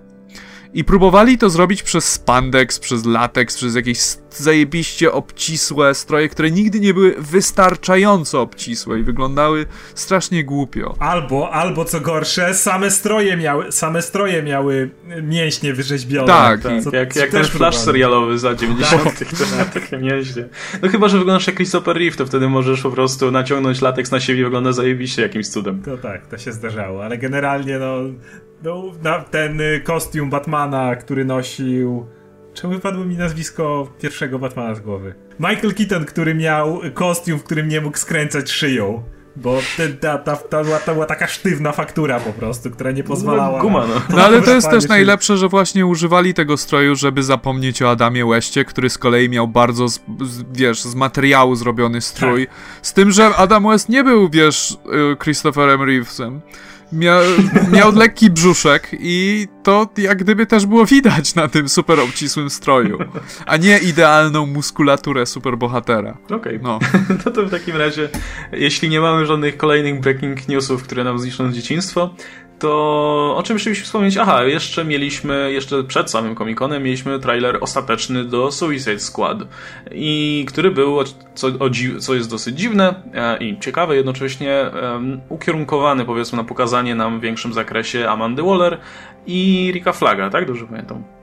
I 0.77 0.83
próbowali 0.83 1.37
to 1.37 1.49
zrobić 1.49 1.83
przez 1.83 2.05
spandex, 2.13 2.79
przez 2.79 3.05
latex, 3.05 3.57
przez 3.57 3.75
jakieś 3.75 3.99
zajebiście 4.29 5.11
obcisłe 5.11 5.95
stroje, 5.95 6.29
które 6.29 6.51
nigdy 6.51 6.79
nie 6.79 6.93
były 6.93 7.15
wystarczająco 7.17 8.41
obcisłe 8.41 8.99
i 8.99 9.03
wyglądały 9.03 9.65
strasznie 9.95 10.43
głupio. 10.43 10.95
Albo, 10.99 11.51
albo 11.53 11.85
co 11.85 12.01
gorsze, 12.01 12.53
same 12.53 12.91
stroje 12.91 13.37
miały, 13.37 13.71
same 13.71 14.01
stroje 14.01 14.43
miały 14.43 14.89
mięśnie 15.23 15.73
wyrzeźbione. 15.73 16.27
Tak, 16.27 16.61
tak 16.61 16.83
co, 16.83 16.95
jak, 16.95 17.15
jak 17.15 17.31
ten 17.31 17.43
flash 17.43 17.77
serialowy 17.77 18.39
za 18.39 18.55
90 18.55 19.03
tak. 19.57 19.73
takie 19.73 19.97
mięśnie. 19.97 20.45
No 20.81 20.89
chyba, 20.89 21.07
że 21.07 21.17
wyglądasz 21.17 21.47
jak 21.47 21.55
Christopher 21.55 21.97
Reeve, 21.97 22.17
to 22.17 22.25
wtedy 22.25 22.49
możesz 22.49 22.81
po 22.81 22.91
prostu 22.91 23.31
naciągnąć 23.31 23.81
lateks 23.81 24.11
na 24.11 24.19
siebie 24.19 24.41
i 24.41 24.43
wygląda 24.43 24.71
zajebiście 24.71 25.21
jakimś 25.21 25.47
cudem. 25.47 25.81
To 25.81 25.97
tak, 25.97 26.27
to 26.27 26.37
się 26.37 26.51
zdarzało, 26.51 27.03
ale 27.03 27.17
generalnie 27.17 27.79
no 27.79 27.97
no, 28.63 28.91
ten 29.31 29.61
y, 29.61 29.81
kostium 29.83 30.29
Batmana, 30.29 30.95
który 30.95 31.25
nosił. 31.25 32.05
Czemu 32.53 32.73
wypadło 32.73 33.05
mi 33.05 33.17
nazwisko 33.17 33.87
pierwszego 34.01 34.39
Batmana 34.39 34.75
z 34.75 34.79
głowy? 34.79 35.15
Michael 35.39 35.73
Keaton, 35.73 36.05
który 36.05 36.35
miał 36.35 36.81
kostium, 36.93 37.39
w 37.39 37.43
którym 37.43 37.67
nie 37.67 37.81
mógł 37.81 37.97
skręcać 37.97 38.51
szyją. 38.51 39.03
Bo 39.35 39.59
ta, 40.01 40.17
ta, 40.17 40.35
ta, 40.35 40.63
była, 40.63 40.79
ta 40.79 40.93
była 40.93 41.05
taka 41.05 41.27
sztywna 41.27 41.71
faktura 41.71 42.19
po 42.19 42.33
prostu, 42.33 42.71
która 42.71 42.91
nie 42.91 43.03
pozwalała. 43.03 43.61
Guma, 43.61 43.87
no. 43.87 44.01
no 44.09 44.23
ale 44.23 44.41
to 44.41 44.53
jest 44.53 44.69
też 44.77 44.87
najlepsze, 44.87 45.37
że 45.37 45.47
właśnie 45.47 45.85
używali 45.85 46.33
tego 46.33 46.57
stroju, 46.57 46.95
żeby 46.95 47.23
zapomnieć 47.23 47.81
o 47.81 47.89
Adamie 47.89 48.25
Westie, 48.25 48.65
który 48.65 48.89
z 48.89 48.97
kolei 48.97 49.29
miał 49.29 49.47
bardzo, 49.47 49.87
z, 49.87 49.99
z, 50.21 50.43
wiesz, 50.53 50.81
z 50.81 50.95
materiału 50.95 51.55
zrobiony 51.55 52.01
strój. 52.01 52.47
Tak. 52.47 52.55
Z 52.81 52.93
tym, 52.93 53.11
że 53.11 53.35
Adam 53.35 53.67
West 53.67 53.89
nie 53.89 54.03
był, 54.03 54.29
wiesz, 54.29 54.77
y, 55.13 55.17
Christopherem 55.23 55.81
Reevesem. 55.81 56.41
Mia 56.91 57.21
miał 57.71 57.95
lekki 57.95 58.29
brzuszek 58.29 58.91
i 58.99 59.47
to 59.63 59.89
jak 59.97 60.17
gdyby 60.17 60.45
też 60.45 60.65
było 60.65 60.85
widać 60.85 61.35
na 61.35 61.47
tym 61.47 61.69
super 61.69 61.99
obcisłym 61.99 62.49
stroju, 62.49 62.97
a 63.45 63.57
nie 63.57 63.77
idealną 63.77 64.45
muskulaturę 64.45 65.25
superbohatera. 65.25 66.17
Okej, 66.25 66.37
okay. 66.37 66.59
no. 66.63 66.79
no 67.25 67.31
to 67.31 67.45
w 67.45 67.51
takim 67.51 67.75
razie, 67.75 68.09
jeśli 68.51 68.89
nie 68.89 69.01
mamy 69.01 69.25
żadnych 69.25 69.57
kolejnych 69.57 69.99
breaking 69.99 70.47
newsów, 70.47 70.83
które 70.83 71.03
nam 71.03 71.19
zniszczą 71.19 71.51
dzieciństwo, 71.51 72.15
to 72.59 73.35
o 73.37 73.43
czym 73.43 73.55
jeszcze 73.55 73.73
wspomnieć? 73.73 74.17
Aha, 74.17 74.43
jeszcze 74.43 74.85
mieliśmy, 74.85 75.51
jeszcze 75.51 75.83
przed 75.83 76.11
samym 76.11 76.35
Comic-Conem 76.35 76.81
mieliśmy 76.81 77.19
trailer 77.19 77.57
ostateczny 77.61 78.23
do 78.23 78.51
Suicide 78.51 78.99
Squad 78.99 79.37
i 79.91 80.45
który 80.47 80.71
był, 80.71 80.97
co, 81.33 81.47
co 81.99 82.15
jest 82.15 82.29
dosyć 82.29 82.59
dziwne 82.59 82.95
e, 83.13 83.37
i 83.37 83.59
ciekawe 83.59 83.95
jednocześnie, 83.95 84.71
ukierunkowany 85.29 86.05
powiedzmy 86.05 86.37
na 86.37 86.43
pokazanie 86.43 86.95
nam 86.95 87.19
w 87.19 87.21
większym 87.21 87.53
zakresie 87.53 88.09
Amandy 88.09 88.43
Waller 88.43 88.77
i 89.27 89.71
Rika 89.73 89.93
Flaga, 89.93 90.29
tak? 90.29 90.47
Dobrze 90.47 90.65
pamiętam. 90.65 91.16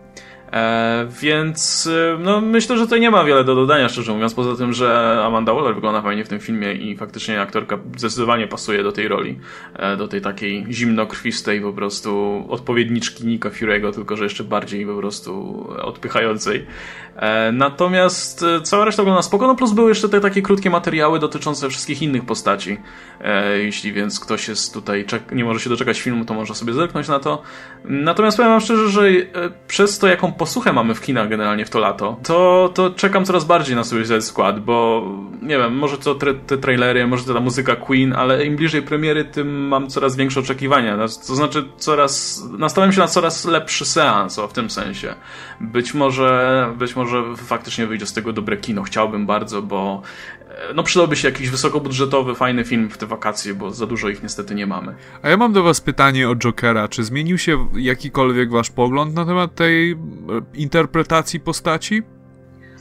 E, 0.55 1.07
więc 1.21 1.87
e, 1.87 2.19
no, 2.19 2.41
myślę, 2.41 2.79
że 2.79 2.85
tutaj 2.85 3.01
nie 3.01 3.11
ma 3.11 3.25
wiele 3.25 3.45
do 3.45 3.55
dodania, 3.55 3.89
szczerze 3.89 4.13
mówiąc, 4.13 4.35
poza 4.35 4.57
tym, 4.57 4.73
że 4.73 5.21
Amanda 5.25 5.55
Waller 5.55 5.75
wygląda 5.75 6.03
fajnie 6.03 6.25
w 6.25 6.29
tym 6.29 6.41
filmie 6.41 6.73
i 6.73 6.97
faktycznie 6.97 7.41
aktorka 7.41 7.79
zdecydowanie 7.97 8.47
pasuje 8.47 8.83
do 8.83 8.93
tej 8.93 9.09
roli, 9.09 9.39
e, 9.77 9.97
do 9.97 10.09
tej 10.09 10.21
takiej 10.21 10.67
zimnokrwistej 10.71 11.61
po 11.61 11.73
prostu 11.73 12.45
odpowiedniczki 12.49 13.27
Nika 13.27 13.49
Fury'ego, 13.49 13.95
tylko 13.95 14.17
że 14.17 14.25
jeszcze 14.25 14.45
bardziej 14.45 14.87
po 14.87 14.97
prostu 14.97 15.65
odpychającej. 15.83 16.67
Natomiast 17.53 18.45
cała 18.63 18.85
reszta 18.85 19.03
wygląda 19.03 19.23
spoko, 19.23 19.47
no 19.47 19.55
plus 19.55 19.73
były 19.73 19.89
jeszcze 19.89 20.09
te 20.09 20.21
takie 20.21 20.43
krótkie 20.43 20.71
materiały 20.71 21.19
dotyczące 21.19 21.69
wszystkich 21.69 22.03
innych 22.03 22.27
postaci. 22.27 22.79
Jeśli 23.57 23.93
więc 23.93 24.21
ktoś 24.21 24.49
jest 24.49 24.75
tutaj, 24.75 25.05
nie 25.33 25.45
może 25.45 25.61
się 25.61 25.71
doczekać 25.71 26.01
filmu, 26.01 26.25
to 26.25 26.35
może 26.35 26.55
sobie 26.55 26.73
zerknąć 26.73 27.09
na 27.09 27.19
to. 27.19 27.43
Natomiast 27.85 28.37
powiem 28.37 28.53
wam 28.53 28.61
szczerze, 28.61 28.89
że 28.89 29.09
przez 29.69 29.99
to, 29.99 30.07
jaką 30.07 30.33
posłuchę 30.45 30.73
mamy 30.73 30.95
w 30.95 31.01
kinach 31.01 31.29
generalnie 31.29 31.65
w 31.65 31.71
to 31.71 31.79
lato, 31.79 32.17
to, 32.23 32.71
to 32.75 32.91
czekam 32.91 33.25
coraz 33.25 33.45
bardziej 33.45 33.77
na 33.77 33.85
Suicide 33.85 34.23
Squad, 34.23 34.61
bo 34.61 35.09
nie 35.43 35.59
wiem, 35.59 35.77
może 35.77 35.99
to 35.99 36.15
te, 36.15 36.35
te 36.35 36.59
trailery, 36.59 37.07
może 37.07 37.25
to 37.25 37.35
ta 37.35 37.41
muzyka 37.41 37.77
Queen, 37.77 38.13
ale 38.13 38.47
im 38.47 38.57
bliżej 38.57 38.83
premiery, 38.83 39.25
tym 39.25 39.69
mam 39.69 39.89
coraz 39.89 40.17
większe 40.17 40.41
oczekiwania. 40.41 40.97
To 41.27 41.35
znaczy, 41.35 41.65
coraz, 41.77 42.43
nastawiam 42.59 42.93
się 42.93 43.01
na 43.01 43.07
coraz 43.07 43.45
lepszy 43.45 43.85
seans, 43.85 44.39
o, 44.39 44.49
w 44.49 44.53
tym 44.53 44.71
sensie. 44.71 45.15
Być 45.61 45.95
może, 45.95 46.69
być 46.79 46.97
może 46.97 47.23
faktycznie 47.37 47.87
wyjdzie 47.87 48.07
z 48.07 48.13
tego 48.13 48.33
dobre 48.33 48.57
kino. 48.57 48.83
Chciałbym 48.83 49.27
bardzo, 49.27 49.63
bo 49.63 50.03
no 50.75 50.83
przydałby 50.83 51.17
się 51.17 51.29
jakiś 51.29 51.51
wysokobudżetowy, 51.51 52.35
fajny 52.35 52.65
film 52.65 52.91
w 52.91 52.99
te 52.99 53.07
wakacje, 53.07 53.55
bo 53.55 53.71
za 53.71 53.87
dużo 53.87 54.09
ich 54.09 54.23
niestety 54.23 54.55
nie 54.55 54.67
mamy. 54.67 54.95
A 55.23 55.29
ja 55.29 55.37
mam 55.37 55.53
do 55.53 55.63
was 55.63 55.81
pytanie 55.81 56.29
o 56.29 56.37
Jokera. 56.37 56.89
Czy 56.89 57.05
zmienił 57.05 57.39
się 57.39 57.69
jakikolwiek 57.77 58.51
wasz 58.51 58.71
pogląd 58.71 59.15
na 59.15 59.25
temat 59.27 59.55
tej 59.55 59.93
e, 59.93 59.97
interpretacji 60.55 61.41
postaci? 61.41 62.03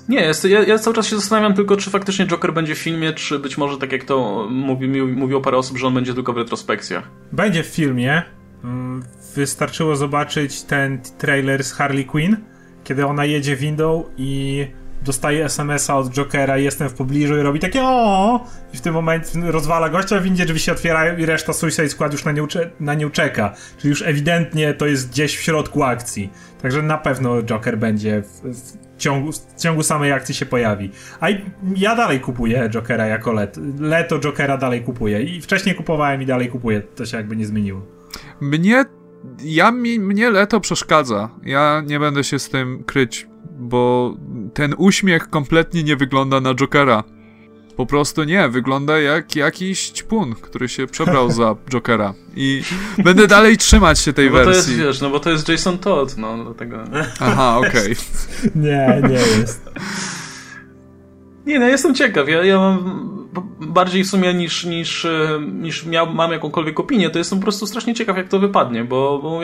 Nie, 0.10 0.22
jest, 0.22 0.46
ja, 0.46 0.64
ja, 0.64 0.78
cały 0.78 0.96
czas 0.96 1.08
się 1.08 1.16
zastanawiam 1.16 1.54
tylko, 1.54 1.78
czy 1.78 1.90
faktycznie 1.90 2.28
Joker 2.28 2.54
będzie 2.54 2.76
w 2.76 2.80
filmie, 2.80 3.14
czy 3.14 3.40
być 3.40 3.58
może 3.58 3.78
tak 3.78 3.92
jak 3.92 4.04
to 4.04 4.48
mówi, 4.52 4.88
mówiło 4.88 5.42
parę 5.42 5.58
osób, 5.58 5.78
że 5.78 5.88
on 5.88 5.94
będzie 5.94 6.14
tylko 6.14 6.34
w 6.34 6.38
retrospekcjach. 6.38 7.10
Będzie 7.32 7.64
w 7.64 7.68
filmie. 7.68 8.24
Mm, 8.64 9.04
wystarczyło 9.36 9.96
zobaczyć 9.96 10.64
ten 10.64 11.02
trailer 11.18 11.64
z 11.64 11.74
Harley 11.74 12.06
Quinn 12.06 12.38
kiedy 12.84 13.06
ona 13.06 13.26
jedzie 13.26 13.56
windą 13.56 14.04
i 14.18 14.68
dostaje 15.04 15.46
SMS-a 15.46 15.98
od 15.98 16.10
Jokera, 16.10 16.58
jestem 16.58 16.90
w 16.90 16.94
pobliżu 16.94 17.38
i 17.38 17.42
robi 17.42 17.60
takie 17.60 17.84
o 17.84 18.48
i 18.74 18.78
w 18.78 18.82
tym 18.82 18.94
momencie 18.94 19.30
rozwala 19.52 19.90
gościa, 19.90 20.20
w 20.20 20.24
windzie 20.24 20.46
drzwi 20.46 20.60
się 20.60 20.72
otwierają 20.72 21.18
i 21.18 21.26
reszta 21.26 21.54
Suicide 21.54 21.90
Squad 21.90 22.12
już 22.12 22.26
na 22.26 22.32
nią, 22.32 22.48
na 22.80 22.94
nią 22.94 23.10
czeka. 23.10 23.54
Czyli 23.78 23.90
już 23.90 24.02
ewidentnie 24.02 24.74
to 24.74 24.86
jest 24.86 25.10
gdzieś 25.10 25.38
w 25.38 25.42
środku 25.42 25.84
akcji. 25.84 26.30
Także 26.62 26.82
na 26.82 26.98
pewno 26.98 27.44
Joker 27.44 27.78
będzie 27.78 28.22
w, 28.22 28.42
w 28.42 28.98
ciągu, 28.98 29.32
w 29.32 29.62
ciągu 29.62 29.84
samej 29.84 30.12
akcji 30.12 30.36
się 30.36 30.46
pojawi. 30.46 30.92
A 31.20 31.28
ja 31.76 31.96
dalej 31.96 32.20
kupuję 32.20 32.70
Jokera 32.70 33.08
jako 33.08 33.34
let. 33.34 33.58
Leto 33.80 34.20
Jokera 34.20 34.58
dalej 34.58 34.82
kupuję. 34.82 35.24
I 35.24 35.42
wcześniej 35.42 35.76
kupowałem 35.76 36.22
i 36.22 36.26
dalej 36.26 36.50
kupuję. 36.50 36.82
To 36.82 37.06
się 37.06 37.18
jakby 37.18 37.36
nie 37.36 37.46
zmieniło. 37.46 37.86
Mnie 38.42 38.86
ja 39.44 39.72
mi, 39.72 40.00
mnie 40.00 40.30
leto 40.30 40.60
przeszkadza. 40.60 41.30
Ja 41.44 41.84
nie 41.86 42.00
będę 42.00 42.24
się 42.24 42.40
z 42.40 42.50
tym 42.50 42.84
kryć, 42.84 43.28
bo 43.64 44.14
ten 44.54 44.76
uśmiech 44.78 45.30
kompletnie 45.30 45.84
nie 45.84 45.96
wygląda 45.96 46.42
na 46.42 46.56
Jokera. 46.56 47.04
Po 47.78 47.86
prostu 47.86 48.24
nie, 48.24 48.50
wygląda 48.50 49.00
jak 49.00 49.36
jakiś 49.36 49.90
ćpun, 49.90 50.36
który 50.36 50.70
się 50.70 50.88
przebrał 50.88 51.32
za 51.32 51.56
Jokera. 51.74 52.14
I 52.36 52.64
będę 53.04 53.28
dalej 53.28 53.58
trzymać 53.58 54.00
się 54.00 54.14
tej 54.14 54.28
no 54.28 54.34
wersji. 54.34 54.54
To 54.54 54.70
jest, 54.70 54.70
wiesz, 54.80 55.02
no 55.02 55.10
bo 55.10 55.20
to 55.20 55.30
jest 55.30 55.50
Jason 55.50 55.78
Todd, 55.78 56.18
no 56.18 56.44
dlatego. 56.44 56.84
Aha, 57.20 57.58
okej. 57.58 57.72
Okay. 57.72 58.52
nie, 58.56 59.02
nie 59.10 59.40
jest. 59.40 59.70
Nie, 61.46 61.60
no 61.60 61.68
jestem 61.68 61.96
ciekaw. 61.96 62.30
Ja, 62.30 62.46
ja 62.46 62.60
mam 62.60 63.23
bardziej 63.60 64.04
w 64.04 64.08
sumie 64.08 64.34
niż, 64.34 64.66
niż, 64.66 65.06
e, 65.06 65.40
niż 65.54 65.86
miał, 65.86 66.14
mam 66.14 66.32
jakąkolwiek 66.32 66.80
opinię, 66.80 67.10
to 67.10 67.18
jestem 67.18 67.40
po 67.40 67.44
prostu 67.44 67.68
strasznie 67.68 67.94
ciekaw, 67.94 68.18
jak 68.18 68.28
to 68.28 68.40
wypadnie, 68.40 68.84
bo, 68.84 69.20
bo 69.20 69.40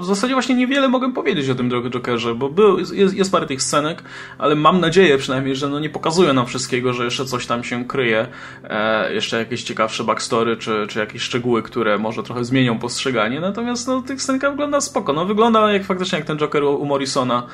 w 0.00 0.04
zasadzie 0.04 0.32
właśnie 0.34 0.54
niewiele 0.54 0.88
mogę 0.88 1.12
powiedzieć 1.12 1.50
o 1.50 1.54
tym 1.54 1.70
Jokerze, 1.70 2.34
bo 2.34 2.48
był, 2.48 2.78
jest, 2.78 3.14
jest 3.14 3.32
parę 3.32 3.46
tych 3.46 3.62
scenek, 3.62 4.02
ale 4.38 4.54
mam 4.54 4.80
nadzieję 4.80 5.18
przynajmniej, 5.18 5.56
że 5.56 5.68
no 5.68 5.80
nie 5.80 5.90
pokazują 5.90 6.32
nam 6.32 6.46
wszystkiego, 6.46 6.92
że 6.92 7.04
jeszcze 7.04 7.24
coś 7.24 7.46
tam 7.46 7.64
się 7.64 7.84
kryje, 7.84 8.26
e, 8.64 9.14
jeszcze 9.14 9.38
jakieś 9.38 9.62
ciekawsze 9.62 10.04
backstory, 10.04 10.56
czy, 10.56 10.86
czy 10.88 10.98
jakieś 10.98 11.22
szczegóły, 11.22 11.62
które 11.62 11.98
może 11.98 12.22
trochę 12.22 12.44
zmienią 12.44 12.78
postrzeganie, 12.78 13.40
natomiast 13.40 13.88
no 13.88 14.02
tych 14.02 14.22
scenkach 14.22 14.50
wygląda 14.50 14.80
spoko, 14.80 15.12
no 15.12 15.26
wygląda 15.26 15.72
jak 15.72 15.84
faktycznie 15.84 16.18
jak 16.18 16.26
ten 16.26 16.38
Joker 16.38 16.64
u 16.64 16.84
Morrisona, 16.84 17.46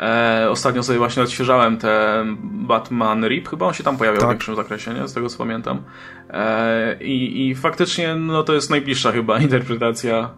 e, 0.00 0.46
ostatnio 0.50 0.82
sobie 0.82 0.98
właśnie 0.98 1.22
odświeżałem 1.22 1.76
te 1.76 2.24
Batman 2.42 3.28
Rip, 3.28 3.48
chyba 3.48 3.66
on 3.66 3.74
się 3.74 3.84
tam 3.84 3.96
pojawiał 3.96 4.20
tak. 4.20 4.28
w 4.28 4.32
większym 4.32 4.56
zakresie, 4.56 4.94
nie? 4.94 5.08
Z 5.08 5.14
tego 5.14 5.28
co 5.28 5.38
pamiętam. 5.38 5.82
E, 6.30 7.02
i, 7.02 7.48
I 7.48 7.54
faktycznie 7.54 8.14
no, 8.14 8.42
to 8.42 8.54
jest 8.54 8.70
najbliższa 8.70 9.12
chyba 9.12 9.38
interpretacja, 9.48 10.30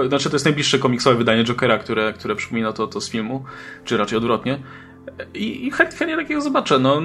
e, 0.00 0.08
znaczy 0.08 0.30
to 0.30 0.34
jest 0.34 0.44
najbliższe 0.44 0.78
komiksowe 0.78 1.16
wydanie 1.16 1.44
Jokera, 1.44 1.78
które, 1.78 2.12
które 2.12 2.36
przypomina 2.36 2.72
to, 2.72 2.86
to 2.86 3.00
z 3.00 3.10
filmu, 3.10 3.44
czy 3.84 3.96
raczej 3.96 4.18
odwrotnie. 4.18 4.58
I, 5.34 5.66
i 5.66 5.70
chętnie 5.70 6.16
takiego 6.16 6.40
zobaczę. 6.40 6.78
No, 6.78 7.02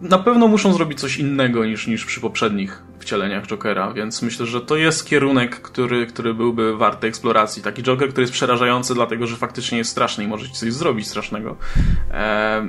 na 0.00 0.18
pewno 0.18 0.48
muszą 0.48 0.72
zrobić 0.72 1.00
coś 1.00 1.16
innego 1.16 1.64
niż, 1.64 1.86
niż 1.86 2.04
przy 2.04 2.20
poprzednich 2.20 2.82
wcieleniach 3.00 3.46
Jokera, 3.46 3.92
więc 3.92 4.22
myślę, 4.22 4.46
że 4.46 4.60
to 4.60 4.76
jest 4.76 5.06
kierunek, 5.06 5.60
który, 5.60 6.06
który 6.06 6.34
byłby 6.34 6.76
warty 6.76 7.06
eksploracji. 7.06 7.62
Taki 7.62 7.82
Joker, 7.82 8.08
który 8.08 8.22
jest 8.22 8.32
przerażający, 8.32 8.94
dlatego 8.94 9.26
że 9.26 9.36
faktycznie 9.36 9.78
jest 9.78 9.90
straszny 9.90 10.24
i 10.24 10.28
może 10.28 10.48
ci 10.48 10.52
coś 10.52 10.72
zrobić 10.72 11.08
strasznego. 11.08 11.56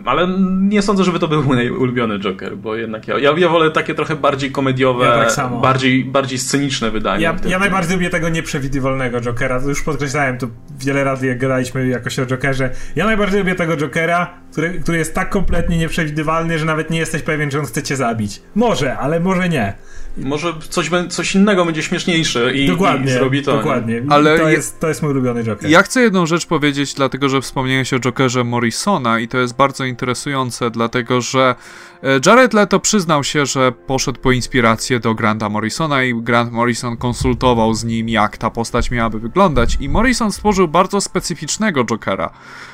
Ale 0.05 0.27
nie 0.61 0.81
sądzę, 0.81 1.03
żeby 1.03 1.19
to 1.19 1.27
był 1.27 1.43
mój 1.43 1.69
ulubiony 1.69 2.19
Joker, 2.19 2.57
bo 2.57 2.75
jednak 2.75 3.07
ja, 3.07 3.19
ja, 3.19 3.33
ja 3.37 3.49
wolę 3.49 3.71
takie 3.71 3.95
trochę 3.95 4.15
bardziej 4.15 4.51
komediowe, 4.51 5.05
ja 5.05 5.35
tak 5.35 5.61
bardziej, 5.61 6.05
bardziej 6.05 6.39
sceniczne 6.39 6.91
wydanie. 6.91 7.23
Ja, 7.23 7.35
ja 7.45 7.59
najbardziej 7.59 7.95
lubię 7.95 8.09
tego 8.09 8.29
nieprzewidywalnego 8.29 9.21
Jokera. 9.21 9.61
Już 9.67 9.83
podkreślałem 9.83 10.37
to 10.37 10.47
wiele 10.79 11.03
razy, 11.03 11.27
jak 11.27 11.37
gadaliśmy 11.37 11.87
jakoś 11.87 12.19
o 12.19 12.25
Jokerze. 12.25 12.69
Ja 12.95 13.05
najbardziej 13.05 13.39
lubię 13.39 13.55
tego 13.55 13.77
Jokera, 13.77 14.33
który, 14.51 14.79
który 14.79 14.97
jest 14.97 15.15
tak 15.15 15.29
kompletnie 15.29 15.77
nieprzewidywalny, 15.77 16.59
że 16.59 16.65
nawet 16.65 16.89
nie 16.89 16.99
jesteś 16.99 17.20
pewien, 17.23 17.49
czy 17.49 17.59
on 17.59 17.65
chce 17.65 17.83
cię 17.83 17.95
zabić. 17.95 18.41
Może, 18.55 18.97
ale 18.97 19.19
może 19.19 19.49
nie. 19.49 19.73
Może 20.17 20.53
coś, 20.69 20.89
coś 21.09 21.35
innego 21.35 21.65
będzie 21.65 21.83
śmieszniejsze 21.83 22.53
i, 22.53 22.67
dokładnie, 22.67 23.11
i 23.11 23.13
zrobi 23.13 23.43
to. 23.43 23.57
Dokładnie. 23.57 24.03
Ale 24.09 24.39
to, 24.39 24.49
jest, 24.49 24.79
to 24.79 24.87
jest 24.87 25.01
mój 25.01 25.11
ulubiony 25.11 25.43
Joker. 25.43 25.69
Ja 25.69 25.83
chcę 25.83 26.01
jedną 26.01 26.25
rzecz 26.25 26.45
powiedzieć, 26.45 26.93
dlatego 26.93 27.29
że 27.29 27.41
wspomniałeś 27.41 27.93
o 27.93 27.99
Jokerze 27.99 28.43
Morrisona 28.43 29.19
i 29.19 29.27
to 29.27 29.37
jest 29.37 29.55
bardzo 29.55 29.85
interesujące, 29.85 30.71
dlatego 30.71 31.21
że 31.21 31.55
e, 32.03 32.19
Jared 32.25 32.53
Leto 32.53 32.79
przyznał 32.79 33.23
się, 33.23 33.45
że 33.45 33.71
poszedł 33.71 34.19
po 34.19 34.31
inspirację 34.31 34.99
do 34.99 35.15
Granta 35.15 35.49
Morrisona 35.49 36.03
i 36.03 36.13
Grant 36.15 36.51
Morrison 36.51 36.97
konsultował 36.97 37.73
z 37.73 37.83
nim, 37.83 38.09
jak 38.09 38.37
ta 38.37 38.49
postać 38.49 38.91
miałaby 38.91 39.19
wyglądać 39.19 39.77
i 39.79 39.89
Morrison 39.89 40.31
stworzył 40.31 40.67
bardzo 40.67 41.01
specyficznego 41.01 41.85
Jokera, 41.85 42.29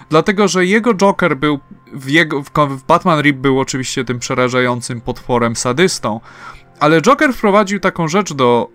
dlatego 0.10 0.48
że 0.48 0.66
jego 0.66 0.94
Joker 0.94 1.38
był 1.38 1.60
w, 1.94 2.10
jego, 2.10 2.44
w 2.44 2.84
Batman 2.88 3.22
Rip 3.22 3.38
był 3.38 3.60
oczywiście 3.60 4.06
tym 4.06 4.20
przerażającym 4.20 5.02
potworem 5.02 5.56
sadystą, 5.56 6.20
ale 6.80 7.02
Joker 7.02 7.34
wprowadził 7.34 7.80
taką 7.80 8.08
rzecz 8.08 8.34
do. 8.34 8.70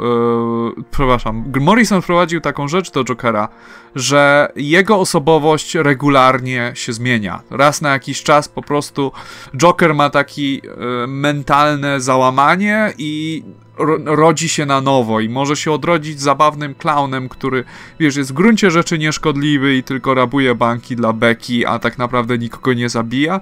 Yy, 0.77 0.85
przepraszam, 0.91 1.53
Morrison 1.61 2.03
wprowadził 2.03 2.41
taką 2.41 2.69
rzecz 2.69 2.91
do 2.91 3.05
Jokera, 3.05 3.49
że 3.95 4.53
jego 4.57 4.99
osobowość 4.99 5.75
regularnie 5.75 6.73
się 6.75 6.93
zmienia. 6.93 7.43
Raz 7.51 7.81
na 7.81 7.91
jakiś 7.91 8.23
czas 8.23 8.49
po 8.49 8.63
prostu 8.63 9.13
Joker 9.57 9.95
ma 9.95 10.11
taki 10.11 10.55
yy, 10.55 11.07
mentalne 11.07 12.01
załamanie 12.01 12.93
i 12.99 13.43
rodzi 14.05 14.49
się 14.49 14.67
na 14.67 14.81
nowo 14.81 15.21
i 15.21 15.29
może 15.29 15.57
się 15.57 15.73
odrodzić 15.73 16.21
zabawnym 16.21 16.75
klaunem, 16.75 17.29
który, 17.29 17.65
wiesz, 18.01 18.17
jest 18.17 18.31
w 18.31 18.35
gruncie 18.35 18.71
rzeczy 18.71 18.99
nieszkodliwy 18.99 19.77
i 19.77 19.83
tylko 19.83 20.15
rabuje 20.15 20.55
banki 20.55 20.97
dla 20.97 21.13
beki, 21.13 21.67
a 21.67 21.79
tak 21.79 21.99
naprawdę 21.99 22.39
nikogo 22.39 22.73
nie 22.73 22.89
zabija, 22.89 23.41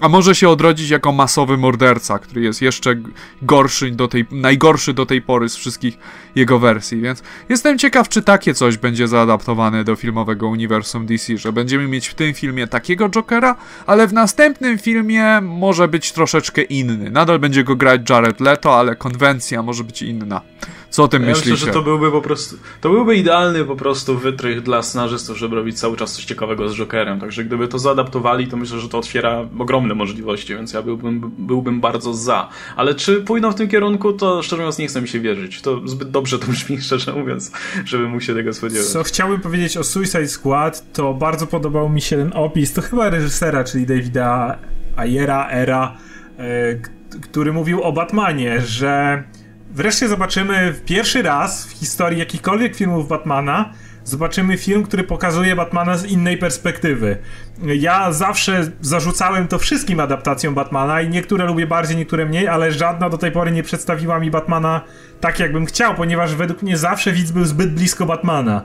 a 0.00 0.08
może 0.08 0.34
się 0.34 0.48
odrodzić 0.48 0.90
jako 0.90 1.12
masowy 1.12 1.56
morderca, 1.56 2.18
który 2.18 2.42
jest 2.42 2.62
jeszcze 2.62 2.96
gorszy 3.42 3.90
do 3.90 4.08
tej, 4.08 4.26
najgorszy 4.30 4.94
do 4.94 5.06
tej 5.06 5.22
pory 5.22 5.48
z 5.48 5.56
wszystkich 5.56 5.98
jego 6.34 6.58
wersji, 6.58 7.00
więc 7.00 7.22
jestem 7.48 7.78
ciekaw, 7.78 8.08
czy 8.08 8.22
takie 8.22 8.54
coś 8.54 8.76
będzie 8.76 9.08
zaadaptowane 9.08 9.84
do 9.84 9.96
filmowego 9.96 10.48
uniwersum 10.48 11.06
DC, 11.06 11.36
że 11.36 11.52
będziemy 11.52 11.88
mieć 11.88 12.08
w 12.08 12.14
tym 12.14 12.34
filmie 12.34 12.66
takiego 12.66 13.08
Jokera, 13.08 13.56
ale 13.86 14.06
w 14.06 14.12
następnym 14.12 14.78
filmie 14.78 15.40
może 15.42 15.88
być 15.88 16.12
troszeczkę 16.12 16.62
inny. 16.62 17.10
Nadal 17.10 17.38
będzie 17.38 17.64
go 17.64 17.76
grać 17.76 18.10
Jared 18.10 18.40
Leto, 18.40 18.78
ale 18.78 18.96
konwencja 18.96 19.62
może 19.62 19.81
być 19.84 20.02
inna. 20.02 20.40
Co 20.90 21.02
o 21.02 21.08
tym 21.08 21.22
ja 21.22 21.28
myślicie? 21.28 21.50
Myślę, 21.50 21.66
że 21.66 21.72
to 21.72 21.82
byłby 21.82 22.10
po 22.10 22.20
prostu, 22.20 22.56
to 22.80 22.90
byłby 22.90 23.16
idealny 23.16 23.64
po 23.64 23.76
prostu 23.76 24.18
wytrych 24.18 24.62
dla 24.62 24.82
scenarzystów, 24.82 25.38
żeby 25.38 25.56
robić 25.56 25.78
cały 25.78 25.96
czas 25.96 26.12
coś 26.12 26.24
ciekawego 26.24 26.68
z 26.68 26.74
Jokerem. 26.76 27.20
Także 27.20 27.44
gdyby 27.44 27.68
to 27.68 27.78
zaadaptowali, 27.78 28.46
to 28.46 28.56
myślę, 28.56 28.78
że 28.78 28.88
to 28.88 28.98
otwiera 28.98 29.48
ogromne 29.58 29.94
możliwości, 29.94 30.54
więc 30.54 30.72
ja 30.72 30.82
byłbym, 30.82 31.32
byłbym 31.38 31.80
bardzo 31.80 32.14
za. 32.14 32.48
Ale 32.76 32.94
czy 32.94 33.20
pójdą 33.20 33.52
w 33.52 33.54
tym 33.54 33.68
kierunku, 33.68 34.12
to 34.12 34.42
szczerze 34.42 34.62
mówiąc 34.62 34.78
nie 34.78 34.86
chcę 34.86 35.02
mi 35.02 35.08
się 35.08 35.20
wierzyć. 35.20 35.62
To 35.62 35.80
zbyt 35.88 36.10
dobrze 36.10 36.38
to 36.38 36.46
brzmi, 36.46 36.80
szczerze 36.82 37.12
mówiąc, 37.12 37.52
żeby 37.84 38.08
mógł 38.08 38.20
się 38.20 38.34
tego 38.34 38.52
spodziewać. 38.52 38.86
Co 38.86 39.02
chciałbym 39.02 39.40
powiedzieć 39.40 39.76
o 39.76 39.84
Suicide 39.84 40.28
Squad, 40.28 40.92
to 40.92 41.14
bardzo 41.14 41.46
podobał 41.46 41.88
mi 41.88 42.00
się 42.00 42.16
ten 42.16 42.32
opis, 42.34 42.72
to 42.72 42.82
chyba 42.82 43.10
reżysera, 43.10 43.64
czyli 43.64 43.86
Davida 43.86 44.58
Ayera, 44.96 45.48
Era, 45.50 45.96
yy, 46.38 46.80
który 47.20 47.52
mówił 47.52 47.82
o 47.82 47.92
Batmanie, 47.92 48.60
że 48.60 49.22
wreszcie 49.74 50.08
zobaczymy 50.08 50.74
pierwszy 50.86 51.22
raz 51.22 51.66
w 51.66 51.70
historii 51.70 52.18
jakichkolwiek 52.18 52.76
filmów 52.76 53.08
Batmana 53.08 53.72
zobaczymy 54.04 54.56
film, 54.56 54.82
który 54.82 55.04
pokazuje 55.04 55.56
Batmana 55.56 55.96
z 55.96 56.04
innej 56.04 56.38
perspektywy. 56.38 57.18
Ja 57.62 58.12
zawsze 58.12 58.70
zarzucałem 58.80 59.48
to 59.48 59.58
wszystkim 59.58 60.00
adaptacjom 60.00 60.54
Batmana 60.54 61.00
i 61.00 61.08
niektóre 61.08 61.44
lubię 61.44 61.66
bardziej, 61.66 61.96
niektóre 61.96 62.26
mniej, 62.26 62.48
ale 62.48 62.72
żadna 62.72 63.10
do 63.10 63.18
tej 63.18 63.32
pory 63.32 63.50
nie 63.50 63.62
przedstawiła 63.62 64.18
mi 64.18 64.30
Batmana 64.30 64.80
tak, 65.20 65.40
jakbym 65.40 65.66
chciał, 65.66 65.94
ponieważ 65.94 66.34
według 66.34 66.62
mnie 66.62 66.76
zawsze 66.76 67.12
widz 67.12 67.30
był 67.30 67.44
zbyt 67.44 67.74
blisko 67.74 68.06
Batmana. 68.06 68.64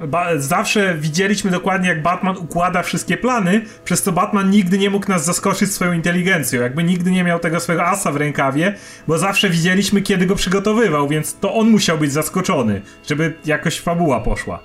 Ba 0.00 0.38
zawsze 0.38 0.94
widzieliśmy 0.94 1.50
dokładnie, 1.50 1.88
jak 1.88 2.02
Batman 2.02 2.36
układa 2.36 2.82
wszystkie 2.82 3.16
plany, 3.16 3.60
przez 3.84 4.02
co 4.02 4.12
Batman 4.12 4.50
nigdy 4.50 4.78
nie 4.78 4.90
mógł 4.90 5.08
nas 5.08 5.24
zaskoczyć 5.24 5.72
swoją 5.72 5.92
inteligencją. 5.92 6.62
Jakby 6.62 6.84
nigdy 6.84 7.10
nie 7.10 7.24
miał 7.24 7.38
tego 7.38 7.60
swojego 7.60 7.84
asa 7.86 8.12
w 8.12 8.16
rękawie, 8.16 8.74
bo 9.08 9.18
zawsze 9.18 9.50
widzieliśmy, 9.50 10.02
kiedy 10.02 10.26
go 10.26 10.34
przygotowywał, 10.34 11.08
więc 11.08 11.38
to 11.38 11.54
on 11.54 11.70
musiał 11.70 11.98
być 11.98 12.12
zaskoczony, 12.12 12.82
żeby 13.08 13.34
jakoś 13.44 13.80
fabuła 13.80 14.20
poszła. 14.20 14.60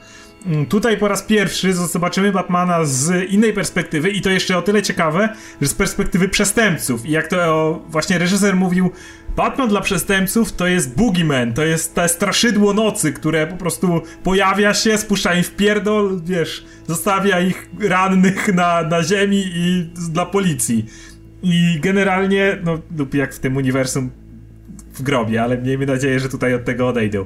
Mm, 0.45 0.65
tutaj 0.65 0.97
po 0.97 1.07
raz 1.07 1.23
pierwszy 1.23 1.73
zobaczymy 1.73 2.31
Batmana 2.31 2.85
z 2.85 3.29
innej 3.31 3.53
perspektywy 3.53 4.09
i 4.09 4.21
to 4.21 4.29
jeszcze 4.29 4.57
o 4.57 4.61
tyle 4.61 4.81
ciekawe, 4.81 5.29
że 5.61 5.67
z 5.67 5.73
perspektywy 5.73 6.29
przestępców. 6.29 7.05
I 7.05 7.11
jak 7.11 7.27
to 7.27 7.81
właśnie 7.89 8.17
reżyser 8.17 8.55
mówił, 8.55 8.91
Batman 9.35 9.69
dla 9.69 9.81
przestępców 9.81 10.53
to 10.53 10.67
jest 10.67 10.95
boogeyman, 10.97 11.53
to 11.53 11.63
jest 11.63 11.95
to 11.95 12.07
straszydło 12.07 12.73
nocy, 12.73 13.13
które 13.13 13.47
po 13.47 13.57
prostu 13.57 14.01
pojawia 14.23 14.73
się, 14.73 14.97
spuszcza 14.97 15.33
im 15.33 15.43
w 15.43 15.51
pierdol, 15.51 16.21
wiesz, 16.25 16.65
zostawia 16.87 17.39
ich 17.39 17.69
rannych 17.79 18.53
na, 18.53 18.81
na 18.81 19.03
ziemi 19.03 19.43
i 19.55 19.89
dla 20.11 20.25
policji. 20.25 20.85
I 21.43 21.79
generalnie, 21.81 22.57
no 22.63 22.79
lub 22.97 23.13
jak 23.13 23.33
w 23.33 23.39
tym 23.39 23.57
uniwersum 23.57 24.09
w 24.93 25.01
grobie, 25.01 25.43
ale 25.43 25.57
miejmy 25.57 25.85
nadzieję, 25.85 26.19
że 26.19 26.29
tutaj 26.29 26.53
od 26.53 26.65
tego 26.65 26.87
odejdą. 26.87 27.25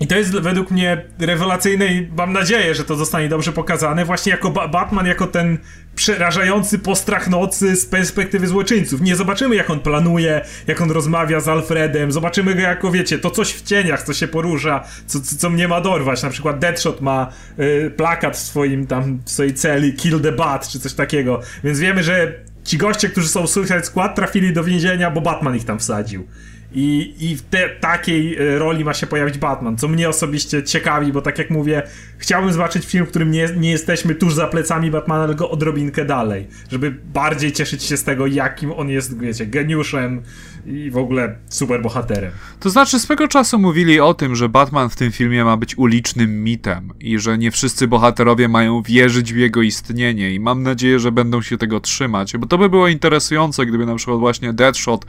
I 0.00 0.06
to 0.06 0.16
jest 0.16 0.32
według 0.32 0.70
mnie 0.70 1.02
rewelacyjne 1.18 1.86
i 1.86 2.08
mam 2.16 2.32
nadzieję, 2.32 2.74
że 2.74 2.84
to 2.84 2.96
zostanie 2.96 3.28
dobrze 3.28 3.52
pokazane 3.52 4.04
właśnie 4.04 4.32
jako 4.32 4.50
ba 4.50 4.68
Batman, 4.68 5.06
jako 5.06 5.26
ten 5.26 5.58
przerażający 5.94 6.78
postrach 6.78 7.28
nocy 7.28 7.76
z 7.76 7.86
perspektywy 7.86 8.46
złoczyńców. 8.46 9.00
Nie 9.00 9.16
zobaczymy 9.16 9.56
jak 9.56 9.70
on 9.70 9.80
planuje, 9.80 10.40
jak 10.66 10.80
on 10.80 10.90
rozmawia 10.90 11.40
z 11.40 11.48
Alfredem, 11.48 12.12
zobaczymy 12.12 12.54
go 12.54 12.60
jako 12.60 12.90
wiecie, 12.90 13.18
to 13.18 13.30
coś 13.30 13.52
w 13.52 13.62
cieniach, 13.62 14.02
co 14.02 14.14
się 14.14 14.28
porusza, 14.28 14.84
co, 15.06 15.20
co, 15.20 15.36
co 15.36 15.50
mnie 15.50 15.68
ma 15.68 15.80
dorwać. 15.80 16.22
Na 16.22 16.30
przykład 16.30 16.58
Deadshot 16.58 17.00
ma 17.00 17.32
y, 17.58 17.90
plakat 17.96 18.36
w 18.36 18.40
swoim 18.40 18.86
tam, 18.86 19.20
w 19.24 19.30
swojej 19.30 19.54
celi 19.54 19.94
Kill 19.94 20.20
the 20.20 20.32
Bat, 20.32 20.68
czy 20.68 20.80
coś 20.80 20.92
takiego. 20.94 21.40
Więc 21.64 21.78
wiemy, 21.78 22.02
że 22.02 22.34
ci 22.64 22.78
goście, 22.78 23.08
którzy 23.08 23.28
są 23.28 23.46
w 23.46 23.50
Suicide 23.50 23.84
Squad 23.84 24.14
trafili 24.14 24.52
do 24.52 24.64
więzienia, 24.64 25.10
bo 25.10 25.20
Batman 25.20 25.56
ich 25.56 25.64
tam 25.64 25.78
wsadził. 25.78 26.26
I, 26.72 27.14
I 27.20 27.36
w 27.36 27.42
te, 27.42 27.68
takiej 27.68 28.36
e, 28.36 28.58
roli 28.58 28.84
ma 28.84 28.94
się 28.94 29.06
pojawić 29.06 29.38
Batman, 29.38 29.76
co 29.76 29.88
mnie 29.88 30.08
osobiście 30.08 30.62
ciekawi, 30.62 31.12
bo 31.12 31.22
tak 31.22 31.38
jak 31.38 31.50
mówię, 31.50 31.82
chciałbym 32.18 32.52
zobaczyć 32.52 32.86
film, 32.86 33.06
w 33.06 33.08
którym 33.08 33.30
nie, 33.30 33.48
nie 33.56 33.70
jesteśmy 33.70 34.14
tuż 34.14 34.34
za 34.34 34.46
plecami 34.46 34.90
Batmana, 34.90 35.26
tylko 35.26 35.50
odrobinkę 35.50 36.04
dalej, 36.04 36.46
żeby 36.70 36.90
bardziej 36.90 37.52
cieszyć 37.52 37.82
się 37.82 37.96
z 37.96 38.04
tego, 38.04 38.26
jakim 38.26 38.72
on 38.72 38.88
jest, 38.88 39.20
wiecie, 39.20 39.46
geniuszem 39.46 40.22
i 40.66 40.90
w 40.90 40.96
ogóle 40.96 41.36
super 41.48 41.82
bohaterem. 41.82 42.32
To 42.60 42.70
znaczy, 42.70 42.98
swego 42.98 43.28
czasu 43.28 43.58
mówili 43.58 44.00
o 44.00 44.14
tym, 44.14 44.36
że 44.36 44.48
Batman 44.48 44.90
w 44.90 44.96
tym 44.96 45.12
filmie 45.12 45.44
ma 45.44 45.56
być 45.56 45.78
ulicznym 45.78 46.44
mitem 46.44 46.92
i 47.00 47.18
że 47.18 47.38
nie 47.38 47.50
wszyscy 47.50 47.88
bohaterowie 47.88 48.48
mają 48.48 48.82
wierzyć 48.82 49.32
w 49.32 49.36
jego 49.36 49.62
istnienie 49.62 50.34
i 50.34 50.40
mam 50.40 50.62
nadzieję, 50.62 50.98
że 50.98 51.12
będą 51.12 51.42
się 51.42 51.58
tego 51.58 51.80
trzymać, 51.80 52.36
bo 52.36 52.46
to 52.46 52.58
by 52.58 52.68
było 52.68 52.88
interesujące, 52.88 53.66
gdyby 53.66 53.86
na 53.86 53.94
przykład 53.94 54.18
właśnie 54.18 54.52
Deadshot 54.52 55.06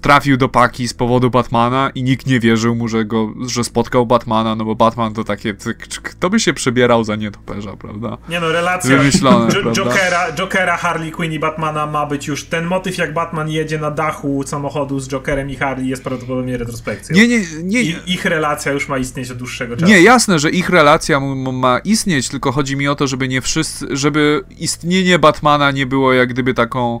trafił 0.00 0.36
do 0.36 0.48
paki 0.48 0.88
z 0.88 0.94
powodu 0.94 1.30
Batmana 1.30 1.90
i 1.94 2.02
nikt 2.02 2.26
nie 2.26 2.40
wierzył 2.40 2.74
mu, 2.74 2.88
że, 2.88 3.04
go, 3.04 3.34
że 3.46 3.64
spotkał 3.64 4.06
Batmana, 4.06 4.54
no 4.54 4.64
bo 4.64 4.74
Batman 4.74 5.14
to 5.14 5.24
takie, 5.24 5.54
kto 6.02 6.30
by 6.30 6.40
się 6.40 6.54
przebierał 6.54 7.04
za 7.04 7.16
nietoperza, 7.16 7.76
prawda? 7.76 8.18
Nie 8.28 8.40
no, 8.40 8.52
relacja 8.52 8.96
Wymyślone, 8.96 9.54
Jokera, 9.72 10.32
Jokera, 10.32 10.76
Harley 10.76 11.12
Quinn 11.12 11.32
i 11.32 11.38
Batmana 11.38 11.86
ma 11.86 12.06
być 12.06 12.26
już, 12.26 12.44
ten 12.44 12.66
motyw 12.66 12.98
jak 12.98 13.14
Batman 13.14 13.48
jedzie 13.48 13.78
na 13.78 13.90
dachu 13.90 14.42
samochodu 14.46 15.00
z 15.00 15.08
Jokerem 15.08 15.50
i 15.50 15.56
Harley 15.56 15.88
jest 15.88 16.04
prawdopodobnie 16.04 16.56
retrospekcją. 16.56 17.16
Nie, 17.16 17.28
nie, 17.28 17.40
nie. 17.62 17.82
I, 17.82 17.96
ich 18.06 18.24
relacja 18.24 18.72
już 18.72 18.88
ma 18.88 18.98
istnieć 18.98 19.30
od 19.30 19.38
dłuższego 19.38 19.76
czasu. 19.76 19.92
Nie, 19.92 20.02
jasne, 20.02 20.38
że 20.38 20.50
ich 20.50 20.70
relacja 20.70 21.20
ma 21.52 21.78
istnieć, 21.78 22.28
tylko 22.28 22.52
chodzi 22.52 22.76
mi 22.76 22.88
o 22.88 22.94
to, 22.94 23.06
żeby 23.06 23.28
nie 23.28 23.40
wszyscy, 23.40 23.86
żeby 23.90 24.44
istnienie 24.58 25.18
Batmana 25.18 25.70
nie 25.70 25.86
było 25.86 26.12
jak 26.12 26.28
gdyby 26.28 26.54
taką 26.54 27.00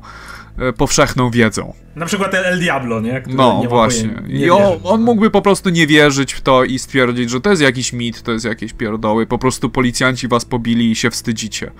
powszechną 0.76 1.30
wiedzą. 1.30 1.74
Na 1.96 2.06
przykład 2.06 2.34
El 2.34 2.58
Diablo, 2.58 3.00
nie? 3.00 3.20
Który 3.20 3.36
no, 3.36 3.58
nie 3.62 3.68
właśnie. 3.68 4.22
I 4.28 4.50
on, 4.50 4.78
on, 4.84 5.00
mógłby 5.02 5.30
po 5.30 5.42
prostu 5.42 5.70
nie 5.70 5.86
wierzyć 5.86 6.32
w 6.32 6.40
to 6.40 6.64
i 6.64 6.78
stwierdzić, 6.78 7.30
że 7.30 7.40
to 7.40 7.50
jest 7.50 7.62
jakiś 7.62 7.92
mit, 7.92 8.22
to 8.22 8.32
jest 8.32 8.44
jakieś 8.44 8.72
pierdoły, 8.72 9.26
po 9.26 9.38
prostu 9.38 9.70
policjanci 9.70 10.28
was 10.28 10.44
pobili 10.44 10.90
i 10.90 10.94
się 10.94 11.10
wstydzicie. 11.10 11.70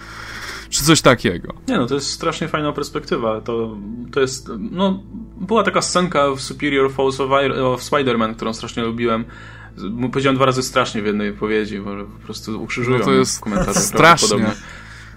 czy 0.71 0.85
coś 0.85 1.01
takiego. 1.01 1.55
Nie 1.69 1.77
no, 1.77 1.87
to 1.87 1.95
jest 1.95 2.11
strasznie 2.11 2.49
fajna 2.49 2.73
perspektywa. 2.73 3.41
To, 3.41 3.77
to 4.13 4.21
jest, 4.21 4.49
no, 4.71 5.03
była 5.41 5.63
taka 5.63 5.83
scenka 5.83 6.31
w 6.31 6.41
Superior 6.41 6.93
Falls 6.93 7.21
of, 7.21 7.31
of 7.63 7.83
Spider-Man, 7.83 8.35
którą 8.35 8.53
strasznie 8.55 8.83
lubiłem. 8.83 9.25
Powiedziałem 10.13 10.37
dwa 10.37 10.47
razy 10.47 10.63
strasznie 10.63 11.03
w 11.03 11.07
jednej 11.07 11.33
wypowiedzi, 11.33 11.79
bo 11.79 12.05
po 12.05 12.25
prostu 12.25 12.63
ukrzyżują 12.63 12.99
no 12.99 13.05
to 13.05 13.13
jest 13.13 13.39
w 13.39 13.41
komentarzach. 13.41 13.83
Strasznie. 13.83 14.53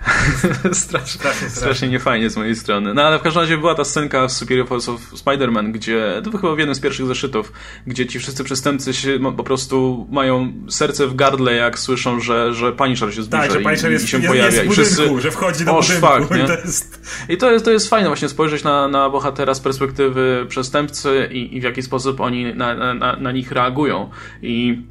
strasznie, 0.72 1.20
strasznie, 1.20 1.50
strasznie 1.50 1.88
niefajnie 1.88 2.30
z 2.30 2.38
mojej 2.38 2.56
strony. 2.56 2.94
No 2.94 3.04
ale 3.04 3.20
w 3.20 3.22
każdym 3.22 3.42
razie 3.42 3.58
była 3.58 3.76
ta 3.76 3.84
scenka 3.84 4.30
z 4.30 4.38
Superior 4.38 4.68
Force 4.68 4.92
of 4.92 5.14
Spider-Man, 5.14 5.72
gdzie, 5.72 6.22
to 6.24 6.38
chyba 6.38 6.56
w 6.56 6.58
jednym 6.58 6.76
z 6.76 6.80
pierwszych 6.80 7.06
zeszytów, 7.06 7.52
gdzie 7.88 8.06
ci 8.06 8.20
wszyscy 8.20 8.44
przestępcy 8.44 8.94
się 8.94 9.20
po 9.38 9.44
prostu 9.44 10.08
mają 10.12 10.54
serce 10.70 11.08
w 11.08 11.16
gardle, 11.16 11.54
jak 11.54 11.80
słyszą, 11.80 12.20
że, 12.20 12.54
że 12.54 12.72
Punisher 12.72 13.16
się 13.16 13.24
zbliża 13.24 13.44
tak, 13.44 13.52
że 13.52 13.60
Punisher 13.60 13.90
i, 13.90 13.94
jest, 13.94 14.06
i 14.06 14.08
się 14.08 14.18
jest, 14.18 14.30
pojawia. 14.30 14.46
Jest 14.46 14.68
budynku, 14.68 14.82
I 14.82 14.86
wszyscy... 14.86 15.22
że 15.22 15.32
wchodzi 15.32 15.66
do 15.66 15.74
budynku. 15.74 15.98
Szwak, 15.98 16.24
I, 16.24 16.48
to 16.48 16.58
jest... 16.66 17.02
I 17.30 17.38
to 17.38 17.52
jest, 17.52 17.66
to 17.66 17.72
jest 17.72 17.90
fajne 17.90 18.08
właśnie 18.08 18.30
spojrzeć 18.30 18.64
na, 18.64 18.88
na 18.88 19.10
bohatera 19.10 19.54
z 19.54 19.60
perspektywy 19.60 20.46
przestępcy 20.50 21.30
i, 21.32 21.58
i 21.58 21.62
w 21.62 21.64
jaki 21.64 21.82
sposób 21.82 22.22
oni 22.22 22.56
na, 22.56 22.94
na, 22.94 23.16
na 23.16 23.32
nich 23.32 23.52
reagują. 23.52 24.10
I 24.42 24.82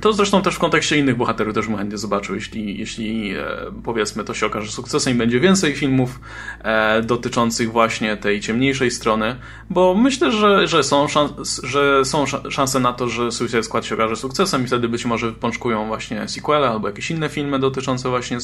to 0.00 0.12
zresztą 0.12 0.42
też 0.42 0.54
w 0.54 0.58
kontekście 0.58 0.98
innych 0.98 1.16
bohaterów 1.16 1.54
też 1.54 1.66
bym 1.66 1.76
chętnie 1.76 1.98
zobaczył, 1.98 2.34
jeśli, 2.34 2.78
jeśli 2.78 3.36
e, 3.36 3.44
powiedzmy 3.84 4.24
to 4.24 4.34
się 4.34 4.46
okaże 4.46 4.70
sukcesem 4.70 5.14
i 5.14 5.16
będzie 5.16 5.40
więcej 5.40 5.74
filmów 5.74 6.20
e, 6.64 7.02
dotyczących 7.02 7.72
właśnie 7.72 8.16
tej 8.16 8.40
ciemniejszej 8.40 8.90
strony, 8.90 9.36
bo 9.70 9.94
myślę, 9.94 10.32
że, 10.32 10.68
że, 10.68 10.82
są, 10.82 11.08
szans, 11.08 11.60
że 11.64 12.04
są 12.04 12.24
szanse 12.50 12.80
na 12.80 12.92
to, 12.92 13.08
że 13.08 13.32
Suicide 13.32 13.62
Squad 13.62 13.86
się 13.86 13.94
okaże 13.94 14.16
sukcesem 14.16 14.64
i 14.64 14.66
wtedy 14.66 14.88
być 14.88 15.04
może 15.04 15.32
pączkują 15.32 15.86
właśnie 15.86 16.28
sequele 16.28 16.68
albo 16.68 16.88
jakieś 16.88 17.10
inne 17.10 17.28
filmy 17.28 17.58
dotyczące 17.58 18.08
właśnie 18.08 18.38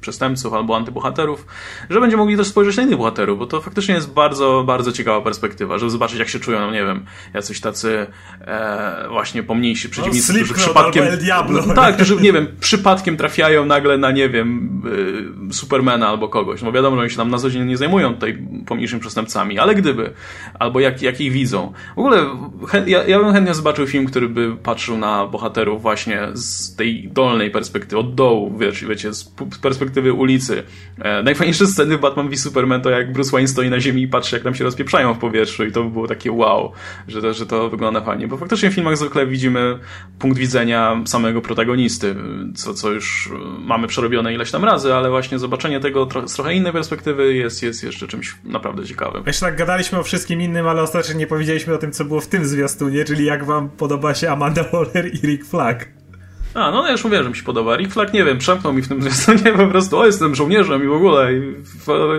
przestępców 0.00 0.54
albo 0.54 0.76
antybohaterów, 0.76 1.46
że 1.90 2.00
będziemy 2.00 2.22
mogli 2.22 2.36
też 2.36 2.46
spojrzeć 2.46 2.76
na 2.76 2.82
innych 2.82 2.98
bohaterów, 2.98 3.38
bo 3.38 3.46
to 3.46 3.60
faktycznie 3.60 3.94
jest 3.94 4.12
bardzo, 4.12 4.64
bardzo 4.66 4.92
ciekawa 4.92 5.20
perspektywa, 5.20 5.78
żeby 5.78 5.90
zobaczyć 5.90 6.18
jak 6.18 6.28
się 6.28 6.40
czują, 6.40 6.60
no 6.60 6.70
nie 6.70 6.84
wiem, 6.84 7.04
jacyś 7.34 7.60
tacy 7.60 8.06
e, 8.40 9.08
właśnie 9.08 9.42
pomniejsi 9.42 9.88
no, 9.88 9.92
przeciwnicy, 9.92 10.32
no, 10.32 10.44
którzy 10.44 10.54
przypadkiem. 10.74 11.04
El 11.04 11.18
Diablo. 11.18 11.62
Tak, 11.74 11.94
którzy, 11.94 12.16
nie 12.16 12.32
wiem, 12.32 12.46
przypadkiem 12.60 13.16
trafiają 13.16 13.64
nagle 13.64 13.98
na, 13.98 14.10
nie 14.10 14.28
wiem, 14.28 14.82
y, 15.50 15.54
Supermana 15.54 16.08
albo 16.08 16.28
kogoś. 16.28 16.62
No 16.62 16.72
wiadomo, 16.72 16.96
że 16.96 17.02
oni 17.02 17.10
się 17.10 17.16
tam 17.16 17.30
na 17.30 17.38
co 17.38 17.50
dzień 17.50 17.66
nie 17.66 17.76
zajmują 17.76 18.14
tutaj 18.14 18.38
pomniejszymi 18.66 19.00
przestępcami, 19.00 19.58
ale 19.58 19.74
gdyby, 19.74 20.12
albo 20.58 20.80
jak, 20.80 21.02
jak 21.02 21.20
ich 21.20 21.32
widzą. 21.32 21.72
W 21.96 21.98
ogóle 21.98 22.26
ja, 22.86 23.04
ja 23.04 23.18
bym 23.18 23.32
chętnie 23.32 23.54
zobaczył 23.54 23.86
film, 23.86 24.06
który 24.06 24.28
by 24.28 24.56
patrzył 24.56 24.98
na 24.98 25.26
bohaterów 25.26 25.82
właśnie 25.82 26.28
z 26.34 26.76
tej 26.76 27.08
dolnej 27.08 27.50
perspektywy, 27.50 28.00
od 28.00 28.14
dołu, 28.14 28.58
wiesz, 28.58 28.84
wiecie, 28.84 29.14
z 29.14 29.24
perspektywy 29.62 30.12
ulicy. 30.12 30.62
E, 30.98 31.22
najfajniejsze 31.22 31.66
sceny 31.66 31.96
w 31.96 32.00
Batman 32.00 32.28
v 32.28 32.36
Superman 32.36 32.82
to 32.82 32.90
jak 32.90 33.12
Bruce 33.12 33.30
Wayne 33.30 33.48
stoi 33.48 33.70
na 33.70 33.80
ziemi 33.80 34.02
i 34.02 34.08
patrzy, 34.08 34.36
jak 34.36 34.42
tam 34.42 34.54
się 34.54 34.64
rozpieprzają 34.64 35.14
w 35.14 35.18
powietrzu 35.18 35.64
i 35.64 35.72
to 35.72 35.84
by 35.84 35.90
było 35.90 36.08
takie 36.08 36.32
wow, 36.32 36.72
że 37.08 37.22
to, 37.22 37.34
że 37.34 37.46
to 37.46 37.70
wygląda 37.70 38.00
fajnie, 38.00 38.28
bo 38.28 38.36
faktycznie 38.36 38.70
w 38.70 38.74
filmach 38.74 38.96
zwykle 38.96 39.26
widzimy 39.26 39.78
punkt 40.18 40.38
widzenia 40.38 40.59
widzenia 40.60 41.02
samego 41.06 41.42
protagonisty, 41.42 42.16
co, 42.54 42.74
co 42.74 42.90
już 42.90 43.30
mamy 43.58 43.86
przerobione 43.86 44.34
ileś 44.34 44.50
tam 44.50 44.64
razy, 44.64 44.94
ale 44.94 45.10
właśnie 45.10 45.38
zobaczenie 45.38 45.80
tego 45.80 46.06
tro 46.06 46.28
z 46.28 46.34
trochę 46.34 46.54
innej 46.54 46.72
perspektywy 46.72 47.34
jest, 47.34 47.62
jest 47.62 47.82
jeszcze 47.82 48.06
czymś 48.06 48.36
naprawdę 48.44 48.84
ciekawym. 48.84 49.22
Jeszcze 49.26 49.46
tak 49.46 49.56
gadaliśmy 49.56 49.98
o 49.98 50.02
wszystkim 50.02 50.40
innym, 50.40 50.66
ale 50.66 50.82
ostatecznie 50.82 51.14
nie 51.14 51.26
powiedzieliśmy 51.26 51.74
o 51.74 51.78
tym, 51.78 51.92
co 51.92 52.04
było 52.04 52.20
w 52.20 52.26
tym 52.26 52.44
zwiastunie, 52.44 53.04
czyli 53.04 53.24
jak 53.24 53.44
wam 53.44 53.70
podoba 53.70 54.14
się 54.14 54.30
Amanda 54.30 54.64
Waller 54.72 55.14
i 55.14 55.18
Rick 55.26 55.46
Flag. 55.46 55.99
A, 56.54 56.70
no 56.70 56.86
ja 56.86 56.92
już 56.92 57.04
mówiłem, 57.04 57.24
że 57.24 57.30
mi 57.30 57.36
się 57.36 57.42
podoba. 57.42 57.76
Rick 57.76 57.92
Flag, 57.92 58.12
nie 58.12 58.24
wiem, 58.24 58.38
przemknął 58.38 58.72
mi 58.72 58.82
w 58.82 58.88
tym 58.88 59.02
zwiastunie 59.10 59.52
po 59.52 59.66
prostu, 59.66 59.98
o, 59.98 60.06
jestem 60.06 60.34
żołnierzem 60.34 60.84
i 60.84 60.86
w 60.86 60.92
ogóle, 60.92 61.34
i 61.34 61.54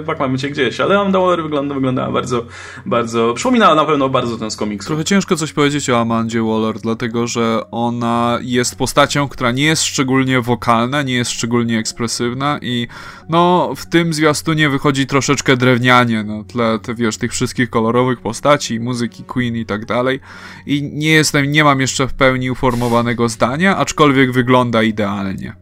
fakt 0.06 0.20
mamy 0.20 0.38
cię 0.38 0.50
gdzieś, 0.50 0.80
ale 0.80 1.00
Amanda 1.00 1.20
wygląda, 1.44 1.76
wyglądała 1.76 2.12
bardzo, 2.12 2.46
bardzo, 2.86 3.34
przypominała 3.34 3.76
na 3.76 3.86
pewno 3.86 4.10
bardzo 4.10 4.38
ten 4.38 4.52
z 4.52 4.56
komiksu. 4.56 4.88
Trochę 4.88 5.04
ciężko 5.04 5.36
coś 5.36 5.54
powiedzieć 5.54 5.90
o 5.90 6.00
Amandzie 6.00 6.44
Waller, 6.44 6.80
dlatego, 6.80 7.28
że 7.28 7.62
ona 7.72 8.40
jest 8.42 8.76
postacią, 8.76 9.28
która 9.28 9.52
nie 9.52 9.64
jest 9.64 9.84
szczególnie 9.84 10.42
wokalna, 10.42 11.02
nie 11.02 11.14
jest 11.14 11.32
szczególnie 11.32 11.80
ekspresywna 11.80 12.60
i 12.62 12.88
no, 13.30 13.74
w 13.76 13.86
tym 13.86 14.14
zwiastunie 14.14 14.70
wychodzi 14.70 15.08
troszeczkę 15.08 15.58
drewnianie 15.58 16.24
na 16.24 16.44
tle, 16.44 16.80
te, 16.80 16.96
wiesz, 16.96 17.18
tych 17.18 17.32
wszystkich 17.32 17.70
kolorowych 17.70 18.22
postaci, 18.22 18.80
muzyki 18.80 19.24
Queen 19.24 19.56
i 19.56 19.66
tak 19.66 19.86
dalej 19.86 20.20
i 20.66 20.84
nie 20.84 21.12
jestem, 21.12 21.52
nie 21.52 21.64
mam 21.64 21.82
jeszcze 21.82 22.08
w 22.08 22.14
pełni 22.14 22.52
uformowanego 22.52 23.30
zdania, 23.30 23.78
aczkolwiek 23.78 24.21
aczkolwiek 24.22 24.36
wygląda 24.36 24.84
idealnie. 24.84 25.56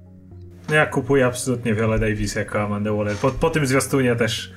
Ja 0.70 0.86
kupuję 0.86 1.26
absolutnie 1.26 1.76
Viola 1.76 2.00
Davis 2.00 2.36
jako 2.36 2.62
Amanda 2.62 2.94
Waller. 2.94 3.16
Po, 3.16 3.32
po 3.32 3.50
tym 3.50 3.66
zwiastunie 3.66 4.16
też 4.16 4.54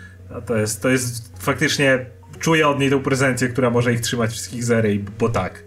to 0.47 0.57
jest, 0.57 0.83
to 0.83 0.89
jest 0.89 1.43
faktycznie 1.43 2.07
czuję 2.39 2.69
od 2.69 2.79
niej 2.79 2.91
tą 2.91 3.03
prezencję, 3.03 3.49
która 3.49 3.71
może 3.71 3.93
ich 3.93 4.01
trzymać 4.01 4.31
wszystkich 4.31 4.65
zery, 4.65 5.05
bo 5.19 5.29
tak. 5.29 5.65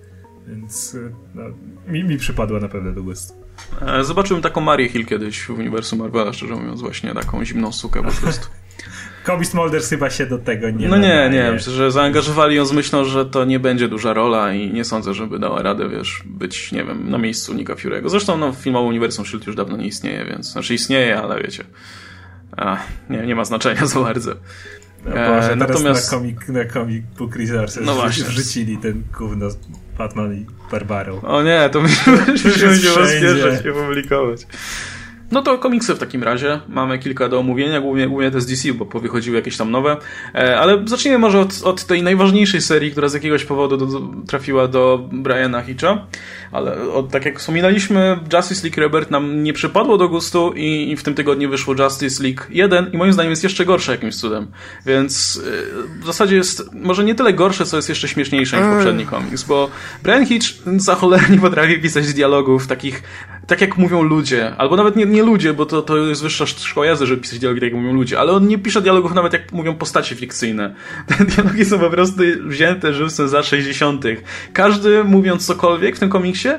Więc 0.48 0.98
no, 1.36 1.44
mi, 1.88 2.04
mi 2.04 2.18
przypadła 2.18 2.60
naprawdę 2.60 2.94
do 2.94 3.04
gustu. 3.04 3.34
E, 3.82 4.04
zobaczyłem 4.04 4.44
taką 4.44 4.62
Marię 4.62 4.90
Hill 4.90 5.06
kiedyś 5.06 5.42
w 5.42 5.50
uniwersum 5.50 6.00
Marvela, 6.00 6.34
szczerze 6.34 6.56
mówiąc, 6.56 6.82
właśnie 6.82 7.14
taką 7.14 7.46
zimną 7.46 7.72
sukę 7.72 8.04
po 8.04 8.12
prostu. 8.12 8.48
Kobe 9.26 9.46
Smulders 9.46 9.90
chyba 9.90 10.10
się 10.10 10.26
do 10.26 10.38
tego 10.38 10.70
nie 10.70 10.88
No 10.88 10.98
nie, 10.98 11.30
nie, 11.32 11.52
myślę, 11.52 11.74
że 11.74 11.92
zaangażowali 11.92 12.56
ją 12.56 12.66
z 12.66 12.72
myślą, 12.72 13.06
że 13.06 13.26
to 13.26 13.46
nie 13.46 13.60
będzie 13.60 13.88
duża 13.88 14.14
rola 14.14 14.54
i 14.54 14.74
nie 14.74 14.86
sądzę, 14.86 15.14
żeby 15.14 15.40
dała 15.40 15.62
radę, 15.62 15.90
wiesz, 15.90 16.24
być, 16.26 16.72
nie 16.72 16.84
wiem, 16.84 17.10
na 17.10 17.18
miejscu 17.18 17.54
Nika 17.54 17.74
Fury'ego. 17.74 18.10
Zresztą 18.10 18.38
no, 18.38 18.54
filmowo 18.54 18.88
Uniwersum 18.88 19.26
Shield 19.26 19.48
już 19.48 19.56
dawno 19.56 19.78
nie 19.78 19.88
istnieje, 19.88 20.26
więc, 20.26 20.52
znaczy 20.52 20.74
istnieje, 20.74 21.22
ale 21.22 21.42
wiecie, 21.44 21.64
a, 22.58 22.78
nie, 23.10 23.26
nie 23.26 23.36
ma 23.36 23.46
znaczenia 23.46 23.86
za 23.86 24.00
bardzo. 24.00 24.36
No 25.06 25.12
Boże, 25.12 25.52
e, 25.52 25.56
natomiast 25.56 26.12
na 26.12 26.18
Comic, 26.18 26.48
na 26.48 26.66
comic 26.66 27.06
Book 27.18 27.36
Resources 27.36 27.86
no 27.86 27.94
właśnie. 27.94 28.24
wrzucili 28.24 28.78
ten 28.78 29.04
gówno 29.18 29.48
Batman 29.98 30.34
i 30.34 30.46
Barbarą. 30.72 31.22
O 31.22 31.44
nie, 31.44 31.70
to 31.72 31.82
musimy 31.82 32.78
się 32.78 32.90
rozpieszać 32.96 33.66
i 33.66 33.70
opublikować. 33.70 34.48
No 35.36 35.42
to 35.42 35.58
komiksy 35.58 35.96
w 35.96 36.00
takim 36.00 36.24
razie. 36.24 36.60
Mamy 36.68 37.00
kilka 37.00 37.30
do 37.30 37.40
omówienia, 37.40 37.82
głównie, 37.82 38.08
głównie 38.08 38.32
te 38.32 38.42
z 38.42 38.46
DC, 38.46 38.74
bo 38.74 38.86
powychodziły 38.86 39.36
jakieś 39.38 39.58
tam 39.58 39.72
nowe. 39.72 39.98
E, 40.36 40.60
ale 40.60 40.84
zacznijmy 40.86 41.20
może 41.20 41.40
od, 41.40 41.62
od 41.64 41.86
tej 41.86 42.04
najważniejszej 42.04 42.62
serii, 42.62 42.92
która 42.92 43.08
z 43.08 43.14
jakiegoś 43.14 43.46
powodu 43.46 43.78
do, 43.78 44.02
trafiła 44.28 44.68
do 44.68 45.10
Briana 45.12 45.62
Hitcha. 45.62 46.06
Ale 46.52 46.92
od, 46.92 47.12
tak 47.12 47.26
jak 47.26 47.40
wspominaliśmy, 47.40 48.20
Justice 48.34 48.68
League 48.68 48.82
Rebirth 48.82 49.12
nam 49.12 49.44
nie 49.44 49.54
przypadło 49.54 49.98
do 49.98 50.10
gustu 50.10 50.54
i, 50.56 50.92
i 50.92 50.96
w 50.98 51.04
tym 51.04 51.14
tygodniu 51.14 51.50
wyszło 51.50 51.76
Justice 51.80 52.24
League 52.24 52.42
1 52.50 52.92
i 52.92 52.98
moim 52.98 53.14
zdaniem 53.14 53.30
jest 53.30 53.44
jeszcze 53.44 53.66
gorsze 53.66 53.92
jakimś 53.92 54.16
cudem. 54.16 54.48
Więc 54.86 55.42
e, 56.00 56.02
w 56.02 56.06
zasadzie 56.06 56.36
jest 56.36 56.74
może 56.74 57.04
nie 57.04 57.16
tyle 57.16 57.34
gorsze, 57.34 57.66
co 57.66 57.76
jest 57.76 57.90
jeszcze 57.90 58.08
śmieszniejsze 58.08 58.58
niż 58.58 58.76
poprzedni 58.76 59.06
komiks, 59.06 59.44
bo 59.44 59.70
Brian 60.04 60.26
Hitch 60.26 60.48
za 60.78 60.96
cholerę 60.96 61.24
nie 61.30 61.40
potrafi 61.40 61.80
pisać 61.80 62.14
dialogów 62.14 62.68
takich, 62.68 63.04
tak 63.48 63.62
jak 63.62 63.78
mówią 63.78 64.02
ludzie, 64.02 64.56
albo 64.58 64.76
nawet 64.76 64.96
nie, 64.96 65.06
nie 65.06 65.24
ludzie, 65.24 65.54
bo 65.54 65.66
to, 65.66 65.82
to 65.82 65.98
jest 65.98 66.24
wyższa 66.24 66.46
szkoła 66.46 66.86
jazdy, 66.86 67.06
żeby 67.06 67.22
pisać 67.22 67.40
dialogi 67.40 67.62
tak 67.62 67.72
jak 67.72 67.82
mówią 67.82 67.94
ludzie, 67.94 68.20
ale 68.20 68.32
on 68.32 68.48
nie 68.48 68.58
pisze 68.58 68.82
dialogów 68.82 69.14
nawet 69.14 69.34
jak 69.34 69.52
mówią 69.52 69.76
postacie 69.76 70.16
fikcyjne. 70.16 70.76
Te 71.08 71.26
dialogi 71.26 71.66
są 71.66 71.80
po 71.80 71.90
prostu 71.90 72.24
wzięte 72.46 72.94
żywcem 72.94 73.28
za 73.28 73.44
60. 73.44 74.06
Każdy 74.54 75.04
mówiąc 75.04 75.46
cokolwiek 75.46 75.96
w 75.96 76.00
tym 76.00 76.10
komiksie 76.10 76.50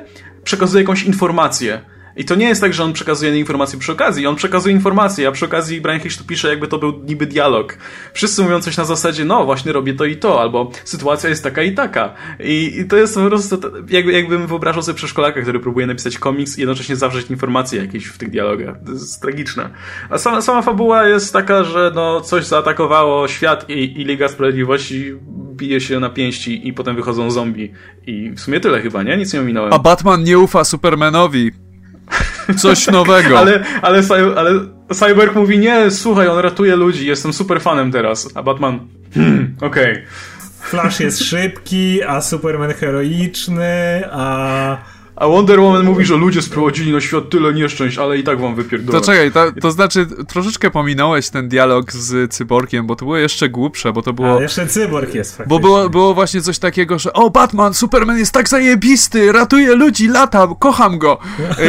przekazuje 0.45 0.83
jakąś 0.83 1.03
informację 1.03 1.81
i 2.17 2.25
to 2.25 2.35
nie 2.35 2.49
jest 2.49 2.61
tak, 2.61 2.75
że 2.75 2.85
on 2.85 2.93
przekazuje 2.93 3.39
informacje 3.39 3.79
przy 3.79 3.93
okazji, 3.93 4.27
on 4.27 4.37
przekazuje 4.37 4.75
informacje, 4.75 5.29
a 5.29 5.33
przy 5.33 5.45
okazji 5.45 5.81
Brian 5.81 6.01
Hitch 6.01 6.19
tu 6.19 6.25
pisze, 6.25 6.49
jakby 6.49 6.69
to 6.69 6.79
był 6.79 7.03
niby 7.07 7.27
dialog. 7.27 7.79
Wszyscy 8.13 8.43
mówią 8.43 8.61
coś 8.61 8.77
na 8.77 8.85
zasadzie, 8.85 9.25
no 9.25 9.45
właśnie 9.45 9.73
robię 9.73 9.95
to 9.95 10.05
i 10.05 10.17
to, 10.17 10.41
albo 10.41 10.71
sytuacja 10.85 11.31
jest 11.31 11.43
taka 11.43 11.63
i 11.63 11.75
taka. 11.75 12.15
I, 12.41 12.79
i 12.81 12.85
to 12.85 12.97
jest 12.97 13.15
po 13.15 13.27
prostu, 13.27 13.61
jakby, 13.89 14.13
jakbym 14.13 14.47
wyobrażał 14.47 14.83
sobie 14.83 14.97
przeszkolaka, 14.97 15.43
który 15.43 15.61
próbuje 15.61 15.87
napisać 15.87 16.19
komiks 16.19 16.59
i 16.59 16.61
jednocześnie 16.61 16.97
zawrzeć 16.97 17.31
informacje 17.31 17.81
jakieś 17.81 18.07
w 18.07 18.19
tych 18.19 18.31
dialogach. 18.31 18.77
To 18.87 18.93
jest 18.93 19.23
tragiczne. 19.23 19.71
A 20.11 20.19
sama, 20.19 20.43
sama 20.43 20.63
fabuła 20.63 21.07
jest 21.07 21.33
taka, 21.33 21.65
że 21.65 21.93
no 21.95 22.21
coś 22.21 22.45
zaatakowało 22.45 23.29
świat 23.29 23.71
i, 23.71 24.01
i 24.01 24.05
Liga 24.05 24.29
Sprawiedliwości 24.29 25.15
bije 25.57 25.81
się 25.81 26.01
na 26.01 26.11
pięści 26.11 26.69
i 26.69 26.73
potem 26.73 26.97
wychodzą 26.97 27.31
zombie. 27.31 27.73
I 28.07 28.31
w 28.31 28.41
sumie 28.41 28.61
tyle 28.61 28.81
chyba, 28.81 29.03
nie? 29.03 29.17
Nic 29.17 29.35
nie 29.35 29.41
ominąłem. 29.41 29.73
A 29.73 29.79
Batman 29.79 30.25
nie 30.25 30.39
ufa 30.39 30.65
Supermanowi. 30.65 31.66
Coś 32.57 32.87
nowego. 32.87 33.39
ale, 33.39 33.65
ale, 33.83 34.03
ale 34.37 34.51
Cyborg 34.93 35.35
mówi, 35.35 35.59
nie, 35.59 35.91
słuchaj, 35.91 36.29
on 36.29 36.39
ratuje 36.39 36.77
ludzi, 36.77 37.07
jestem 37.07 37.33
super 37.33 37.61
fanem 37.61 37.93
teraz. 37.93 38.29
A 38.35 38.43
Batman, 38.43 38.81
hmm, 39.15 39.57
okej. 39.61 39.93
Okay. 39.93 40.07
Flash 40.61 41.01
jest 41.01 41.25
szybki, 41.25 42.03
a 42.03 42.21
Superman 42.21 42.73
heroiczny, 42.73 44.05
a 44.13 44.77
A 45.17 45.27
Wonder 45.27 45.61
Woman 45.61 45.85
mówi, 45.85 46.05
że 46.05 46.17
ludzie 46.17 46.43
sprowadzili 46.43 46.93
na 46.93 47.01
świat 47.01 47.31
tyle 47.31 47.55
nieszczęść, 47.55 47.99
ale 47.99 48.19
i 48.19 48.25
tak 48.25 48.41
wam 48.41 48.55
wypierdolę. 48.55 49.01
To 49.01 49.07
czekaj, 49.07 49.33
to, 49.33 49.53
to 49.61 49.71
znaczy 49.71 50.07
troszeczkę 50.29 50.71
pominąłeś 50.71 51.31
ten 51.31 51.49
dialog 51.49 51.93
z 51.93 52.33
Cyborgiem, 52.33 52.87
bo 52.87 52.97
to 52.97 53.05
było 53.05 53.17
jeszcze 53.17 53.49
głupsze, 53.49 53.93
bo 53.93 54.03
to 54.03 54.13
było... 54.13 54.39
A, 54.39 54.43
jeszcze 54.43 54.67
Cyborg 54.67 55.15
jest 55.15 55.31
faktycznie. 55.31 55.49
Bo 55.49 55.59
było, 55.59 55.91
było 55.91 56.15
właśnie 56.15 56.43
coś 56.43 56.59
takiego, 56.59 56.99
że 56.99 57.13
o, 57.13 57.31
Batman, 57.31 57.75
Superman 57.75 58.19
jest 58.19 58.33
tak 58.33 58.49
zajebisty, 58.49 59.33
ratuje 59.33 59.75
ludzi, 59.75 60.09
lata, 60.09 60.49
kocham 60.59 60.99
go. 60.99 61.19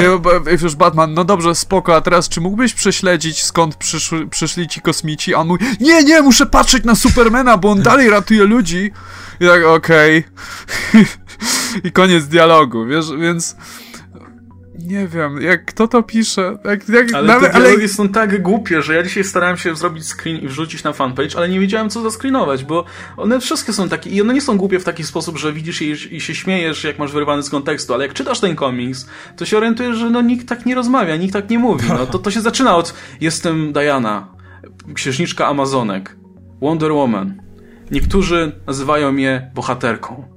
I, 0.59 0.63
już 0.63 0.75
Batman, 0.75 1.13
no 1.13 1.25
dobrze, 1.25 1.55
spoko, 1.55 1.95
a 1.95 2.01
teraz 2.01 2.29
czy 2.29 2.41
mógłbyś 2.41 2.73
prześledzić, 2.73 3.43
skąd 3.43 3.75
przyszły, 3.75 4.27
przyszli 4.27 4.67
ci 4.67 4.81
kosmici? 4.81 5.35
A 5.35 5.37
on 5.37 5.47
mówi, 5.47 5.65
nie, 5.79 6.03
nie, 6.03 6.21
muszę 6.21 6.45
patrzeć 6.45 6.83
na 6.83 6.95
Supermana, 6.95 7.57
bo 7.57 7.69
on 7.69 7.81
dalej 7.81 8.09
ratuje 8.09 8.43
ludzi. 8.43 8.91
I 9.39 9.45
tak, 9.45 9.65
okej. 9.65 10.23
Okay. 10.91 11.05
I 11.83 11.91
koniec 11.91 12.25
dialogu, 12.27 12.85
wiesz, 12.85 13.05
więc... 13.19 13.55
Nie 14.79 15.07
wiem, 15.07 15.41
jak 15.41 15.65
kto 15.65 15.87
to 15.87 16.03
pisze? 16.03 16.57
Jak, 16.65 16.89
jak, 16.89 17.13
ale 17.13 17.27
nawet, 17.27 17.51
te 17.51 17.59
dialogi 17.59 17.81
ale... 17.81 17.87
są 17.87 18.09
tak 18.09 18.41
głupie, 18.41 18.81
że 18.81 18.95
ja 18.95 19.03
dzisiaj 19.03 19.23
starałem 19.23 19.57
się 19.57 19.75
zrobić 19.75 20.13
screen 20.13 20.37
i 20.37 20.47
wrzucić 20.47 20.83
na 20.83 20.93
fanpage, 20.93 21.37
ale 21.37 21.49
nie 21.49 21.59
wiedziałem 21.59 21.89
co 21.89 22.01
zascreenować, 22.01 22.63
bo 22.63 22.85
one 23.17 23.39
wszystkie 23.39 23.73
są 23.73 23.89
takie 23.89 24.09
i 24.09 24.21
one 24.21 24.33
nie 24.33 24.41
są 24.41 24.57
głupie 24.57 24.79
w 24.79 24.83
taki 24.83 25.03
sposób, 25.03 25.37
że 25.37 25.53
widzisz 25.53 25.81
je 25.81 25.95
i 26.11 26.21
się 26.21 26.35
śmiejesz, 26.35 26.83
jak 26.83 26.99
masz 26.99 27.11
wyrwany 27.11 27.43
z 27.43 27.49
kontekstu, 27.49 27.93
ale 27.93 28.05
jak 28.05 28.13
czytasz 28.13 28.39
ten 28.39 28.55
komiks, 28.55 29.07
to 29.37 29.45
się 29.45 29.57
orientujesz, 29.57 29.97
że 29.97 30.09
no 30.09 30.21
nikt 30.21 30.47
tak 30.47 30.65
nie 30.65 30.75
rozmawia, 30.75 31.15
nikt 31.15 31.33
tak 31.33 31.49
nie 31.49 31.59
mówi. 31.59 31.87
No, 31.89 32.05
to, 32.05 32.19
to 32.19 32.31
się 32.31 32.41
zaczyna 32.41 32.75
od 32.75 32.93
jestem 33.21 33.73
Diana, 33.73 34.27
księżniczka 34.93 35.47
Amazonek, 35.47 36.15
Wonder 36.61 36.91
Woman. 36.91 37.41
Niektórzy 37.91 38.51
nazywają 38.67 39.11
mnie 39.11 39.51
bohaterką. 39.55 40.36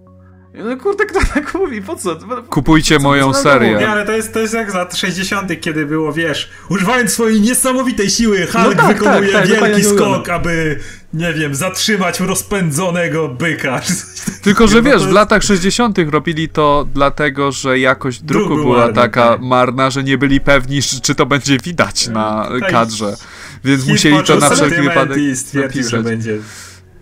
No 0.55 0.77
kurde, 0.77 1.07
kto 1.07 1.21
tak 1.35 1.55
mówi? 1.55 1.83
Po 1.83 1.97
co? 1.97 2.17
Kupujcie 2.49 2.95
po 2.97 3.03
co 3.03 3.09
moją 3.09 3.35
serię. 3.35 3.77
Nie, 3.77 3.89
ale 3.89 4.07
to 4.07 4.13
jest, 4.13 4.33
to 4.35 4.41
jest 4.41 4.55
jak 4.55 4.71
z 4.71 4.75
lat 4.75 4.97
60., 4.97 5.61
kiedy 5.61 5.87
było, 5.87 6.13
wiesz, 6.13 6.51
używając 6.69 7.13
swojej 7.13 7.41
niesamowitej 7.41 8.11
siły, 8.11 8.47
Hulk 8.47 8.77
no 8.77 8.83
tak, 8.83 8.99
wykonuje 8.99 9.33
tak, 9.33 9.49
tak, 9.49 9.61
wielki 9.61 9.85
skok, 9.85 10.29
aby, 10.29 10.81
nie 11.15 11.33
wiem, 11.33 11.55
zatrzymać 11.55 12.21
rozpędzonego 12.21 13.29
byka. 13.29 13.81
Tylko, 14.43 14.69
że 14.69 14.83
wiesz, 14.83 15.07
w 15.07 15.13
latach 15.13 15.43
60. 15.43 15.99
robili 16.11 16.49
to 16.49 16.87
dlatego, 16.95 17.53
że 17.53 17.79
jakość 17.79 18.23
druku 18.23 18.49
Druk 18.49 18.61
była 18.61 18.79
marny, 18.79 18.95
taka 18.95 19.29
tak. 19.29 19.41
marna, 19.41 19.91
że 19.91 20.05
nie 20.05 20.19
byli 20.19 20.41
pewni, 20.41 20.81
czy 21.03 21.15
to 21.15 21.27
będzie 21.27 21.59
widać 21.59 22.09
na 22.09 22.49
tak. 22.61 22.71
kadrze. 22.71 23.17
Więc 23.65 23.87
musieli 23.87 24.23
to 24.23 24.37
na 24.37 24.51
wszelki 24.51 24.83
wypadek 24.83 25.19
i 25.19 25.37
stwierdził, 25.37 25.89
że 25.89 26.03
będzie 26.03 26.39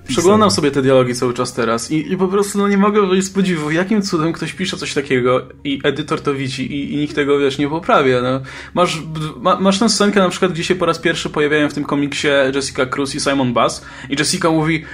Przeglądam 0.09 0.51
sobie 0.51 0.71
te 0.71 0.83
dialogi 0.83 1.15
cały 1.15 1.35
czas 1.35 1.55
teraz 1.55 1.91
i, 1.91 2.13
i 2.13 2.17
po 2.17 2.29
prostu 2.29 2.59
no 2.59 2.69
nie 2.69 2.79
mogę 2.79 3.07
wyjść 3.07 3.27
z 3.27 3.31
podziwu, 3.31 3.71
jakim 3.71 4.03
cudem 4.03 4.33
ktoś 4.33 4.53
pisze 4.53 4.77
coś 4.77 4.95
takiego 4.95 5.47
i 5.65 5.81
edytor 5.85 6.21
to 6.21 6.35
widzi 6.35 6.73
i, 6.73 6.95
i 6.95 6.97
nikt 6.97 7.15
tego, 7.15 7.39
wiesz, 7.39 7.59
nie 7.59 7.69
poprawia. 7.69 8.23
No. 8.23 8.41
Masz, 8.75 9.03
ma, 9.41 9.61
masz 9.61 9.79
tę 9.79 9.89
scenkę 9.89 10.21
na 10.21 10.29
przykład, 10.29 10.53
gdzie 10.53 10.65
się 10.65 10.75
po 10.75 10.87
raz 10.87 10.99
pierwszy 10.99 11.31
pojawiają 11.31 11.69
w 11.69 11.75
tym 11.75 11.85
komiksie 11.85 12.29
Jessica 12.55 12.87
Cruz 12.87 13.15
i 13.15 13.21
Simon 13.21 13.53
Bass 13.53 13.85
i 14.11 14.17
Jessica 14.19 14.51
mówi 14.51 14.85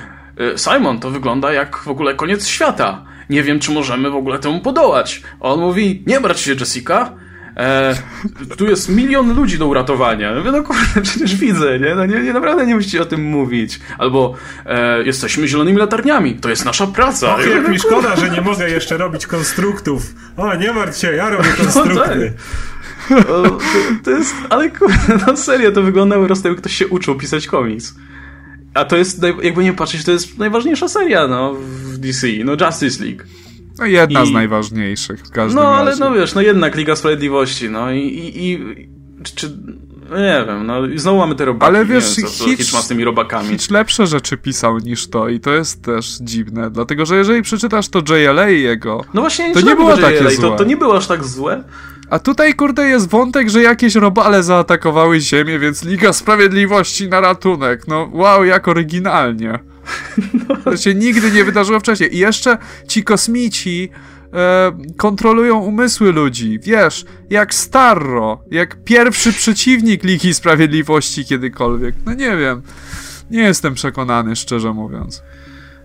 y, 0.41 0.59
Simon, 0.59 1.01
to 1.01 1.11
wygląda 1.11 1.53
jak 1.53 1.77
w 1.77 1.89
ogóle 1.89 2.15
koniec 2.15 2.47
świata. 2.47 3.05
Nie 3.31 3.43
wiem, 3.43 3.61
czy 3.61 3.71
możemy 3.71 4.11
w 4.11 4.17
ogóle 4.17 4.39
temu 4.39 4.61
podołać. 4.61 5.23
A 5.41 5.49
on 5.49 5.61
mówi, 5.61 6.03
nie 6.07 6.21
brać 6.21 6.41
się 6.41 6.55
Jessica, 6.55 7.13
E, 7.57 7.95
tu 8.57 8.67
jest 8.67 8.89
milion 8.89 9.37
ludzi 9.37 9.59
do 9.59 9.67
uratowania. 9.67 10.35
No, 10.35 10.53
no 10.53 10.63
kurde, 10.63 11.01
przecież 11.03 11.37
widzę, 11.37 11.79
nie? 11.79 11.95
No, 11.95 12.07
nie, 12.07 12.21
nie 12.21 12.33
naprawdę 12.33 12.67
nie 12.67 12.75
musicie 12.75 13.03
o 13.03 13.05
tym 13.05 13.23
mówić. 13.23 13.81
Albo 13.99 14.35
e, 14.67 15.03
jesteśmy 15.03 15.49
zielonymi 15.49 15.79
latarniami, 15.79 16.35
to 16.35 16.49
jest 16.49 16.65
nasza 16.65 16.87
praca. 16.87 17.35
Och, 17.35 17.47
jak 17.47 17.69
mi 17.69 17.79
szkoda, 17.79 18.17
że 18.17 18.31
nie 18.31 18.41
mogę 18.41 18.71
jeszcze 18.79 18.97
robić 18.97 19.27
konstruktów. 19.27 20.03
O, 20.37 20.55
nie 20.55 20.73
martw 20.73 20.99
się, 20.99 21.13
ja 21.13 21.31
robię 21.31 21.49
konstrukty. 21.57 22.33
No, 23.11 23.17
tak. 23.17 23.27
to, 23.27 23.59
to, 24.05 24.11
jest, 24.11 24.35
ale 24.51 24.71
kurde, 24.71 25.19
no 25.27 25.37
serio, 25.37 25.73
to 25.73 25.83
wyglądało 25.83 26.23
po 26.23 26.27
prostu, 26.27 26.49
jakby 26.49 26.61
ktoś 26.61 26.77
się 26.77 26.89
uczył 26.89 27.15
pisać 27.15 27.47
komiks. 27.47 27.95
A 28.75 28.85
to 28.85 28.97
jest, 28.97 29.23
jakby 29.43 29.65
nie 29.65 29.73
patrzeć, 29.73 30.05
to 30.05 30.13
jest 30.13 30.39
najważniejsza 30.39 30.89
seria, 30.89 31.29
no, 31.29 31.55
w 31.55 31.99
DC, 31.99 32.27
no 32.45 32.53
Justice 32.67 33.05
League. 33.05 33.23
No 33.79 33.87
jedna 33.87 34.23
I... 34.23 34.27
z 34.27 34.31
najważniejszych 34.31 35.21
w 35.21 35.31
każdym 35.31 35.63
No, 35.63 35.69
ale 35.69 35.91
razie. 35.91 36.01
no 36.05 36.13
wiesz, 36.13 36.35
no 36.35 36.41
jednak 36.41 36.77
Liga 36.77 36.97
Sprawiedliwości, 36.97 37.71
no 37.71 37.93
i, 37.93 37.99
i, 37.99 38.53
i 38.53 38.59
czy, 39.35 39.57
no 40.11 40.17
nie 40.17 40.45
wiem, 40.47 40.67
no 40.67 40.87
i 40.87 40.99
znowu 40.99 41.19
mamy 41.19 41.35
te 41.35 41.45
robaki. 41.45 41.69
Ale 41.69 41.85
wiesz, 41.85 42.17
wiem, 42.17 42.27
co, 42.27 42.45
Hitch, 42.45 42.73
ma 42.73 42.83
z 42.83 42.89
tymi 42.89 43.05
robakami. 43.05 43.49
Hitch 43.49 43.71
lepsze 43.71 44.07
rzeczy 44.07 44.37
pisał 44.37 44.79
niż 44.79 45.07
to 45.09 45.29
i 45.29 45.41
to 45.41 45.51
jest 45.51 45.83
też 45.83 46.19
dziwne, 46.21 46.71
dlatego 46.71 47.07
że 47.07 47.17
jeżeli 47.17 47.43
przeczytasz 47.43 47.89
to 47.89 47.99
JLA 47.99 48.49
jego, 48.49 49.05
no 49.15 49.21
właśnie, 49.21 49.55
to 49.55 49.61
nie 49.61 49.77
było 49.77 49.97
takie 49.97 50.17
JLA, 50.17 50.31
złe. 50.31 50.51
To, 50.51 50.57
to 50.57 50.65
nie 50.65 50.77
było 50.77 50.97
aż 50.97 51.07
tak 51.07 51.25
złe. 51.25 51.65
A 52.11 52.19
tutaj, 52.19 52.55
kurde, 52.55 52.89
jest 52.89 53.11
wątek, 53.11 53.51
że 53.51 53.63
jakieś 53.63 53.95
robale 53.95 54.43
zaatakowały 54.43 55.21
Ziemię, 55.21 55.59
więc 55.59 55.85
Liga 55.85 56.13
Sprawiedliwości 56.13 57.09
na 57.09 57.21
ratunek. 57.21 57.89
No 57.89 58.09
wow, 58.13 58.45
jak 58.45 58.69
oryginalnie. 58.69 59.59
No. 60.49 60.57
To 60.57 60.77
się 60.77 60.95
nigdy 60.95 61.31
nie 61.31 61.45
wydarzyło 61.45 61.81
wcześniej. 61.81 62.15
I 62.15 62.19
jeszcze 62.19 62.59
ci 62.89 63.05
kosmici 63.05 63.91
e, 64.33 64.73
kontrolują 64.97 65.59
umysły 65.59 66.13
ludzi. 66.13 66.59
Wiesz, 66.63 67.05
jak 67.31 67.55
Starro, 67.55 68.41
jak 68.51 68.85
pierwszy 68.85 69.33
przeciwnik 69.33 70.05
Ligi 70.05 70.35
Sprawiedliwości 70.35 71.25
kiedykolwiek. 71.25 71.95
No 72.07 72.15
nie 72.15 72.37
wiem. 72.37 72.63
Nie 73.31 73.43
jestem 73.43 73.75
przekonany, 73.75 74.37
szczerze 74.37 74.73
mówiąc. 74.73 75.23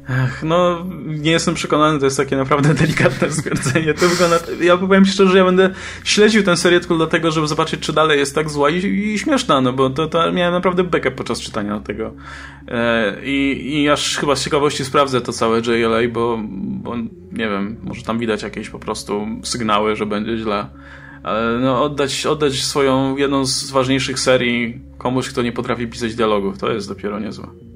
Ech, 0.09 0.43
no, 0.43 0.85
nie 1.05 1.31
jestem 1.31 1.53
przekonany, 1.53 1.99
to 1.99 2.05
jest 2.05 2.17
takie 2.17 2.37
naprawdę 2.37 2.73
delikatne 2.83 3.31
stwierdzenie. 3.31 3.93
To 3.93 4.09
wygląda, 4.09 4.39
ja 4.61 4.77
powiem 4.77 5.05
szczerze, 5.05 5.31
że 5.31 5.37
ja 5.37 5.45
będę 5.45 5.69
śledził 6.03 6.43
tę 6.43 6.57
serię 6.57 6.79
tylko 6.79 6.95
dlatego, 6.95 7.31
żeby 7.31 7.47
zobaczyć, 7.47 7.79
czy 7.79 7.93
dalej 7.93 8.19
jest 8.19 8.35
tak 8.35 8.49
zła 8.49 8.69
i, 8.69 8.85
i 8.85 9.19
śmieszna, 9.19 9.61
no 9.61 9.73
bo 9.73 9.89
to, 9.89 10.07
to 10.07 10.31
miałem 10.31 10.53
naprawdę 10.53 10.83
bekę 10.83 11.11
podczas 11.11 11.41
czytania 11.41 11.79
tego. 11.79 12.13
E, 12.67 13.15
i, 13.25 13.81
I 13.81 13.89
aż 13.89 14.17
chyba 14.17 14.35
z 14.35 14.43
ciekawości 14.43 14.85
sprawdzę 14.85 15.21
to 15.21 15.33
całe 15.33 15.59
JLA, 15.59 16.09
bo, 16.11 16.39
bo 16.59 16.95
nie 17.31 17.49
wiem, 17.49 17.77
może 17.83 18.01
tam 18.01 18.19
widać 18.19 18.43
jakieś 18.43 18.69
po 18.69 18.79
prostu 18.79 19.27
sygnały, 19.43 19.95
że 19.95 20.05
będzie 20.05 20.37
źle. 20.37 20.67
Ale 21.23 21.59
no, 21.59 21.83
oddać, 21.83 22.25
oddać 22.25 22.63
swoją 22.63 23.17
jedną 23.17 23.45
z 23.45 23.71
ważniejszych 23.71 24.19
serii 24.19 24.81
komuś, 24.97 25.29
kto 25.29 25.41
nie 25.41 25.51
potrafi 25.51 25.87
pisać 25.87 26.15
dialogów, 26.15 26.57
to 26.57 26.71
jest 26.71 26.87
dopiero 26.87 27.19
niezłe. 27.19 27.68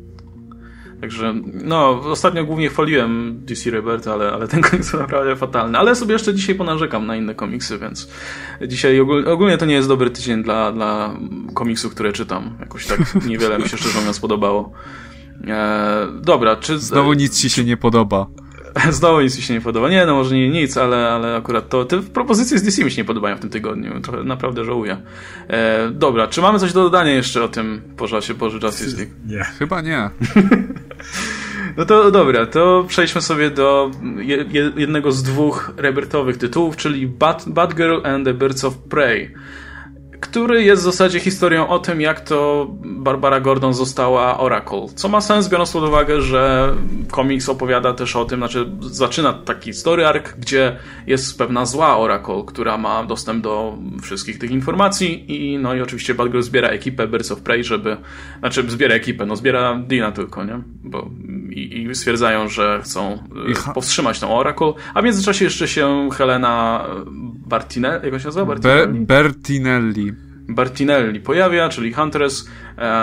Także, 1.03 1.34
no, 1.63 2.01
ostatnio 2.03 2.45
głównie 2.45 2.69
chwaliłem 2.69 3.39
DC 3.45 3.71
Rebirth, 3.71 4.07
ale, 4.07 4.31
ale 4.31 4.47
ten 4.47 4.61
komiks 4.61 4.91
to 4.91 4.97
naprawdę 4.97 5.35
fatalny. 5.35 5.77
Ale 5.77 5.95
sobie 5.95 6.13
jeszcze 6.13 6.34
dzisiaj 6.34 6.55
ponarzekam 6.55 7.05
na 7.05 7.15
inne 7.15 7.35
komiksy, 7.35 7.77
więc 7.77 8.09
dzisiaj 8.67 8.99
ogólnie, 8.99 9.31
ogólnie 9.31 9.57
to 9.57 9.65
nie 9.65 9.73
jest 9.73 9.88
dobry 9.88 10.09
tydzień 10.09 10.43
dla, 10.43 10.71
dla 10.71 11.17
komiksów, 11.53 11.93
które 11.93 12.13
czytam. 12.13 12.57
Jakoś 12.59 12.88
tak 12.88 12.99
niewiele 13.30 13.59
mi 13.59 13.69
się 13.69 13.77
szczerze 13.77 13.99
mówiąc 13.99 14.19
podobało. 14.19 14.71
E, 15.47 16.07
dobra, 16.21 16.55
czy... 16.55 16.80
Znowu 16.80 17.13
nic 17.13 17.41
ci 17.41 17.49
się 17.49 17.63
nie 17.63 17.77
podoba. 17.77 18.27
Znowu 18.91 19.21
nic 19.21 19.37
mi 19.37 19.43
się 19.43 19.53
nie 19.53 19.61
podoba. 19.61 19.89
Nie, 19.89 20.05
no 20.05 20.15
może 20.15 20.35
nie 20.35 20.49
nic, 20.49 20.77
ale, 20.77 21.09
ale 21.09 21.35
akurat 21.35 21.69
to 21.69 21.85
te 21.85 22.01
propozycje 22.01 22.57
z 22.57 22.63
DC 22.63 22.83
mi 22.83 22.91
się 22.91 23.01
nie 23.01 23.05
podobają 23.05 23.35
w 23.35 23.39
tym 23.39 23.49
tygodniu. 23.49 24.01
Trochę 24.01 24.23
naprawdę 24.23 24.65
żałuję. 24.65 24.97
E, 25.47 25.89
dobra, 25.91 26.27
czy 26.27 26.41
mamy 26.41 26.59
coś 26.59 26.73
do 26.73 26.83
dodania 26.83 27.11
jeszcze 27.11 27.43
o 27.43 27.47
tym 27.47 27.81
pożasie 27.97 28.33
Boże 28.33 28.59
Justice 28.63 28.97
League? 28.97 29.11
Nie. 29.25 29.43
Chyba 29.43 29.81
nie. 29.81 30.09
no 31.77 31.85
to 31.85 32.11
dobra, 32.11 32.45
to 32.45 32.85
przejdźmy 32.87 33.21
sobie 33.21 33.49
do 33.49 33.91
jednego 34.75 35.11
z 35.11 35.23
dwóch 35.23 35.71
rebertowych 35.77 36.37
tytułów, 36.37 36.75
czyli 36.75 37.07
Bad, 37.07 37.43
Batgirl 37.47 38.07
and 38.07 38.25
the 38.25 38.33
Birds 38.33 38.63
of 38.63 38.77
Prey 38.77 39.33
który 40.23 40.63
jest 40.63 40.81
w 40.81 40.85
zasadzie 40.85 41.19
historią 41.19 41.67
o 41.67 41.79
tym, 41.79 42.01
jak 42.01 42.21
to 42.21 42.67
Barbara 42.83 43.39
Gordon 43.39 43.73
została 43.73 44.39
Oracle. 44.39 44.85
Co 44.95 45.09
ma 45.09 45.21
sens, 45.21 45.49
biorąc 45.49 45.71
pod 45.71 45.83
uwagę, 45.83 46.21
że 46.21 46.73
komiks 47.11 47.49
opowiada 47.49 47.93
też 47.93 48.15
o 48.15 48.25
tym, 48.25 48.39
znaczy 48.39 48.69
zaczyna 48.81 49.33
taki 49.33 49.73
story 49.73 50.05
arc, 50.05 50.31
gdzie 50.39 50.77
jest 51.07 51.37
pewna 51.37 51.65
zła 51.65 51.97
Oracle, 51.97 52.43
która 52.47 52.77
ma 52.77 53.03
dostęp 53.03 53.43
do 53.43 53.77
wszystkich 54.01 54.39
tych 54.39 54.51
informacji 54.51 55.25
i 55.27 55.57
no 55.57 55.75
i 55.75 55.81
oczywiście 55.81 56.13
Batgirl 56.13 56.41
zbiera 56.41 56.67
ekipę 56.67 57.07
Birds 57.07 57.31
of 57.31 57.41
Prey, 57.41 57.63
żeby, 57.63 57.97
znaczy 58.39 58.63
zbiera 58.71 58.95
ekipę, 58.95 59.25
no 59.25 59.35
zbiera 59.35 59.79
Dina 59.87 60.11
tylko, 60.11 60.43
nie? 60.43 60.59
Bo, 60.83 61.09
i, 61.49 61.87
i 61.91 61.95
stwierdzają, 61.95 62.49
że 62.49 62.81
chcą 62.83 63.23
e, 63.69 63.73
powstrzymać 63.73 64.19
tą 64.19 64.37
Oracle, 64.37 64.73
a 64.93 65.01
w 65.01 65.05
międzyczasie 65.05 65.45
jeszcze 65.45 65.67
się 65.67 66.09
Helena 66.13 66.85
Bartinelli, 67.47 68.11
jak 68.11 68.21
się 68.21 68.27
nazywa? 68.27 68.45
Bartinelli? 68.45 68.99
Be 68.99 69.05
Bertinelli. 69.05 70.12
Bertinelli 70.49 71.19
pojawia, 71.19 71.69
czyli 71.69 71.93
Huntress, 71.93 72.49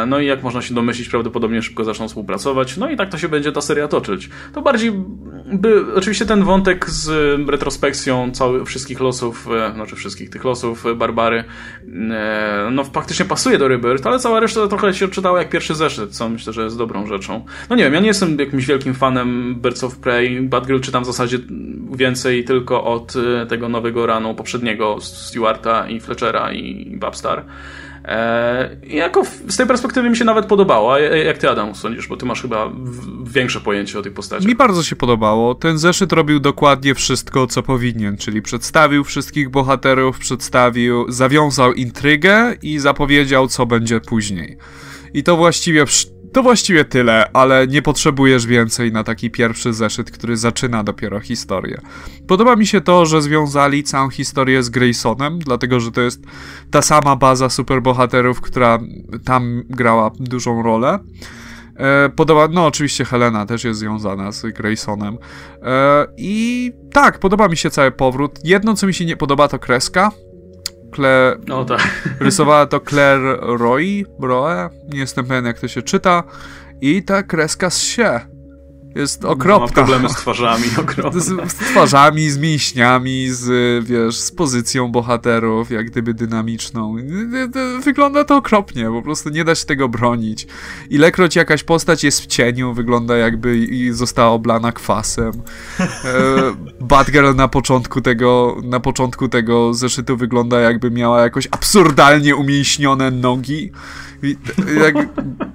no 0.07 0.19
i 0.19 0.27
jak 0.27 0.43
można 0.43 0.63
się 0.63 0.75
domyślić, 0.75 1.09
prawdopodobnie 1.09 1.63
szybko 1.63 1.85
zaczną 1.85 2.09
współpracować. 2.09 2.77
No 2.77 2.91
i 2.91 2.97
tak 2.97 3.09
to 3.09 3.19
się 3.19 3.29
będzie 3.29 3.53
ta 3.53 3.61
seria 3.61 3.89
toczyć. 3.89 4.31
To 4.55 4.63
bardziej 4.63 4.93
by, 5.53 5.95
oczywiście 5.95 6.27
ten 6.27 6.45
wątek 6.45 6.91
z 6.91 7.11
retrospekcją 7.51 8.31
całych 8.31 8.67
wszystkich 8.67 9.01
losów, 9.01 9.49
e, 9.53 9.73
znaczy 9.75 9.97
wszystkich 9.97 10.31
tych 10.31 10.45
losów 10.45 10.85
Barbary, 10.97 11.45
no 12.71 12.85
faktycznie 12.85 13.25
pasuje 13.25 13.59
do 13.59 13.69
Rebirth, 13.69 14.07
ale 14.07 14.19
cała 14.19 14.41
reszta 14.41 14.69
trochę 14.69 14.95
się 14.95 15.09
czytała 15.09 15.39
jak 15.39 15.51
pierwszy 15.51 15.75
zeszyt, 15.75 16.11
co 16.11 16.29
myślę, 16.29 16.53
że 16.53 16.63
jest 16.63 16.79
dobrą 16.79 17.07
rzeczą. 17.07 17.45
No 17.71 17.77
nie 17.77 17.85
wiem, 17.85 17.95
ja 17.95 18.01
nie 18.01 18.07
jestem 18.07 18.39
jakimś 18.39 18.67
wielkim 18.67 18.95
fanem 18.95 19.55
Birds 19.63 19.85
of 19.85 19.97
Prey. 19.97 20.43
Batgirl 20.43 20.81
czytam 20.81 21.03
w 21.03 21.07
zasadzie 21.07 21.39
więcej 21.95 22.45
tylko 22.45 22.85
od 22.85 23.15
tego 23.49 23.69
nowego 23.69 24.07
ranu 24.07 24.35
poprzedniego 24.35 24.97
Stewarta 25.01 25.89
i 25.89 26.01
Fletchera 26.01 26.53
i 26.53 26.97
Babstar. 26.97 27.45
I 28.87 28.97
jako 28.97 29.25
z 29.49 29.57
tej 29.57 29.67
perspektywy 29.67 30.11
mi 30.11 30.17
się 30.17 30.25
nawet 30.25 30.47
podobało. 30.47 30.95
A 30.95 30.99
jak 31.01 31.39
ty, 31.39 31.51
Adam, 31.51 31.75
sądzisz? 31.75 32.09
Bo 32.09 32.17
ty 32.17 32.27
masz 32.27 32.43
chyba 32.43 32.73
większe 33.25 33.61
pojęcie 33.61 33.99
o 33.99 34.03
tej 34.03 34.13
postaci. 34.13 34.47
Mi 34.47 34.55
bardzo 34.55 34.83
się 34.83 34.97
podobało. 34.97 35.55
Ten 35.55 35.79
zeszyt 35.79 36.13
robił 36.13 36.41
dokładnie 36.41 36.95
wszystko, 36.95 37.47
co 37.47 37.63
powinien, 37.63 38.17
czyli 38.17 38.43
przedstawił 38.43 39.05
wszystkich 39.05 39.49
bohaterów, 39.49 40.19
przedstawił, 40.19 41.13
zawiązał 41.13 41.73
intrygę 41.73 42.55
i 42.63 42.79
zapowiedział, 42.79 43.49
co 43.49 43.67
będzie 43.67 44.01
później. 44.01 44.57
I 45.15 45.23
to 45.23 45.37
właściwie 45.37 45.85
to 46.33 46.43
właściwie 46.43 46.85
tyle, 46.85 47.31
ale 47.33 47.67
nie 47.67 47.83
potrzebujesz 47.83 48.47
więcej 48.47 48.93
na 48.93 49.05
taki 49.05 49.31
pierwszy 49.31 49.73
zeszyt, 49.73 50.11
który 50.11 50.37
zaczyna 50.37 50.85
dopiero 50.85 51.21
historię. 51.21 51.81
Podoba 52.27 52.57
mi 52.57 52.67
się 52.67 52.81
to, 52.81 53.07
że 53.07 53.23
związali 53.23 53.83
całą 53.83 54.11
historię 54.11 54.63
z 54.63 54.71
Graysonem, 54.71 55.39
dlatego 55.39 55.81
że 55.81 55.93
to 55.93 56.01
jest 56.01 56.23
ta 56.71 56.83
sama 56.83 57.17
baza 57.17 57.51
superbohaterów, 57.51 58.41
która 58.41 58.79
tam 59.25 59.63
grała 59.69 60.11
dużą 60.21 60.63
rolę. 60.63 60.99
E, 61.77 62.09
podoba, 62.09 62.49
no 62.49 62.67
oczywiście 62.67 63.05
Helena 63.05 63.47
też 63.47 63.65
jest 63.65 63.81
związana 63.81 64.33
z 64.33 64.43
Graysonem. 64.43 65.19
E, 65.63 66.07
I 66.17 66.73
tak, 66.93 67.19
podoba 67.19 67.49
mi 67.49 67.57
się 67.57 67.71
cały 67.71 67.91
powrót. 67.91 68.39
Jedno, 68.45 68.75
co 68.75 68.87
mi 68.87 68.95
się 68.95 69.05
nie 69.05 69.17
podoba, 69.17 69.49
to 69.49 69.59
kreska. 69.59 70.11
Claire... 70.95 71.39
No 71.47 71.65
tak. 71.65 71.81
Rysowała 72.21 72.67
to 72.67 72.81
Claire 72.81 73.39
Roy, 73.41 74.05
Roe, 74.21 74.71
nie 74.89 74.99
jestem 74.99 75.27
pewien 75.27 75.45
jak 75.45 75.59
to 75.59 75.69
się 75.69 75.83
czyta. 75.83 76.23
I 76.81 77.03
ta 77.03 77.23
kreska 77.23 77.71
z 77.71 77.83
się 77.83 78.21
jest 78.95 79.25
okropna. 79.25 79.67
Ma 79.67 79.73
problemy 79.73 80.09
z 80.09 80.13
twarzami, 80.13 80.65
okropne. 80.83 81.21
Z, 81.21 81.53
z 81.53 81.55
twarzami, 81.55 82.31
z 82.31 82.39
mięśniami, 82.39 83.29
z, 83.31 83.85
wiesz, 83.85 84.17
z 84.17 84.33
pozycją 84.33 84.89
bohaterów, 84.89 85.71
jak 85.71 85.91
gdyby 85.91 86.15
dynamiczną. 86.15 86.97
Wygląda 87.85 88.25
to 88.25 88.37
okropnie, 88.37 88.85
po 88.85 89.03
prostu 89.03 89.29
nie 89.29 89.45
da 89.45 89.55
się 89.55 89.67
tego 89.67 89.89
bronić. 89.89 90.47
Ilekroć 90.91 91.37
jakaś 91.37 91.65
postać 91.65 92.05
jest 92.05 92.21
w 92.21 92.27
cieniu, 92.27 92.75
wygląda 92.75 93.17
jakby 93.17 93.67
została 93.93 94.31
oblana 94.31 94.73
kwasem. 94.73 95.33
E, 95.81 95.87
Batgirl 96.81 97.35
na 97.35 97.49
początku 97.49 98.01
tego, 98.01 98.57
na 98.65 98.81
początku 98.81 99.29
tego 99.29 99.75
zeszytu 99.75 100.17
wygląda 100.17 100.61
jakby 100.61 100.91
miała 100.91 101.21
jakoś 101.21 101.49
absurdalnie 101.51 102.37
umięśnione 102.37 103.11
nogi 103.11 103.73
jak, 104.83 104.95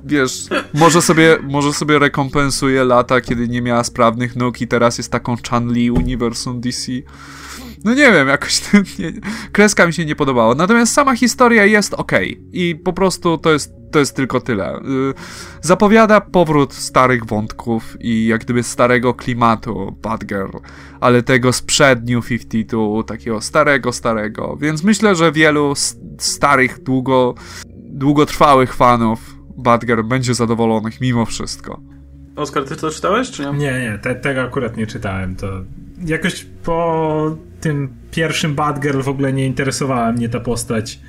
wiesz, 0.06 0.48
może 0.74 1.02
sobie, 1.02 1.38
może 1.44 1.74
sobie 1.74 2.00
rekompensuje 2.00 2.84
lata, 2.84 3.22
kiedy 3.22 3.48
nie 3.48 3.62
miała 3.62 3.84
sprawnych 3.84 4.36
nóg 4.36 4.62
i 4.62 4.68
teraz 4.68 4.98
jest 4.98 5.12
taką 5.12 5.36
Chan-Li 5.50 5.92
uniwersum 5.92 6.62
DC. 6.62 6.92
No 7.86 7.94
nie 7.94 8.12
wiem, 8.12 8.28
jakoś 8.28 8.62
nie, 9.00 9.12
kreska 9.52 9.88
mi 9.88 9.94
się 9.94 10.06
nie 10.06 10.16
podobała. 10.16 10.56
Natomiast 10.56 10.94
sama 10.94 11.16
historia 11.16 11.66
jest 11.66 11.94
ok 11.94 12.12
i 12.52 12.76
po 12.84 12.94
prostu 12.94 13.38
to 13.38 13.52
jest, 13.52 13.74
to 13.92 14.00
jest 14.00 14.16
tylko 14.16 14.42
tyle. 14.42 14.76
Y, 14.78 14.82
zapowiada 15.62 16.22
powrót 16.22 16.74
starych 16.74 17.26
wątków 17.26 17.98
i 18.00 18.26
jak 18.26 18.42
gdyby 18.42 18.64
starego 18.64 19.14
klimatu 19.14 19.98
Batgirl, 20.02 20.58
ale 21.00 21.24
tego 21.24 21.54
sprzed 21.54 22.10
New 22.10 22.28
52, 22.28 23.04
takiego 23.04 23.42
starego, 23.42 23.92
starego. 23.92 24.58
Więc 24.62 24.84
myślę, 24.84 25.16
że 25.16 25.32
wielu 25.32 25.74
starych, 26.18 26.84
długo 26.84 27.36
długotrwałych 27.96 28.74
fanów 28.74 29.36
Badger 29.58 30.06
będzie 30.06 30.34
zadowolonych 30.34 31.02
mimo 31.02 31.26
wszystko. 31.26 31.82
Oskar, 32.36 32.66
ty 32.66 32.76
to 32.76 32.92
czytałeś, 32.92 33.32
czy 33.32 33.46
nie? 33.46 33.52
Nie, 33.52 33.80
nie, 33.80 34.00
te, 34.02 34.16
tego 34.16 34.42
akurat 34.42 34.78
nie 34.78 34.88
czytałem. 34.88 35.36
To 35.36 35.48
jakoś 36.06 36.46
po 36.64 37.38
tym 37.62 37.90
pierwszym 38.12 38.56
Batgirl 38.56 39.02
w 39.02 39.08
ogóle 39.08 39.34
nie 39.34 39.46
interesowała 39.46 40.12
mnie 40.12 40.30
ta 40.30 40.40
postać. 40.40 41.00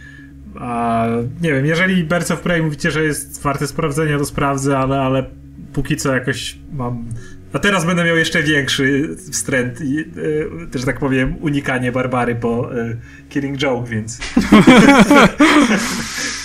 A 0.60 1.06
nie 1.42 1.52
wiem, 1.52 1.66
jeżeli 1.66 2.04
Birds 2.04 2.30
of 2.30 2.40
Prey 2.40 2.62
mówicie, 2.62 2.90
że 2.90 3.04
jest 3.04 3.42
warte 3.42 3.66
sprawdzenia, 3.66 4.18
to 4.18 4.24
sprawdzę, 4.24 4.78
ale, 4.78 5.00
ale 5.00 5.30
póki 5.72 5.96
co 5.96 6.14
jakoś 6.14 6.58
mam. 6.72 7.04
A 7.52 7.58
teraz 7.58 7.86
będę 7.86 8.04
miał 8.04 8.16
jeszcze 8.16 8.42
większy 8.42 9.16
wstręt, 9.32 9.80
i, 9.80 9.98
y, 9.98 10.78
że 10.78 10.86
tak 10.86 10.98
powiem, 10.98 11.36
unikanie 11.40 11.92
Barbary 11.92 12.34
po 12.34 12.78
y, 12.78 12.96
Killing 13.28 13.58
Joke, 13.58 13.90
więc. 13.90 14.18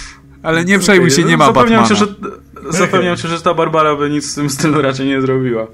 Ale 0.43 0.65
nie 0.65 0.79
przejmuj 0.79 1.11
się, 1.11 1.23
nie 1.23 1.37
ma 1.37 1.45
Zapewniam 1.45 1.81
Batmana. 1.81 1.87
Cię, 1.87 1.95
że, 1.95 2.77
zapewniam 2.77 3.17
cię, 3.21 3.27
że 3.27 3.41
ta 3.41 3.53
Barbara 3.53 3.95
by 3.95 4.09
nic 4.09 4.31
w 4.31 4.35
tym 4.35 4.49
stylu 4.49 4.81
raczej 4.81 5.07
nie 5.07 5.21
zrobiła. 5.21 5.67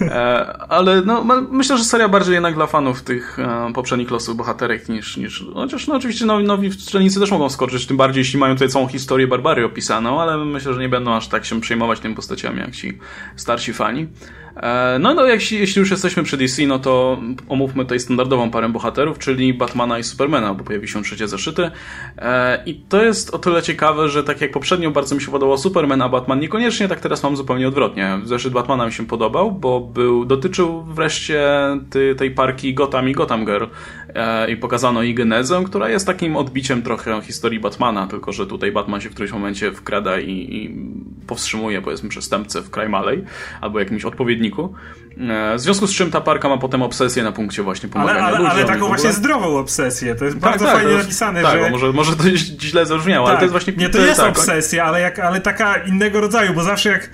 E, 0.00 0.46
ale 0.68 1.02
no, 1.02 1.24
myślę, 1.50 1.78
że 1.78 1.84
seria 1.84 2.08
bardziej 2.08 2.34
jednak 2.34 2.54
dla 2.54 2.66
fanów 2.66 3.02
tych 3.02 3.38
e, 3.38 3.72
poprzednich 3.74 4.10
losów 4.10 4.36
bohaterek 4.36 4.88
niż, 4.88 5.16
niż 5.16 5.44
chociaż 5.54 5.86
no 5.86 5.94
oczywiście 5.94 6.26
nowi, 6.26 6.44
nowi 6.44 6.70
czytelnicy 6.70 7.20
też 7.20 7.30
mogą 7.30 7.48
skoczyć, 7.48 7.86
tym 7.86 7.96
bardziej 7.96 8.20
jeśli 8.20 8.38
mają 8.38 8.54
tutaj 8.54 8.68
całą 8.68 8.86
historię 8.86 9.26
Barbary 9.26 9.64
opisaną, 9.64 10.20
ale 10.20 10.44
myślę, 10.44 10.74
że 10.74 10.80
nie 10.80 10.88
będą 10.88 11.14
aż 11.14 11.28
tak 11.28 11.44
się 11.44 11.60
przejmować 11.60 12.00
tymi 12.00 12.14
postaciami 12.14 12.58
jak 12.58 12.70
ci 12.70 12.98
starsi 13.36 13.72
fani. 13.72 14.06
E, 14.56 14.98
no, 14.98 15.14
no 15.14 15.26
jeśli, 15.26 15.58
jeśli 15.58 15.80
już 15.80 15.90
jesteśmy 15.90 16.22
przy 16.22 16.36
DC, 16.36 16.66
no 16.66 16.78
to 16.78 17.20
omówmy 17.48 17.82
tutaj 17.84 18.00
standardową 18.00 18.50
parę 18.50 18.68
bohaterów, 18.68 19.18
czyli 19.18 19.54
Batmana 19.54 19.98
i 19.98 20.02
Supermana, 20.02 20.54
bo 20.54 20.64
pojawi 20.64 20.88
się 20.88 21.02
trzecie 21.02 21.28
zeszyty. 21.28 21.70
E, 22.18 22.62
I 22.66 22.74
to 22.74 23.04
jest 23.04 23.34
o 23.34 23.38
tyle 23.38 23.62
ciekawe, 23.62 24.08
że 24.08 24.24
tak 24.24 24.40
jak 24.40 24.52
poprzednio 24.52 24.90
bardzo 24.90 25.14
mi 25.14 25.20
się 25.20 25.30
podobał 25.30 25.58
Superman, 25.58 26.02
a 26.02 26.08
Batman 26.08 26.40
niekoniecznie, 26.40 26.88
tak 26.88 27.00
teraz 27.00 27.22
mam 27.22 27.36
zupełnie 27.36 27.68
odwrotnie. 27.68 28.18
Zeszyt 28.24 28.52
Batmana 28.52 28.86
mi 28.86 28.92
się 28.92 29.06
podobał, 29.06 29.52
bo 29.52 29.80
był, 29.80 30.24
dotyczył 30.24 30.82
wreszcie 30.82 31.50
tej 32.16 32.30
parki 32.30 32.74
Gotham 32.74 33.08
i 33.08 33.12
Gotham 33.12 33.44
Girl 33.44 33.64
i 34.48 34.56
pokazano 34.56 35.02
jej 35.02 35.14
genezę, 35.14 35.62
która 35.66 35.88
jest 35.88 36.06
takim 36.06 36.36
odbiciem 36.36 36.82
trochę 36.82 37.22
historii 37.22 37.60
Batmana, 37.60 38.06
tylko 38.06 38.32
że 38.32 38.46
tutaj 38.46 38.72
Batman 38.72 39.00
się 39.00 39.08
w 39.08 39.12
którymś 39.12 39.32
momencie 39.32 39.72
wkrada 39.72 40.20
i, 40.20 40.30
i 40.30 40.76
powstrzymuje, 41.26 41.82
powiedzmy, 41.82 42.08
przestępcę 42.08 42.62
w 42.62 42.70
Crime 42.70 42.98
Alley, 42.98 43.24
albo 43.60 43.78
jakimś 43.78 44.04
odpowiednim 44.04 44.44
E, 45.20 45.56
w 45.56 45.60
związku 45.60 45.86
z 45.86 45.94
czym 45.94 46.10
ta 46.10 46.20
parka 46.20 46.48
ma 46.48 46.58
potem 46.58 46.82
obsesję 46.82 47.22
na 47.22 47.32
punkcie 47.32 47.62
właśnie 47.62 47.88
pomagania 47.88 48.20
ale, 48.20 48.36
ale, 48.36 48.48
ale 48.48 48.64
taką 48.64 48.86
właśnie 48.86 49.12
zdrową 49.12 49.58
obsesję. 49.58 50.14
To 50.14 50.24
jest 50.24 50.40
tak, 50.40 50.50
bardzo 50.50 50.64
tak, 50.64 50.74
fajnie 50.74 50.96
napisane, 50.96 51.42
tak, 51.42 51.60
że... 51.60 51.70
może, 51.70 51.92
może 51.92 52.16
to 52.16 52.22
źle 52.60 52.86
zabrzmiało, 52.86 53.26
tak, 53.26 53.30
ale 53.30 53.38
to 53.38 53.44
jest 53.44 53.52
właśnie... 53.52 53.72
Nie, 53.72 53.88
to, 53.88 53.98
to 53.98 54.04
jest 54.04 54.20
tak, 54.20 54.30
obsesja, 54.30 54.84
ale, 54.84 55.00
jak, 55.00 55.18
ale 55.18 55.40
taka 55.40 55.76
innego 55.76 56.20
rodzaju, 56.20 56.54
bo 56.54 56.62
zawsze 56.62 56.88
jak 56.90 57.10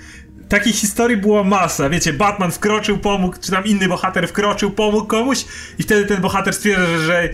takich 0.51 0.75
historii 0.75 1.17
była 1.17 1.43
masa. 1.43 1.89
Wiecie, 1.89 2.13
Batman 2.13 2.51
wkroczył, 2.51 2.97
pomógł, 2.97 3.37
czy 3.41 3.51
tam 3.51 3.65
inny 3.65 3.87
bohater 3.87 4.27
wkroczył, 4.27 4.71
pomógł 4.71 5.07
komuś 5.07 5.45
i 5.79 5.83
wtedy 5.83 6.05
ten 6.05 6.21
bohater 6.21 6.53
stwierdza, 6.53 6.97
że, 6.97 7.29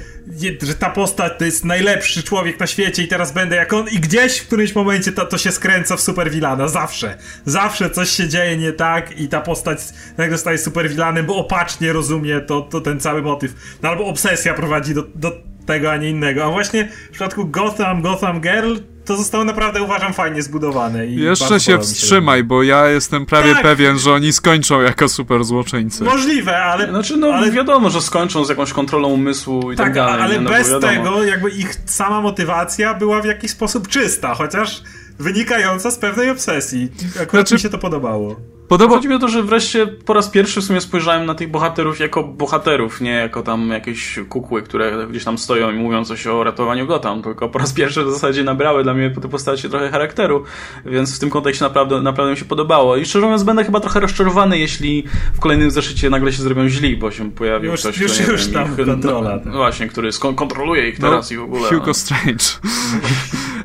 że, 0.62 0.76
ta 0.76 0.90
postać 0.90 1.34
to 1.40 1.46
jest 1.46 1.66
najlepszy 1.66 2.24
człowiek 2.24 2.60
na 2.60 2.68
świecie 2.68 3.04
i 3.04 3.08
teraz 3.08 3.32
będę 3.32 3.56
jak 3.56 3.74
on 3.74 3.88
i 3.90 4.00
gdzieś 4.00 4.40
w 4.40 4.48
którymś 4.48 4.76
momencie 4.76 5.12
to, 5.12 5.26
to 5.26 5.38
się 5.38 5.52
skręca 5.52 5.98
w 5.98 6.02
superwilana. 6.02 6.68
Zawsze. 6.68 7.18
Zawsze 7.46 7.90
coś 7.90 8.10
się 8.10 8.28
dzieje 8.28 8.58
nie 8.58 8.72
tak 8.72 9.20
i 9.20 9.28
ta 9.28 9.42
postać 9.42 9.80
nagle 10.18 10.38
staje 10.38 10.58
superwilanem, 10.58 11.26
bo 11.26 11.36
opacznie 11.36 11.94
rozumie 11.94 12.42
to, 12.42 12.62
to 12.62 12.82
ten 12.82 13.00
cały 13.00 13.22
motyw. 13.22 13.54
No 13.84 13.90
albo 13.90 14.06
obsesja 14.06 14.54
prowadzi 14.54 14.94
do, 14.94 15.04
do 15.16 15.32
tego, 15.66 15.92
a 15.92 15.98
nie 15.98 16.10
innego. 16.10 16.46
A 16.46 16.50
właśnie 16.50 16.88
w 17.08 17.10
przypadku 17.10 17.46
Gotham, 17.46 18.02
Gotham 18.02 18.42
Girl 18.42 18.76
to 19.08 19.18
zostało 19.18 19.44
naprawdę, 19.44 19.82
uważam, 19.82 20.14
fajnie 20.14 20.42
zbudowane. 20.42 21.08
I 21.08 21.16
Jeszcze 21.16 21.60
się 21.60 21.80
wstrzymaj, 21.80 22.44
bo 22.44 22.64
ja 22.64 22.88
jestem 22.88 23.26
prawie 23.26 23.54
tak. 23.54 23.64
pewien, 23.64 24.00
że 24.00 24.14
oni 24.14 24.34
skończą 24.34 24.82
jako 24.82 25.10
super 25.10 25.44
złoczyńcy. 25.44 26.04
Możliwe, 26.04 26.58
ale... 26.58 26.90
Znaczy, 26.90 27.18
no 27.18 27.28
ale... 27.28 27.52
wiadomo, 27.52 27.90
że 27.90 28.02
skończą 28.02 28.46
z 28.46 28.50
jakąś 28.50 28.74
kontrolą 28.74 29.08
umysłu 29.08 29.72
i 29.72 29.76
tak, 29.76 29.86
tak 29.86 29.96
dalej. 29.96 30.22
ale 30.22 30.42
no, 30.42 30.50
bez 30.50 30.80
tego 30.82 31.24
jakby 31.24 31.50
ich 31.50 31.76
sama 31.86 32.22
motywacja 32.22 32.94
była 32.94 33.22
w 33.22 33.26
jakiś 33.26 33.52
sposób 33.52 33.88
czysta, 33.88 34.36
chociaż 34.36 34.84
wynikająca 35.20 35.92
z 35.92 35.98
pewnej 35.98 36.30
obsesji. 36.30 36.92
Akurat 37.10 37.30
znaczy, 37.30 37.54
mi 37.54 37.60
się 37.60 37.70
to 37.70 37.78
podobało. 37.78 38.36
Podoba... 38.68 38.96
Chodzi 38.96 39.08
mi 39.08 39.16
o 39.16 39.20
to, 39.20 39.28
że 39.28 39.44
wreszcie 39.44 39.88
po 39.88 40.14
raz 40.14 40.30
pierwszy 40.30 40.62
w 40.62 40.64
sumie 40.64 40.82
spojrzałem 40.82 41.26
na 41.26 41.36
tych 41.36 41.52
bohaterów 41.52 42.00
jako 42.00 42.24
bohaterów, 42.24 43.02
nie 43.02 43.12
jako 43.12 43.44
tam 43.44 43.70
jakieś 43.70 44.20
kukły, 44.30 44.62
które 44.62 45.08
gdzieś 45.10 45.24
tam 45.24 45.38
stoją 45.38 45.72
i 45.72 45.76
mówią 45.76 46.06
coś 46.06 46.28
o 46.28 46.44
ratowaniu 46.44 46.88
Gotham, 46.88 47.24
tylko 47.24 47.50
po 47.50 47.60
raz 47.60 47.74
pierwszy 47.74 48.04
w 48.04 48.12
zasadzie 48.12 48.44
nabrały 48.44 48.84
dla 48.84 48.94
mnie 48.94 49.12
te 49.22 49.30
postacie 49.30 49.70
trochę 49.70 49.90
charakteru, 49.90 50.44
więc 50.86 51.16
w 51.16 51.20
tym 51.20 51.30
kontekście 51.30 51.66
naprawdę, 51.66 52.02
naprawdę 52.02 52.32
mi 52.32 52.38
się 52.38 52.46
podobało. 52.46 52.98
I 52.98 53.06
szczerze 53.06 53.26
mówiąc 53.26 53.44
będę 53.44 53.64
chyba 53.64 53.80
trochę 53.80 54.00
rozczarowany, 54.00 54.60
jeśli 54.60 55.04
w 55.34 55.40
kolejnym 55.40 55.72
zeszycie 55.72 56.10
nagle 56.10 56.34
się 56.34 56.44
zrobią 56.44 56.68
źli, 56.68 56.98
bo 56.98 57.12
się 57.12 57.32
pojawił 57.32 57.72
już, 57.72 57.80
ktoś, 57.80 57.98
już, 57.98 58.12
kto, 58.12 58.32
już 58.32 58.46
wiem, 58.46 58.54
tam 58.54 58.80
ich, 58.80 58.86
kontrola. 58.86 59.40
No, 59.46 59.52
właśnie, 59.52 59.88
który 59.88 60.10
kontroluje 60.36 60.90
ich 60.90 61.00
teraz 61.00 61.32
no, 61.32 61.36
i 61.36 61.40
w 61.40 61.44
ogóle. 61.44 61.70
Hugo 61.70 61.94
Strange. 61.94 62.46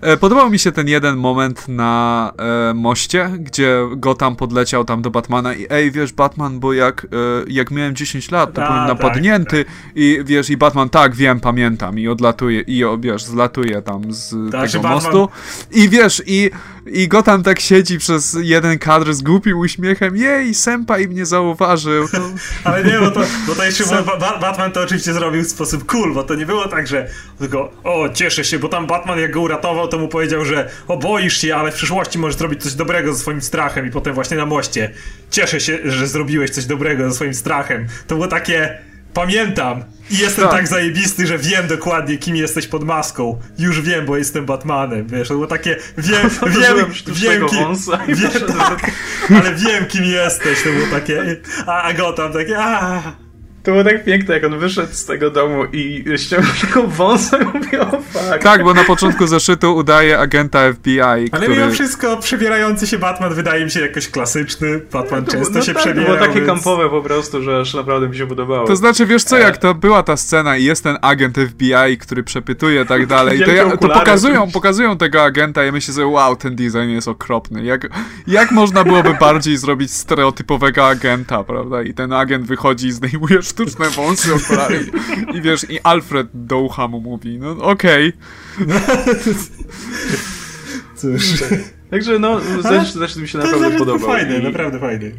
E, 0.03 0.17
podobał 0.17 0.51
mi 0.51 0.59
się 0.59 0.73
ten 0.73 0.89
jeden 0.89 1.17
moment 1.17 1.69
na 1.69 2.33
e, 2.39 2.75
moście, 2.75 3.31
gdzie 3.39 3.79
Gotham 3.97 4.37
podleciał 4.37 4.85
tam 4.85 4.92
do 5.01 5.11
Batmana 5.11 5.55
i 5.55 5.67
ej, 5.71 5.91
wiesz, 5.91 6.13
Batman, 6.13 6.61
bo 6.61 6.73
jak, 6.73 7.05
e, 7.05 7.07
jak 7.49 7.71
miałem 7.71 7.95
10 7.95 8.31
lat, 8.31 8.53
to 8.53 8.65
A, 8.65 8.67
byłem 8.67 8.89
tak, 8.89 8.89
napadnięty 8.89 9.65
tak. 9.65 9.75
i 9.95 10.19
wiesz, 10.25 10.51
i 10.51 10.57
Batman, 10.57 10.89
tak, 10.89 11.15
wiem, 11.15 11.41
pamiętam 11.41 11.99
i 11.99 12.09
odlatuje, 12.09 12.61
i 12.61 12.85
wiesz, 13.01 13.25
zlatuje 13.25 13.83
tam 13.83 14.03
z 14.13 14.53
tak, 14.53 14.71
tego 14.71 14.89
mostu 14.89 15.29
i 15.71 15.89
wiesz, 15.89 16.23
i, 16.27 16.51
i 16.87 17.09
Gotham 17.09 17.43
tak 17.43 17.61
siedzi 17.61 17.99
przez 17.99 18.37
jeden 18.41 18.79
kadr 18.79 19.15
z 19.15 19.23
głupim 19.23 19.59
uśmiechem, 19.59 20.17
jej, 20.17 20.55
Senpai 20.55 21.09
mnie 21.09 21.27
zauważył. 21.27 22.07
Ale 22.65 22.85
nie, 22.85 22.99
bo 22.99 23.11
to, 23.11 23.21
bo 23.47 23.55
to 23.55 23.65
jeszcze 23.65 23.85
Sem... 23.93 24.05
Batman 24.41 24.73
to 24.73 24.81
oczywiście 24.81 25.13
zrobił 25.13 25.43
w 25.43 25.49
sposób 25.49 25.87
cool, 25.87 26.15
bo 26.15 26.23
to 26.23 26.35
nie 26.35 26.47
było 26.47 26.69
tak, 26.69 26.87
że 26.87 27.09
tylko, 27.39 27.73
o, 27.85 28.09
cieszę 28.15 28.45
się, 28.45 28.59
bo 28.59 28.69
tam 28.69 28.87
Batman 28.87 29.19
jak 29.19 29.33
go 29.33 29.41
uratował, 29.41 29.89
to 29.89 29.99
mu 29.99 30.09
powiedział, 30.09 30.45
że 30.45 30.71
o, 30.89 30.97
boisz 30.97 31.37
się, 31.37 31.57
ale 31.57 31.73
w 31.73 31.75
przyszłości 31.75 32.19
możesz 32.19 32.39
zrobić 32.39 32.63
coś 32.63 32.75
dobrego 32.75 33.15
ze 33.15 33.21
swoim 33.21 33.43
strachem 33.43 33.87
i 33.87 33.91
potem 33.91 34.15
właśnie 34.15 34.37
na 34.37 34.47
moście. 34.47 34.82
Cieszę 35.31 35.61
się, 35.61 35.79
że 35.85 36.07
zrobiłeś 36.07 36.51
coś 36.51 36.65
dobrego 36.65 37.09
ze 37.09 37.15
swoim 37.15 37.35
strachem. 37.35 37.87
To 38.07 38.15
było 38.15 38.29
takie 38.29 38.79
Pamiętam. 39.15 39.85
I 40.11 40.19
jestem 40.19 40.45
tak. 40.45 40.53
tak. 40.53 40.69
zajebisty, 40.69 41.27
że 41.27 41.39
wiem 41.39 41.67
dokładnie, 41.67 42.19
kim 42.19 42.37
jesteś 42.37 42.67
pod 42.67 42.85
maską. 42.85 43.41
Już 43.59 43.81
wiem, 43.81 44.07
bo 44.07 44.17
jestem 44.17 44.47
Batmanem. 44.47 45.07
Wiesz, 45.07 45.29
to 45.29 45.35
było 45.35 45.47
takie. 45.47 45.77
Wiem, 45.99 46.31
wiem, 46.61 46.77
wiem, 47.07 47.49
kim. 47.49 47.67
Wiem, 48.17 48.47
tak, 48.59 48.91
ale 49.31 49.55
wiem, 49.55 49.87
kim 49.87 50.05
jesteś. 50.05 50.63
To 50.63 50.71
było 50.71 50.87
takie. 50.91 51.37
A, 51.67 51.83
a 51.83 51.93
Gotham 51.93 52.33
takie. 52.33 52.59
A. 52.59 53.03
To 53.63 53.71
było 53.71 53.85
tak 53.85 54.05
piękne, 54.05 54.35
jak 54.35 54.45
on 54.45 54.59
wyszedł 54.59 54.93
z 54.93 55.05
tego 55.05 55.31
domu 55.31 55.65
i 55.73 56.05
ściągnął 56.17 56.53
taką 56.61 56.87
wąsę 56.87 57.39
i 57.43 57.45
mówił, 57.45 57.83
o 57.83 57.91
fuck. 57.91 58.43
Tak, 58.43 58.65
bo 58.65 58.75
na 58.75 58.85
początku 58.85 59.27
zeszytu 59.27 59.77
udaje 59.77 60.19
agenta 60.19 60.73
FBI, 60.73 61.01
Ale 61.01 61.29
który... 61.29 61.49
mimo 61.49 61.71
wszystko 61.71 62.17
przebierający 62.17 62.87
się 62.87 62.99
Batman 62.99 63.35
wydaje 63.35 63.65
mi 63.65 63.71
się 63.71 63.81
jakoś 63.81 64.09
klasyczny. 64.09 64.81
Batman 64.93 65.25
no, 65.27 65.33
często 65.33 65.55
no 65.55 65.65
się 65.65 65.75
tak, 65.75 65.83
przebiera. 65.83 66.07
Było 66.07 66.19
takie 66.19 66.35
więc... 66.35 66.47
kampowe 66.47 66.91
po 66.91 67.03
prostu, 67.03 67.43
że 67.43 67.61
aż 67.61 67.75
naprawdę 67.75 68.09
mi 68.09 68.17
się 68.17 68.27
podobało. 68.27 68.67
To 68.67 68.77
znaczy, 68.77 69.07
wiesz 69.07 69.25
co, 69.25 69.39
jak 69.39 69.57
to 69.57 69.75
była 69.75 70.03
ta 70.03 70.17
scena 70.17 70.57
i 70.57 70.65
jest 70.65 70.85
ten 70.85 70.99
agent 71.03 71.37
FBI, 71.51 71.99
który 71.99 72.23
przepytuje 72.23 72.85
tak 72.85 73.07
dalej, 73.07 73.45
to, 73.45 73.51
ja, 73.51 73.77
to 73.77 73.89
pokazują, 73.89 74.51
pokazują 74.51 74.99
tego 74.99 75.23
agenta 75.23 75.67
i 75.67 75.73
myślę 75.73 75.95
sobie, 75.95 76.07
wow, 76.07 76.37
ten 76.37 76.57
design 76.57 76.89
jest 76.89 77.09
okropny. 77.09 77.65
Jak, 77.65 77.89
jak 78.27 78.51
można 78.51 78.85
byłoby 78.85 79.15
bardziej 79.21 79.57
zrobić 79.57 79.93
stereotypowego 79.93 80.87
agenta, 80.87 81.45
prawda? 81.45 81.83
I 81.83 81.95
ten 81.95 82.13
agent 82.13 82.47
wychodzi 82.47 82.87
i 82.87 82.93
zdejmuje 82.93 83.43
sztuczne 83.53 83.91
wąsy, 83.91 84.35
okulary. 84.35 84.87
I, 85.33 85.37
I 85.37 85.43
wiesz, 85.43 85.67
i 85.71 85.81
Alfred 85.81 86.29
do 86.35 86.59
ucha 86.59 86.89
mu 86.89 87.01
mówi, 87.01 87.39
no 87.39 87.51
okej. 87.51 88.13
Okay. 88.63 88.75
Cóż. 90.97 91.43
Także 91.91 92.19
no, 92.19 92.41
zresztą, 92.93 93.21
mi 93.21 93.29
się 93.29 93.39
naprawdę 93.39 93.71
podobał. 93.71 94.09
Fajny, 94.09 94.39
I... 94.39 94.43
naprawdę 94.43 94.79
fajny. 94.79 95.13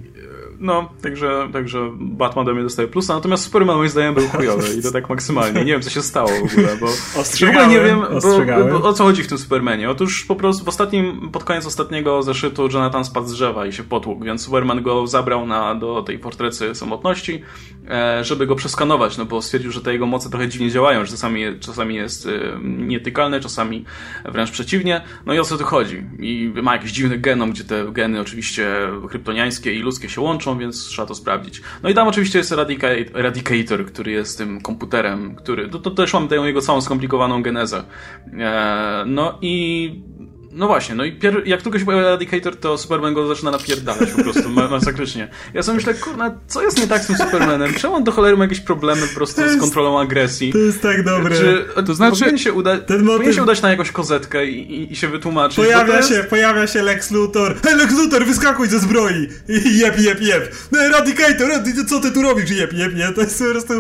No, 0.63 0.89
także, 1.01 1.49
także 1.53 1.91
Batman 1.99 2.45
do 2.45 2.53
mnie 2.53 2.63
dostaje 2.63 2.87
plusa, 2.87 3.15
natomiast 3.15 3.43
Superman 3.43 3.77
moim 3.77 3.89
zdaniem 3.89 4.13
był 4.13 4.27
chujowy 4.27 4.75
i 4.79 4.83
to 4.83 4.91
tak 4.91 5.09
maksymalnie. 5.09 5.59
Nie 5.59 5.71
wiem, 5.71 5.81
co 5.81 5.89
się 5.89 6.01
stało 6.01 6.29
w 6.29 6.53
ogóle, 6.53 6.77
bo 6.77 6.87
w 6.87 7.43
ogóle 7.49 7.67
nie 7.67 7.79
wiem, 7.79 8.01
bo, 8.01 8.79
bo, 8.79 8.89
o 8.89 8.93
co 8.93 9.03
chodzi 9.03 9.23
w 9.23 9.27
tym 9.27 9.37
Supermanie. 9.37 9.89
Otóż 9.89 10.25
po 10.25 10.35
prostu 10.35 10.65
w 10.65 10.67
ostatnim, 10.67 11.29
pod 11.31 11.43
koniec 11.43 11.65
ostatniego 11.65 12.23
zeszytu 12.23 12.69
Jonathan 12.73 13.05
spadł 13.05 13.27
z 13.27 13.33
drzewa 13.33 13.65
i 13.65 13.73
się 13.73 13.83
potłukł, 13.83 14.23
więc 14.23 14.41
Superman 14.41 14.83
go 14.83 15.07
zabrał 15.07 15.45
na, 15.45 15.75
do 15.75 16.01
tej 16.01 16.19
fortrecy 16.19 16.75
samotności, 16.75 17.41
e, 17.89 18.23
żeby 18.23 18.47
go 18.47 18.55
przeskanować, 18.55 19.17
no 19.17 19.25
bo 19.25 19.41
stwierdził, 19.41 19.71
że 19.71 19.81
te 19.81 19.93
jego 19.93 20.05
moce 20.05 20.29
trochę 20.29 20.47
dziwnie 20.47 20.71
działają, 20.71 21.05
że 21.05 21.11
czasami, 21.11 21.43
czasami 21.59 21.95
jest 21.95 22.25
e, 22.25 22.29
nietykalny, 22.63 23.39
czasami 23.39 23.85
wręcz 24.25 24.51
przeciwnie. 24.51 25.01
No 25.25 25.33
i 25.33 25.39
o 25.39 25.43
co 25.43 25.57
tu 25.57 25.63
chodzi? 25.63 26.03
I 26.19 26.53
ma 26.63 26.73
jakiś 26.73 26.91
dziwny 26.91 27.17
genom, 27.17 27.51
gdzie 27.51 27.63
te 27.63 27.91
geny 27.91 28.19
oczywiście 28.19 28.67
kryptoniańskie 29.09 29.73
i 29.73 29.79
ludzkie 29.79 30.09
się 30.09 30.21
łączą, 30.21 30.52
więc 30.59 30.85
trzeba 30.85 31.07
to 31.07 31.15
sprawdzić. 31.15 31.61
No 31.83 31.89
i 31.89 31.93
tam 31.93 32.07
oczywiście 32.07 32.39
jest 32.39 32.53
Eradicator, 33.15 33.85
który 33.85 34.11
jest 34.11 34.37
tym 34.37 34.61
komputerem, 34.61 35.35
który, 35.35 35.69
to, 35.69 35.79
to 35.79 35.91
też 35.91 36.13
mam 36.13 36.27
tę 36.27 36.35
jego 36.35 36.61
całą 36.61 36.81
skomplikowaną 36.81 37.43
genezę. 37.43 37.83
E, 38.39 39.03
no 39.07 39.37
i 39.41 40.03
no 40.53 40.67
właśnie, 40.67 40.95
no 40.95 41.03
i 41.03 41.11
pier... 41.11 41.41
jak 41.45 41.61
tylko 41.61 41.79
się 41.79 41.85
pojawia 41.85 42.07
Eradicator, 42.07 42.55
to 42.55 42.77
Superman 42.77 43.13
go 43.13 43.27
zaczyna 43.27 43.51
napierdalać 43.51 44.11
po 44.11 44.23
prostu 44.23 44.49
masakrycznie. 44.49 45.27
Ja 45.53 45.63
sobie 45.63 45.75
myślę, 45.75 45.93
kurna, 45.93 46.37
co 46.47 46.63
jest 46.63 46.79
nie 46.79 46.87
tak 46.87 47.03
z 47.03 47.07
tym 47.07 47.15
Supermanem? 47.15 47.73
Czemu 47.73 47.95
on 47.95 48.03
do 48.03 48.11
cholery 48.11 48.37
ma 48.37 48.43
jakieś 48.43 48.59
problemy 48.59 49.07
po 49.07 49.15
prostu 49.15 49.41
jest, 49.41 49.57
z 49.57 49.59
kontrolą 49.59 49.99
agresji? 49.99 50.51
To 50.53 50.57
jest 50.57 50.81
tak 50.81 51.03
dobre. 51.03 51.35
Czy, 51.35 51.65
to 51.85 51.93
znaczy, 51.93 52.19
powinien 52.19 52.37
się, 52.37 52.53
uda... 52.53 52.77
ten 52.77 53.03
motyw... 53.03 53.35
się 53.35 53.43
udać 53.43 53.61
na 53.61 53.69
jakąś 53.69 53.91
kozetkę 53.91 54.45
i, 54.45 54.73
i, 54.73 54.93
i 54.93 54.95
się 54.95 55.07
wytłumaczyć. 55.07 55.55
Pojawia 55.55 55.97
jest... 55.97 56.09
się, 56.09 56.23
pojawia 56.23 56.67
się 56.67 56.81
Lex 56.81 57.11
Luthor. 57.11 57.55
Hej, 57.63 57.75
Lex 57.75 57.97
Luthor, 57.97 58.25
wyskakuj 58.25 58.67
ze 58.67 58.79
zbroi! 58.79 59.29
I 59.49 59.77
jeb, 59.79 59.99
jeb, 59.99 60.21
jeb. 60.21 60.55
No 60.71 60.79
Eradicator, 60.79 61.49
co 61.87 62.01
ty 62.01 62.11
tu 62.11 62.21
robisz? 62.21 62.51
Jeb, 62.51 62.73
jeb, 62.73 62.95
nie? 62.95 63.11
To 63.11 63.21
jest 63.21 63.39
po 63.39 63.45
prostu... 63.51 63.73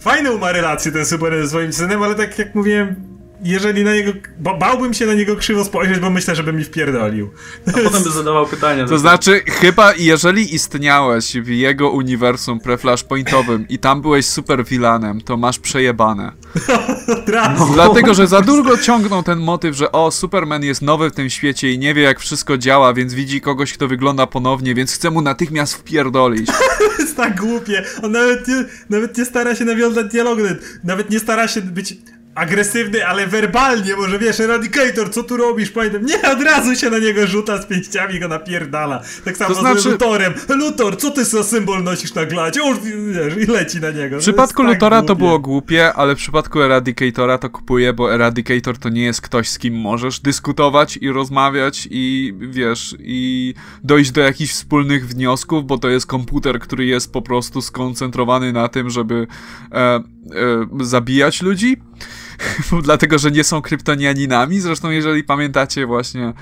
Fajną 0.00 0.38
ma 0.38 0.52
relację 0.52 0.92
ten 0.92 1.06
Superman 1.06 1.42
ze 1.42 1.48
swoim 1.48 1.72
synem, 1.72 2.02
ale 2.02 2.14
tak 2.14 2.38
jak 2.38 2.54
mówiłem, 2.54 3.11
jeżeli 3.42 3.84
na 3.84 3.94
niego, 3.94 4.12
bo 4.38 4.58
bałbym 4.58 4.94
się 4.94 5.06
na 5.06 5.14
niego 5.14 5.36
krzywo 5.36 5.64
spojrzeć, 5.64 5.98
bo 5.98 6.10
myślę, 6.10 6.36
żeby 6.36 6.52
mi 6.52 6.64
wpierdolił. 6.64 7.30
A 7.68 7.72
potem 7.72 8.02
by 8.02 8.10
zadawał 8.20 8.46
pytania. 8.46 8.86
To 8.86 8.98
znaczy, 8.98 9.40
chyba 9.46 9.94
jeżeli 9.94 10.54
istniałeś 10.54 11.36
w 11.36 11.48
jego 11.48 11.90
uniwersum 11.90 12.58
pre-flashpointowym 12.60 13.64
i 13.68 13.78
tam 13.78 14.02
byłeś 14.02 14.26
super 14.26 14.64
vilanem, 14.64 15.20
to 15.20 15.36
masz 15.36 15.58
przejebane. 15.58 16.32
no, 17.58 17.70
dlatego, 17.74 18.14
że 18.14 18.26
za 18.26 18.40
długo 18.40 18.78
ciągną 18.78 19.22
ten 19.22 19.38
motyw, 19.38 19.76
że 19.76 19.92
o, 19.92 20.10
Superman 20.10 20.62
jest 20.64 20.82
nowy 20.82 21.10
w 21.10 21.14
tym 21.14 21.30
świecie 21.30 21.72
i 21.72 21.78
nie 21.78 21.94
wie 21.94 22.02
jak 22.02 22.20
wszystko 22.20 22.58
działa, 22.58 22.94
więc 22.94 23.14
widzi 23.14 23.40
kogoś, 23.40 23.72
kto 23.72 23.88
wygląda 23.88 24.26
ponownie, 24.26 24.74
więc 24.74 24.92
chce 24.92 25.10
mu 25.10 25.22
natychmiast 25.22 25.74
wpierdolić. 25.74 26.46
to 26.78 27.02
jest 27.02 27.16
tak 27.16 27.40
głupie. 27.40 27.84
On 28.02 28.12
nawet 28.12 28.48
nie, 28.48 28.64
nawet 28.90 29.18
nie 29.18 29.24
stara 29.24 29.54
się 29.54 29.64
nawiązać 29.64 30.06
dialogu, 30.06 30.42
nawet 30.84 31.10
nie 31.10 31.20
stara 31.20 31.48
się 31.48 31.60
być 31.60 31.94
agresywny, 32.34 33.06
ale 33.06 33.26
werbalnie, 33.26 33.96
może 33.96 34.18
wiesz, 34.18 34.40
Eradicator, 34.40 35.10
co 35.10 35.22
tu 35.22 35.36
robisz? 35.36 35.70
Pamiętam, 35.70 36.06
nie, 36.06 36.32
od 36.32 36.42
razu 36.42 36.76
się 36.76 36.90
na 36.90 36.98
niego 36.98 37.26
rzuca 37.26 37.62
z 37.62 37.66
pięściami 37.66 38.20
go 38.20 38.28
napierdala. 38.28 39.02
Tak 39.24 39.36
samo 39.36 39.54
to 39.54 39.60
znaczy... 39.60 39.80
z 39.80 39.84
Lutorem. 39.84 40.34
Lutor, 40.48 40.96
co 40.96 41.10
ty 41.10 41.24
za 41.24 41.44
symbol 41.44 41.84
nosisz 41.84 42.14
na 42.14 42.26
glacie? 42.26 42.62
O, 42.62 42.74
wiesz, 42.74 43.48
i 43.48 43.52
leci 43.52 43.80
na 43.80 43.90
niego. 43.90 44.16
W 44.16 44.20
przypadku 44.20 44.62
tak 44.62 44.72
Lutora 44.72 45.02
to 45.02 45.16
było 45.16 45.38
głupie, 45.38 45.92
ale 45.92 46.14
w 46.14 46.18
przypadku 46.18 46.62
Eradicatora 46.62 47.38
to 47.38 47.50
kupuję, 47.50 47.92
bo 47.92 48.14
Eradicator 48.14 48.78
to 48.78 48.88
nie 48.88 49.02
jest 49.02 49.20
ktoś, 49.20 49.48
z 49.48 49.58
kim 49.58 49.74
możesz 49.74 50.20
dyskutować 50.20 50.96
i 50.96 51.10
rozmawiać 51.10 51.88
i 51.90 52.34
wiesz, 52.40 52.96
i 52.98 53.54
dojść 53.84 54.10
do 54.10 54.20
jakichś 54.20 54.52
wspólnych 54.52 55.08
wniosków, 55.08 55.66
bo 55.66 55.78
to 55.78 55.88
jest 55.88 56.06
komputer, 56.06 56.58
który 56.58 56.86
jest 56.86 57.12
po 57.12 57.22
prostu 57.22 57.62
skoncentrowany 57.62 58.52
na 58.52 58.68
tym, 58.68 58.90
żeby 58.90 59.26
e, 59.72 59.76
e, 59.78 60.02
zabijać 60.80 61.42
ludzi 61.42 61.76
dlatego, 62.82 63.18
że 63.18 63.30
nie 63.30 63.44
są 63.44 63.62
kryptonianinami. 63.62 64.60
Zresztą, 64.60 64.90
jeżeli 64.90 65.24
pamiętacie 65.24 65.86
właśnie 65.86 66.32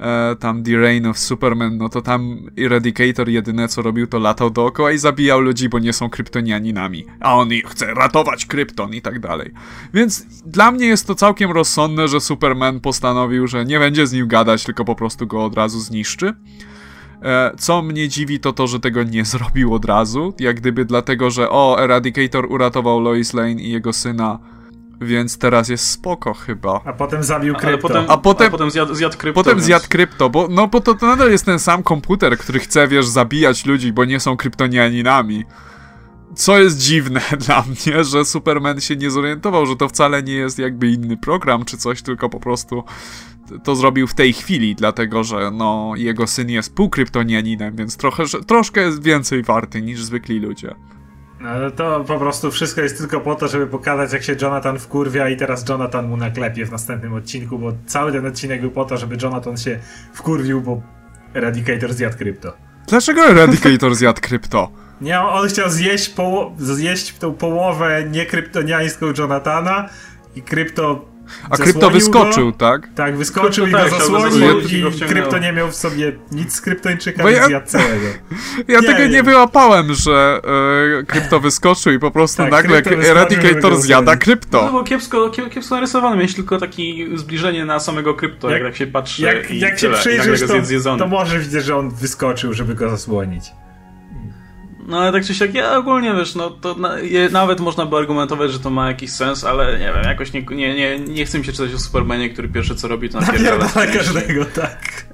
e, 0.00 0.36
tam 0.36 0.62
The 0.62 0.76
Reign 0.76 1.06
of 1.06 1.18
Superman, 1.18 1.78
no 1.78 1.88
to 1.88 2.02
tam 2.02 2.38
Eradicator 2.58 3.28
jedyne 3.28 3.68
co 3.68 3.82
robił, 3.82 4.06
to 4.06 4.18
latał 4.18 4.50
dookoła 4.50 4.92
i 4.92 4.98
zabijał 4.98 5.40
ludzi, 5.40 5.68
bo 5.68 5.78
nie 5.78 5.92
są 5.92 6.10
kryptonianinami. 6.10 7.04
A 7.20 7.34
on 7.34 7.48
chce 7.66 7.94
ratować 7.94 8.46
krypton 8.46 8.94
i 8.94 9.02
tak 9.02 9.20
dalej. 9.20 9.50
Więc 9.94 10.26
dla 10.46 10.70
mnie 10.70 10.86
jest 10.86 11.06
to 11.06 11.14
całkiem 11.14 11.50
rozsądne, 11.50 12.08
że 12.08 12.20
Superman 12.20 12.80
postanowił, 12.80 13.46
że 13.46 13.64
nie 13.64 13.78
będzie 13.78 14.06
z 14.06 14.12
nim 14.12 14.28
gadać, 14.28 14.64
tylko 14.64 14.84
po 14.84 14.94
prostu 14.94 15.26
go 15.26 15.44
od 15.44 15.54
razu 15.54 15.80
zniszczy. 15.80 16.34
E, 17.22 17.52
co 17.58 17.82
mnie 17.82 18.08
dziwi, 18.08 18.40
to 18.40 18.52
to, 18.52 18.66
że 18.66 18.80
tego 18.80 19.02
nie 19.02 19.24
zrobił 19.34 19.74
od 19.74 19.84
razu. 19.84 20.34
Jak 20.38 20.56
gdyby 20.56 20.84
dlatego, 20.84 21.30
że 21.30 21.50
o, 21.50 21.76
Eradicator 21.80 22.46
uratował 22.52 23.00
Lois 23.00 23.34
Lane 23.34 23.52
i 23.52 23.70
jego 23.70 23.92
syna 23.92 24.38
więc 25.00 25.38
teraz 25.38 25.68
jest 25.68 25.90
spoko 25.90 26.34
chyba. 26.34 26.80
A 26.84 26.92
potem 26.92 27.22
zabił 27.22 27.54
krypto. 27.54 27.88
Potem, 27.88 28.04
a 28.08 28.18
potem, 28.18 28.46
a 28.46 28.50
potem 28.50 28.70
zjadł, 28.70 28.94
zjadł 28.94 29.16
krypto. 29.16 29.40
Potem 29.40 29.54
więc... 29.54 29.66
zjadł 29.66 29.86
krypto, 29.88 30.30
bo 30.30 30.48
no 30.50 30.68
bo 30.68 30.80
to, 30.80 30.94
to 30.94 31.06
nadal 31.06 31.30
jest 31.30 31.44
ten 31.44 31.58
sam 31.58 31.82
komputer, 31.82 32.38
który 32.38 32.60
chce, 32.60 32.88
wiesz, 32.88 33.06
zabijać 33.06 33.66
ludzi, 33.66 33.92
bo 33.92 34.04
nie 34.04 34.20
są 34.20 34.36
kryptonianinami. 34.36 35.44
Co 36.34 36.58
jest 36.58 36.78
dziwne 36.78 37.20
dla 37.46 37.62
mnie, 37.62 38.04
że 38.04 38.24
Superman 38.24 38.80
się 38.80 38.96
nie 38.96 39.10
zorientował, 39.10 39.66
że 39.66 39.76
to 39.76 39.88
wcale 39.88 40.22
nie 40.22 40.34
jest 40.34 40.58
jakby 40.58 40.88
inny 40.88 41.16
program 41.16 41.64
czy 41.64 41.76
coś, 41.76 42.02
tylko 42.02 42.28
po 42.28 42.40
prostu 42.40 42.84
to 43.64 43.76
zrobił 43.76 44.06
w 44.06 44.14
tej 44.14 44.32
chwili, 44.32 44.74
dlatego 44.74 45.24
że 45.24 45.50
no, 45.50 45.92
jego 45.96 46.26
syn 46.26 46.50
jest 46.50 46.74
półkryptonianinem, 46.74 47.76
więc 47.76 47.96
trochę, 47.96 48.24
troszkę 48.46 48.80
jest 48.80 49.02
więcej 49.02 49.42
warty 49.42 49.82
niż 49.82 50.02
zwykli 50.02 50.40
ludzie. 50.40 50.74
No 51.40 51.70
to 51.70 52.04
po 52.04 52.18
prostu 52.18 52.50
wszystko 52.50 52.80
jest 52.80 52.98
tylko 52.98 53.20
po 53.20 53.34
to, 53.34 53.48
żeby 53.48 53.66
pokazać 53.66 54.12
jak 54.12 54.22
się 54.22 54.36
Jonathan 54.42 54.78
wkurwia 54.78 55.28
i 55.28 55.36
teraz 55.36 55.68
Jonathan 55.68 56.08
mu 56.08 56.16
naklepie 56.16 56.66
w 56.66 56.72
następnym 56.72 57.14
odcinku, 57.14 57.58
bo 57.58 57.72
cały 57.86 58.12
ten 58.12 58.26
odcinek 58.26 58.60
był 58.60 58.70
po 58.70 58.84
to, 58.84 58.96
żeby 58.96 59.16
Jonathan 59.22 59.56
się 59.56 59.78
wkurwił, 60.12 60.60
bo 60.60 60.82
Eradicator 61.34 61.92
zjadł 61.92 62.16
krypto. 62.18 62.52
Dlaczego 62.86 63.26
Eradicator 63.26 63.94
zjadł 63.94 64.20
krypto? 64.20 64.70
Nie, 65.00 65.20
on 65.20 65.48
chciał 65.48 65.70
zjeść, 65.70 66.08
poło 66.08 66.54
zjeść 66.58 67.18
tą 67.18 67.34
połowę 67.34 68.04
niekryptoniańską 68.10 69.06
Jonathana 69.18 69.88
i 70.36 70.42
krypto 70.42 71.04
a 71.50 71.56
krypto 71.56 71.90
wyskoczył, 71.90 72.50
go. 72.50 72.58
tak? 72.58 72.88
Tak, 72.94 73.16
wyskoczył 73.16 73.64
krypto 73.64 73.86
i 73.86 73.90
go 73.90 73.90
tak, 73.90 74.00
zasłonił 74.00 74.60
i, 74.60 75.08
krypto 75.08 75.38
nie 75.38 75.52
miał 75.52 75.70
w 75.70 75.74
sobie 75.74 76.12
nic 76.32 76.54
z 76.54 76.60
kryptończyka, 76.60 77.22
Bo 77.22 77.28
ja... 77.28 77.60
całego. 77.60 78.06
Ja 78.68 78.80
nie, 78.80 78.86
tego 78.86 78.98
nie, 78.98 79.08
nie 79.08 79.22
wyłapałem, 79.22 79.94
że 79.94 80.40
e, 81.00 81.02
krypto 81.02 81.40
wyskoczył 81.40 81.92
i 81.92 81.98
po 81.98 82.10
prostu 82.10 82.42
tak, 82.42 82.50
nagle 82.50 82.82
Eradicator 83.10 83.76
zjada 83.80 84.16
krypto. 84.16 84.62
No 84.64 84.72
bo 84.72 84.84
kiepsko, 84.84 85.30
kiepsko 85.30 85.74
narysowany, 85.74 86.16
miałeś 86.16 86.34
tylko 86.34 86.58
takie 86.58 86.82
zbliżenie 87.14 87.64
na 87.64 87.80
samego 87.80 88.14
krypto, 88.14 88.50
jak, 88.50 88.62
jak 88.62 88.70
tak 88.70 88.76
się 88.76 88.86
patrzy 88.86 89.22
jak, 89.22 89.50
i 89.50 89.58
jak 89.58 89.78
się 89.78 89.90
przyjrzysz, 89.90 90.40
to, 90.84 90.96
to 90.96 91.06
może 91.06 91.38
widzieć, 91.38 91.64
że 91.64 91.76
on 91.76 91.90
wyskoczył, 91.90 92.52
żeby 92.52 92.74
go 92.74 92.90
zasłonić. 92.90 93.44
No 94.88 94.98
ale 94.98 95.12
tak 95.12 95.24
czy 95.24 95.34
siak, 95.34 95.54
ja 95.54 95.76
ogólnie 95.76 96.14
wiesz, 96.14 96.34
no 96.34 96.50
to 96.50 96.74
na, 96.74 96.98
je, 96.98 97.28
nawet 97.28 97.60
można 97.60 97.86
by 97.86 97.96
argumentować, 97.96 98.52
że 98.52 98.58
to 98.58 98.70
ma 98.70 98.88
jakiś 98.88 99.10
sens, 99.10 99.44
ale 99.44 99.78
nie 99.78 99.92
wiem, 99.94 100.04
jakoś 100.04 100.32
nie, 100.32 100.42
nie, 100.42 100.74
nie, 100.74 100.98
nie 100.98 101.24
chcę 101.24 101.38
mi 101.38 101.44
się 101.44 101.52
czytać 101.52 101.74
o 101.74 101.78
Supermanie, 101.78 102.30
który 102.30 102.48
pierwsze 102.48 102.74
co 102.74 102.88
robi 102.88 103.08
to 103.08 103.20
napierdala. 103.20 103.68
każdego, 103.94 104.44
tak. 104.44 105.06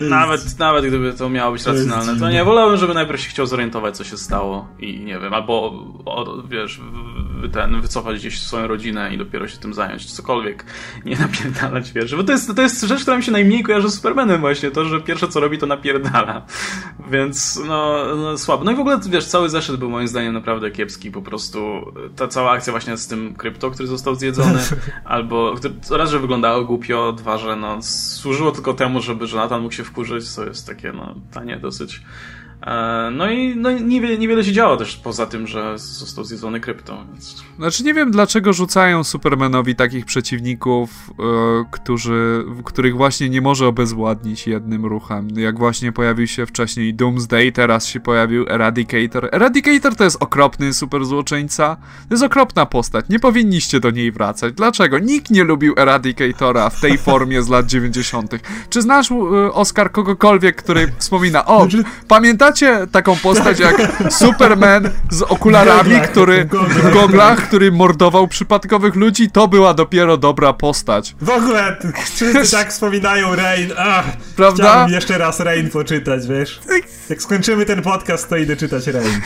Nawet, 0.00 0.58
nawet 0.58 0.86
gdyby 0.86 1.12
to 1.12 1.28
miało 1.28 1.52
być 1.52 1.66
racjonalne, 1.66 2.20
to 2.20 2.30
nie, 2.30 2.44
wolałbym, 2.44 2.78
żeby 2.78 2.94
najpierw 2.94 3.20
się 3.20 3.30
chciał 3.30 3.46
zorientować, 3.46 3.96
co 3.96 4.04
się 4.04 4.16
stało 4.16 4.68
i 4.78 5.00
nie 5.00 5.18
wiem, 5.18 5.34
albo 5.34 5.52
o, 6.04 6.42
wiesz, 6.48 6.80
ten, 7.48 7.80
wycofać 7.80 8.18
gdzieś 8.18 8.40
swoją 8.40 8.66
rodzinę 8.66 9.14
i 9.14 9.18
dopiero 9.18 9.48
się 9.48 9.58
tym 9.58 9.74
zająć, 9.74 10.12
cokolwiek, 10.12 10.64
nie 11.04 11.16
napierdalać, 11.16 11.92
wiesz, 11.92 12.16
bo 12.16 12.24
to 12.24 12.32
jest, 12.32 12.56
to 12.56 12.62
jest 12.62 12.82
rzecz, 12.82 13.02
która 13.02 13.16
mi 13.16 13.22
się 13.22 13.32
najmniej 13.32 13.62
kojarzy 13.62 13.90
z 13.90 13.94
Supermanem 13.94 14.40
właśnie, 14.40 14.70
to, 14.70 14.84
że 14.84 15.00
pierwsze 15.00 15.28
co 15.28 15.40
robi 15.40 15.58
to 15.58 15.66
napierdala, 15.66 16.46
więc 17.10 17.60
no, 17.66 18.04
no 18.16 18.38
słabo. 18.38 18.64
No 18.64 18.72
i 18.72 18.76
w 18.76 18.80
ogóle, 18.80 19.00
wiesz, 19.10 19.26
cały 19.26 19.48
zeszyt 19.48 19.76
był 19.76 19.90
moim 19.90 20.08
zdaniem 20.08 20.34
naprawdę 20.34 20.70
kiepski, 20.70 21.10
po 21.10 21.22
prostu 21.22 21.92
ta 22.16 22.28
cała 22.28 22.50
akcja 22.50 22.70
właśnie 22.70 22.96
z 22.96 23.06
tym 23.06 23.34
krypto, 23.34 23.70
który 23.70 23.88
został 23.88 24.14
zjedzony, 24.14 24.60
albo 25.04 25.54
raz, 25.90 26.10
że 26.10 26.18
wyglądało 26.18 26.64
głupio, 26.64 27.12
dwa, 27.12 27.38
że 27.38 27.56
no, 27.56 27.82
służyło 27.82 28.52
tylko 28.52 28.74
temu, 28.74 29.00
żeby 29.00 29.26
Jonathan 29.32 29.62
mógł 29.62 29.74
się 29.74 29.84
wkurzyć, 29.84 30.30
co 30.30 30.44
jest 30.44 30.66
takie, 30.66 30.92
no, 30.92 31.14
tanie 31.32 31.56
dosyć. 31.56 32.02
E, 32.66 33.10
no 33.12 33.30
i 33.30 33.56
no, 33.56 33.70
niewiele, 33.70 34.18
niewiele 34.18 34.44
się 34.44 34.52
działo 34.52 34.76
też 34.76 34.96
poza 34.96 35.26
tym, 35.26 35.46
że 35.46 35.78
został 35.78 36.24
zjedzony 36.24 36.60
krypto. 36.60 37.04
Więc... 37.12 37.42
Znaczy 37.58 37.84
nie 37.84 37.94
wiem 37.94 38.10
dlaczego 38.10 38.52
rzucają 38.52 39.04
Supermanowi 39.04 39.74
takich 39.74 40.04
przeciwników, 40.04 41.10
e, 41.10 41.22
którzy, 41.70 42.44
których 42.64 42.96
właśnie 42.96 43.28
nie 43.28 43.40
może 43.40 43.66
obezwładnić 43.66 44.46
jednym 44.46 44.86
ruchem. 44.86 45.28
Jak 45.36 45.58
właśnie 45.58 45.92
pojawił 45.92 46.26
się 46.26 46.46
wcześniej 46.46 46.94
Doomsday, 46.94 47.52
teraz 47.52 47.86
się 47.86 48.00
pojawił 48.00 48.46
Eradicator. 48.48 49.28
Eradicator 49.32 49.96
to 49.96 50.04
jest 50.04 50.16
okropny 50.20 50.74
super 50.74 51.04
złoczyńca. 51.04 51.76
To 52.08 52.14
jest 52.14 52.24
okropna 52.24 52.66
postać. 52.66 53.04
Nie 53.08 53.18
powinniście 53.18 53.80
do 53.80 53.90
niej 53.90 54.12
wracać. 54.12 54.54
Dlaczego? 54.54 54.98
Nikt 54.98 55.30
nie 55.30 55.44
lubił 55.44 55.74
Eradicatora 55.78 56.70
w 56.70 56.80
tej 56.80 56.98
formie 56.98 57.42
z 57.42 57.48
lat 57.48 57.66
90. 57.66 58.34
Czy 58.70 58.82
znasz, 58.82 59.12
Oskar, 59.52 59.92
kogokolwiek, 59.92 60.56
który 60.56 60.92
wspomina, 60.98 61.46
o, 61.46 61.60
znaczy- 61.60 61.84
pamiętacie 62.60 62.92
taką 62.92 63.16
postać 63.16 63.58
jak 63.58 63.76
Superman 64.12 64.90
z 65.10 65.22
okularami, 65.22 66.00
który 66.00 66.44
w 66.44 66.92
goglach, 66.92 67.48
który 67.48 67.72
mordował 67.72 68.28
przypadkowych 68.28 68.94
ludzi? 68.94 69.30
To 69.30 69.48
była 69.48 69.74
dopiero 69.74 70.16
dobra 70.16 70.52
postać. 70.52 71.14
W 71.20 71.30
ogóle 71.30 71.76
wszyscy 72.14 72.50
tak 72.56 72.70
wspominają 72.70 73.34
Rain. 73.34 73.70
Ach, 73.78 74.04
Prawda? 74.36 74.64
Chciałbym 74.64 74.94
jeszcze 74.94 75.18
raz 75.18 75.40
Rain 75.40 75.70
poczytać, 75.70 76.26
wiesz? 76.26 76.60
Jak 77.10 77.22
skończymy 77.22 77.66
ten 77.66 77.82
podcast, 77.82 78.28
to 78.28 78.36
idę 78.36 78.56
czytać 78.56 78.86
Rain. 78.86 79.20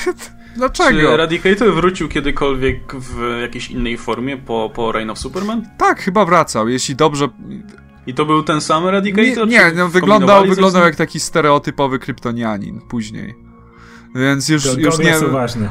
Dlaczego? 0.56 1.00
Czy 1.00 1.08
Eradicator 1.08 1.74
wrócił 1.74 2.08
kiedykolwiek 2.08 2.94
w 2.94 3.40
jakiejś 3.40 3.70
innej 3.70 3.98
formie 3.98 4.36
po, 4.36 4.70
po 4.74 4.92
Reign 4.92 5.10
of 5.10 5.18
Superman? 5.18 5.68
Tak, 5.78 6.00
chyba 6.02 6.24
wracał. 6.24 6.68
Jeśli 6.68 6.96
dobrze 6.96 7.28
i 8.06 8.14
to 8.14 8.26
był 8.26 8.42
ten 8.42 8.60
sam 8.60 8.86
Eradicator? 8.86 9.48
Nie, 9.48 9.58
nie 9.58 9.72
no, 9.74 9.88
wyglądał, 9.88 10.46
wyglądał 10.46 10.84
jak 10.84 10.96
taki 10.96 11.20
stereotypowy 11.20 11.98
kryptonianin 11.98 12.80
później. 12.80 13.46
Więc 14.14 14.48
już, 14.48 14.64
już 14.76 14.98
nie. 14.98 15.14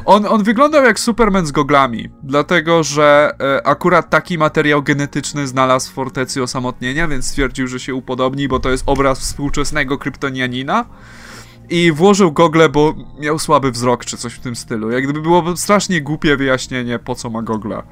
On, 0.04 0.26
on 0.26 0.42
wyglądał 0.42 0.84
jak 0.84 1.00
Superman 1.00 1.46
z 1.46 1.52
goglami, 1.52 2.08
dlatego 2.22 2.82
że 2.82 3.34
e, 3.40 3.66
akurat 3.66 4.10
taki 4.10 4.38
materiał 4.38 4.82
genetyczny 4.82 5.46
znalazł 5.46 5.90
w 5.90 5.94
fortecy 5.94 6.42
osamotnienia, 6.42 7.08
więc 7.08 7.26
stwierdził, 7.26 7.66
że 7.66 7.80
się 7.80 7.94
upodobni, 7.94 8.48
bo 8.48 8.60
to 8.60 8.70
jest 8.70 8.84
obraz 8.86 9.20
współczesnego 9.20 9.98
kryptonianina. 9.98 10.84
I 11.70 11.92
włożył 11.92 12.32
gogle, 12.32 12.68
bo 12.68 12.94
miał 13.20 13.38
słaby 13.38 13.70
wzrok, 13.70 14.04
czy 14.04 14.16
coś 14.16 14.34
w 14.34 14.40
tym 14.40 14.56
stylu. 14.56 14.90
Jak 14.90 15.04
gdyby 15.04 15.22
było 15.22 15.56
strasznie 15.56 16.00
głupie 16.00 16.36
wyjaśnienie, 16.36 16.98
po 16.98 17.14
co 17.14 17.30
ma 17.30 17.42
gogle. 17.42 17.82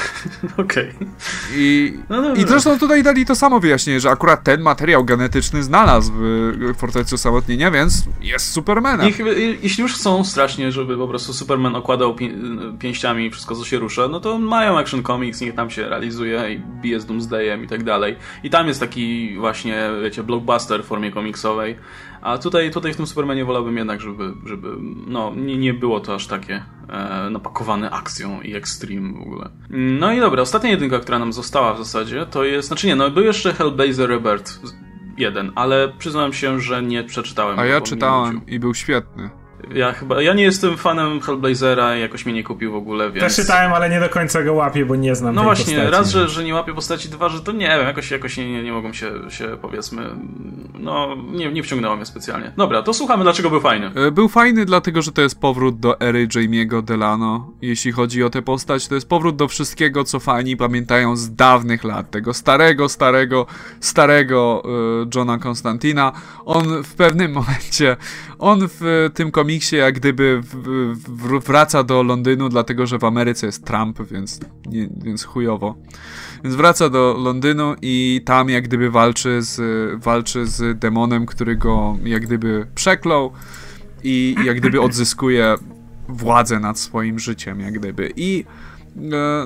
Okej. 0.52 0.88
Okay. 0.88 1.08
I, 1.56 1.98
no 2.08 2.34
I 2.34 2.40
zresztą 2.40 2.78
tutaj 2.78 3.02
dali 3.02 3.26
to 3.26 3.34
samo 3.34 3.60
wyjaśnienie, 3.60 4.00
że 4.00 4.10
akurat 4.10 4.42
ten 4.44 4.60
materiał 4.60 5.04
genetyczny 5.04 5.62
znalazł 5.62 6.12
w 6.14 6.74
Fortecy 6.76 7.14
Osamotnienia, 7.14 7.70
więc 7.70 8.04
jest 8.20 8.52
Supermanem. 8.52 9.06
Niech, 9.06 9.18
jeśli 9.62 9.82
już 9.82 9.94
chcą 9.94 10.24
strasznie, 10.24 10.72
żeby 10.72 10.96
po 10.96 11.08
prostu 11.08 11.32
Superman 11.32 11.76
okładał 11.76 12.14
pi 12.14 12.32
pięściami 12.78 13.30
wszystko, 13.30 13.54
co 13.56 13.64
się 13.64 13.78
rusza, 13.78 14.08
no 14.08 14.20
to 14.20 14.38
mają 14.38 14.78
Action 14.78 15.02
Comics, 15.02 15.40
niech 15.40 15.54
tam 15.54 15.70
się 15.70 15.88
realizuje 15.88 16.52
i 16.52 16.58
bije 16.58 17.00
z 17.00 17.06
Doomsdayem 17.06 17.64
i 17.64 17.68
tak 17.68 17.84
dalej. 17.84 18.16
I 18.44 18.50
tam 18.50 18.68
jest 18.68 18.80
taki 18.80 19.36
właśnie, 19.38 19.90
wiecie, 20.02 20.22
blockbuster 20.22 20.84
w 20.84 20.86
formie 20.86 21.10
komiksowej. 21.10 21.76
A 22.22 22.38
tutaj, 22.38 22.70
tutaj 22.70 22.92
w 22.92 22.96
tym 22.96 23.06
Supermanie 23.06 23.44
wolałbym 23.44 23.76
jednak, 23.76 24.00
żeby, 24.00 24.34
żeby 24.46 24.68
no, 25.06 25.32
nie, 25.36 25.58
nie 25.58 25.74
było 25.74 26.00
to 26.00 26.14
aż 26.14 26.26
takie 26.26 26.62
e, 26.88 27.30
napakowane 27.30 27.90
akcją 27.90 28.40
i 28.40 28.54
extreme 28.54 29.12
w 29.12 29.22
ogóle. 29.22 29.50
No 29.70 30.12
i 30.12 30.20
dobra, 30.20 30.42
ostatnia 30.42 30.70
jedynka, 30.70 30.98
która 30.98 31.18
nam 31.18 31.32
została 31.32 31.74
w 31.74 31.78
zasadzie, 31.78 32.26
to 32.26 32.44
jest, 32.44 32.68
znaczy 32.68 32.86
nie, 32.86 32.96
no 32.96 33.10
był 33.10 33.24
jeszcze 33.24 33.52
Hellblazer 33.52 34.10
Rebirth 34.10 34.60
jeden, 35.18 35.52
ale 35.54 35.92
przyznam 35.98 36.32
się, 36.32 36.60
że 36.60 36.82
nie 36.82 37.04
przeczytałem. 37.04 37.58
A 37.58 37.64
ja 37.64 37.80
czytałem 37.80 38.40
i 38.46 38.58
był 38.58 38.74
świetny. 38.74 39.30
Ja 39.74 39.92
chyba, 39.92 40.22
ja 40.22 40.34
nie 40.34 40.42
jestem 40.42 40.76
fanem 40.76 41.20
Hellblazera 41.20 41.96
i 41.96 42.00
jakoś 42.00 42.26
mnie 42.26 42.34
nie 42.34 42.44
kupił 42.44 42.72
w 42.72 42.74
ogóle, 42.74 43.10
więc... 43.10 43.24
Też 43.26 43.36
czytałem, 43.36 43.72
ale 43.72 43.90
nie 43.90 44.00
do 44.00 44.08
końca 44.08 44.42
go 44.42 44.54
łapię, 44.54 44.86
bo 44.86 44.96
nie 44.96 45.14
znam 45.14 45.34
No 45.34 45.42
właśnie, 45.42 45.74
postaci. 45.74 45.90
raz, 45.92 46.10
że, 46.10 46.28
że 46.28 46.44
nie 46.44 46.54
łapię 46.54 46.74
postaci, 46.74 47.08
dwa, 47.08 47.28
że 47.28 47.40
to 47.40 47.52
nie 47.52 47.68
wiem, 47.68 47.86
jakoś, 47.86 48.10
jakoś 48.10 48.36
nie, 48.36 48.52
nie, 48.52 48.62
nie 48.62 48.72
mogą 48.72 48.92
się, 48.92 49.10
się, 49.28 49.56
powiedzmy, 49.62 50.02
no, 50.78 51.16
nie, 51.32 51.52
nie 51.52 51.62
wciągnęło 51.62 51.96
mnie 51.96 52.06
specjalnie. 52.06 52.52
Dobra, 52.56 52.82
to 52.82 52.92
słuchamy, 52.94 53.22
dlaczego 53.24 53.50
był 53.50 53.60
fajny. 53.60 53.90
E, 53.94 54.10
był 54.10 54.28
fajny 54.28 54.64
dlatego, 54.64 55.02
że 55.02 55.12
to 55.12 55.22
jest 55.22 55.40
powrót 55.40 55.80
do 55.80 56.00
ery 56.00 56.28
Jamie'ego 56.28 56.82
Delano, 56.82 57.50
jeśli 57.62 57.92
chodzi 57.92 58.22
o 58.24 58.30
tę 58.30 58.42
postać, 58.42 58.88
to 58.88 58.94
jest 58.94 59.08
powrót 59.08 59.36
do 59.36 59.48
wszystkiego, 59.48 60.04
co 60.04 60.20
fani 60.20 60.56
pamiętają 60.56 61.16
z 61.16 61.34
dawnych 61.34 61.84
lat, 61.84 62.10
tego 62.10 62.34
starego, 62.34 62.88
starego, 62.88 63.46
starego 63.80 64.62
y, 65.04 65.08
Johna 65.14 65.38
Konstantina. 65.38 66.12
On 66.44 66.82
w 66.82 66.94
pewnym 66.94 67.32
momencie, 67.42 67.96
on 68.38 68.68
w 68.80 69.10
tym 69.14 69.30
komiksie 69.30 69.61
jak 69.70 69.94
gdyby 69.94 70.40
wraca 71.46 71.82
do 71.82 72.02
Londynu, 72.02 72.48
dlatego 72.48 72.86
że 72.86 72.98
w 72.98 73.04
Ameryce 73.04 73.46
jest 73.46 73.64
Trump, 73.64 74.02
więc, 74.10 74.40
nie, 74.66 74.88
więc 75.02 75.24
chujowo. 75.24 75.74
Więc 76.44 76.56
wraca 76.56 76.90
do 76.90 77.16
Londynu 77.18 77.74
i 77.82 78.20
tam 78.24 78.48
jak 78.48 78.64
gdyby 78.64 78.90
walczy 78.90 79.42
z, 79.42 79.60
walczy 80.02 80.46
z 80.46 80.78
demonem, 80.78 81.26
który 81.26 81.56
go 81.56 81.96
jak 82.04 82.22
gdyby 82.22 82.66
przeklął 82.74 83.32
i 84.04 84.36
jak 84.44 84.56
gdyby 84.56 84.80
odzyskuje 84.80 85.54
władzę 86.08 86.60
nad 86.60 86.78
swoim 86.78 87.18
życiem, 87.18 87.60
jak 87.60 87.74
gdyby. 87.78 88.12
I 88.16 88.44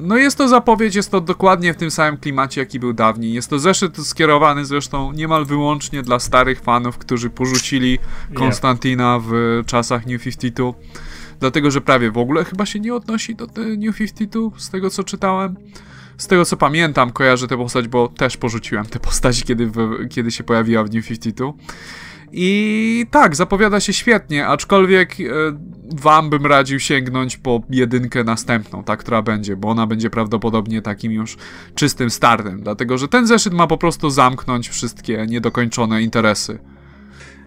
no 0.03 0.17
jest 0.17 0.39
to 0.39 0.49
zapowiedź, 0.49 0.95
jest 0.95 1.11
to 1.11 1.21
dokładnie 1.21 1.75
w 1.75 1.77
tym 1.77 1.91
samym 1.91 2.17
klimacie, 2.17 2.61
jaki 2.61 2.81
był 2.81 2.93
dawniej. 2.93 3.33
Jest 3.33 3.51
to 3.51 3.59
zeszyt 3.59 3.97
skierowany 3.97 4.65
zresztą 4.65 5.13
niemal 5.13 5.45
wyłącznie 5.45 6.03
dla 6.03 6.19
starych 6.19 6.61
fanów, 6.61 6.99
którzy 6.99 7.31
porzucili 7.31 7.99
Konstantina 8.35 9.21
w 9.23 9.63
czasach 9.67 10.07
New 10.07 10.23
52 10.23 10.73
dlatego 11.41 11.71
że 11.71 11.81
prawie 11.81 12.11
w 12.11 12.19
ogóle 12.19 12.45
chyba 12.45 12.67
się 12.67 12.81
nie 12.81 12.95
odnosi 12.95 13.35
do 13.35 13.47
New 13.79 13.97
52, 13.97 14.51
z 14.57 14.71
tego 14.71 14.91
co 14.91 15.05
czytałem. 15.05 15.57
Z 16.19 16.27
tego 16.27 16.45
co 16.45 16.57
pamiętam, 16.57 17.13
kojarzę 17.13 17.49
tę 17.49 17.57
postać, 17.57 17.89
bo 17.89 18.09
też 18.09 18.37
porzuciłem 18.37 18.87
tę 18.87 19.01
postać, 19.01 19.45
kiedy, 19.45 19.67
w, 19.67 20.09
kiedy 20.11 20.31
się 20.31 20.45
pojawiła 20.45 20.85
w 20.85 20.95
New 20.95 21.07
52. 21.07 21.53
I 22.39 23.07
tak, 23.11 23.37
zapowiada 23.37 23.81
się 23.81 23.93
świetnie, 23.93 24.47
aczkolwiek 24.47 25.21
e, 25.21 25.25
wam 25.95 26.31
bym 26.31 26.47
radził 26.47 26.81
sięgnąć 26.81 27.37
po 27.37 27.61
jedynkę 27.71 28.25
następną, 28.25 28.85
ta, 28.85 28.97
która 28.97 29.23
będzie, 29.23 29.57
bo 29.57 29.69
ona 29.69 29.87
będzie 29.87 30.11
prawdopodobnie 30.11 30.83
takim 30.83 31.13
już 31.13 31.37
czystym 31.75 32.11
startem, 32.11 32.63
dlatego 32.63 32.99
że 32.99 33.09
ten 33.09 33.27
zeszyt 33.27 33.53
ma 33.53 33.67
po 33.67 33.79
prostu 33.79 34.11
zamknąć 34.11 34.69
wszystkie 34.69 35.27
niedokończone 35.29 36.03
interesy. 36.03 36.59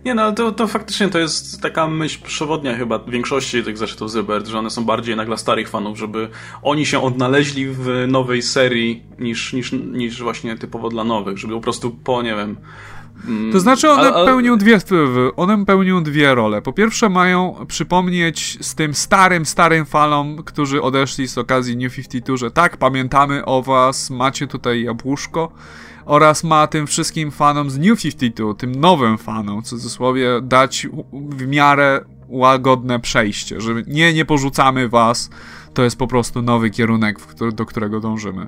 Nie 0.05 0.15
no, 0.15 0.31
to, 0.31 0.51
to 0.51 0.67
faktycznie 0.67 1.09
to 1.09 1.19
jest 1.19 1.61
taka 1.61 1.87
myśl 1.87 2.19
przewodnia 2.23 2.77
chyba 2.77 2.99
większości 2.99 3.63
tych 3.63 3.77
zeszytów 3.77 4.11
Zybert, 4.11 4.47
że 4.47 4.59
one 4.59 4.69
są 4.69 4.85
bardziej 4.85 5.15
dla 5.25 5.37
starych 5.37 5.69
fanów, 5.69 5.97
żeby 5.97 6.29
oni 6.61 6.85
się 6.85 7.01
odnaleźli 7.01 7.67
w 7.67 8.05
nowej 8.07 8.41
serii 8.41 9.03
niż, 9.19 9.53
niż, 9.53 9.71
niż 9.71 10.21
właśnie 10.21 10.57
typowo 10.57 10.89
dla 10.89 11.03
nowych, 11.03 11.37
żeby 11.37 11.53
po 11.53 11.61
prostu 11.61 11.91
po, 11.91 12.21
nie 12.21 12.35
wiem... 12.35 12.57
Mm, 13.27 13.51
to 13.51 13.59
znaczy 13.59 13.89
one, 13.91 14.13
a, 14.13 14.21
a... 14.21 14.25
Pełnią 14.25 14.57
dwie, 14.57 14.79
one 15.35 15.65
pełnią 15.65 16.03
dwie 16.03 16.35
role. 16.35 16.61
Po 16.61 16.73
pierwsze 16.73 17.09
mają 17.09 17.65
przypomnieć 17.67 18.57
z 18.61 18.75
tym 18.75 18.93
starym, 18.93 19.45
starym 19.45 19.85
falom, 19.85 20.43
którzy 20.43 20.81
odeszli 20.81 21.27
z 21.27 21.37
okazji 21.37 21.77
New 21.77 21.95
52, 21.95 22.37
że 22.37 22.51
tak, 22.51 22.77
pamiętamy 22.77 23.45
o 23.45 23.61
was, 23.61 24.09
macie 24.09 24.47
tutaj 24.47 24.83
jabłuszko, 24.83 25.51
oraz 26.05 26.43
ma 26.43 26.67
tym 26.67 26.87
wszystkim 26.87 27.31
fanom 27.31 27.69
z 27.69 27.77
New 27.77 28.01
52, 28.01 28.53
tym 28.53 28.75
nowym 28.75 29.17
fanom, 29.17 29.61
w 29.61 29.65
cudzysłowie, 29.65 30.29
dać 30.41 30.87
w 31.29 31.47
miarę 31.47 32.05
łagodne 32.27 32.99
przejście, 32.99 33.61
że 33.61 33.73
nie, 33.87 34.13
nie 34.13 34.25
porzucamy 34.25 34.89
was, 34.89 35.29
to 35.73 35.83
jest 35.83 35.97
po 35.97 36.07
prostu 36.07 36.41
nowy 36.41 36.69
kierunek, 36.69 37.19
do 37.53 37.65
którego 37.65 37.99
dążymy. 37.99 38.47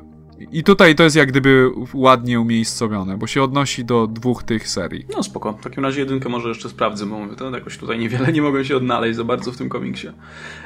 I 0.51 0.63
tutaj 0.63 0.95
to 0.95 1.03
jest 1.03 1.15
jak 1.15 1.29
gdyby 1.29 1.71
ładnie 1.93 2.39
umiejscowione, 2.39 3.17
bo 3.17 3.27
się 3.27 3.43
odnosi 3.43 3.85
do 3.85 4.07
dwóch 4.07 4.43
tych 4.43 4.67
serii. 4.67 5.05
No 5.15 5.23
spoko. 5.23 5.53
W 5.53 5.63
takim 5.63 5.83
razie 5.83 5.99
jedynkę 5.99 6.29
może 6.29 6.49
jeszcze 6.49 6.69
sprawdzę, 6.69 7.05
bo 7.05 7.19
mówię, 7.19 7.35
to 7.35 7.49
jakoś 7.49 7.77
tutaj 7.77 7.99
niewiele 7.99 8.33
nie 8.33 8.41
mogłem 8.41 8.65
się 8.65 8.77
odnaleźć 8.77 9.15
za 9.15 9.23
bardzo 9.23 9.51
w 9.51 9.57
tym 9.57 9.69
komiksie. 9.69 10.07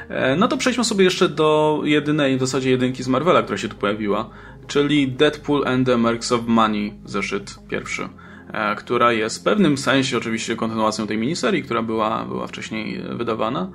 E, 0.08 0.36
no 0.36 0.48
to 0.48 0.56
przejdźmy 0.56 0.84
sobie 0.84 1.04
jeszcze 1.04 1.28
do 1.28 1.80
jedynej, 1.84 2.36
w 2.36 2.40
zasadzie 2.40 2.70
jedynki 2.70 3.02
z 3.02 3.08
Marvela, 3.08 3.42
która 3.42 3.58
się 3.58 3.68
tu 3.68 3.76
pojawiła, 3.76 4.30
czyli 4.66 5.08
Deadpool 5.08 5.68
and 5.68 5.86
the 5.86 5.96
Mercs 5.96 6.32
of 6.32 6.40
Money, 6.46 6.94
zeszyt 7.04 7.58
pierwszy 7.68 8.08
e, 8.52 8.76
która 8.76 9.12
jest 9.12 9.40
w 9.40 9.42
pewnym 9.42 9.78
sensie 9.78 10.18
oczywiście 10.18 10.56
kontynuacją 10.56 11.06
tej 11.06 11.18
miniserii, 11.18 11.62
która 11.62 11.82
była, 11.82 12.24
była 12.24 12.46
wcześniej 12.46 13.02
wydawana. 13.16 13.70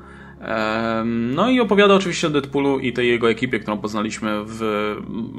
No 1.05 1.49
i 1.49 1.59
opowiada 1.59 1.93
oczywiście 1.93 2.27
o 2.27 2.29
Deadpoolu 2.29 2.79
i 2.79 2.93
tej 2.93 3.09
jego 3.09 3.29
ekipie, 3.29 3.59
którą 3.59 3.77
poznaliśmy 3.77 4.43
w, 4.45 4.57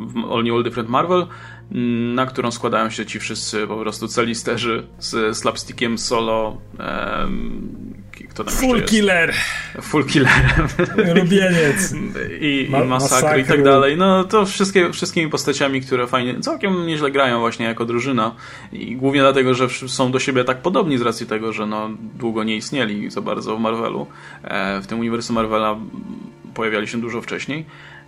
w 0.07 0.33
All 0.33 0.45
New 0.45 0.55
All 0.55 0.63
Different 0.63 0.91
Marvel, 0.91 1.27
na 2.15 2.27
którą 2.27 2.51
składają 2.51 2.91
się 2.91 3.07
ci 3.07 3.21
wszyscy 3.21 3.67
po 3.67 3.77
prostu 3.77 4.09
celisterzy 4.09 4.87
z 4.99 5.37
slapstickiem 5.37 5.99
solo. 5.99 6.57
Kto 8.33 8.45
tam 8.45 8.55
Full 8.55 8.83
killer! 8.83 9.35
Full 9.83 10.05
killer. 10.05 10.33
Lubieniec. 11.17 11.95
I, 12.41 12.67
Ma 12.71 12.83
i 12.83 12.87
masakry 12.87 13.41
i 13.41 13.45
tak 13.45 13.63
dalej. 13.63 13.97
No 13.97 14.25
to 14.25 14.47
wszystkie, 14.47 14.93
wszystkimi 14.93 15.31
postaciami, 15.31 15.81
które 15.81 16.07
fajnie, 16.07 16.41
całkiem 16.41 16.87
nieźle 16.87 17.11
grają 17.11 17.41
właśnie 17.41 17.67
jako 17.67 17.85
drużyna. 17.85 18.35
I 18.73 18.97
głównie 18.97 19.21
dlatego, 19.21 19.55
że 19.55 19.69
są 19.89 20.13
do 20.13 20.19
siebie 20.19 20.45
tak 20.45 20.63
podobni 20.63 20.99
z 20.99 21.03
racji 21.03 21.27
tego, 21.27 21.53
że 21.53 21.67
no 21.67 21.91
długo 22.15 22.45
nie 22.45 22.57
istnieli 22.57 23.11
za 23.11 23.21
bardzo 23.21 23.57
w 23.57 23.61
Marvelu. 23.61 24.07
E, 24.45 24.81
w 24.81 24.87
tym 24.87 24.99
uniwersum 24.99 25.37
Marvela 25.37 25.77
pojawiali 26.55 26.89
się 26.89 27.01
dużo 27.01 27.23
wcześniej. 27.23 27.65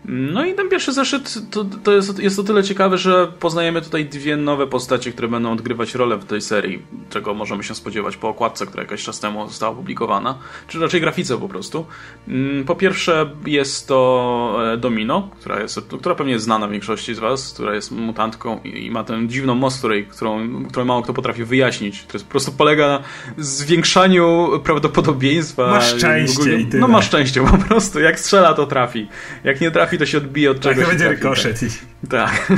No 0.09 0.45
i 0.45 0.55
ten 0.55 0.69
pierwszy 0.69 0.93
zeszyt 0.93 1.35
to, 1.51 1.65
to 1.65 1.93
jest, 1.93 2.19
jest 2.19 2.39
o 2.39 2.43
tyle 2.43 2.63
ciekawe, 2.63 2.99
że 2.99 3.33
poznajemy 3.41 3.83
tutaj 3.83 4.07
dwie 4.07 4.37
nowe 4.37 4.67
postacie, 4.67 5.13
które 5.13 5.29
będą 5.29 5.53
odgrywać 5.53 5.95
rolę 5.95 6.17
w 6.17 6.25
tej 6.25 6.41
serii, 6.41 6.83
czego 7.11 7.35
możemy 7.35 7.65
się 7.65 7.75
spodziewać 7.75 8.17
po 8.17 8.29
okładce, 8.29 8.67
która 8.67 8.83
jakiś 8.83 9.05
czas 9.05 9.21
temu 9.21 9.49
została 9.49 9.73
opublikowana, 9.73 10.39
czy 10.69 10.79
raczej 10.79 11.01
grafice 11.01 11.39
po 11.39 11.49
prostu. 11.49 11.87
Mm, 12.29 12.65
po 12.65 12.77
pierwsze 12.77 13.31
jest 13.47 13.89
to 13.89 14.59
e, 14.73 14.77
Domino, 14.77 15.29
która, 15.41 15.61
jest, 15.61 15.81
która 15.81 16.15
pewnie 16.15 16.33
jest 16.33 16.45
znana 16.45 16.69
większości 16.69 17.15
z 17.15 17.19
Was, 17.19 17.53
która 17.53 17.75
jest 17.75 17.93
mutantką 17.93 18.61
i, 18.63 18.91
ma 18.91 19.05
tę 19.05 19.29
dziwną 19.29 19.55
moc, 19.55 19.79
której, 19.79 20.07
którą, 20.07 20.65
którą 20.65 20.85
mało 20.85 21.03
kto 21.03 21.15
potrafi 21.15 21.45
wyjaśnić, 21.45 22.03
która 22.03 22.25
po 22.25 22.31
prostu 22.31 22.53
polega 22.53 22.89
na 22.89 23.03
zwiększaniu 23.39 24.51
prawdopodobieństwa. 24.65 25.71
Ma 25.71 25.81
szczęście 25.81 26.43
tyle. 26.43 26.81
No 26.81 26.89
ma 26.89 27.03
szczęście 27.03 27.45
po 27.45 27.59
prostu, 27.59 28.01
jak 28.01 28.21
strzela 28.21 28.55
to 28.55 28.67
trafi, 28.67 29.09
jak 29.45 29.61
nie 29.61 29.71
trafi 29.71 29.94
trafi, 29.95 29.99
to 29.99 30.07
się 30.07 30.19
odbije 30.19 30.51
od 30.51 30.61
czegoś. 30.61 30.79
Tak, 30.79 30.89
będzie 30.89 31.09
rykoszet. 31.09 31.61
Tak. 32.11 32.33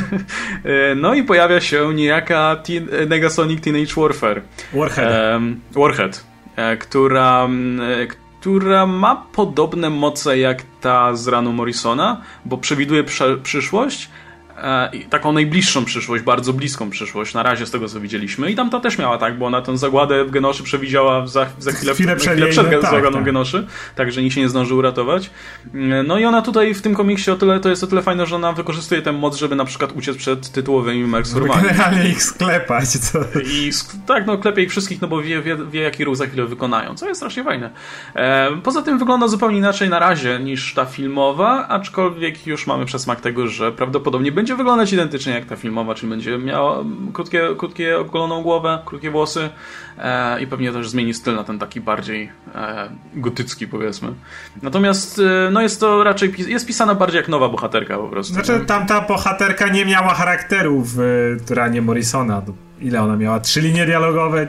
E, 0.64 0.94
no 0.94 1.14
i 1.14 1.22
pojawia 1.22 1.60
się 1.60 1.94
niejaka 1.94 2.56
teen, 2.56 2.88
Negasonic 3.08 3.64
Teenage 3.64 3.94
Warfare. 3.96 4.42
Warhead. 4.72 5.32
Um, 5.32 5.60
Warhead, 5.72 6.24
e, 6.56 6.76
która, 6.76 7.48
e, 8.02 8.06
która 8.40 8.86
ma 8.86 9.26
podobne 9.32 9.90
moce 9.90 10.38
jak 10.38 10.62
ta 10.80 11.14
z 11.14 11.28
ranu 11.28 11.52
Morrisona, 11.52 12.22
bo 12.44 12.58
przewiduje 12.58 13.04
przyszłość, 13.42 14.08
E, 14.08 14.10
taką 15.10 15.32
najbliższą 15.32 15.84
przyszłość, 15.84 16.24
bardzo 16.24 16.52
bliską 16.52 16.90
przyszłość, 16.90 17.34
na 17.34 17.42
razie 17.42 17.66
z 17.66 17.70
tego 17.70 17.88
co 17.88 18.00
widzieliśmy. 18.00 18.50
I 18.50 18.54
tam 18.54 18.70
ta 18.70 18.80
też 18.80 18.98
miała 18.98 19.18
tak, 19.18 19.38
bo 19.38 19.46
ona 19.46 19.62
tę 19.62 19.78
zagładę 19.78 20.24
w 20.24 20.30
Genoszy 20.30 20.62
przewidziała 20.62 21.26
za, 21.26 21.46
za 21.58 21.72
chwilę, 21.72 21.94
chwilę, 21.94 22.16
przed, 22.16 22.32
chwilę 22.32 22.46
przed 22.46 22.70
tak, 22.70 22.90
zagładą 22.90 23.16
tak. 23.16 23.24
Genoszy, 23.24 23.66
także 23.94 24.22
nikt 24.22 24.34
się 24.34 24.40
nie 24.40 24.48
zdążył 24.48 24.78
uratować. 24.78 25.30
E, 25.74 26.02
no 26.02 26.18
i 26.18 26.24
ona 26.24 26.42
tutaj 26.42 26.74
w 26.74 26.82
tym 26.82 26.94
komiksie 26.94 27.30
o 27.30 27.36
tyle, 27.36 27.60
to 27.60 27.68
jest 27.68 27.84
o 27.84 27.86
tyle 27.86 28.02
fajne, 28.02 28.26
że 28.26 28.36
ona 28.36 28.52
wykorzystuje 28.52 29.02
tę 29.02 29.12
moc, 29.12 29.36
żeby 29.36 29.56
na 29.56 29.64
przykład 29.64 29.92
uciec 29.92 30.16
przed 30.16 30.50
tytułowymi 30.50 31.04
Mercurmami. 31.04 31.62
Generalnie 31.62 32.08
ich 32.08 32.22
sklepać. 32.22 32.88
Co? 32.88 33.18
I 33.52 33.70
tak, 34.06 34.26
no 34.26 34.38
klepie 34.38 34.62
ich 34.62 34.70
wszystkich, 34.70 35.00
no 35.00 35.08
bo 35.08 35.22
wie, 35.22 35.42
wie, 35.42 35.56
wie 35.56 35.80
jaki 35.80 36.04
ruch 36.04 36.16
za 36.16 36.26
chwilę 36.26 36.46
wykonają, 36.46 36.94
co 36.94 37.08
jest 37.08 37.20
strasznie 37.20 37.44
fajne. 37.44 37.70
E, 38.14 38.50
poza 38.62 38.82
tym 38.82 38.98
wygląda 38.98 39.28
zupełnie 39.28 39.58
inaczej 39.58 39.88
na 39.88 39.98
razie 39.98 40.38
niż 40.38 40.74
ta 40.74 40.84
filmowa, 40.84 41.68
aczkolwiek 41.68 42.46
już 42.46 42.66
mamy 42.66 42.84
przesmak 42.84 43.20
tego, 43.20 43.46
że 43.46 43.72
prawdopodobnie 43.72 44.32
będzie 44.32 44.45
będzie 44.46 44.56
wyglądać 44.56 44.92
identycznie 44.92 45.32
jak 45.32 45.44
ta 45.44 45.56
filmowa, 45.56 45.94
czyli 45.94 46.10
będzie 46.10 46.38
miała 46.38 46.84
krótkie, 47.12 47.42
krótkie 47.56 47.98
ogoloną 47.98 48.42
głowę, 48.42 48.78
krótkie 48.84 49.10
włosy 49.10 49.48
e, 49.98 50.42
i 50.42 50.46
pewnie 50.46 50.72
też 50.72 50.88
zmieni 50.88 51.14
styl 51.14 51.34
na 51.34 51.44
ten 51.44 51.58
taki 51.58 51.80
bardziej 51.80 52.30
e, 52.54 52.90
gotycki 53.14 53.68
powiedzmy. 53.68 54.08
Natomiast 54.62 55.18
e, 55.18 55.50
no 55.50 55.62
jest 55.62 55.80
to 55.80 56.04
raczej, 56.04 56.34
jest 56.48 56.66
pisana 56.66 56.94
bardziej 56.94 57.18
jak 57.18 57.28
nowa 57.28 57.48
bohaterka 57.48 57.96
po 57.96 58.08
prostu. 58.08 58.34
Znaczy 58.34 58.60
tamta 58.66 59.00
bohaterka 59.00 59.68
nie 59.68 59.84
miała 59.84 60.14
charakteru 60.14 60.82
w 60.84 60.98
Ranie 61.50 61.82
Morrisona. 61.82 62.42
Ile 62.80 63.02
ona 63.02 63.16
miała? 63.16 63.40
Trzy 63.40 63.60
linie 63.60 63.86
dialogowe, 63.86 64.48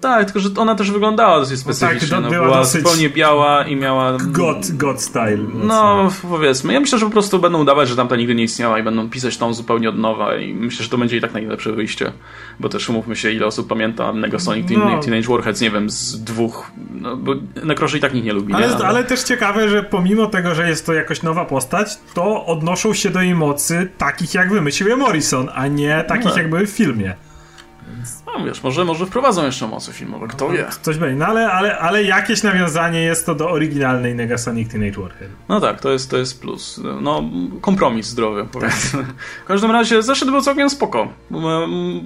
tak, 0.00 0.24
tylko 0.24 0.40
że 0.40 0.48
ona 0.56 0.74
też 0.74 0.90
wyglądała 0.90 1.40
dosyć 1.40 1.60
specyficznie. 1.60 2.08
No 2.16 2.22
tak, 2.22 2.32
no, 2.32 2.44
była 2.44 2.58
dosyć... 2.58 2.82
zupełnie 2.82 3.10
biała 3.10 3.64
i 3.64 3.76
miała. 3.76 4.16
God, 4.18 4.72
God 4.72 5.02
style. 5.02 5.36
Mocno. 5.36 5.64
No, 5.64 6.10
powiedzmy. 6.22 6.72
Ja 6.72 6.80
myślę, 6.80 6.98
że 6.98 7.06
po 7.06 7.12
prostu 7.12 7.38
będą 7.38 7.60
udawać, 7.60 7.88
że 7.88 7.96
tamta 7.96 8.16
nigdy 8.16 8.34
nie 8.34 8.44
istniała 8.44 8.78
i 8.78 8.82
będą 8.82 9.10
pisać 9.10 9.36
tą 9.36 9.54
zupełnie 9.54 9.88
od 9.88 9.98
nowa. 9.98 10.36
I 10.36 10.54
myślę, 10.54 10.84
że 10.84 10.90
to 10.90 10.98
będzie 10.98 11.16
i 11.16 11.20
tak 11.20 11.32
najlepsze 11.32 11.72
wyjście. 11.72 12.12
Bo 12.60 12.68
też 12.68 12.88
umówmy 12.88 13.16
się, 13.16 13.30
ile 13.30 13.46
osób 13.46 13.68
pamięta 13.68 14.12
Negasonic 14.12 14.70
no. 14.70 15.00
Teenage 15.00 15.28
Warheads, 15.28 15.60
nie 15.60 15.70
wiem, 15.70 15.90
z 15.90 16.24
dwóch. 16.24 16.70
No, 16.90 17.16
bo 17.16 17.34
Necroszy 17.64 17.98
i 17.98 18.00
tak 18.00 18.14
nikt 18.14 18.26
nie 18.26 18.32
lubi. 18.32 18.54
Ale, 18.54 18.68
nie? 18.68 18.74
ale... 18.74 18.86
ale 18.86 19.04
też 19.04 19.22
ciekawe, 19.22 19.68
że 19.68 19.82
pomimo 19.82 20.26
tego, 20.26 20.54
że 20.54 20.68
jest 20.68 20.86
to 20.86 20.92
jakoś 20.92 21.22
nowa 21.22 21.44
postać, 21.44 21.98
to 22.14 22.46
odnoszą 22.46 22.94
się 22.94 23.10
do 23.10 23.22
jej 23.22 23.34
mocy 23.34 23.88
takich, 23.98 24.34
jak 24.34 24.52
wymyślił 24.52 24.96
Morrison, 24.96 25.48
a 25.54 25.66
nie 25.66 26.04
takich, 26.08 26.30
no. 26.30 26.36
jak 26.36 26.50
były 26.50 26.66
w 26.66 26.70
filmie. 26.70 27.14
No 28.38 28.44
wiesz, 28.44 28.62
może, 28.62 28.84
może 28.84 29.06
wprowadzą 29.06 29.46
jeszcze 29.46 29.66
moce 29.66 29.92
filmowe, 29.92 30.28
kto 30.28 30.48
no, 30.48 30.54
wie. 30.54 30.66
Coś 30.82 30.98
będzie, 30.98 31.16
no 31.16 31.26
ale, 31.26 31.52
ale, 31.52 31.78
ale 31.78 32.04
jakieś 32.04 32.42
nawiązanie 32.42 33.02
jest 33.02 33.26
to 33.26 33.34
do 33.34 33.50
oryginalnej 33.50 34.14
Negasonic 34.14 34.70
Teenage 34.70 35.00
Warhead. 35.00 35.30
No 35.48 35.60
tak, 35.60 35.80
to 35.80 35.90
jest, 35.92 36.10
to 36.10 36.16
jest 36.16 36.40
plus. 36.40 36.80
No, 37.00 37.22
kompromis 37.60 38.06
zdrowy, 38.06 38.46
powiedzmy. 38.52 39.04
W 39.44 39.46
każdym 39.46 39.70
razie 39.70 40.02
zeszedł 40.02 40.32
był 40.32 40.40
całkiem 40.40 40.70
spoko. 40.70 41.08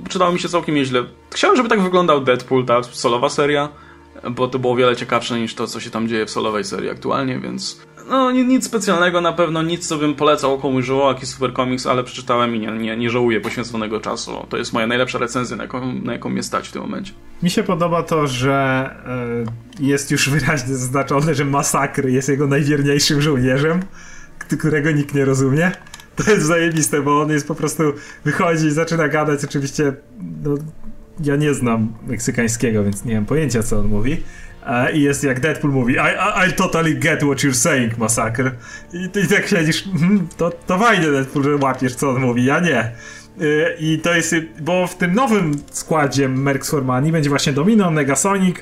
Czytało 0.09 0.33
mi 0.33 0.41
się 0.41 0.49
całkiem 0.49 0.75
nieźle. 0.75 1.05
Chciałem, 1.35 1.57
żeby 1.57 1.69
tak 1.69 1.81
wyglądał 1.81 2.21
Deadpool, 2.21 2.65
ta 2.65 2.83
solowa 2.83 3.29
seria, 3.29 3.69
bo 4.31 4.49
to 4.49 4.59
było 4.59 4.77
wiele 4.77 4.97
ciekawsze 4.97 5.41
niż 5.41 5.55
to, 5.55 5.67
co 5.67 5.81
się 5.81 5.91
tam 5.91 6.09
dzieje 6.09 6.27
w 6.27 6.31
solowej 6.31 6.65
serii 6.65 6.91
aktualnie, 6.91 7.39
więc 7.39 7.81
no 8.09 8.31
nic 8.31 8.65
specjalnego 8.65 9.21
na 9.21 9.33
pewno, 9.33 9.63
nic 9.63 9.89
co 9.89 9.99
bym 9.99 10.15
polecał 10.15 10.59
komuś 10.59 10.89
jakiś 10.89 11.29
super 11.29 11.53
komiks, 11.53 11.87
ale 11.87 12.05
przeczytałem 12.05 12.57
i 12.57 12.61
nie, 12.61 12.73
nie, 12.73 12.97
nie 12.97 13.11
żałuję 13.11 13.41
poświęconego 13.41 14.01
czasu. 14.01 14.47
To 14.49 14.57
jest 14.57 14.73
moja 14.73 14.87
najlepsza 14.87 15.19
recenzja, 15.19 15.57
na 15.57 15.63
jaką, 15.63 15.93
na 15.93 16.13
jaką 16.13 16.31
mnie 16.31 16.43
stać 16.43 16.69
w 16.69 16.73
tym 16.73 16.83
momencie. 16.83 17.13
Mi 17.43 17.51
się 17.51 17.63
podoba 17.63 18.03
to, 18.03 18.27
że 18.27 18.91
y, 19.81 19.85
jest 19.85 20.11
już 20.11 20.31
wyraźnie 20.31 20.75
zaznaczone, 20.75 21.35
że 21.35 21.45
Masakry 21.45 22.13
jest 22.13 22.29
jego 22.29 22.47
najwierniejszym 22.47 23.23
żołnierzem, 23.23 23.81
którego 24.39 24.91
nikt 24.91 25.15
nie 25.15 25.25
rozumie. 25.25 25.73
To 26.17 26.31
jest 26.31 26.47
zajebiste, 26.47 27.03
bo 27.03 27.23
on 27.23 27.31
jest 27.31 27.49
po 27.49 27.55
prostu, 27.55 27.83
wychodzi 28.25 28.67
i 28.67 28.71
zaczyna 28.71 29.09
gadać, 29.09 29.45
oczywiście, 29.45 29.93
no, 30.43 30.55
ja 31.25 31.37
nie 31.37 31.55
znam 31.55 31.93
meksykańskiego, 32.07 32.85
więc 32.85 33.05
nie 33.05 33.15
mam 33.15 33.27
pojęcia, 33.27 33.63
co 33.63 33.79
on 33.79 33.87
mówi 33.87 34.23
i 34.95 35.03
jest 35.03 35.25
jak 35.25 35.41
Deadpool 35.41 35.73
mówi 35.73 35.95
I, 35.95 35.97
I, 35.97 36.51
I 36.51 36.53
totally 36.53 36.95
get 36.95 37.19
what 37.23 37.39
you're 37.39 37.55
saying, 37.55 37.99
masakr. 37.99 38.51
I 38.93 39.09
ty 39.09 39.27
tak 39.27 39.49
siedzisz, 39.49 39.85
hmm, 39.99 40.29
to, 40.37 40.51
to 40.51 40.79
fajnie 40.79 41.11
Deadpool, 41.11 41.45
że 41.45 41.57
łapiesz 41.57 41.95
co 41.95 42.11
on 42.11 42.21
mówi, 42.21 42.45
ja 42.45 42.61
nie. 42.61 42.93
Y, 43.41 43.77
I 43.81 43.99
to 43.99 44.15
jest, 44.15 44.35
bo 44.61 44.87
w 44.87 44.97
tym 44.97 45.15
nowym 45.15 45.55
składzie 45.71 46.29
Mercs 46.29 46.71
for 46.71 46.85
Money 46.85 47.13
będzie 47.13 47.31
właśnie 47.31 47.53
Domino, 47.53 47.91
Negasonic, 47.91 48.57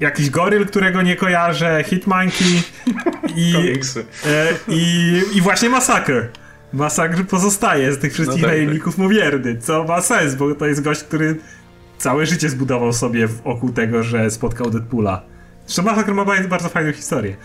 jakiś 0.00 0.30
goryl, 0.30 0.66
którego 0.66 1.02
nie 1.02 1.16
kojarzę, 1.16 1.84
Hitmonkey 1.86 2.62
i, 3.36 3.54
e, 4.26 4.48
i, 4.68 5.20
i 5.34 5.40
właśnie 5.40 5.70
Massacre. 5.70 6.28
Massacre 6.72 7.24
pozostaje 7.24 7.92
z 7.92 7.98
tych 7.98 8.12
wszystkich 8.12 8.42
no 8.42 8.48
tak, 8.48 8.56
najemników 8.56 8.96
tak. 8.96 8.98
co 9.60 9.84
ma 9.84 10.00
sens, 10.00 10.34
bo 10.34 10.54
to 10.54 10.66
jest 10.66 10.82
gość, 10.82 11.02
który 11.02 11.36
całe 12.04 12.26
życie 12.26 12.48
zbudował 12.48 12.92
sobie 12.92 13.26
wokół 13.26 13.72
tego, 13.72 14.02
że 14.02 14.30
spotkał 14.30 14.70
Deadpoola. 14.70 15.22
Zresztą 15.66 15.82
Massacre 15.82 16.14
ma 16.14 16.24
bardzo 16.24 16.68
fajną 16.68 16.92
historię. 16.92 17.36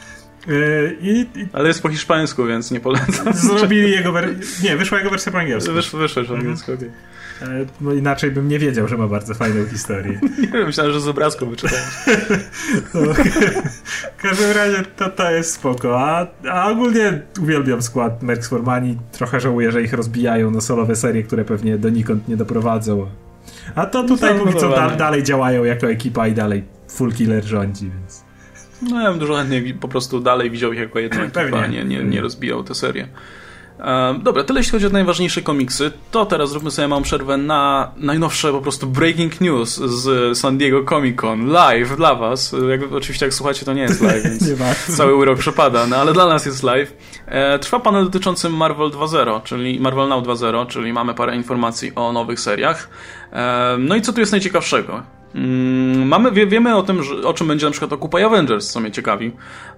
Yy, 0.48 0.98
I, 1.02 1.20
i... 1.20 1.48
Ale 1.54 1.68
jest 1.68 1.82
po 1.82 1.90
hiszpańsku, 1.90 2.46
więc 2.46 2.72
nie 2.72 2.80
polecam. 2.80 3.34
Zrobili 3.34 3.92
jego 3.92 4.12
wersję. 4.12 4.70
Nie, 4.70 4.78
wyszła 4.78 4.98
jego 4.98 5.10
wersja 5.10 5.32
po 5.32 5.38
angielsku. 5.40 5.74
Wyszło 5.74 6.00
po 6.28 6.36
angielsku, 6.36 6.72
mhm. 6.72 6.92
okay. 7.42 7.66
No 7.82 7.94
inaczej 7.94 8.32
bym 8.32 8.48
nie 8.48 8.60
wiedział, 8.60 8.88
że 8.88 8.98
ma 8.98 9.08
bardzo 9.08 9.34
fajną 9.34 9.66
historię. 9.66 10.20
nie 10.42 10.48
wiem, 10.48 10.66
myślałem, 10.66 10.94
że 10.94 11.02
z 11.02 11.08
obrazku 11.08 11.46
wyczytałem. 11.46 11.84
w 14.18 14.22
każdym 14.22 14.52
razie 14.52 14.84
to, 14.96 15.10
to 15.10 15.32
jest 15.32 15.54
spoko. 15.54 16.00
A, 16.00 16.28
a 16.52 16.70
ogólnie 16.70 17.22
uwielbiam 17.42 17.82
skład 17.82 18.24
Mercs 18.24 18.48
for 18.48 18.64
Money. 18.64 18.98
Trochę 19.12 19.40
żałuję, 19.40 19.72
że 19.72 19.82
ich 19.82 19.94
rozbijają 19.94 20.52
na 20.52 20.62
solowe 20.62 20.96
serie, 20.96 21.24
które 21.24 21.46
pewnie 21.46 21.78
donikąd 21.78 22.28
nie 22.28 22.38
doprowadzą. 22.38 23.10
A 23.76 23.86
to 23.86 24.04
tutaj 24.04 24.40
póki 24.40 24.54
co 24.54 24.70
da, 24.70 24.90
dalej 24.90 25.24
działają 25.24 25.64
jako 25.64 25.92
ekipa 25.92 26.28
i 26.28 26.34
dalej 26.34 26.64
Full 26.88 27.14
Killer 27.14 27.44
rządzi, 27.46 27.92
więc... 27.92 28.24
No 28.82 29.02
ja 29.02 29.10
bym 29.10 29.20
dużo 29.20 29.36
chętniej 29.36 29.74
po 29.74 29.88
prostu 29.88 30.20
dalej 30.20 30.52
widział 30.52 30.74
ich 30.74 30.80
jako 30.80 31.00
jedną 31.00 31.22
ekipę, 31.22 31.70
nie, 31.70 31.86
nie, 31.86 32.04
nie 32.04 32.22
rozbijał 32.22 32.64
tę 32.64 32.76
serię. 32.76 33.08
Dobra, 34.24 34.44
tyle 34.44 34.60
jeśli 34.60 34.72
chodzi 34.72 34.86
o 34.86 34.90
najważniejsze 34.90 35.42
komiksy. 35.42 35.92
To 36.12 36.26
teraz 36.26 36.50
zróbmy 36.50 36.72
sobie 36.72 36.88
małą 36.88 37.02
przerwę 37.02 37.38
na 37.38 37.92
najnowsze 37.98 38.52
po 38.52 38.62
prostu 38.62 38.88
breaking 38.88 39.42
news 39.42 39.76
z 39.76 40.38
San 40.38 40.58
Diego 40.58 40.84
Comic 40.84 41.22
Con 41.22 41.48
live 41.48 41.96
dla 41.96 42.16
was. 42.16 42.56
Jak, 42.70 42.94
oczywiście 42.94 43.26
jak 43.26 43.34
słuchacie 43.34 43.66
to 43.66 43.74
nie 43.74 43.82
jest 43.82 44.02
live, 44.02 44.24
więc 44.30 44.98
cały 44.98 45.16
urok 45.16 45.40
przepada, 45.40 45.88
no 45.88 45.96
ale 45.96 46.14
dla 46.14 46.26
nas 46.26 46.46
jest 46.46 46.64
live. 46.64 46.94
E, 47.26 47.60
trwa 47.60 47.80
panel 47.80 48.04
dotyczący 48.04 48.50
Marvel 48.50 48.90
2.0, 48.90 49.44
czyli 49.44 49.80
Marvel 49.80 50.08
Now 50.08 50.24
2.0, 50.24 50.68
czyli 50.68 50.94
mamy 50.94 51.14
parę 51.14 51.36
informacji 51.36 51.92
o 51.96 52.14
nowych 52.14 52.40
seriach. 52.40 52.90
E, 53.34 53.76
no 53.80 53.96
i 53.96 54.02
co 54.02 54.14
tu 54.14 54.20
jest 54.20 54.32
najciekawszego? 54.32 55.19
Mm, 55.36 56.08
mamy, 56.08 56.32
wie, 56.32 56.48
wiemy 56.48 56.76
o 56.76 56.84
tym, 56.84 57.04
że, 57.04 57.16
o 57.16 57.34
czym 57.34 57.48
będzie 57.48 57.66
na 57.66 57.72
przykład 57.72 57.94
Occupy 57.94 58.26
Avengers, 58.26 58.72
co 58.72 58.80
mnie 58.80 58.92
ciekawi. 58.92 59.32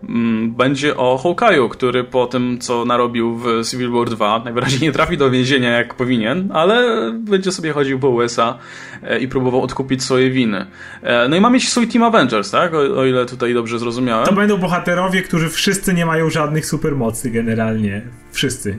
Mm, 0.09 0.51
będzie 0.51 0.97
o 0.97 1.19
Hawkeye'u, 1.23 1.69
który 1.69 2.03
po 2.03 2.27
tym, 2.27 2.59
co 2.59 2.85
narobił 2.85 3.37
w 3.37 3.45
Civil 3.69 3.91
War 3.91 4.09
2, 4.09 4.41
najwyraźniej 4.43 4.81
nie 4.81 4.91
trafi 4.91 5.17
do 5.17 5.29
więzienia 5.29 5.69
jak 5.69 5.95
powinien, 5.95 6.49
ale 6.53 7.11
będzie 7.13 7.51
sobie 7.51 7.73
chodził 7.73 7.99
po 7.99 8.09
USA 8.09 8.57
e, 9.03 9.19
i 9.19 9.27
próbował 9.27 9.61
odkupić 9.61 10.03
swoje 10.03 10.29
winy. 10.29 10.65
E, 11.01 11.27
no 11.27 11.35
i 11.35 11.41
ma 11.41 11.49
mieć 11.49 11.69
swój 11.69 11.87
Team 11.87 12.03
Avengers, 12.03 12.51
tak? 12.51 12.73
O, 12.73 12.77
o 12.77 13.05
ile 13.05 13.25
tutaj 13.25 13.53
dobrze 13.53 13.79
zrozumiałem. 13.79 14.25
To 14.25 14.33
będą 14.33 14.57
bohaterowie, 14.57 15.21
którzy 15.21 15.49
wszyscy 15.49 15.93
nie 15.93 16.05
mają 16.05 16.29
żadnych 16.29 16.65
supermocy 16.65 17.31
generalnie. 17.31 18.01
Wszyscy. 18.31 18.77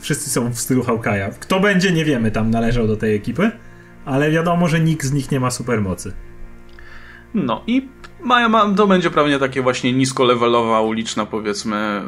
Wszyscy 0.00 0.30
są 0.30 0.52
w 0.52 0.58
stylu 0.58 0.82
Hawkeye'a. 0.82 1.30
Kto 1.40 1.60
będzie, 1.60 1.92
nie 1.92 2.04
wiemy, 2.04 2.30
tam 2.30 2.50
należał 2.50 2.86
do 2.86 2.96
tej 2.96 3.14
ekipy 3.16 3.50
ale 4.04 4.30
wiadomo, 4.30 4.68
że 4.68 4.80
nikt 4.80 5.06
z 5.06 5.12
nich 5.12 5.30
nie 5.30 5.40
ma 5.40 5.50
supermocy. 5.50 6.12
No 7.34 7.62
i 7.66 7.88
ma, 8.22 8.48
ma, 8.48 8.74
to 8.76 8.86
będzie 8.86 9.10
prawnie 9.10 9.38
takie 9.38 9.62
właśnie 9.62 9.92
niskolevelowa, 9.92 10.80
uliczna 10.80 11.26
powiedzmy 11.26 12.02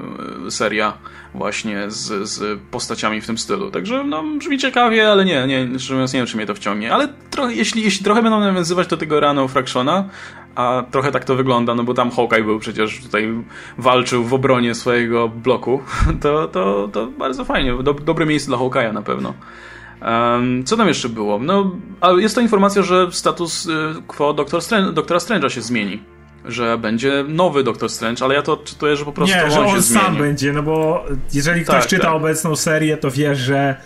e, 0.47 0.51
seria 0.51 0.99
właśnie 1.35 1.91
z, 1.91 2.29
z 2.29 2.61
postaciami 2.71 3.21
w 3.21 3.27
tym 3.27 3.39
stylu. 3.39 3.71
Także 3.71 4.05
no 4.05 4.25
brzmi 4.39 4.59
ciekawie, 4.59 5.11
ale 5.11 5.25
nie, 5.25 5.47
nie, 5.47 5.67
nie 5.67 6.07
wiem 6.13 6.27
czy 6.27 6.37
mnie 6.37 6.47
to 6.47 6.55
wciągnie. 6.55 6.93
Ale 6.93 7.09
trochę, 7.31 7.55
jeśli, 7.55 7.83
jeśli 7.83 8.05
trochę 8.05 8.23
będą 8.23 8.41
nawiązywać 8.41 8.87
do 8.87 8.97
tego 8.97 9.21
rano 9.21 9.49
Fractiona, 9.49 10.09
a 10.55 10.85
trochę 10.91 11.13
tak 11.13 11.25
to 11.25 11.37
wygląda, 11.37 11.75
no 11.75 11.85
bo 11.85 11.95
tam 11.95 12.11
Hawkeye 12.11 12.45
był 12.45 12.59
przecież 12.59 13.01
tutaj 13.03 13.29
walczył 13.79 14.25
w 14.25 14.35
obronie 14.35 14.75
swojego 14.75 15.29
bloku, 15.29 15.83
to, 16.23 16.49
to, 16.49 16.89
to 16.93 17.07
bardzo 17.07 17.45
fajnie. 17.45 17.75
dobre 18.05 18.27
miejsce 18.27 18.49
dla 18.49 18.59
Hawkeye'a 18.59 18.93
na 18.93 19.03
pewno. 19.03 19.35
Um, 20.05 20.65
co 20.65 20.77
tam 20.77 20.89
jeszcze 20.89 21.09
było? 21.09 21.39
No, 21.39 21.77
ale 22.01 22.23
jest 22.23 22.35
to 22.35 22.41
informacja, 22.41 22.83
że 22.83 23.13
status 23.13 23.67
y, 23.67 23.71
quo 24.07 24.33
Doktor 24.33 24.63
Strange, 24.63 24.93
Doktora 24.93 25.21
Strange'a 25.21 25.49
się 25.49 25.63
zmieni. 25.63 26.03
Że 26.45 26.79
będzie 26.79 27.25
nowy 27.29 27.65
Doktor 27.65 27.91
Strange, 27.91 28.25
ale 28.25 28.35
ja 28.35 28.43
to 28.43 28.57
czytuję, 28.57 28.97
że 28.97 29.05
po 29.05 29.13
prostu 29.13 29.37
Nie, 29.37 29.45
on, 29.45 29.51
że 29.51 29.61
on 29.61 29.83
sam 29.83 30.03
zmieni. 30.03 30.19
będzie, 30.19 30.53
no 30.53 30.63
bo 30.63 31.05
jeżeli 31.33 31.63
ktoś 31.63 31.81
tak, 31.81 31.87
czyta 31.87 32.03
tak. 32.03 32.15
obecną 32.15 32.57
serię, 32.57 32.97
to 32.97 33.11
wie, 33.11 33.35
że 33.35 33.77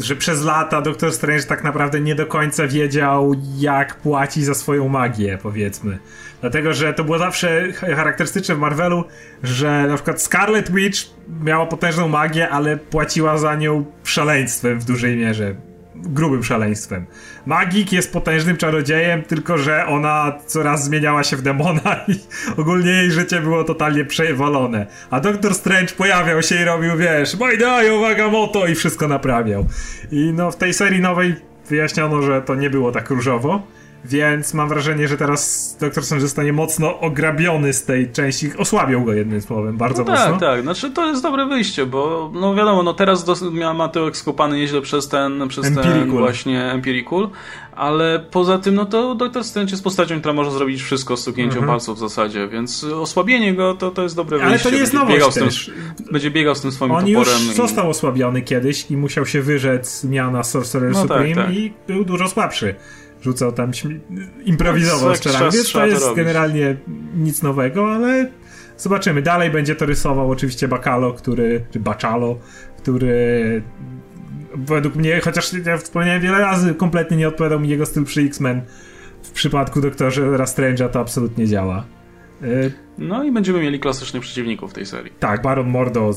że 0.00 0.16
przez 0.16 0.44
lata 0.44 0.82
Doktor 0.82 1.12
Strange 1.12 1.42
tak 1.42 1.64
naprawdę 1.64 2.00
nie 2.00 2.14
do 2.14 2.26
końca 2.26 2.66
wiedział, 2.66 3.34
jak 3.58 3.96
płaci 3.96 4.44
za 4.44 4.54
swoją 4.54 4.88
magię, 4.88 5.38
powiedzmy. 5.42 5.98
Dlatego, 6.40 6.74
że 6.74 6.94
to 6.94 7.04
było 7.04 7.18
zawsze 7.18 7.72
charakterystyczne 7.72 8.54
w 8.54 8.58
Marvelu, 8.58 9.04
że 9.42 9.86
na 9.86 9.94
przykład 9.94 10.22
Scarlet 10.22 10.72
Witch 10.72 10.98
miała 11.42 11.66
potężną 11.66 12.08
magię, 12.08 12.48
ale 12.48 12.76
płaciła 12.76 13.38
za 13.38 13.54
nią 13.54 13.84
szaleństwem 14.04 14.80
w 14.80 14.84
dużej 14.84 15.16
mierze. 15.16 15.54
Grubym 15.94 16.44
szaleństwem. 16.44 17.06
Magik 17.46 17.92
jest 17.92 18.12
potężnym 18.12 18.56
czarodziejem, 18.56 19.22
tylko 19.22 19.58
że 19.58 19.86
ona 19.86 20.38
coraz 20.46 20.84
zmieniała 20.84 21.24
się 21.24 21.36
w 21.36 21.42
demona 21.42 21.96
i 22.08 22.14
ogólnie 22.60 22.90
jej 22.90 23.10
życie 23.10 23.40
było 23.40 23.64
totalnie 23.64 24.04
przewalone. 24.04 24.86
A 25.10 25.20
Doktor 25.20 25.54
Strange 25.54 25.92
pojawiał 25.92 26.42
się 26.42 26.62
i 26.62 26.64
robił, 26.64 26.96
wiesz, 26.96 27.38
Majdajo, 27.38 27.96
uwaga, 27.96 28.28
moto 28.28 28.66
i 28.66 28.74
wszystko 28.74 29.08
naprawiał. 29.08 29.66
I 30.12 30.32
no 30.36 30.50
w 30.50 30.56
tej 30.56 30.74
serii 30.74 31.00
nowej 31.00 31.34
wyjaśniono, 31.68 32.22
że 32.22 32.42
to 32.42 32.54
nie 32.54 32.70
było 32.70 32.92
tak 32.92 33.10
różowo 33.10 33.62
więc 34.04 34.54
mam 34.54 34.68
wrażenie, 34.68 35.08
że 35.08 35.16
teraz 35.16 35.76
Doktor 35.80 36.04
Strange 36.04 36.22
zostanie 36.22 36.52
mocno 36.52 37.00
ograbiony 37.00 37.72
z 37.72 37.84
tej 37.84 38.12
części. 38.12 38.50
Osłabią 38.58 39.04
go 39.04 39.12
jednym 39.12 39.42
słowem, 39.42 39.76
bardzo 39.76 40.04
no 40.04 40.12
mocno. 40.12 40.30
Tak, 40.30 40.40
tak. 40.40 40.62
Znaczy 40.62 40.90
to 40.90 41.06
jest 41.06 41.22
dobre 41.22 41.46
wyjście, 41.46 41.86
bo 41.86 42.30
no 42.34 42.54
wiadomo, 42.54 42.82
no 42.82 42.94
teraz 42.94 43.24
ma 43.74 43.88
to 43.88 44.14
skopany 44.14 44.58
nieźle 44.58 44.80
przez 44.80 45.08
ten, 45.08 45.48
przez 45.48 45.66
Empirical. 45.66 46.00
ten 46.00 46.10
właśnie 46.10 46.72
Empirical, 46.72 47.28
ale 47.72 48.24
poza 48.30 48.58
tym, 48.58 48.74
no 48.74 48.86
to 48.86 49.14
Doktor 49.14 49.44
Strange 49.44 49.70
jest 49.70 49.84
postacią, 49.84 50.18
która 50.18 50.34
może 50.34 50.50
zrobić 50.50 50.82
wszystko 50.82 51.16
z 51.16 51.20
stuknięciem 51.20 51.58
mhm. 51.58 51.68
palców 51.68 51.96
w 51.96 52.00
zasadzie, 52.00 52.48
więc 52.48 52.84
osłabienie 52.84 53.54
go 53.54 53.74
to, 53.74 53.90
to 53.90 54.02
jest 54.02 54.16
dobre 54.16 54.38
wyjście. 54.38 54.50
Ale 54.50 54.58
to 54.58 54.70
nie 54.70 54.76
jest 54.76 54.92
będzie 54.94 55.14
biegał, 55.14 55.32
tym, 55.32 55.48
będzie 56.12 56.30
biegał 56.30 56.54
z 56.54 56.60
tym 56.60 56.72
swoim 56.72 56.92
On 56.92 57.06
toporem. 57.06 57.34
On 57.34 57.46
już 57.46 57.56
został 57.56 57.86
i... 57.86 57.90
osłabiony 57.90 58.42
kiedyś 58.42 58.90
i 58.90 58.96
musiał 58.96 59.26
się 59.26 59.42
wyrzec 59.42 60.04
miana 60.04 60.42
Sorcerer 60.42 60.92
no 60.92 60.98
tak, 60.98 61.08
Supreme 61.08 61.34
tak, 61.34 61.46
tak. 61.46 61.54
i 61.54 61.72
był 61.86 62.04
dużo 62.04 62.28
słabszy 62.28 62.74
rzucał 63.22 63.52
tam, 63.52 63.70
improwizował 64.44 65.08
no, 65.08 65.14
strzelanie, 65.14 65.50
więc 65.50 65.72
to 65.72 65.86
jest 65.86 66.14
generalnie 66.16 66.76
nic 67.14 67.42
nowego, 67.42 67.92
ale 67.92 68.30
zobaczymy. 68.78 69.22
Dalej 69.22 69.50
będzie 69.50 69.76
to 69.76 69.86
rysował 69.86 70.30
oczywiście 70.30 70.68
Bacalo, 70.68 71.12
który, 71.12 71.64
czy 71.70 71.80
Bacalo, 71.80 72.38
który 72.78 73.62
według 74.54 74.94
mnie, 74.94 75.20
chociaż 75.20 75.52
ja 75.66 75.76
wspomniałem 75.76 76.22
wiele 76.22 76.38
razy, 76.38 76.74
kompletnie 76.74 77.16
nie 77.16 77.28
odpowiadał 77.28 77.60
mi 77.60 77.68
jego 77.68 77.86
styl 77.86 78.04
przy 78.04 78.20
X-Men. 78.20 78.62
W 79.22 79.30
przypadku 79.30 79.80
Doktorze 79.80 80.22
Strange'a 80.22 80.88
to 80.88 81.00
absolutnie 81.00 81.46
działa. 81.46 81.84
Y, 82.42 82.72
no 82.98 83.24
i 83.24 83.32
będziemy 83.32 83.60
mieli 83.60 83.80
klasycznych 83.80 84.22
przeciwników 84.22 84.70
w 84.70 84.74
tej 84.74 84.86
serii. 84.86 85.12
Tak, 85.18 85.42
Baron 85.42 85.68
Mordo 85.68 86.10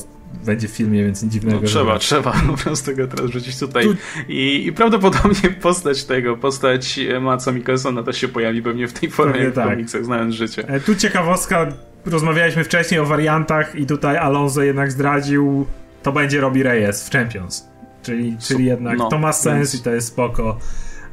będzie 0.46 0.68
w 0.68 0.70
filmie, 0.70 1.04
więc 1.04 1.22
nic 1.22 1.32
dziwnego. 1.32 1.60
No, 1.60 1.66
trzeba, 1.66 1.98
trzeba 1.98 2.32
po 2.46 2.56
prostu 2.56 2.96
go 2.96 3.06
teraz 3.06 3.30
rzucić 3.30 3.58
tutaj. 3.58 3.84
Tu... 3.84 3.94
I, 4.28 4.66
I, 4.66 4.72
prawdopodobnie 4.72 5.50
postać 5.62 6.04
tego, 6.04 6.36
postać 6.36 7.00
Maca 7.20 7.52
Mikkelsona 7.52 8.02
też 8.02 8.18
się 8.18 8.28
pojawi 8.28 8.62
pewnie 8.62 8.88
w 8.88 8.92
tej 8.92 9.10
formie 9.10 9.50
w 9.50 9.54
tak. 9.54 9.68
komiksach, 9.68 10.04
znając 10.04 10.34
życie. 10.34 10.68
E, 10.68 10.80
tu 10.80 10.94
ciekawostka, 10.94 11.66
rozmawialiśmy 12.06 12.64
wcześniej 12.64 13.00
o 13.00 13.06
wariantach 13.06 13.74
i 13.74 13.86
tutaj 13.86 14.16
Alonso 14.16 14.62
jednak 14.62 14.92
zdradził, 14.92 15.66
to 16.02 16.12
będzie 16.12 16.40
Robbie 16.40 16.62
Reyes 16.62 17.08
w 17.08 17.12
Champions. 17.12 17.68
Czyli, 18.02 18.36
czyli 18.38 18.64
jednak 18.64 18.98
no, 18.98 19.08
to 19.08 19.18
ma 19.18 19.32
sens 19.32 19.72
więc... 19.72 19.74
i 19.74 19.84
to 19.84 19.90
jest 19.90 20.08
spoko. 20.08 20.58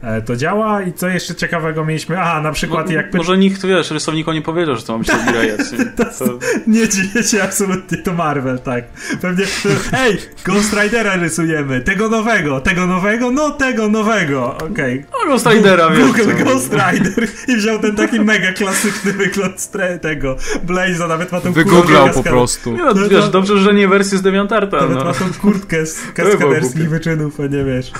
E, 0.03 0.21
to 0.21 0.35
działa 0.35 0.81
i 0.81 0.93
co 0.93 1.07
jeszcze 1.07 1.35
ciekawego 1.35 1.85
mieliśmy? 1.85 2.19
Aha, 2.19 2.41
na 2.41 2.51
przykład 2.51 2.87
no, 2.87 2.93
jak... 2.93 3.13
Może 3.13 3.37
nikt, 3.37 3.65
wiesz, 3.65 3.91
rysownikom 3.91 4.33
nie 4.33 4.41
powiedział, 4.41 4.75
że 4.75 4.81
to 4.81 4.93
ma 4.93 4.99
być 4.99 5.07
to... 6.19 6.39
Nie 6.67 6.89
dziwię 6.89 7.23
się 7.23 7.43
absolutnie, 7.43 7.97
to 7.97 8.13
Marvel, 8.13 8.59
tak. 8.59 8.83
Pewnie, 9.21 9.45
hej, 9.91 10.17
Ghost 10.45 10.73
Ridera 10.83 11.15
rysujemy, 11.15 11.81
tego 11.81 12.09
nowego, 12.09 12.61
tego 12.61 12.87
nowego, 12.87 13.31
no 13.31 13.49
tego 13.49 13.87
nowego, 13.89 14.57
okej. 14.57 14.99
Okay. 14.99 15.05
No, 15.11 15.31
Ghost 15.31 15.47
Ridera, 15.47 15.89
Google 15.89 16.21
wiesz, 16.27 16.43
Ghost 16.43 16.73
Rider 16.73 17.27
i 17.47 17.55
wziął 17.55 17.79
ten 17.79 17.95
taki 17.95 18.19
mega 18.19 18.53
klasyczny 18.53 19.13
wygląd 19.13 19.71
tego 20.01 20.35
Blaze'a, 20.67 21.07
nawet 21.07 21.31
ma 21.31 21.41
tą 21.41 21.51
Wygooglał 21.51 22.09
po 22.09 22.23
prostu. 22.23 22.71
Nie, 22.71 22.77
no, 22.77 22.93
no, 22.93 23.09
wiesz, 23.09 23.29
dobrze, 23.29 23.57
że 23.57 23.73
nie 23.73 23.87
wersję 23.87 24.17
z 24.17 24.21
Deviantarta. 24.21 24.77
Nawet 24.77 24.97
no. 24.97 25.03
ma 25.03 25.13
tą 25.13 25.25
kurtkę 25.41 25.85
z 25.85 26.11
kaskaderskich 26.13 26.89
wyczynów, 26.89 27.39
a 27.39 27.47
nie 27.47 27.63
wiesz. 27.63 27.91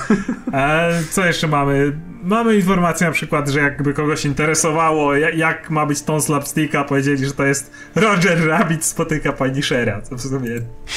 A 0.52 0.80
co 1.10 1.26
jeszcze 1.26 1.48
mamy? 1.48 1.91
Mamy 2.22 2.56
informację 2.56 3.06
na 3.06 3.12
przykład, 3.12 3.48
że 3.48 3.60
jakby 3.60 3.94
kogoś 3.94 4.24
interesowało, 4.24 5.14
jak 5.14 5.70
ma 5.70 5.86
być 5.86 6.02
ton 6.02 6.22
slapsticka, 6.22 6.84
powiedzieli, 6.84 7.26
że 7.26 7.32
to 7.32 7.44
jest 7.44 7.72
Roger 7.94 8.46
Rabbit 8.46 8.84
spotyka 8.84 9.32
pani 9.32 9.62
Shera, 9.62 10.02
co 10.02 10.16
w 10.16 10.20
sumie... 10.20 10.50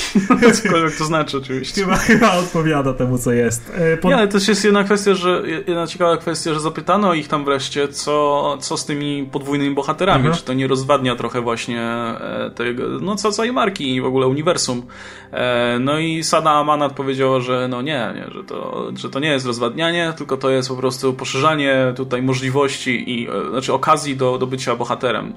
Cokolwiek 0.53 0.95
to 0.97 1.05
znaczy 1.05 1.37
oczywiście. 1.37 1.81
Chyba, 1.81 1.95
chyba 1.95 2.33
odpowiada 2.33 2.93
temu, 2.93 3.17
co 3.17 3.31
jest. 3.31 3.71
E, 3.75 3.97
po... 3.97 4.07
Nie, 4.07 4.15
ale 4.15 4.27
też 4.27 4.47
jest 4.47 4.65
jedna 4.65 4.83
kwestia, 4.83 5.13
że 5.13 5.43
jedna 5.67 5.87
ciekawa 5.87 6.17
kwestia, 6.17 6.53
że 6.53 6.59
zapytano 6.59 7.13
ich 7.13 7.27
tam 7.27 7.45
wreszcie, 7.45 7.87
co, 7.87 8.57
co 8.61 8.77
z 8.77 8.85
tymi 8.85 9.29
podwójnymi 9.31 9.75
bohaterami, 9.75 10.19
mhm. 10.19 10.35
czy 10.35 10.43
to 10.43 10.53
nie 10.53 10.67
rozwadnia 10.67 11.15
trochę 11.15 11.41
właśnie 11.41 11.81
e, 11.81 12.51
tego, 12.55 12.83
no 13.01 13.15
co 13.15 13.31
całej 13.31 13.53
marki 13.53 13.95
i 13.95 14.01
w 14.01 14.05
ogóle 14.05 14.27
uniwersum. 14.27 14.83
E, 15.31 15.79
no 15.79 15.99
i 15.99 16.23
Sada 16.23 16.51
Amanat 16.51 16.93
powiedziała, 16.93 17.39
że 17.39 17.67
no 17.67 17.81
nie, 17.81 18.13
nie 18.15 18.31
że, 18.31 18.43
to, 18.43 18.91
że 18.97 19.09
to 19.09 19.19
nie 19.19 19.29
jest 19.29 19.45
rozwadnianie, 19.45 20.13
tylko 20.17 20.37
to 20.37 20.49
jest 20.49 20.69
po 20.69 20.75
prostu 20.75 21.13
poszerzanie 21.15 21.93
tutaj 21.95 22.21
możliwości 22.21 23.19
i 23.19 23.27
e, 23.29 23.49
znaczy 23.49 23.73
okazji 23.73 24.17
do, 24.17 24.37
do 24.37 24.47
bycia 24.47 24.75
bohaterem. 24.75 25.33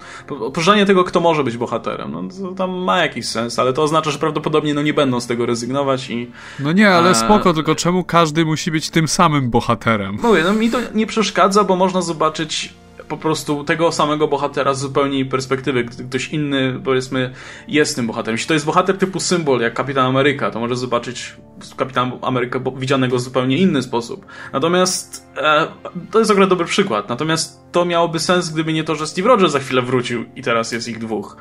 Poszerzanie 0.54 0.86
tego, 0.86 1.04
kto 1.04 1.20
może 1.20 1.44
być 1.44 1.56
bohaterem. 1.56 2.12
No 2.12 2.48
to 2.48 2.54
tam 2.54 2.70
ma 2.70 2.98
jakiś 2.98 3.26
sens, 3.26 3.58
ale 3.58 3.72
to 3.72 3.82
oznacza, 3.82 4.10
że 4.10 4.18
prawdopodobnie 4.18 4.74
no 4.74 4.82
nie 4.82 4.94
będą 4.94 5.20
z 5.20 5.26
tego 5.26 5.46
rezygnować 5.46 6.10
i... 6.10 6.30
No 6.60 6.72
nie, 6.72 6.90
ale 6.90 7.14
spoko, 7.14 7.54
tylko 7.54 7.74
czemu 7.74 8.04
każdy 8.04 8.44
musi 8.44 8.70
być 8.70 8.90
tym 8.90 9.08
samym 9.08 9.50
bohaterem? 9.50 10.18
Mówię, 10.22 10.42
no 10.44 10.52
mi 10.52 10.70
to 10.70 10.78
nie 10.94 11.06
przeszkadza, 11.06 11.64
bo 11.64 11.76
można 11.76 12.02
zobaczyć 12.02 12.74
po 13.08 13.16
prostu 13.16 13.64
tego 13.64 13.92
samego 13.92 14.28
bohatera 14.28 14.74
z 14.74 14.80
zupełnie 14.80 15.18
innej 15.18 15.30
perspektywy. 15.30 15.84
Ktoś 15.84 16.28
inny, 16.28 16.80
powiedzmy, 16.84 17.32
jest 17.68 17.96
tym 17.96 18.06
bohaterem. 18.06 18.34
Jeśli 18.34 18.48
to 18.48 18.54
jest 18.54 18.66
bohater 18.66 18.98
typu 18.98 19.20
symbol, 19.20 19.60
jak 19.60 19.74
Kapitan 19.74 20.06
Ameryka, 20.06 20.50
to 20.50 20.60
może 20.60 20.76
zobaczyć 20.76 21.36
Kapitan 21.76 22.12
Amerykę 22.22 22.60
widzianego 22.76 23.16
w 23.16 23.20
zupełnie 23.20 23.58
inny 23.58 23.82
sposób. 23.82 24.26
Natomiast 24.52 25.26
e, 25.36 25.66
to 26.10 26.18
jest 26.18 26.30
akurat 26.30 26.48
dobry 26.48 26.66
przykład. 26.66 27.08
Natomiast 27.08 27.60
to 27.72 27.84
miałoby 27.84 28.20
sens, 28.20 28.50
gdyby 28.50 28.72
nie 28.72 28.84
to, 28.84 28.94
że 28.94 29.06
Steve 29.06 29.28
Rogers 29.28 29.52
za 29.52 29.58
chwilę 29.58 29.82
wrócił 29.82 30.24
i 30.36 30.42
teraz 30.42 30.72
jest 30.72 30.88
ich 30.88 30.98
dwóch. 30.98 31.36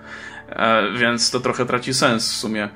E, 0.50 0.92
więc 0.98 1.32
to 1.32 1.40
trochę 1.40 1.66
traci 1.66 1.94
sens 1.94 2.32
w 2.32 2.36
sumie. 2.36 2.70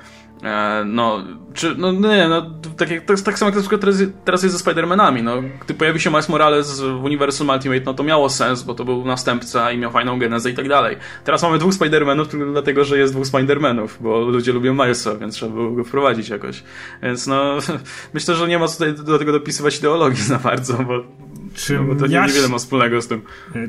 E, 0.43 0.83
no, 0.85 1.23
czy, 1.53 1.75
no 1.77 1.91
nie, 1.91 2.27
no, 2.29 2.51
tak, 2.77 2.91
jak, 2.91 3.05
tak, 3.05 3.21
tak 3.21 3.39
samo 3.39 3.47
jak 3.47 3.55
na 3.55 3.61
przykład 3.61 3.81
teraz, 3.81 3.95
teraz 4.25 4.43
jest 4.43 4.57
ze 4.57 4.63
Spider-Manami, 4.63 5.23
no, 5.23 5.33
gdy 5.65 5.73
pojawi 5.73 5.99
się 5.99 6.09
Miles 6.09 6.29
Morales 6.29 6.79
w 6.79 7.03
uniwersum 7.03 7.49
Ultimate, 7.49 7.81
no 7.85 7.93
to 7.93 8.03
miało 8.03 8.29
sens, 8.29 8.63
bo 8.63 8.73
to 8.73 8.85
był 8.85 9.05
następca 9.05 9.71
i 9.71 9.77
miał 9.77 9.91
fajną 9.91 10.19
genezę 10.19 10.49
i 10.49 10.53
tak 10.53 10.69
dalej. 10.69 10.97
Teraz 11.23 11.43
mamy 11.43 11.57
dwóch 11.57 11.73
Spider-Manów 11.73 12.27
tylko 12.27 12.51
dlatego, 12.51 12.85
że 12.85 12.97
jest 12.97 13.13
dwóch 13.13 13.25
Spider-Manów, 13.25 13.87
bo 13.99 14.19
ludzie 14.19 14.51
lubią 14.53 14.73
Milesa, 14.73 15.15
więc 15.15 15.35
trzeba 15.35 15.53
było 15.53 15.71
go 15.71 15.83
wprowadzić 15.83 16.29
jakoś. 16.29 16.63
Więc 17.03 17.27
no, 17.27 17.57
myślę, 18.13 18.35
że 18.35 18.47
nie 18.47 18.59
ma 18.59 18.67
tutaj 18.67 18.93
do 18.93 19.19
tego 19.19 19.31
dopisywać 19.31 19.77
ideologii 19.77 20.23
za 20.33 20.39
bardzo, 20.39 20.73
bo 20.73 21.03
Czym 21.53 21.87
no, 21.87 21.93
bo 21.93 21.99
to 21.99 22.05
ja 22.05 22.25
niewiele 22.25 22.47
ma 22.47 22.57
wspólnego 22.57 23.01
z 23.01 23.07
tym. 23.07 23.21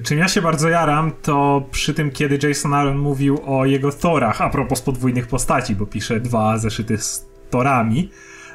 Czym 0.04 0.18
ja 0.18 0.28
się 0.28 0.42
bardzo 0.42 0.68
jaram, 0.68 1.12
to 1.22 1.66
przy 1.70 1.94
tym, 1.94 2.10
kiedy 2.10 2.48
Jason 2.48 2.74
Aaron 2.74 2.98
mówił 2.98 3.38
o 3.46 3.66
jego 3.66 3.92
Thorach, 3.92 4.40
a 4.40 4.50
propos 4.50 4.82
podwójnych 4.82 5.26
postaci, 5.26 5.74
bo 5.74 5.86
pisze 5.86 6.20
dwa 6.20 6.58
zeszyty 6.58 6.98
z 6.98 7.26
Torami, 7.50 8.10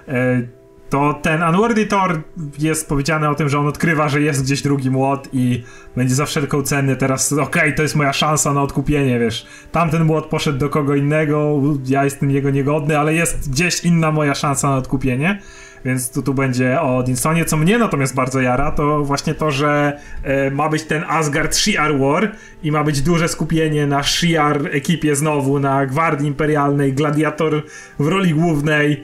e, 0.08 0.48
to 0.90 1.20
ten 1.22 1.44
Unworthy 1.44 1.86
Thor 1.86 2.22
jest 2.60 2.90
powiedziane 2.90 3.30
o 3.30 3.36
tym, 3.36 3.50
że 3.50 3.60
on 3.60 3.68
odkrywa, 3.68 4.10
że 4.10 4.22
jest 4.22 4.44
gdzieś 4.44 4.62
drugi 4.62 4.92
młot 4.92 5.30
i 5.34 5.64
będzie 5.96 6.16
za 6.16 6.26
wszelką 6.26 6.64
cenę 6.64 6.96
teraz, 6.96 7.34
okej, 7.34 7.44
okay, 7.44 7.74
to 7.74 7.82
jest 7.82 7.96
moja 7.96 8.14
szansa 8.14 8.54
na 8.54 8.62
odkupienie, 8.62 9.20
wiesz, 9.20 9.48
tamten 9.72 10.06
młot 10.06 10.26
poszedł 10.26 10.60
do 10.60 10.70
kogo 10.70 10.96
innego, 10.96 11.62
ja 11.86 12.04
jestem 12.04 12.32
jego 12.32 12.50
niegodny, 12.50 13.00
ale 13.00 13.14
jest 13.14 13.52
gdzieś 13.52 13.86
inna 13.86 14.12
moja 14.12 14.36
szansa 14.36 14.70
na 14.70 14.76
odkupienie. 14.76 15.42
Więc 15.86 16.12
tu, 16.12 16.22
tu 16.22 16.34
będzie 16.34 16.82
o 16.82 16.98
Odinsonie. 16.98 17.46
Co 17.46 17.58
mnie 17.58 17.78
natomiast 17.78 18.16
bardzo 18.16 18.42
jara, 18.42 18.72
to 18.72 19.04
właśnie 19.04 19.34
to, 19.36 19.52
że 19.52 20.00
e, 20.24 20.52
ma 20.52 20.70
być 20.70 20.84
ten 20.84 21.04
Asgard 21.08 21.54
Shi'ar 21.54 22.00
War 22.00 22.32
i 22.64 22.72
ma 22.72 22.84
być 22.84 23.02
duże 23.02 23.28
skupienie 23.28 23.88
na 23.88 24.02
Shi'ar 24.02 24.68
ekipie 24.72 25.16
znowu, 25.16 25.60
na 25.60 25.86
Gwardii 25.86 26.28
Imperialnej, 26.28 26.94
Gladiator 26.94 27.64
w 28.00 28.08
roli 28.08 28.34
głównej. 28.34 29.04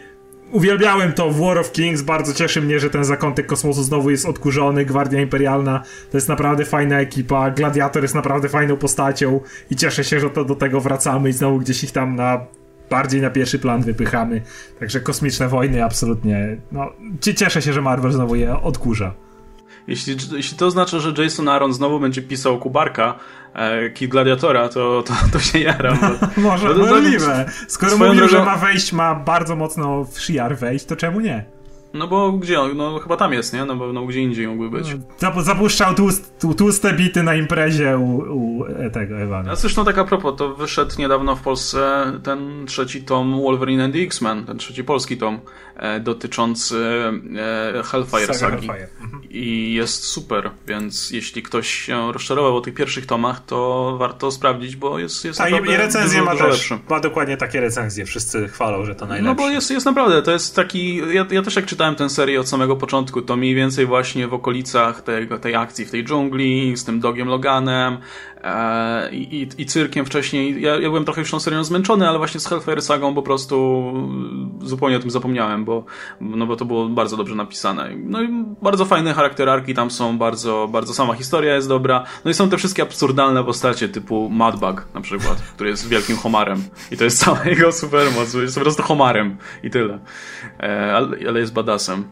Uwielbiałem 0.52 1.14
to 1.14 1.30
w 1.30 1.40
War 1.40 1.58
of 1.58 1.72
Kings, 1.72 2.02
bardzo 2.02 2.34
cieszy 2.34 2.62
mnie, 2.62 2.80
że 2.80 2.90
ten 2.90 3.04
zakątek 3.04 3.46
kosmosu 3.46 3.84
znowu 3.84 4.10
jest 4.10 4.26
odkurzony, 4.26 4.86
Gwardia 4.86 5.22
Imperialna 5.22 5.84
to 6.12 6.18
jest 6.18 6.30
naprawdę 6.30 6.66
fajna 6.66 7.00
ekipa, 7.00 7.52
Gladiator 7.52 8.02
jest 8.04 8.16
naprawdę 8.16 8.50
fajną 8.50 8.78
postacią 8.78 9.40
i 9.72 9.76
cieszę 9.76 10.04
się, 10.04 10.20
że 10.20 10.30
to 10.30 10.46
do 10.46 10.56
tego 10.56 10.82
wracamy 10.82 11.30
i 11.30 11.34
znowu 11.34 11.60
gdzieś 11.60 11.84
ich 11.84 11.92
tam 11.92 12.16
na 12.16 12.46
bardziej 12.94 13.22
na 13.22 13.30
pierwszy 13.30 13.60
plan 13.60 13.82
wypychamy. 13.82 14.42
Także 14.80 15.00
kosmiczne 15.00 15.48
wojny 15.48 15.84
absolutnie. 15.84 16.58
No, 16.72 16.92
cieszę 17.36 17.62
się, 17.62 17.74
że 17.74 17.82
Marvel 17.82 18.12
znowu 18.12 18.36
je 18.36 18.62
odkurza. 18.62 19.14
Jeśli, 19.88 20.16
jeśli 20.32 20.58
to 20.58 20.66
oznacza, 20.66 21.00
że 21.00 21.24
Jason 21.24 21.48
Aaron 21.48 21.74
znowu 21.74 22.00
będzie 22.00 22.22
pisał 22.22 22.60
Kubarka, 22.60 23.16
e, 23.54 23.90
Kid 23.90 24.12
Gladiatora, 24.12 24.70
to, 24.70 25.04
to, 25.04 25.14
to 25.32 25.40
się 25.40 25.60
jaram. 25.60 25.98
Bo, 26.02 26.42
Może, 26.50 26.74
bo 26.74 26.86
możliwe. 26.86 27.46
Skoro 27.68 27.98
mówił, 27.98 28.16
drogą... 28.16 28.32
że 28.32 28.46
ma 28.46 28.58
wejść, 28.58 28.94
ma 28.94 29.16
bardzo 29.16 29.56
mocno 29.56 30.04
w 30.04 30.20
Shiar 30.20 30.58
wejść, 30.58 30.86
to 30.86 30.96
czemu 30.96 31.20
nie? 31.20 31.46
No 31.94 32.08
bo 32.08 32.32
gdzie 32.32 32.62
on? 32.62 32.78
No 32.78 33.00
chyba 33.00 33.18
tam 33.18 33.34
jest, 33.34 33.54
nie? 33.54 33.66
No 33.66 33.76
bo 33.76 33.94
no, 33.94 34.06
gdzie 34.06 34.22
indziej 34.22 34.48
mógłby 34.48 34.70
być. 34.78 34.96
No, 35.22 35.42
zapuszczał 35.42 35.96
tłust, 35.96 36.36
tłuste 36.58 36.94
bity 36.94 37.24
na 37.24 37.36
imprezie 37.36 37.98
u, 37.98 38.18
u 38.18 38.66
tego 38.94 39.20
Ewana. 39.20 39.52
A 39.52 39.56
zresztą 39.56 39.86
tak 39.86 39.98
a 39.98 40.04
propos, 40.04 40.36
to 40.38 40.56
wyszedł 40.56 40.92
niedawno 41.00 41.36
w 41.36 41.42
Polsce 41.42 42.04
ten 42.24 42.66
trzeci 42.66 43.04
tom 43.04 43.42
Wolverine 43.42 43.84
and 43.84 43.94
the 43.94 44.00
X-Men, 44.00 44.46
ten 44.46 44.58
trzeci 44.58 44.84
polski 44.84 45.18
tom 45.18 45.40
e, 45.76 46.00
dotyczący 46.00 47.04
e, 47.76 47.84
Hellfire 47.84 48.20
Saga 48.20 48.34
sagi. 48.34 48.68
Hellfire. 48.68 48.88
Mhm. 49.02 49.24
I 49.30 49.74
jest 49.74 50.04
super, 50.04 50.52
więc 50.68 51.12
jeśli 51.12 51.44
ktoś 51.44 51.70
się 51.70 52.12
rozczarował 52.12 52.58
o 52.58 52.62
tych 52.62 52.74
pierwszych 52.74 53.06
tomach, 53.06 53.46
to 53.46 53.96
warto 54.00 54.32
sprawdzić, 54.32 54.76
bo 54.76 55.00
jest, 55.00 55.26
jest 55.26 55.42
A 55.42 55.50
i 55.50 55.78
recenzje 55.78 56.20
dużo, 56.20 56.26
ma 56.26 56.32
dużo 56.32 56.44
też, 56.44 56.72
lepszy. 56.72 56.86
ma 56.90 57.00
dokładnie 57.00 57.38
takie 57.38 57.62
recenzje, 57.62 58.06
wszyscy 58.06 58.48
chwalą, 58.48 58.86
że 58.86 58.96
to 58.96 59.06
najlepsze. 59.06 59.30
No 59.30 59.36
bo 59.36 59.50
jest, 59.50 59.72
jest 59.72 59.86
naprawdę, 59.86 60.22
to 60.22 60.32
jest 60.32 60.56
taki, 60.56 60.98
ja, 60.98 61.26
ja 61.32 61.42
też 61.42 61.56
jak 61.56 61.66
czytałem 61.66 61.83
czytałem 61.84 61.96
tę 61.96 62.10
serię 62.10 62.40
od 62.40 62.50
samego 62.50 62.76
początku, 62.76 63.22
to 63.22 63.36
mniej 63.36 63.56
więcej 63.56 63.86
właśnie 63.86 64.28
w 64.28 64.34
okolicach 64.34 65.02
tego, 65.02 65.40
tej 65.40 65.56
akcji 65.56 65.86
w 65.86 65.92
tej 65.92 66.04
dżungli, 66.04 66.78
z 66.78 66.86
tym 66.86 67.00
dogiem 67.00 67.28
Loganem 67.28 67.98
i, 69.12 69.48
i, 69.58 69.66
cyrkiem 69.66 70.06
wcześniej. 70.06 70.62
Ja, 70.62 70.76
ja 70.76 70.90
byłem 70.90 71.06
trochę 71.06 71.22
już 71.22 71.32
tą 71.32 71.40
serią 71.40 71.64
zmęczony, 71.64 72.10
ale 72.10 72.18
właśnie 72.18 72.40
z 72.40 72.48
Hellfire 72.48 72.82
Sagą 72.82 73.16
po 73.16 73.22
prostu 73.22 73.94
zupełnie 74.62 74.98
o 74.98 75.00
tym 75.00 75.12
zapomniałem, 75.12 75.66
bo, 75.66 75.86
no 76.22 76.46
bo 76.46 76.56
to 76.56 76.66
było 76.66 76.90
bardzo 76.90 77.18
dobrze 77.18 77.36
napisane. 77.36 77.90
No 77.96 78.22
i 78.22 78.30
bardzo 78.62 78.86
fajne 78.86 79.14
charakterarki 79.14 79.74
tam 79.74 79.92
są, 79.92 80.18
bardzo, 80.18 80.70
bardzo 80.72 80.94
sama 80.94 81.14
historia 81.14 81.56
jest 81.56 81.68
dobra. 81.68 82.04
No 82.26 82.32
i 82.32 82.34
są 82.34 82.50
te 82.50 82.58
wszystkie 82.58 82.84
absurdalne 82.84 83.44
postacie, 83.44 83.90
typu 83.90 84.30
Madbug 84.30 84.88
na 84.94 85.02
przykład, 85.02 85.42
który 85.56 85.70
jest 85.70 85.90
wielkim 85.90 86.18
homarem 86.18 86.64
i 86.92 86.98
to 86.98 87.04
jest 87.04 87.20
cała 87.20 87.46
jego 87.54 87.72
supermoc, 87.72 88.34
jest 88.34 88.56
po 88.56 88.62
prostu 88.62 88.84
homarem 88.84 89.38
i 89.64 89.70
tyle. 89.70 90.00
E, 90.60 90.94
ale, 90.96 91.18
ale 91.28 91.40
jest 91.40 91.54
badass 91.54 91.84
czasem. 91.84 92.12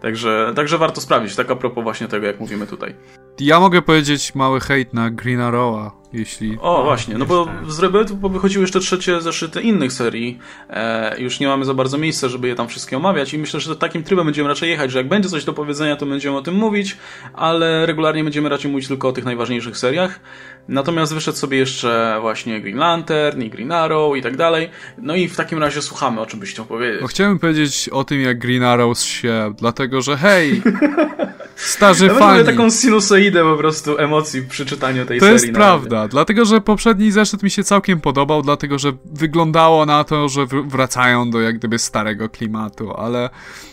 Także, 0.00 0.52
także 0.56 0.78
warto 0.78 1.00
sprawdzić, 1.00 1.36
tak 1.36 1.50
a 1.50 1.56
propos 1.56 1.84
właśnie 1.84 2.08
tego, 2.08 2.26
jak 2.26 2.40
mówimy 2.40 2.66
tutaj. 2.66 2.94
Ja 3.40 3.60
mogę 3.60 3.82
powiedzieć 3.82 4.34
mały 4.34 4.60
hejt 4.60 4.94
na 4.94 5.10
Green 5.10 5.38
Arrow'a, 5.38 5.90
jeśli... 6.12 6.58
O, 6.60 6.82
właśnie, 6.84 7.18
no 7.18 7.26
bo 7.26 7.48
z 7.68 7.78
Rebellion 7.78 8.32
wychodziły 8.32 8.62
jeszcze 8.62 8.80
trzecie 8.80 9.20
zeszyty 9.20 9.60
innych 9.60 9.92
serii. 9.92 10.38
E, 10.70 11.20
już 11.20 11.40
nie 11.40 11.46
mamy 11.46 11.64
za 11.64 11.74
bardzo 11.74 11.98
miejsca, 11.98 12.28
żeby 12.28 12.48
je 12.48 12.54
tam 12.54 12.68
wszystkie 12.68 12.96
omawiać 12.96 13.34
i 13.34 13.38
myślę, 13.38 13.60
że 13.60 13.76
takim 13.76 14.02
trybem 14.02 14.24
będziemy 14.24 14.48
raczej 14.48 14.70
jechać, 14.70 14.90
że 14.90 14.98
jak 14.98 15.08
będzie 15.08 15.28
coś 15.28 15.44
do 15.44 15.52
powiedzenia, 15.52 15.96
to 15.96 16.06
będziemy 16.06 16.36
o 16.36 16.42
tym 16.42 16.54
mówić, 16.54 16.96
ale 17.32 17.86
regularnie 17.86 18.24
będziemy 18.24 18.48
raczej 18.48 18.70
mówić 18.70 18.88
tylko 18.88 19.08
o 19.08 19.12
tych 19.12 19.24
najważniejszych 19.24 19.78
seriach. 19.78 20.20
Natomiast 20.68 21.14
wyszedł 21.14 21.38
sobie 21.38 21.58
jeszcze 21.58 22.18
właśnie 22.20 22.60
Green 22.60 22.76
Lantern 22.76 23.42
i 23.42 23.50
Green 23.50 23.72
Arrow 23.72 24.16
i 24.16 24.22
tak 24.22 24.36
dalej. 24.36 24.70
No 24.98 25.14
i 25.14 25.28
w 25.28 25.36
takim 25.36 25.58
razie 25.58 25.82
słuchamy, 25.82 26.20
o 26.20 26.26
czym 26.26 26.40
byś 26.40 26.50
chciał 26.50 26.64
powiedzieć. 26.64 27.00
No, 27.00 27.06
chciałem 27.06 27.38
powiedzieć 27.38 27.88
o 27.88 28.04
tym, 28.04 28.20
jak 28.20 28.38
Green 28.38 28.62
Arrow 28.62 28.98
się, 28.98 29.54
dlatego 29.58 30.02
że 30.02 30.16
hej, 30.16 30.62
starzy 31.56 32.06
ja 32.06 32.14
fani. 32.14 32.44
taką 32.44 32.70
sinusoidę 32.70 33.42
po 33.42 33.56
prostu 33.56 33.98
emocji 33.98 34.42
przy 34.42 34.66
czytaniu 34.66 35.06
tej 35.06 35.20
to 35.20 35.26
serii. 35.26 35.40
To 35.40 35.46
jest 35.46 35.54
prawda, 35.54 36.08
dlatego 36.08 36.44
że 36.44 36.60
poprzedni 36.60 37.12
zeszyt 37.12 37.42
mi 37.42 37.50
się 37.50 37.64
całkiem 37.64 38.00
podobał, 38.00 38.42
dlatego 38.42 38.78
że 38.78 38.92
wyglądało 39.04 39.86
na 39.86 40.04
to, 40.04 40.28
że 40.28 40.46
wracają 40.66 41.30
do 41.30 41.40
jak 41.40 41.58
gdyby 41.58 41.78
starego 41.78 42.28
klimatu, 42.28 42.94
ale 42.96 43.30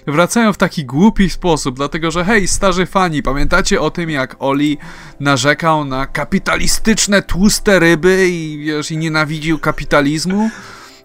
wracają 0.07 0.53
w 0.53 0.57
taki 0.57 0.85
głupi 0.85 1.29
sposób, 1.29 1.75
dlatego 1.75 2.11
że 2.11 2.25
hej, 2.25 2.47
starzy 2.47 2.85
fani, 2.85 3.23
pamiętacie 3.23 3.81
o 3.81 3.91
tym, 3.91 4.09
jak 4.09 4.35
Oli 4.39 4.77
narzekał 5.19 5.85
na 5.85 6.05
kapitalistyczne, 6.05 7.21
tłuste 7.21 7.79
ryby 7.79 8.27
i 8.29 8.63
wiesz, 8.65 8.91
i 8.91 8.97
nienawidził 8.97 9.59
kapitalizmu? 9.59 10.49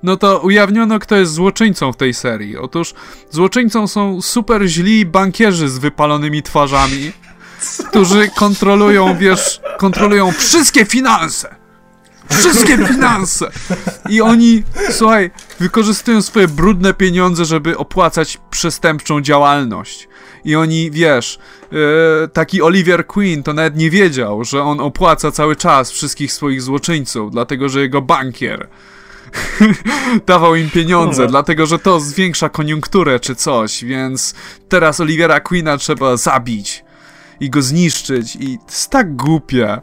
No 0.03 0.17
to 0.17 0.39
ujawniono, 0.39 0.99
kto 0.99 1.17
jest 1.17 1.33
złoczyńcą 1.33 1.93
w 1.93 1.97
tej 1.97 2.15
serii. 2.15 2.57
Otóż 2.57 2.95
złoczyńcą 3.31 3.87
są 3.87 4.23
super 4.23 4.67
źli 4.67 5.07
bankierzy 5.07 5.69
z 5.69 5.79
wypalonymi 5.79 6.43
twarzami, 6.43 7.13
którzy 7.89 8.29
kontrolują, 8.29 9.19
wiesz, 9.19 9.61
kontrolują 9.79 10.33
wszystkie 10.33 10.85
finanse. 10.85 11.57
Wszystkie 12.31 12.79
finanse! 12.87 13.51
I 14.09 14.21
oni, 14.21 14.63
słuchaj, 14.91 15.31
wykorzystują 15.61 16.23
swoje 16.23 16.49
brudne 16.49 16.95
pieniądze, 16.95 17.45
żeby 17.45 17.79
opłacać 17.79 18.39
przestępczą 18.51 19.21
działalność. 19.21 20.09
I 20.45 20.57
oni, 20.57 20.91
wiesz, 20.91 21.39
yy, 21.73 21.79
taki 22.33 22.63
Oliver 22.63 23.07
Queen 23.07 23.43
to 23.43 23.53
nawet 23.53 23.77
nie 23.77 23.91
wiedział, 23.91 24.45
że 24.45 24.63
on 24.63 24.81
opłaca 24.81 25.31
cały 25.31 25.57
czas 25.57 25.91
wszystkich 25.91 26.33
swoich 26.33 26.63
złoczyńców, 26.63 27.31
dlatego 27.31 27.69
że 27.69 27.81
jego 27.81 28.03
bankier 28.03 28.69
dawał 30.27 30.57
im 30.57 30.71
pieniądze, 30.71 31.23
no. 31.23 31.29
dlatego 31.29 31.67
że 31.67 31.79
to 31.79 32.01
zwiększa 32.01 32.49
koniunkturę 32.49 33.21
czy 33.21 33.35
coś, 33.35 33.85
więc 33.85 34.35
teraz 34.69 35.01
Olivera 35.01 35.41
Queena 35.41 35.79
trzeba 35.79 36.17
zabić 36.17 36.85
i 37.41 37.51
go 37.51 37.63
zniszczyć 37.63 38.37
i 38.37 38.59
to 38.59 38.65
jest 38.67 38.91
tak 38.91 39.17
głupie. 39.17 39.81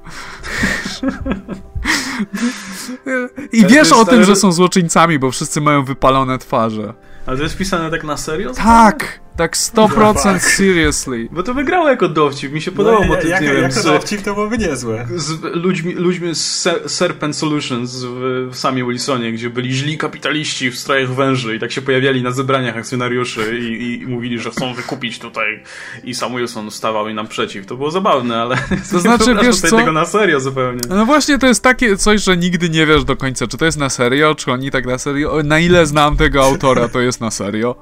I 3.52 3.66
wiesz 3.66 3.92
o 3.92 4.06
tym, 4.06 4.24
że 4.24 4.36
są 4.36 4.52
złoczyńcami, 4.52 5.20
bo 5.20 5.32
wszyscy 5.32 5.62
mają 5.62 5.84
wypalone 5.84 6.38
twarze. 6.38 6.94
Ale 7.26 7.38
to 7.38 7.44
jest 7.44 7.58
pisane 7.58 7.92
tak 7.92 8.04
na 8.04 8.18
serio? 8.18 8.54
Tak! 8.54 9.20
Tak 9.36 9.56
100% 9.58 10.40
seriously. 10.40 11.28
Bo 11.32 11.44
to 11.44 11.54
wygrało 11.54 11.90
jako 11.90 12.10
dowcip, 12.10 12.52
mi 12.52 12.62
się 12.62 12.72
podobało, 12.72 13.06
no, 13.06 13.16
to, 13.16 13.28
jak, 13.28 13.42
nie 13.42 13.48
jako 13.48 13.62
wiem, 13.62 13.70
jako 13.70 13.82
z, 13.82 13.86
dowcip 13.86 14.22
to 14.22 14.34
byłoby 14.34 14.58
niezłe. 14.58 15.08
Z 15.16 15.42
ludźmi, 15.56 15.94
ludźmi 15.94 16.36
z 16.36 16.70
Serpent 16.88 17.36
Solutions 17.36 18.04
w, 18.04 18.50
w 18.52 18.56
samie 18.56 18.86
Wilsonie, 18.86 19.32
gdzie 19.32 19.50
byli 19.50 19.74
źli 19.74 19.98
kapitaliści 19.98 20.72
w 20.72 20.80
strojach 20.80 21.14
węży 21.14 21.56
i 21.56 21.60
tak 21.60 21.72
się 21.72 21.82
pojawiali 21.82 22.24
na 22.24 22.32
zebraniach 22.32 22.78
akcjonariuszy 22.78 23.60
i, 23.60 24.02
i 24.02 24.08
mówili, 24.08 24.40
że 24.40 24.52
chcą 24.52 24.74
wykupić 24.74 25.20
tutaj 25.20 25.64
i 26.04 26.16
sam 26.16 26.36
Wilson 26.36 26.72
stawał 26.72 27.10
im 27.10 27.16
naprzeciw. 27.16 27.66
To 27.66 27.78
było 27.78 27.92
zabawne, 27.92 28.42
ale 28.42 28.58
to 28.92 29.00
znaczy, 29.00 29.36
wiesz 29.42 29.62
co? 29.62 29.78
tego 29.78 29.92
na 29.92 30.06
serio 30.06 30.40
zupełnie. 30.40 30.82
No 30.90 31.06
właśnie, 31.06 31.40
to 31.40 31.48
jest 31.48 31.64
takie 31.64 31.98
coś, 31.98 32.24
że 32.24 32.38
nigdy 32.38 32.70
nie 32.70 32.86
wiesz 32.86 33.04
do 33.04 33.16
końca, 33.16 33.48
czy 33.48 33.58
to 33.58 33.66
jest 33.66 33.78
na 33.78 33.90
serio, 33.90 34.36
czy 34.36 34.52
oni 34.52 34.72
tak 34.72 34.86
na 34.86 34.98
serio. 34.98 35.42
Na 35.44 35.60
ile 35.60 35.86
znam 35.86 36.18
tego 36.18 36.44
autora, 36.44 36.88
to 36.88 37.02
jest 37.02 37.22
na 37.22 37.32
serio. 37.32 37.76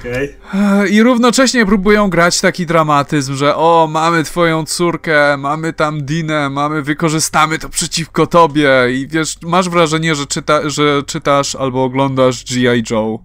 Okay. 0.00 0.88
I 0.88 1.02
równocześnie 1.02 1.66
próbują 1.66 2.10
grać 2.10 2.40
taki 2.40 2.66
dramatyzm, 2.66 3.34
że 3.34 3.56
o, 3.56 3.88
mamy 3.90 4.24
twoją 4.24 4.64
córkę, 4.64 5.36
mamy 5.36 5.72
tam 5.72 6.02
Dinę, 6.02 6.50
mamy, 6.50 6.82
wykorzystamy 6.82 7.58
to 7.58 7.68
przeciwko 7.68 8.26
tobie 8.26 8.70
i 8.90 9.08
wiesz, 9.08 9.36
masz 9.42 9.68
wrażenie, 9.68 10.14
że, 10.14 10.26
czyta, 10.26 10.70
że 10.70 11.02
czytasz 11.06 11.54
albo 11.54 11.84
oglądasz 11.84 12.44
G.I. 12.44 12.82
Joe. 12.90 13.18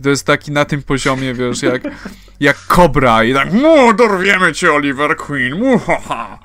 I 0.00 0.02
to 0.02 0.10
jest 0.10 0.26
taki 0.26 0.52
na 0.52 0.64
tym 0.64 0.82
poziomie, 0.82 1.34
wiesz, 1.34 1.62
jak, 1.62 1.82
jak 2.40 2.56
Cobra 2.56 3.24
i 3.24 3.34
tak, 3.34 3.52
mu, 3.52 3.92
dorwiemy 3.92 4.52
cię, 4.52 4.72
Oliver 4.72 5.16
Queen, 5.16 5.58
mu, 5.58 5.78
ha, 5.78 6.00
ha. 6.08 6.38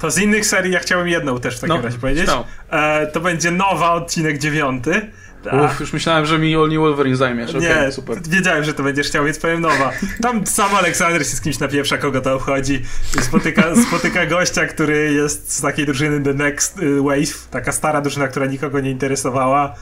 To 0.00 0.10
z 0.10 0.18
innych 0.18 0.46
serii 0.46 0.72
ja 0.72 0.78
chciałem 0.78 1.08
jedną 1.08 1.40
też 1.40 1.56
w 1.56 1.60
takim 1.60 1.76
no, 1.76 1.82
razie 1.82 1.98
powiedzieć. 1.98 2.30
E, 2.70 3.06
to 3.06 3.20
będzie 3.20 3.50
nowa 3.50 3.92
odcinek 3.92 4.38
dziewiąty 4.38 5.10
tak. 5.42 5.72
Uf, 5.72 5.80
już 5.80 5.92
myślałem, 5.92 6.26
że 6.26 6.38
mi 6.38 6.56
Only 6.56 6.78
Wolverine 6.78 7.16
zajmiesz. 7.16 7.54
Nie, 7.54 7.70
okay, 7.70 7.92
super. 7.92 8.18
wiedziałem, 8.28 8.64
że 8.64 8.74
to 8.74 8.82
będziesz 8.82 9.06
chciał, 9.06 9.24
więc 9.24 9.38
powiem 9.38 9.60
nowa. 9.60 9.90
Tam 10.22 10.46
sam 10.46 10.74
Aleksander 10.74 11.26
się 11.26 11.36
z 11.36 11.40
kimś 11.40 11.58
napieprza, 11.58 11.98
kogo 11.98 12.20
to 12.20 12.34
obchodzi. 12.34 12.82
Spotyka, 13.20 13.62
spotyka 13.88 14.26
gościa, 14.26 14.66
który 14.66 15.12
jest 15.12 15.52
z 15.52 15.60
takiej 15.60 15.86
drużyny 15.86 16.20
The 16.20 16.34
Next 16.34 16.78
y, 16.78 17.02
Wave, 17.02 17.48
taka 17.50 17.72
stara 17.72 18.00
drużyna, 18.00 18.28
która 18.28 18.46
nikogo 18.46 18.80
nie 18.80 18.90
interesowała. 18.90 19.74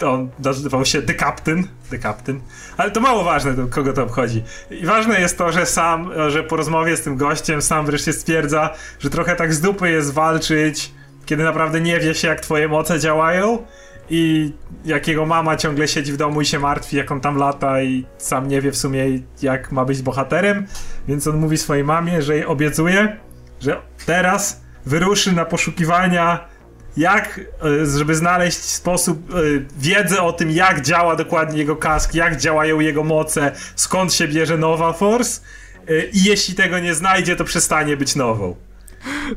Y, 0.00 0.06
on 0.06 0.30
nazywał 0.38 0.84
się 0.84 1.02
The 1.02 1.14
Captain. 1.14 1.68
The 1.90 1.98
Captain. 1.98 2.40
Ale 2.76 2.90
to 2.90 3.00
mało 3.00 3.24
ważne, 3.24 3.54
to, 3.54 3.66
kogo 3.66 3.92
to 3.92 4.02
obchodzi. 4.02 4.42
I 4.70 4.86
ważne 4.86 5.20
jest 5.20 5.38
to, 5.38 5.52
że 5.52 5.66
sam, 5.66 6.10
że 6.28 6.42
po 6.42 6.56
rozmowie 6.56 6.96
z 6.96 7.02
tym 7.02 7.16
gościem 7.16 7.62
sam 7.62 7.86
wreszcie 7.86 8.12
stwierdza, 8.12 8.74
że 8.98 9.10
trochę 9.10 9.36
tak 9.36 9.54
z 9.54 9.60
dupy 9.60 9.90
jest 9.90 10.12
walczyć, 10.12 10.92
kiedy 11.26 11.44
naprawdę 11.44 11.80
nie 11.80 12.00
wie 12.00 12.14
się, 12.14 12.28
jak 12.28 12.40
twoje 12.40 12.68
moce 12.68 13.00
działają 13.00 13.66
i 14.10 14.52
jak 14.84 15.08
jego 15.08 15.26
mama 15.26 15.56
ciągle 15.56 15.88
siedzi 15.88 16.12
w 16.12 16.16
domu 16.16 16.40
i 16.40 16.46
się 16.46 16.58
martwi, 16.58 16.96
jak 16.96 17.12
on 17.12 17.20
tam 17.20 17.36
lata 17.36 17.82
i 17.82 18.06
sam 18.18 18.48
nie 18.48 18.60
wie 18.60 18.72
w 18.72 18.76
sumie 18.76 19.04
jak 19.42 19.72
ma 19.72 19.84
być 19.84 20.02
bohaterem, 20.02 20.66
więc 21.08 21.26
on 21.26 21.36
mówi 21.36 21.58
swojej 21.58 21.84
mamie, 21.84 22.22
że 22.22 22.34
jej 22.34 22.46
obiecuje, 22.46 23.16
że 23.60 23.76
teraz 24.06 24.60
wyruszy 24.86 25.32
na 25.32 25.44
poszukiwania 25.44 26.48
jak, 26.96 27.40
e, 27.82 27.86
żeby 27.86 28.14
znaleźć 28.14 28.58
sposób, 28.58 29.30
e, 29.30 29.34
wiedzę 29.78 30.22
o 30.22 30.32
tym, 30.32 30.50
jak 30.50 30.80
działa 30.80 31.16
dokładnie 31.16 31.58
jego 31.58 31.76
kask, 31.76 32.14
jak 32.14 32.36
działają 32.36 32.80
jego 32.80 33.04
moce, 33.04 33.52
skąd 33.76 34.14
się 34.14 34.28
bierze 34.28 34.58
nowa 34.58 34.92
Force 34.92 35.40
e, 35.88 36.06
i 36.06 36.24
jeśli 36.24 36.54
tego 36.54 36.78
nie 36.78 36.94
znajdzie, 36.94 37.36
to 37.36 37.44
przestanie 37.44 37.96
być 37.96 38.16
nową. 38.16 38.56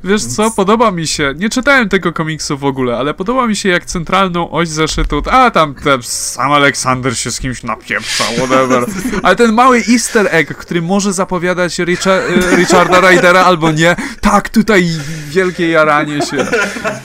Wiesz 0.03 0.25
co, 0.25 0.51
podoba 0.51 0.91
mi 0.91 1.07
się, 1.07 1.33
nie 1.37 1.49
czytałem 1.49 1.89
tego 1.89 2.13
komiksu 2.13 2.57
w 2.57 2.65
ogóle, 2.65 2.97
ale 2.97 3.13
podoba 3.13 3.47
mi 3.47 3.55
się 3.55 3.69
jak 3.69 3.85
centralną 3.85 4.51
oś 4.51 4.67
zeszytu, 4.67 5.23
a 5.31 5.51
tam 5.51 5.75
ten 5.75 6.03
sam 6.03 6.51
Aleksander 6.51 7.17
się 7.17 7.31
z 7.31 7.39
kimś 7.39 7.63
napieprza, 7.63 8.23
whatever. 8.23 8.85
Ale 9.23 9.35
ten 9.35 9.53
mały 9.53 9.83
easter 9.91 10.27
egg, 10.31 10.53
który 10.53 10.81
może 10.81 11.13
zapowiadać 11.13 11.79
Richard, 11.79 12.29
y, 12.29 12.55
Richarda 12.55 13.01
Rydera 13.01 13.45
albo 13.45 13.71
nie, 13.71 13.95
tak, 14.21 14.49
tutaj 14.49 14.89
wielkie 15.29 15.69
jaranie 15.69 16.21
się. 16.21 16.37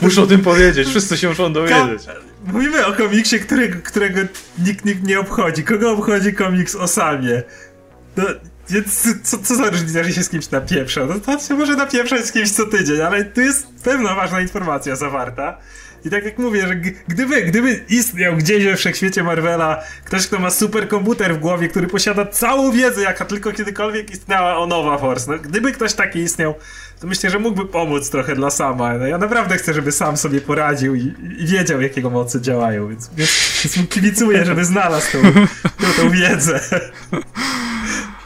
Muszę 0.01 0.21
o 0.21 0.27
tym 0.27 0.41
powiedzieć, 0.41 0.87
wszyscy 0.87 1.17
się 1.17 1.29
muszą 1.29 1.53
dowiedzieć. 1.53 2.03
Mówimy 2.45 2.85
o 2.85 2.93
komiksie, 2.93 3.39
którego, 3.39 3.75
którego 3.83 4.21
nikt, 4.65 4.85
nikt 4.85 5.03
nie 5.03 5.19
obchodzi. 5.19 5.63
Kogo 5.63 5.91
obchodzi 5.91 6.33
komiks 6.33 6.75
o 6.75 6.87
Samie? 6.87 7.43
No, 8.17 8.23
więc 8.69 9.07
co, 9.23 9.37
co 9.37 9.55
za 9.55 9.69
różnica, 9.69 10.03
że 10.03 10.13
się 10.13 10.23
z 10.23 10.29
kimś 10.29 10.51
napieprza? 10.51 11.05
No 11.05 11.19
to 11.19 11.39
się 11.39 11.53
może 11.53 11.75
napieprzać 11.75 12.25
z 12.25 12.31
kimś 12.31 12.51
co 12.51 12.65
tydzień, 12.65 13.01
ale 13.01 13.25
tu 13.25 13.41
jest 13.41 13.67
pewna 13.83 14.15
ważna 14.15 14.41
informacja 14.41 14.95
zawarta. 14.95 15.57
I 16.05 16.09
tak 16.09 16.25
jak 16.25 16.37
mówię, 16.37 16.67
że 16.67 16.75
gdyby, 17.07 17.41
gdyby 17.41 17.85
istniał 17.89 18.35
gdzieś 18.35 18.65
we 18.65 18.75
wszechświecie 18.75 19.23
Marvela 19.23 19.83
ktoś, 20.05 20.27
kto 20.27 20.39
ma 20.39 20.49
superkomputer 20.49 21.35
w 21.35 21.39
głowie, 21.39 21.67
który 21.67 21.87
posiada 21.87 22.25
całą 22.25 22.71
wiedzę, 22.71 23.01
jaka 23.01 23.25
tylko 23.25 23.51
kiedykolwiek 23.51 24.11
istniała 24.11 24.57
o 24.57 24.67
Nova 24.67 24.97
Force, 24.97 25.31
no, 25.31 25.37
gdyby 25.37 25.71
ktoś 25.71 25.93
taki 25.93 26.19
istniał, 26.19 26.55
to 26.99 27.07
myślę, 27.07 27.29
że 27.29 27.39
mógłby 27.39 27.65
pomóc 27.65 28.09
trochę 28.09 28.35
dla 28.35 28.49
Sama. 28.49 28.93
No, 28.93 29.07
ja 29.07 29.17
naprawdę 29.17 29.57
chcę, 29.57 29.73
żeby 29.73 29.91
Sam 29.91 30.17
sobie 30.17 30.41
poradził 30.41 30.95
i, 30.95 31.13
i 31.37 31.45
wiedział, 31.47 31.81
jakiego 31.81 32.09
mocy 32.09 32.41
działają, 32.41 32.89
więc, 32.89 33.09
więc, 33.15 33.31
więc 33.75 33.89
kibicuję, 33.89 34.45
żeby 34.45 34.65
znalazł 34.65 35.11
tą, 35.11 35.21
tą, 35.63 36.01
tą 36.01 36.09
wiedzę. 36.09 36.59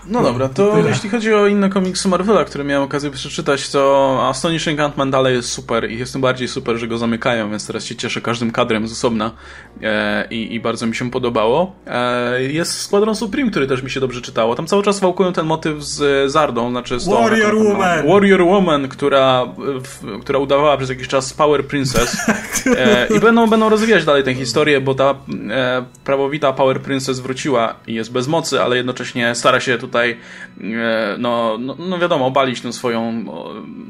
No 0.10 0.24
dobra, 0.24 0.50
to 0.50 0.72
Tyle. 0.72 0.90
jeśli 0.90 1.10
chodzi 1.10 1.34
o 1.34 1.48
inne 1.48 1.70
komiksy 1.70 2.08
Marvela, 2.08 2.46
które 2.46 2.64
miałem 2.64 2.84
okazję 2.84 3.12
przeczytać, 3.12 3.70
to 3.70 4.18
Astonishing 4.30 4.80
Ant-Man 4.80 5.12
dalej 5.12 5.36
jest 5.36 5.52
super 5.52 5.92
i 5.92 5.98
jest 5.98 6.12
tym 6.12 6.22
bardziej 6.22 6.48
super, 6.48 6.78
że 6.78 6.88
go 6.88 6.98
zamykają, 6.98 7.50
więc 7.50 7.68
teraz 7.68 7.86
się 7.86 7.96
cieszę 7.96 8.22
każdym 8.22 8.52
kadrem 8.52 8.88
z 8.88 8.92
osobna 8.92 9.32
e, 9.82 10.28
i, 10.32 10.56
i, 10.56 10.60
bardzo 10.60 10.88
mi 10.88 10.96
się 10.96 11.12
podobało. 11.12 11.76
E, 11.88 12.44
jest 12.44 12.82
Squadron 12.82 13.16
Supreme, 13.16 13.52
który 13.52 13.68
też 13.68 13.84
mi 13.84 13.90
się 13.90 14.00
dobrze 14.00 14.22
czytało. 14.22 14.56
Tam 14.56 14.68
cały 14.68 14.84
czas 14.84 15.00
wałkują 15.00 15.34
ten 15.34 15.46
motyw 15.46 15.84
z 15.84 16.32
Zardą, 16.32 16.70
znaczy 16.70 17.00
z 17.00 17.08
Warrior 17.08 17.52
tą, 17.52 17.64
Woman! 17.64 18.08
Warrior 18.08 18.42
Woman, 18.42 18.88
która, 18.88 19.46
w, 19.58 20.22
która 20.22 20.40
udawała 20.40 20.78
przez 20.78 20.90
jakiś 20.90 21.08
czas 21.08 21.34
Power 21.34 21.66
Princess 21.66 22.18
e, 22.78 23.08
i 23.18 23.20
będą, 23.20 23.48
będą 23.48 23.70
rozwijać 23.70 24.06
dalej 24.06 24.24
tę 24.24 24.34
historię, 24.34 24.82
bo 24.82 24.96
ta 24.96 25.16
e, 25.50 25.86
prawowita 26.04 26.54
Power 26.54 26.82
Princess 26.82 27.20
wróciła 27.20 27.76
i 27.88 27.94
jest 27.94 28.12
bez 28.12 28.28
mocy, 28.28 28.62
ale 28.62 28.78
jednocześnie 28.78 29.36
stara 29.36 29.60
się 29.60 29.78
tutaj 29.78 29.99
tutaj 30.00 30.18
e, 30.62 31.16
no, 31.18 31.58
no, 31.58 31.76
no 31.80 32.00
wiadomo, 32.00 32.26
obalić 32.26 32.62
tę 32.62 32.74
swoją 32.74 33.26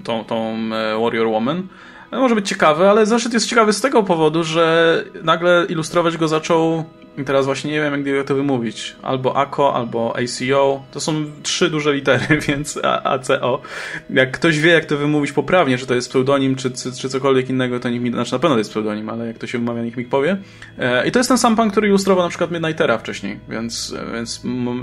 tą, 0.03 0.23
tą 0.23 0.55
e, 0.73 0.99
Warrior 1.01 1.27
Woman. 1.27 1.67
Może 2.11 2.35
być 2.35 2.49
ciekawy, 2.49 2.89
ale 2.89 3.05
zaszczyt 3.05 3.33
jest 3.33 3.47
ciekawy 3.47 3.73
z 3.73 3.81
tego 3.81 4.03
powodu, 4.03 4.43
że 4.43 5.03
nagle 5.23 5.65
ilustrować 5.69 6.17
go 6.17 6.27
zaczął 6.27 6.83
i 7.17 7.23
teraz 7.23 7.45
właśnie 7.45 7.71
nie 7.71 7.81
wiem, 7.81 8.05
jak 8.07 8.27
to 8.27 8.35
wymówić. 8.35 8.95
Albo 9.01 9.37
ACO, 9.37 9.75
albo 9.75 10.15
ACO. 10.17 10.83
To 10.91 10.99
są 10.99 11.25
trzy 11.43 11.69
duże 11.69 11.93
litery, 11.93 12.39
więc 12.47 12.79
ACO. 12.83 13.61
Jak 14.09 14.31
ktoś 14.31 14.59
wie, 14.59 14.71
jak 14.71 14.85
to 14.85 14.97
wymówić 14.97 15.31
poprawnie, 15.31 15.77
czy 15.77 15.85
to 15.85 15.95
jest 15.95 16.09
pseudonim, 16.09 16.55
czy, 16.55 16.71
czy, 16.71 16.91
czy 16.91 17.09
cokolwiek 17.09 17.49
innego, 17.49 17.79
to 17.79 17.89
niech 17.89 18.01
mi, 18.01 18.11
znaczy 18.11 18.33
na 18.33 18.39
pewno 18.39 18.55
to 18.55 18.57
jest 18.57 18.69
pseudonim, 18.69 19.09
ale 19.09 19.27
jak 19.27 19.37
to 19.37 19.47
się 19.47 19.57
wymawia, 19.57 19.83
niech 19.83 19.97
mi 19.97 20.05
powie. 20.05 20.37
E, 20.77 21.07
I 21.07 21.11
to 21.11 21.19
jest 21.19 21.29
ten 21.29 21.37
sam 21.37 21.55
pan, 21.55 21.71
który 21.71 21.87
ilustrował 21.87 22.23
na 22.23 22.29
przykład 22.29 22.51
Midnightera 22.51 22.97
wcześniej, 22.97 23.39
więc, 23.49 23.95
więc 24.13 24.41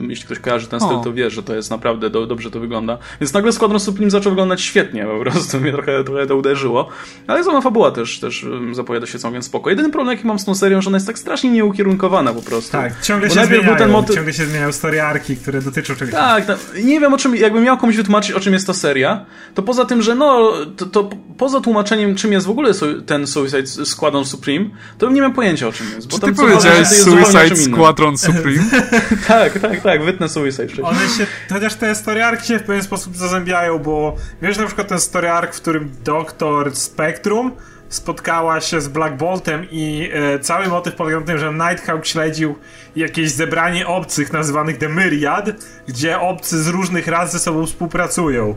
jeśli 0.09 0.25
ktoś 0.25 0.39
kojarzy 0.39 0.67
ten 0.67 0.81
styl, 0.81 0.97
to 1.05 1.13
wie, 1.13 1.31
że 1.31 1.43
to 1.43 1.55
jest 1.55 1.71
naprawdę, 1.71 2.11
do, 2.11 2.27
dobrze 2.27 2.51
to 2.51 2.61
wygląda. 2.61 2.99
Więc 3.21 3.33
nagle 3.33 3.53
Squadron 3.53 3.81
Supreme 3.81 4.11
zaczął 4.11 4.33
wyglądać 4.33 4.61
świetnie, 4.61 5.07
po 5.07 5.31
prostu 5.31 5.61
mnie 5.61 5.73
trochę, 5.73 6.05
trochę 6.05 6.27
to 6.27 6.37
uderzyło. 6.37 6.89
Ale 7.27 7.45
sama 7.45 7.61
fabuła 7.61 7.91
też, 7.91 8.21
też 8.21 8.47
zapowiada 8.73 9.07
się 9.07 9.19
całkiem 9.19 9.43
spoko. 9.43 9.71
Jedyny 9.71 9.91
problem, 9.91 10.17
jaki 10.17 10.27
mam 10.27 10.39
z 10.39 10.45
tą 10.45 10.55
serią, 10.55 10.81
że 10.83 10.91
ona 10.91 10.97
jest 10.97 11.07
tak 11.07 11.19
strasznie 11.19 11.51
nieukierunkowana 11.51 12.16
skomplikowana 12.17 12.33
po 12.33 12.43
prostu. 12.43 12.73
Tak, 12.73 13.01
ciągle 13.01 13.31
się 13.31 13.47
zmieniają, 13.47 13.77
ten 13.77 13.91
motyw... 13.91 14.15
ciągle 14.17 14.33
się 14.33 14.45
zmieniają 14.45 14.73
storyarki, 14.73 15.37
które 15.37 15.63
dotyczą 15.63 15.95
czegoś. 15.95 16.15
Tak, 16.15 16.47
tak, 16.47 16.59
nie 16.85 17.01
wiem 17.01 17.15
o 17.15 17.19
czym, 17.19 17.37
jakbym 17.37 17.65
miał 17.65 17.79
komuś 17.79 17.97
wytłumaczyć 17.97 18.33
o 18.33 18.41
czym 18.41 18.53
jest 18.53 18.67
ta 18.67 18.75
seria, 18.75 19.27
to 19.55 19.63
poza 19.63 19.85
tym, 19.85 20.03
że 20.03 20.15
no, 20.15 20.53
to, 20.77 20.87
to 20.87 21.11
poza 21.39 21.61
tłumaczeniem 21.61 22.15
czym 22.15 22.33
jest 22.33 22.47
w 22.47 22.51
ogóle 22.51 22.73
ten 23.07 23.27
Suicide 23.27 23.67
Squadron 23.67 24.25
Supreme, 24.25 24.65
to 24.99 25.07
bym 25.07 25.15
nie 25.15 25.21
miał 25.21 25.33
pojęcia 25.33 25.69
o 25.69 25.73
czym 25.73 25.87
jest. 25.95 26.09
Bo 26.09 26.19
Czy 26.19 26.27
ty 26.27 26.35
powiedziałeś 26.35 26.89
Suicide 26.89 27.57
Squadron 27.57 28.19
Supreme? 28.27 28.65
tak, 29.29 29.59
tak, 29.59 29.81
tak, 29.81 30.05
wytnę 30.05 30.29
Suicide 30.29 30.67
wcześniej. 30.67 30.87
One 30.87 31.09
się, 31.09 31.27
chociaż 31.53 31.75
te 31.75 31.95
storyarki 31.95 32.47
się 32.47 32.59
w 32.59 32.63
pewien 32.63 32.83
sposób 32.83 33.17
zazębiają, 33.17 33.79
bo 33.79 34.17
wiesz 34.43 34.59
na 34.59 34.67
przykład 34.67 34.89
ten 34.89 35.01
storyark, 35.01 35.55
w 35.55 35.61
którym 35.61 35.91
doktor 36.05 36.77
Spectrum 36.77 37.53
spotkała 37.89 38.61
się 38.61 38.81
z 38.81 38.89
Black 38.89 39.17
Boltem 39.17 39.67
i 39.71 40.11
e, 40.13 40.39
cały 40.39 40.69
motyw 40.69 40.95
polegał 40.95 41.21
na 41.21 41.27
tym, 41.27 41.39
że 41.39 41.53
Nighthawk 41.53 42.07
śledził 42.07 42.55
jakieś 42.97 43.31
zebranie 43.31 43.87
obcych 43.87 44.33
nazywanych 44.33 44.79
The 44.79 44.89
Myriad, 44.89 45.51
gdzie 45.89 46.21
obcy 46.21 46.63
z 46.63 46.69
różnych 46.69 47.09
ras 47.09 47.33
ze 47.33 47.39
sobą 47.39 47.67
współpracują. 47.67 48.55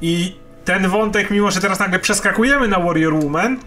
I 0.00 0.36
ten 0.64 0.88
wątek, 0.88 1.30
mimo 1.30 1.50
że 1.50 1.60
teraz 1.60 1.78
nagle 1.78 1.98
przeskakujemy 1.98 2.68
na 2.68 2.80
Warrior 2.80 3.14
Woman, 3.14 3.58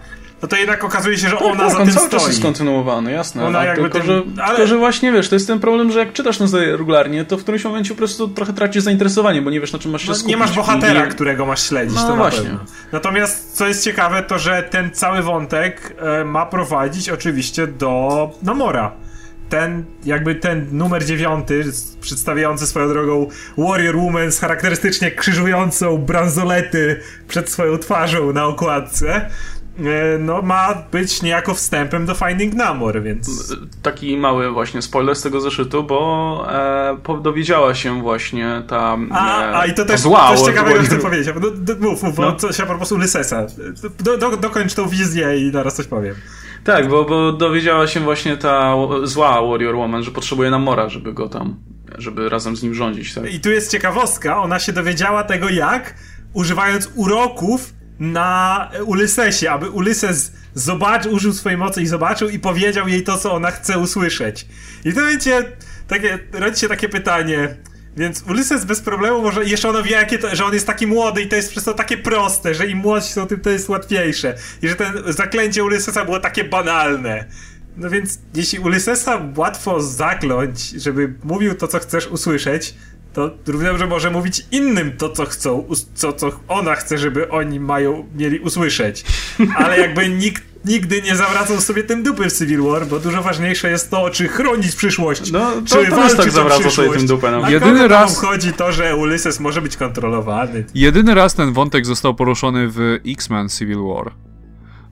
no 0.44 0.48
to 0.48 0.56
jednak 0.56 0.84
okazuje 0.84 1.18
się, 1.18 1.28
że 1.28 1.36
tak, 1.36 1.44
ona 1.44 1.60
tak, 1.60 1.70
za 1.70 1.78
on 1.78 1.84
tym 1.84 1.94
cały 1.94 2.06
stoi. 2.06 2.20
czas 2.20 2.28
jest 2.28 2.42
kontynuowany, 2.42 3.12
jasne. 3.12 3.46
Ona 3.46 3.64
jakby 3.64 3.90
tylko, 3.90 4.06
że, 4.06 4.22
ale... 4.42 4.48
tylko, 4.48 4.66
że 4.66 4.78
właśnie 4.78 5.12
wiesz, 5.12 5.28
to 5.28 5.34
jest 5.34 5.46
ten 5.46 5.60
problem, 5.60 5.92
że 5.92 5.98
jak 5.98 6.12
czytasz 6.12 6.38
serię 6.48 6.76
regularnie, 6.76 7.24
to 7.24 7.38
w 7.38 7.42
którymś 7.42 7.64
momencie 7.64 7.90
po 7.90 7.98
prostu 7.98 8.28
trochę 8.28 8.52
tracisz 8.52 8.82
zainteresowanie, 8.82 9.42
bo 9.42 9.50
nie 9.50 9.60
wiesz 9.60 9.72
na 9.72 9.78
czym 9.78 9.90
masz 9.90 10.02
się 10.02 10.08
no, 10.08 10.14
skupić. 10.14 10.30
Nie 10.30 10.36
masz 10.36 10.52
bohatera, 10.52 11.06
którego 11.06 11.46
masz 11.46 11.68
śledzić, 11.68 11.96
no, 11.96 12.08
to 12.08 12.16
właśnie. 12.16 12.42
Pewno. 12.42 12.64
Natomiast 12.92 13.56
co 13.56 13.68
jest 13.68 13.84
ciekawe, 13.84 14.22
to 14.22 14.38
że 14.38 14.62
ten 14.62 14.90
cały 14.90 15.22
wątek 15.22 15.96
e, 16.20 16.24
ma 16.24 16.46
prowadzić 16.46 17.08
oczywiście 17.08 17.66
do 17.66 18.30
Namora 18.42 18.92
ten, 19.48 19.84
jakby 20.04 20.34
ten 20.34 20.66
numer 20.72 21.04
dziewiąty, 21.04 21.64
przedstawiający 22.00 22.66
swoją 22.66 22.88
drogą 22.88 23.28
Warrior 23.58 23.96
Woman 23.96 24.32
z 24.32 24.40
charakterystycznie 24.40 25.10
krzyżującą 25.10 25.98
bransolety 25.98 27.00
przed 27.28 27.50
swoją 27.50 27.78
twarzą 27.78 28.32
na 28.32 28.44
okładce, 28.44 29.30
no 30.18 30.42
ma 30.42 30.74
być 30.92 31.22
niejako 31.22 31.54
wstępem 31.54 32.06
do 32.06 32.14
Finding 32.14 32.54
Namor, 32.54 33.02
więc... 33.02 33.54
Taki 33.82 34.16
mały 34.16 34.50
właśnie 34.50 34.82
spoiler 34.82 35.16
z 35.16 35.22
tego 35.22 35.40
zeszytu, 35.40 35.84
bo 35.84 36.46
e, 37.08 37.22
dowiedziała 37.22 37.74
się 37.74 38.02
właśnie 38.02 38.62
ta 38.68 38.96
A, 39.10 39.50
e, 39.50 39.56
a 39.56 39.66
i 39.66 39.74
to 39.74 39.84
też 39.84 40.00
zła 40.00 40.36
coś 40.36 40.46
ciekawego 40.46 40.82
chcę 40.82 40.96
powiedzieć. 40.96 41.34
No, 41.40 41.90
mów, 41.90 42.02
mów, 42.02 42.18
no. 42.18 42.36
coś 42.36 42.60
a 42.60 42.66
propos 42.66 42.92
Ulysesa. 42.92 43.46
Do, 44.00 44.18
do, 44.18 44.36
dokończ 44.36 44.74
tą 44.74 44.88
wizję 44.88 45.38
i 45.38 45.52
zaraz 45.52 45.74
coś 45.74 45.86
powiem. 45.86 46.14
Tak, 46.64 46.88
bo, 46.88 47.04
bo 47.04 47.32
dowiedziała 47.32 47.86
się 47.86 48.00
właśnie 48.00 48.36
ta 48.36 48.74
zła 49.02 49.42
Warrior 49.42 49.76
Woman, 49.76 50.02
że 50.02 50.10
potrzebuje 50.10 50.50
Namora, 50.50 50.88
żeby 50.88 51.12
go 51.12 51.28
tam, 51.28 51.56
żeby 51.98 52.28
razem 52.28 52.56
z 52.56 52.62
nim 52.62 52.74
rządzić. 52.74 53.14
Tak? 53.14 53.34
I 53.34 53.40
tu 53.40 53.50
jest 53.50 53.70
ciekawostka, 53.70 54.42
ona 54.42 54.58
się 54.58 54.72
dowiedziała 54.72 55.24
tego 55.24 55.48
jak, 55.48 55.94
używając 56.32 56.90
uroków 56.94 57.74
na 57.98 58.70
Ulysesie, 58.84 59.50
aby 59.50 59.70
Ulyses 59.70 60.32
zobaczył, 60.54 61.12
użył 61.12 61.32
swojej 61.32 61.58
mocy 61.58 61.82
i 61.82 61.86
zobaczył 61.86 62.28
i 62.28 62.38
powiedział 62.38 62.88
jej 62.88 63.02
to, 63.02 63.18
co 63.18 63.32
ona 63.32 63.50
chce 63.50 63.78
usłyszeć. 63.78 64.46
I 64.84 64.92
to 64.92 65.06
wiecie, 65.06 65.52
takie, 65.88 66.18
rodzi 66.32 66.60
się 66.60 66.68
takie 66.68 66.88
pytanie, 66.88 67.56
więc 67.96 68.22
Ulyses 68.28 68.64
bez 68.64 68.80
problemu 68.80 69.22
może, 69.22 69.44
jeszcze 69.44 69.68
ona 69.68 69.82
wie, 69.82 69.90
jakie 69.90 70.18
to, 70.18 70.36
że 70.36 70.44
on 70.44 70.54
jest 70.54 70.66
taki 70.66 70.86
młody 70.86 71.22
i 71.22 71.28
to 71.28 71.36
jest 71.36 71.50
przez 71.50 71.64
to 71.64 71.74
takie 71.74 71.96
proste, 71.96 72.54
że 72.54 72.66
im 72.66 72.78
młodsi 72.78 73.12
są, 73.12 73.26
tym 73.26 73.40
to 73.40 73.50
jest 73.50 73.68
łatwiejsze. 73.68 74.34
I 74.62 74.68
że 74.68 74.74
ten 74.74 74.92
zaklęcie 75.08 75.64
Ulysesa 75.64 76.04
było 76.04 76.20
takie 76.20 76.44
banalne. 76.44 77.24
No 77.76 77.90
więc 77.90 78.18
jeśli 78.34 78.58
Ulysesa 78.58 79.20
łatwo 79.36 79.82
zakląć, 79.82 80.68
żeby 80.68 81.14
mówił 81.24 81.54
to, 81.54 81.68
co 81.68 81.78
chcesz 81.78 82.06
usłyszeć, 82.06 82.74
to 83.14 83.30
równie 83.46 83.68
dobrze 83.68 83.86
może 83.86 84.10
mówić 84.10 84.46
innym 84.50 84.96
to, 84.96 85.08
co 85.08 85.26
chcą, 85.26 85.64
co, 85.94 86.12
co 86.12 86.30
ona 86.48 86.74
chce, 86.74 86.98
żeby 86.98 87.30
oni 87.30 87.60
mają, 87.60 88.08
mieli 88.14 88.38
usłyszeć. 88.38 89.04
Ale 89.56 89.80
jakby 89.80 90.08
nikt 90.08 90.42
nigdy 90.64 91.02
nie 91.02 91.16
zawracał 91.16 91.60
sobie 91.60 91.82
tym 91.82 92.02
dupy 92.02 92.30
w 92.30 92.38
Civil 92.38 92.62
War, 92.62 92.86
bo 92.86 92.98
dużo 92.98 93.22
ważniejsze 93.22 93.70
jest 93.70 93.90
to, 93.90 94.10
czy 94.10 94.28
chronić 94.28 94.74
przyszłość, 94.76 95.32
no, 95.32 95.52
to, 95.52 95.62
czy 95.66 95.90
to 95.90 95.96
walczyć 95.96 96.16
tak 96.18 96.30
zawracał 96.30 96.70
sobie 96.70 96.90
tym 96.90 97.06
dupę. 97.06 97.30
No. 97.30 97.44
A 97.44 97.50
Jedyny 97.50 97.88
raz 97.88 98.18
chodzi 98.18 98.52
to, 98.52 98.72
że 98.72 98.96
Ulysses 98.96 99.40
może 99.40 99.62
być 99.62 99.76
kontrolowany. 99.76 100.64
Jedyny 100.74 101.14
raz 101.14 101.34
ten 101.34 101.52
wątek 101.52 101.86
został 101.86 102.14
poruszony 102.14 102.68
w 102.68 102.98
X-Men 103.06 103.48
Civil 103.48 103.78
War. 103.78 104.12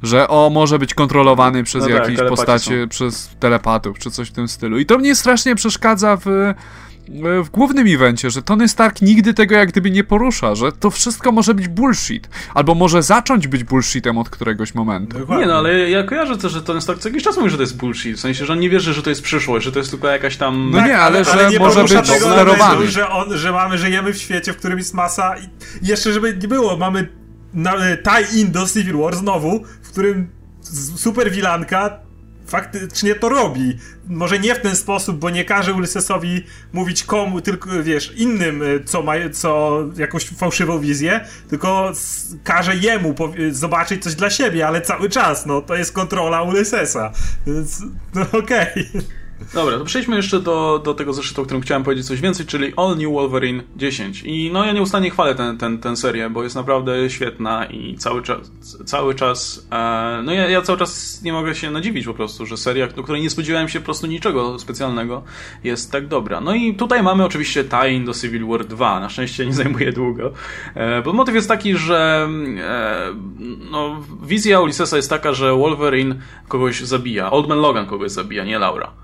Że 0.03 0.29
o, 0.29 0.51
może 0.51 0.79
być 0.79 0.95
kontrolowany 0.95 1.65
przez 1.65 1.83
no 1.83 1.89
tak, 1.89 2.09
jakieś 2.09 2.29
postacie, 2.29 2.83
są. 2.83 2.89
przez 2.89 3.31
telepatów, 3.41 3.99
czy 3.99 4.11
coś 4.11 4.29
w 4.29 4.33
tym 4.33 4.49
stylu. 4.49 4.79
I 4.79 4.87
to 4.87 4.99
mnie 4.99 5.15
strasznie 5.15 5.55
przeszkadza 5.55 6.19
w 6.25 6.55
w 7.45 7.51
głównym 7.51 7.87
evencie, 7.95 8.31
że 8.31 8.43
Tony 8.43 8.69
Stark 8.69 9.03
nigdy 9.03 9.35
tego 9.35 9.55
jak 9.55 9.69
gdyby 9.69 9.91
nie 9.91 10.05
porusza, 10.05 10.55
że 10.55 10.73
to 10.73 10.91
wszystko 10.91 11.33
może 11.33 11.55
być 11.55 11.69
bullshit, 11.69 12.29
albo 12.55 12.75
może 12.75 13.03
zacząć 13.03 13.47
być 13.47 13.65
bullshitem 13.65 14.19
od 14.19 14.31
któregoś 14.31 14.75
momentu. 14.75 15.19
Dokładnie. 15.19 15.45
Nie 15.45 15.53
no, 15.53 15.59
ale 15.59 15.91
ja 15.91 16.03
kojarzę 16.03 16.39
też, 16.39 16.53
że 16.53 16.63
Tony 16.63 16.81
Stark 16.81 17.01
co 17.01 17.09
jakiś 17.09 17.25
czas 17.25 17.37
mówi, 17.37 17.51
że 17.51 17.57
to 17.57 17.63
jest 17.63 17.77
bullshit, 17.77 18.17
w 18.17 18.21
sensie, 18.21 18.47
że 18.47 18.53
on 18.53 18.61
nie 18.61 18.71
wierzy, 18.71 18.95
że 18.95 19.03
to 19.03 19.11
jest 19.11 19.23
przyszłość, 19.23 19.65
że 19.65 19.73
to 19.73 19.79
jest 19.79 19.91
tylko 19.91 20.09
jakaś 20.09 20.37
tam... 20.37 20.71
No 20.71 20.87
nie, 20.87 20.99
ale, 20.99 21.25
ale 21.33 21.51
że 21.51 21.59
może 21.59 21.83
być 21.83 21.91
sterowany. 21.91 22.91
Że, 22.91 23.09
on, 23.09 23.39
że 23.39 23.53
mamy, 23.53 23.79
żyjemy 23.79 24.13
w 24.13 24.19
świecie, 24.19 24.53
w 24.53 24.57
którym 24.57 24.79
jest 24.79 24.95
masa 24.95 25.35
i 25.39 25.49
jeszcze 25.87 26.13
żeby 26.13 26.39
nie 26.43 26.49
było, 26.49 26.77
mamy 26.77 27.09
tie-in 28.05 28.53
do 28.53 28.67
Civil 28.67 28.97
War 28.97 29.17
znowu, 29.17 29.65
w 29.83 29.91
którym 29.91 30.31
super 30.97 31.31
wilanka 31.31 31.99
faktycznie 32.53 33.15
to 33.15 33.29
robi. 33.29 33.79
Może 34.09 34.39
nie 34.39 34.55
w 34.55 34.61
ten 34.61 34.77
sposób, 34.77 35.19
bo 35.19 35.31
nie 35.31 35.45
każe 35.45 35.75
Ulyssesowi 35.75 36.45
mówić 36.73 37.05
komu, 37.05 37.41
tylko 37.41 37.83
wiesz, 37.83 38.13
innym, 38.17 38.63
e, 38.63 38.85
co 38.85 39.03
ma, 39.03 39.13
co 39.33 39.81
jakąś 39.97 40.29
fałszywą 40.29 40.81
wizję, 40.81 41.21
tylko 41.49 41.93
każe 42.45 42.77
jemu 42.77 43.15
zobaczyć 43.51 44.03
coś 44.03 44.15
dla 44.15 44.31
siebie, 44.31 44.67
ale 44.67 44.81
cały 44.81 45.09
czas, 45.09 45.47
no 45.47 45.63
to 45.63 45.77
jest 45.77 45.93
kontrola 45.93 46.43
Ulyssesa. 46.43 47.13
Więc, 47.47 47.83
no 48.15 48.23
okej. 48.23 48.89
Okay. 48.91 49.22
Dobra, 49.55 49.79
to 49.79 49.85
przejdźmy 49.85 50.17
jeszcze 50.17 50.41
do, 50.41 50.81
do 50.85 50.95
tego 50.95 51.13
zeszytu, 51.13 51.43
o 51.43 51.45
którym 51.45 51.63
chciałem 51.63 51.83
powiedzieć 51.83 52.07
coś 52.07 52.21
więcej, 52.21 52.47
czyli 52.47 52.73
All 52.77 52.97
New 52.97 53.13
Wolverine 53.13 53.63
10. 53.77 54.23
I 54.23 54.51
no 54.53 54.65
ja 54.65 54.73
nieustannie 54.73 55.11
chwalę 55.11 55.35
tę 55.35 55.57
ten, 55.59 55.79
ten, 55.79 55.97
serię, 55.97 56.31
bo 56.31 56.43
jest 56.43 56.57
naprawdę 56.57 57.11
świetna 57.11 57.67
i 57.67 57.97
cały 57.97 58.23
czas, 58.23 58.51
cały 58.85 59.15
czas 59.15 59.67
e, 59.73 60.23
no 60.25 60.33
ja, 60.33 60.49
ja 60.49 60.63
cały 60.63 60.79
czas 60.79 61.23
nie 61.23 61.33
mogę 61.33 61.55
się 61.55 61.71
nadziwić 61.71 62.07
po 62.07 62.15
prostu, 62.15 62.47
że 62.47 62.57
seria, 62.57 62.87
do 62.87 63.03
której 63.03 63.23
nie 63.23 63.31
spodziewałem 63.31 63.69
się 63.69 63.81
po 63.81 63.85
prostu 63.85 64.07
niczego 64.07 64.59
specjalnego, 64.59 65.23
jest 65.65 65.93
tak 65.93 66.07
dobra. 66.07 66.41
No 66.41 66.55
i 66.55 66.75
tutaj 66.75 67.03
mamy 67.03 67.25
oczywiście 67.25 67.65
tie 67.65 68.01
do 68.01 68.15
Civil 68.15 68.47
War 68.47 68.65
2, 68.65 69.01
na 69.01 69.09
szczęście 69.09 69.47
nie 69.47 69.53
zajmuje 69.53 69.93
długo, 69.93 70.33
e, 70.75 71.03
bo 71.03 71.13
motyw 71.13 71.35
jest 71.35 71.49
taki, 71.49 71.77
że 71.77 72.29
e, 72.59 73.15
no, 73.71 74.03
wizja 74.23 74.61
Ulyssesa 74.61 74.97
jest 74.97 75.11
taka, 75.11 75.33
że 75.33 75.53
Wolverine 75.53 76.15
kogoś 76.49 76.81
zabija, 76.81 77.31
Old 77.31 77.49
Man 77.49 77.59
Logan 77.59 77.87
kogoś 77.87 78.11
zabija, 78.11 78.45
nie 78.45 78.59
Laura 78.59 79.02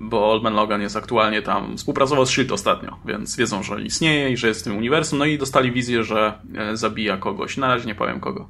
bo 0.00 0.32
Old 0.32 0.42
Man 0.42 0.54
Logan 0.54 0.82
jest 0.82 0.96
aktualnie 0.96 1.42
tam, 1.42 1.76
współpracował 1.76 2.26
z 2.26 2.28
S.H.I.E.L.D. 2.28 2.54
ostatnio, 2.54 2.96
więc 3.04 3.36
wiedzą, 3.36 3.62
że 3.62 3.82
istnieje 3.82 4.30
i 4.30 4.36
że 4.36 4.48
jest 4.48 4.60
w 4.60 4.64
tym 4.64 4.76
uniwersum, 4.76 5.18
no 5.18 5.24
i 5.24 5.38
dostali 5.38 5.72
wizję, 5.72 6.04
że 6.04 6.38
e, 6.54 6.76
zabija 6.76 7.16
kogoś, 7.16 7.56
na 7.56 7.68
razie 7.68 7.86
nie 7.86 7.94
powiem 7.94 8.20
kogo. 8.20 8.48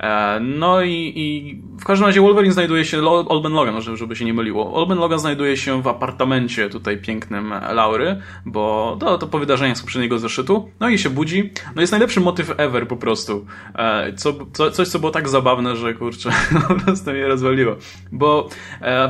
E, 0.00 0.40
no 0.40 0.82
i, 0.82 1.12
i 1.16 1.60
w 1.80 1.84
każdym 1.84 2.06
razie 2.06 2.20
Wolverine 2.20 2.52
znajduje 2.52 2.84
się, 2.84 3.08
Old 3.08 3.44
Logan, 3.44 3.80
żeby 3.80 4.16
się 4.16 4.24
nie 4.24 4.34
myliło, 4.34 4.74
Old 4.74 4.88
Man 4.88 4.98
Logan 4.98 5.18
znajduje 5.18 5.56
się 5.56 5.82
w 5.82 5.88
apartamencie 5.88 6.70
tutaj 6.70 6.98
pięknym 6.98 7.54
Laury, 7.72 8.22
bo 8.46 8.96
to, 9.00 9.18
to 9.18 9.26
po 9.26 9.38
wydarzeniach 9.38 9.76
z 9.76 9.80
poprzedniego 9.80 10.18
zeszytu, 10.18 10.70
no 10.80 10.88
i 10.88 10.98
się 10.98 11.10
budzi, 11.10 11.52
no 11.74 11.80
jest 11.80 11.92
najlepszy 11.92 12.20
motyw 12.20 12.54
ever 12.56 12.88
po 12.88 12.96
prostu, 12.96 13.46
e, 13.74 14.12
co, 14.12 14.34
co, 14.52 14.70
coś 14.70 14.88
co 14.88 14.98
było 14.98 15.12
tak 15.12 15.28
zabawne, 15.28 15.76
że 15.76 15.94
kurczę, 15.94 16.30
po 16.68 16.74
prostu 16.74 17.10
mnie 17.10 17.26
rozwaliło, 17.26 17.76
bo 18.12 18.48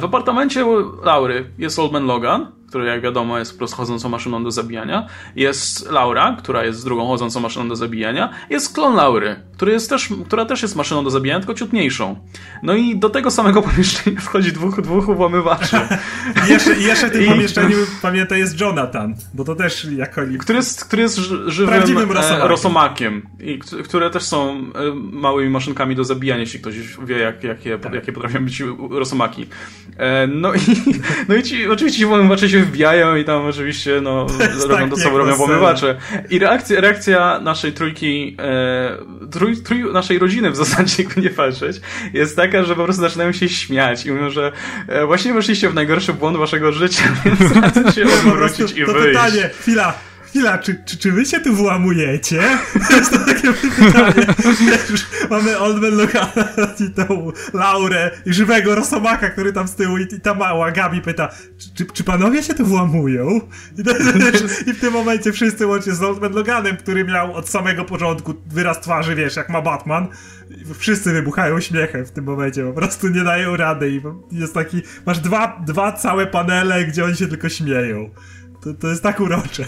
w 0.00 0.04
apartamencie 0.04 0.64
Laury 1.04 1.50
jest 1.58 1.67
jest 1.68 1.78
Old 1.78 1.92
Man 1.92 2.06
Logan, 2.06 2.52
który 2.68 2.86
jak 2.86 3.00
wiadomo 3.00 3.38
jest 3.38 3.52
po 3.52 3.58
prostu 3.58 3.76
chodzącą 3.76 4.08
maszyną 4.08 4.44
do 4.44 4.50
zabijania. 4.50 5.06
Jest 5.36 5.90
Laura, 5.90 6.36
która 6.38 6.64
jest 6.64 6.84
drugą 6.84 7.06
chodzącą 7.06 7.40
maszyną 7.40 7.68
do 7.68 7.76
zabijania. 7.76 8.30
Jest 8.50 8.74
klon 8.74 8.96
Laury, 8.96 9.36
który 9.52 9.72
jest 9.72 9.90
też, 9.90 10.08
która 10.26 10.44
też 10.44 10.62
jest 10.62 10.76
maszyną 10.76 11.04
do 11.04 11.10
zabijania, 11.10 11.40
tylko 11.40 11.54
ciutniejszą. 11.54 12.18
No 12.62 12.74
i 12.74 12.98
do 12.98 13.10
tego 13.10 13.30
samego 13.30 13.62
pomieszczenia 13.68 14.20
wchodzi 14.20 14.52
dwóch, 14.52 14.80
dwóch 14.80 15.16
włamywaczy. 15.16 15.76
I 16.46 16.50
jeszcze, 16.50 16.74
jeszcze 16.74 17.08
w 17.08 17.12
tym 17.12 17.22
I... 17.22 17.28
pomieszczeniu 17.28 17.76
pamiętaj 18.02 18.38
jest 18.38 18.60
Jonathan, 18.60 19.14
bo 19.34 19.44
to 19.44 19.54
też 19.54 19.84
jak 19.84 20.18
oni... 20.18 20.38
Który 20.38 20.56
jest, 20.56 20.84
który 20.84 21.02
jest 21.02 21.18
żywym 21.46 21.74
Prawdziwym 21.74 22.10
rosomakiem. 22.10 22.48
rosomakiem. 22.48 23.22
I 23.40 23.58
które 23.58 24.10
też 24.10 24.22
są 24.22 24.50
e, 24.50 24.62
małymi 25.12 25.50
maszynkami 25.50 25.96
do 25.96 26.04
zabijania, 26.04 26.40
jeśli 26.40 26.60
ktoś 26.60 26.74
wie, 27.04 27.18
jak, 27.18 27.44
jakie, 27.44 27.78
tak. 27.78 27.94
jakie 27.94 28.12
potrafią 28.12 28.44
być 28.44 28.62
rosomaki. 28.90 29.46
E, 29.96 30.26
no 30.26 30.54
i, 30.54 30.58
no 31.28 31.34
i 31.34 31.42
ci, 31.42 31.68
oczywiście 31.68 31.98
ci 31.98 32.06
włamywacze 32.06 32.48
się 32.48 32.57
się 32.58 32.64
wbijają 32.64 33.16
i 33.16 33.24
tam 33.24 33.46
oczywiście 33.46 34.00
no, 34.00 34.26
robią 34.68 34.90
to, 34.90 34.96
co 34.96 35.18
robią 35.18 35.36
pomywacze. 35.36 35.96
I 36.30 36.38
reakcja, 36.38 36.80
reakcja 36.80 37.40
naszej 37.40 37.72
trójki, 37.72 38.36
e, 38.38 39.28
trój, 39.30 39.56
trój, 39.56 39.92
naszej 39.92 40.18
rodziny 40.18 40.50
w 40.50 40.56
zasadzie, 40.56 40.94
jakby 41.02 41.20
nie 41.20 41.30
patrzeć, 41.30 41.80
jest 42.12 42.36
taka, 42.36 42.64
że 42.64 42.76
po 42.76 42.84
prostu 42.84 43.02
zaczynają 43.02 43.32
się 43.32 43.48
śmiać 43.48 44.06
i 44.06 44.12
mówią, 44.12 44.30
że 44.30 44.52
e, 44.88 45.06
właśnie 45.06 45.32
weszliście 45.32 45.68
w 45.68 45.74
najgorszy 45.74 46.12
błąd 46.12 46.36
waszego 46.36 46.72
życia, 46.72 47.02
więc 47.24 47.52
radzę 47.62 47.92
się 47.92 48.04
odwrócić 48.04 48.78
i 48.78 48.86
to 48.86 48.92
wyjść. 48.92 49.08
pytanie, 49.08 49.50
chwila, 49.60 49.94
chwila, 50.28 50.58
czy, 50.58 50.82
czy, 50.86 50.98
czy 50.98 51.12
wy 51.12 51.26
się 51.26 51.40
tu 51.40 51.54
włamujecie? 51.54 52.42
Jest 52.96 53.10
to 53.10 53.18
takie 53.18 53.52
pytanie. 53.52 54.26
Wiesz, 54.90 55.06
mamy 55.30 55.58
Oldman 55.58 55.96
Logana 55.96 56.48
i 56.80 56.90
tą 56.90 57.32
Laurę 57.52 58.10
i 58.26 58.32
żywego 58.32 58.74
Rosomaka, 58.74 59.30
który 59.30 59.52
tam 59.52 59.68
z 59.68 59.74
tyłu 59.74 59.98
i, 59.98 60.02
i 60.02 60.20
ta 60.20 60.34
mała 60.34 60.72
Gabi 60.72 61.00
pyta, 61.00 61.28
czy, 61.58 61.74
czy, 61.74 61.92
czy 61.92 62.04
panowie 62.04 62.42
się 62.42 62.54
tu 62.54 62.66
włamują? 62.66 63.40
I, 63.78 63.84
to, 63.84 63.94
wiesz, 64.32 64.42
I 64.66 64.72
w 64.72 64.80
tym 64.80 64.92
momencie 64.92 65.32
wszyscy 65.32 65.66
łącznie 65.66 65.92
z 65.92 66.02
Oldman 66.02 66.32
Loganem, 66.32 66.76
który 66.76 67.04
miał 67.04 67.34
od 67.34 67.48
samego 67.48 67.84
początku 67.84 68.34
wyraz 68.46 68.80
twarzy, 68.80 69.14
wiesz, 69.14 69.36
jak 69.36 69.48
ma 69.48 69.62
Batman, 69.62 70.08
wszyscy 70.78 71.12
wybuchają 71.12 71.60
śmiechem 71.60 72.06
w 72.06 72.10
tym 72.10 72.24
momencie, 72.24 72.64
po 72.64 72.72
prostu 72.72 73.08
nie 73.08 73.24
dają 73.24 73.56
rady 73.56 73.90
i 73.90 74.00
jest 74.32 74.54
taki, 74.54 74.82
masz 75.06 75.18
dwa, 75.18 75.62
dwa 75.66 75.92
całe 75.92 76.26
panele, 76.26 76.84
gdzie 76.84 77.04
oni 77.04 77.16
się 77.16 77.28
tylko 77.28 77.48
śmieją. 77.48 78.10
To, 78.60 78.74
to 78.74 78.88
jest 78.88 79.02
tak 79.02 79.20
urocze. 79.20 79.64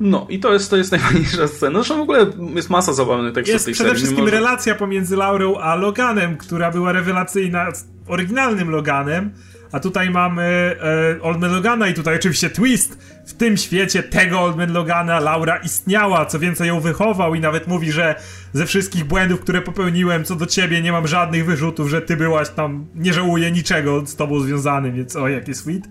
No 0.00 0.26
i 0.30 0.38
to 0.38 0.52
jest, 0.52 0.70
to 0.70 0.76
jest 0.76 0.92
najfajniejsza 0.96 1.48
scena. 1.48 1.78
Zresztą 1.78 1.98
w 1.98 2.00
ogóle 2.00 2.26
jest 2.54 2.70
masa 2.70 2.92
zabawnych 2.92 3.34
tekstów 3.34 3.52
jest 3.54 3.64
tej 3.64 3.74
przede 3.74 3.88
serii. 3.88 4.02
wszystkim 4.02 4.24
może... 4.24 4.36
relacja 4.36 4.74
pomiędzy 4.74 5.16
Laurą 5.16 5.58
a 5.58 5.74
Loganem, 5.74 6.36
która 6.36 6.70
była 6.70 6.92
rewelacyjna 6.92 7.74
z 7.74 7.84
oryginalnym 8.08 8.70
Loganem, 8.70 9.30
a 9.72 9.80
tutaj 9.80 10.10
mamy 10.10 10.76
e, 11.18 11.22
Oldman 11.22 11.52
Logana 11.52 11.88
i 11.88 11.94
tutaj 11.94 12.16
oczywiście 12.16 12.50
twist. 12.50 12.98
W 13.26 13.32
tym 13.32 13.56
świecie 13.56 14.02
tego 14.02 14.40
Oldman 14.40 14.72
Logana 14.72 15.20
Laura 15.20 15.56
istniała, 15.56 16.26
co 16.26 16.38
więcej 16.38 16.68
ją 16.68 16.80
wychował 16.80 17.34
i 17.34 17.40
nawet 17.40 17.66
mówi, 17.66 17.92
że 17.92 18.14
ze 18.52 18.66
wszystkich 18.66 19.04
błędów, 19.04 19.40
które 19.40 19.62
popełniłem 19.62 20.24
co 20.24 20.36
do 20.36 20.46
ciebie 20.46 20.82
nie 20.82 20.92
mam 20.92 21.06
żadnych 21.06 21.44
wyrzutów, 21.44 21.88
że 21.88 22.02
ty 22.02 22.16
byłaś 22.16 22.48
tam, 22.48 22.86
nie 22.94 23.12
żałuję 23.12 23.52
niczego 23.52 24.06
z 24.06 24.16
tobą 24.16 24.40
związanym, 24.40 24.94
więc 24.94 25.16
o, 25.16 25.28
jaki 25.28 25.54
sweet. 25.54 25.82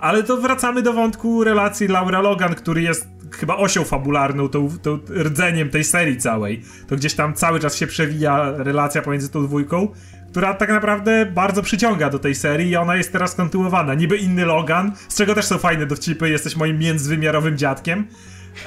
Ale 0.00 0.22
to 0.22 0.36
wracamy 0.36 0.82
do 0.82 0.92
wątku 0.92 1.44
relacji 1.44 1.88
Laura 1.88 2.20
Logan, 2.20 2.54
który 2.54 2.82
jest 2.82 3.08
chyba 3.32 3.56
osią 3.56 3.84
fabularną, 3.84 4.48
tą, 4.48 4.68
tą 4.82 4.98
rdzeniem 5.10 5.70
tej 5.70 5.84
serii 5.84 6.16
całej. 6.16 6.62
To 6.88 6.96
gdzieś 6.96 7.14
tam 7.14 7.34
cały 7.34 7.60
czas 7.60 7.76
się 7.76 7.86
przewija 7.86 8.52
relacja 8.56 9.02
pomiędzy 9.02 9.28
tą 9.28 9.46
dwójką, 9.46 9.88
która 10.30 10.54
tak 10.54 10.68
naprawdę 10.68 11.26
bardzo 11.26 11.62
przyciąga 11.62 12.10
do 12.10 12.18
tej 12.18 12.34
serii 12.34 12.70
i 12.70 12.76
ona 12.76 12.96
jest 12.96 13.12
teraz 13.12 13.34
kontynuowana. 13.34 13.94
Niby 13.94 14.16
inny 14.16 14.44
Logan, 14.44 14.92
z 15.08 15.16
czego 15.16 15.34
też 15.34 15.44
są 15.44 15.58
fajne 15.58 15.86
dowcipy, 15.86 16.30
jesteś 16.30 16.56
moim 16.56 16.78
międzywymiarowym 16.78 17.58
dziadkiem, 17.58 18.06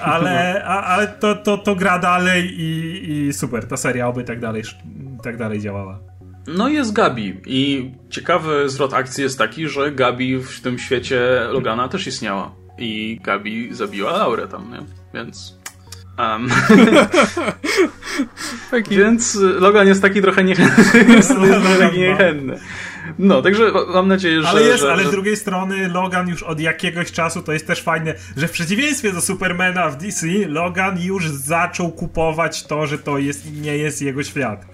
ale, 0.01 0.63
a, 0.65 0.83
ale 0.83 1.07
to, 1.07 1.35
to, 1.35 1.57
to 1.57 1.75
gra 1.75 1.99
dalej 1.99 2.61
i, 2.61 3.03
i 3.11 3.33
super, 3.33 3.67
ta 3.67 3.77
seria 3.77 4.07
oby 4.07 4.23
tak 4.23 4.39
dalej, 4.39 4.63
tak 5.23 5.37
dalej 5.37 5.61
działała. 5.61 5.99
No 6.47 6.69
jest 6.69 6.93
Gabi 6.93 7.41
i 7.45 7.91
ciekawy 8.09 8.69
zwrot 8.69 8.93
akcji 8.93 9.23
jest 9.23 9.37
taki, 9.37 9.67
że 9.67 9.91
Gabi 9.91 10.37
w 10.37 10.61
tym 10.61 10.79
świecie 10.79 11.19
Logana 11.51 11.87
też 11.87 12.07
istniała 12.07 12.55
i 12.77 13.19
Gabi 13.23 13.73
zabiła 13.73 14.17
Laurę 14.17 14.47
tam, 14.47 14.71
nie? 14.71 14.79
Więc... 15.13 15.57
Um. 16.19 16.49
Więc 18.89 19.35
Logan 19.35 19.87
jest 19.87 20.01
taki 20.01 20.21
trochę 20.21 20.43
niechętny. 20.43 21.13
jest 21.15 21.33
taki 21.79 21.99
niechętny. 21.99 22.59
No, 23.19 23.41
także 23.41 23.71
mam 23.93 24.07
nadzieję, 24.07 24.41
że... 24.41 24.47
Ale 24.47 24.61
jest, 24.61 24.83
że, 24.83 24.91
ale 24.91 25.03
z 25.03 25.11
drugiej 25.11 25.37
strony 25.37 25.87
Logan 25.87 26.29
już 26.29 26.43
od 26.43 26.59
jakiegoś 26.59 27.11
czasu, 27.11 27.41
to 27.41 27.53
jest 27.53 27.67
też 27.67 27.81
fajne, 27.81 28.13
że 28.37 28.47
w 28.47 28.51
przeciwieństwie 28.51 29.13
do 29.13 29.21
Supermana 29.21 29.89
w 29.89 29.97
DC, 29.97 30.27
Logan 30.47 31.01
już 31.01 31.29
zaczął 31.29 31.91
kupować 31.91 32.63
to, 32.63 32.87
że 32.87 32.97
to 32.97 33.17
jest 33.17 33.61
nie 33.61 33.77
jest 33.77 34.01
jego 34.01 34.23
świat. 34.23 34.65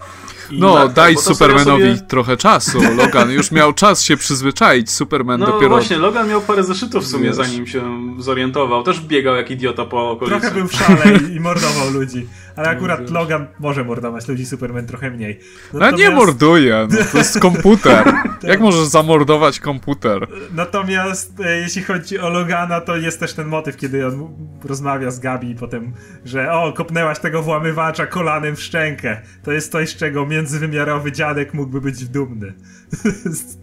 No, 0.51 0.75
tak, 0.75 0.93
daj 0.93 1.17
Supermanowi 1.17 1.83
sobie... 1.83 2.07
trochę 2.07 2.37
czasu. 2.37 2.79
Logan 2.97 3.31
już 3.31 3.51
miał 3.51 3.73
czas 3.73 4.03
się 4.03 4.17
przyzwyczaić. 4.17 4.91
Superman 4.91 5.39
no, 5.39 5.45
dopiero. 5.45 5.69
No 5.69 5.75
właśnie, 5.75 5.97
Logan 5.97 6.29
miał 6.29 6.41
parę 6.41 6.63
zeszytów 6.63 7.03
w 7.03 7.07
sumie, 7.07 7.25
Wiesz. 7.25 7.35
zanim 7.35 7.67
się 7.67 7.81
zorientował. 8.17 8.83
Też 8.83 9.01
biegał 9.01 9.35
jak 9.35 9.51
idiota 9.51 9.85
po 9.85 10.11
okolicy. 10.11 10.39
Trochę 10.39 10.55
był 10.55 10.67
w 10.67 10.73
szale 10.73 11.19
i 11.35 11.39
mordował 11.49 11.91
ludzi. 11.91 12.27
Ale 12.55 12.69
akurat 12.69 13.09
Logan 13.09 13.47
może 13.59 13.83
mordować 13.83 14.27
ludzi, 14.27 14.45
Superman 14.45 14.87
trochę 14.87 15.11
mniej. 15.11 15.39
Natomiast... 15.73 15.91
No 15.91 15.97
nie 15.97 16.09
morduje, 16.09 16.87
no, 16.91 16.97
to 17.11 17.17
jest 17.17 17.39
komputer. 17.39 18.13
Jak 18.43 18.59
możesz 18.59 18.87
zamordować 18.87 19.59
komputer? 19.59 20.27
Natomiast 20.53 21.39
e, 21.39 21.57
jeśli 21.57 21.83
chodzi 21.83 22.19
o 22.19 22.29
Logana, 22.29 22.81
to 22.81 22.95
jest 22.95 23.19
też 23.19 23.33
ten 23.33 23.47
motyw, 23.47 23.77
kiedy 23.77 24.07
on 24.07 24.35
rozmawia 24.63 25.11
z 25.11 25.19
Gabi 25.19 25.51
i 25.51 25.55
potem, 25.55 25.93
że 26.25 26.51
o, 26.51 26.73
kopnęłaś 26.73 27.19
tego 27.19 27.41
włamywacza 27.41 28.07
kolanem 28.07 28.55
w 28.55 28.61
szczękę. 28.61 29.21
To 29.43 29.51
jest 29.51 29.71
coś, 29.71 29.89
z 29.89 29.95
czego 29.95 30.25
międzywymiarowy 30.39 31.11
dziadek 31.11 31.53
mógłby 31.53 31.81
być 31.81 32.09
dumny. 32.09 32.53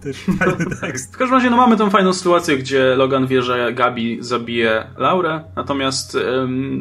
Też 0.03 0.17
fajny 0.39 0.67
tekst. 0.81 1.15
W 1.15 1.19
każdym 1.19 1.35
razie 1.39 1.51
no, 1.51 1.57
mamy 1.57 1.77
tą 1.77 1.91
fajną 1.91 2.13
sytuację, 2.13 2.59
gdzie 2.59 2.97
Logan 2.97 3.27
wie, 3.27 3.43
że 3.43 3.73
Gabi 3.73 4.19
zabije 4.21 4.87
Laurę, 4.97 5.45
natomiast 5.57 6.19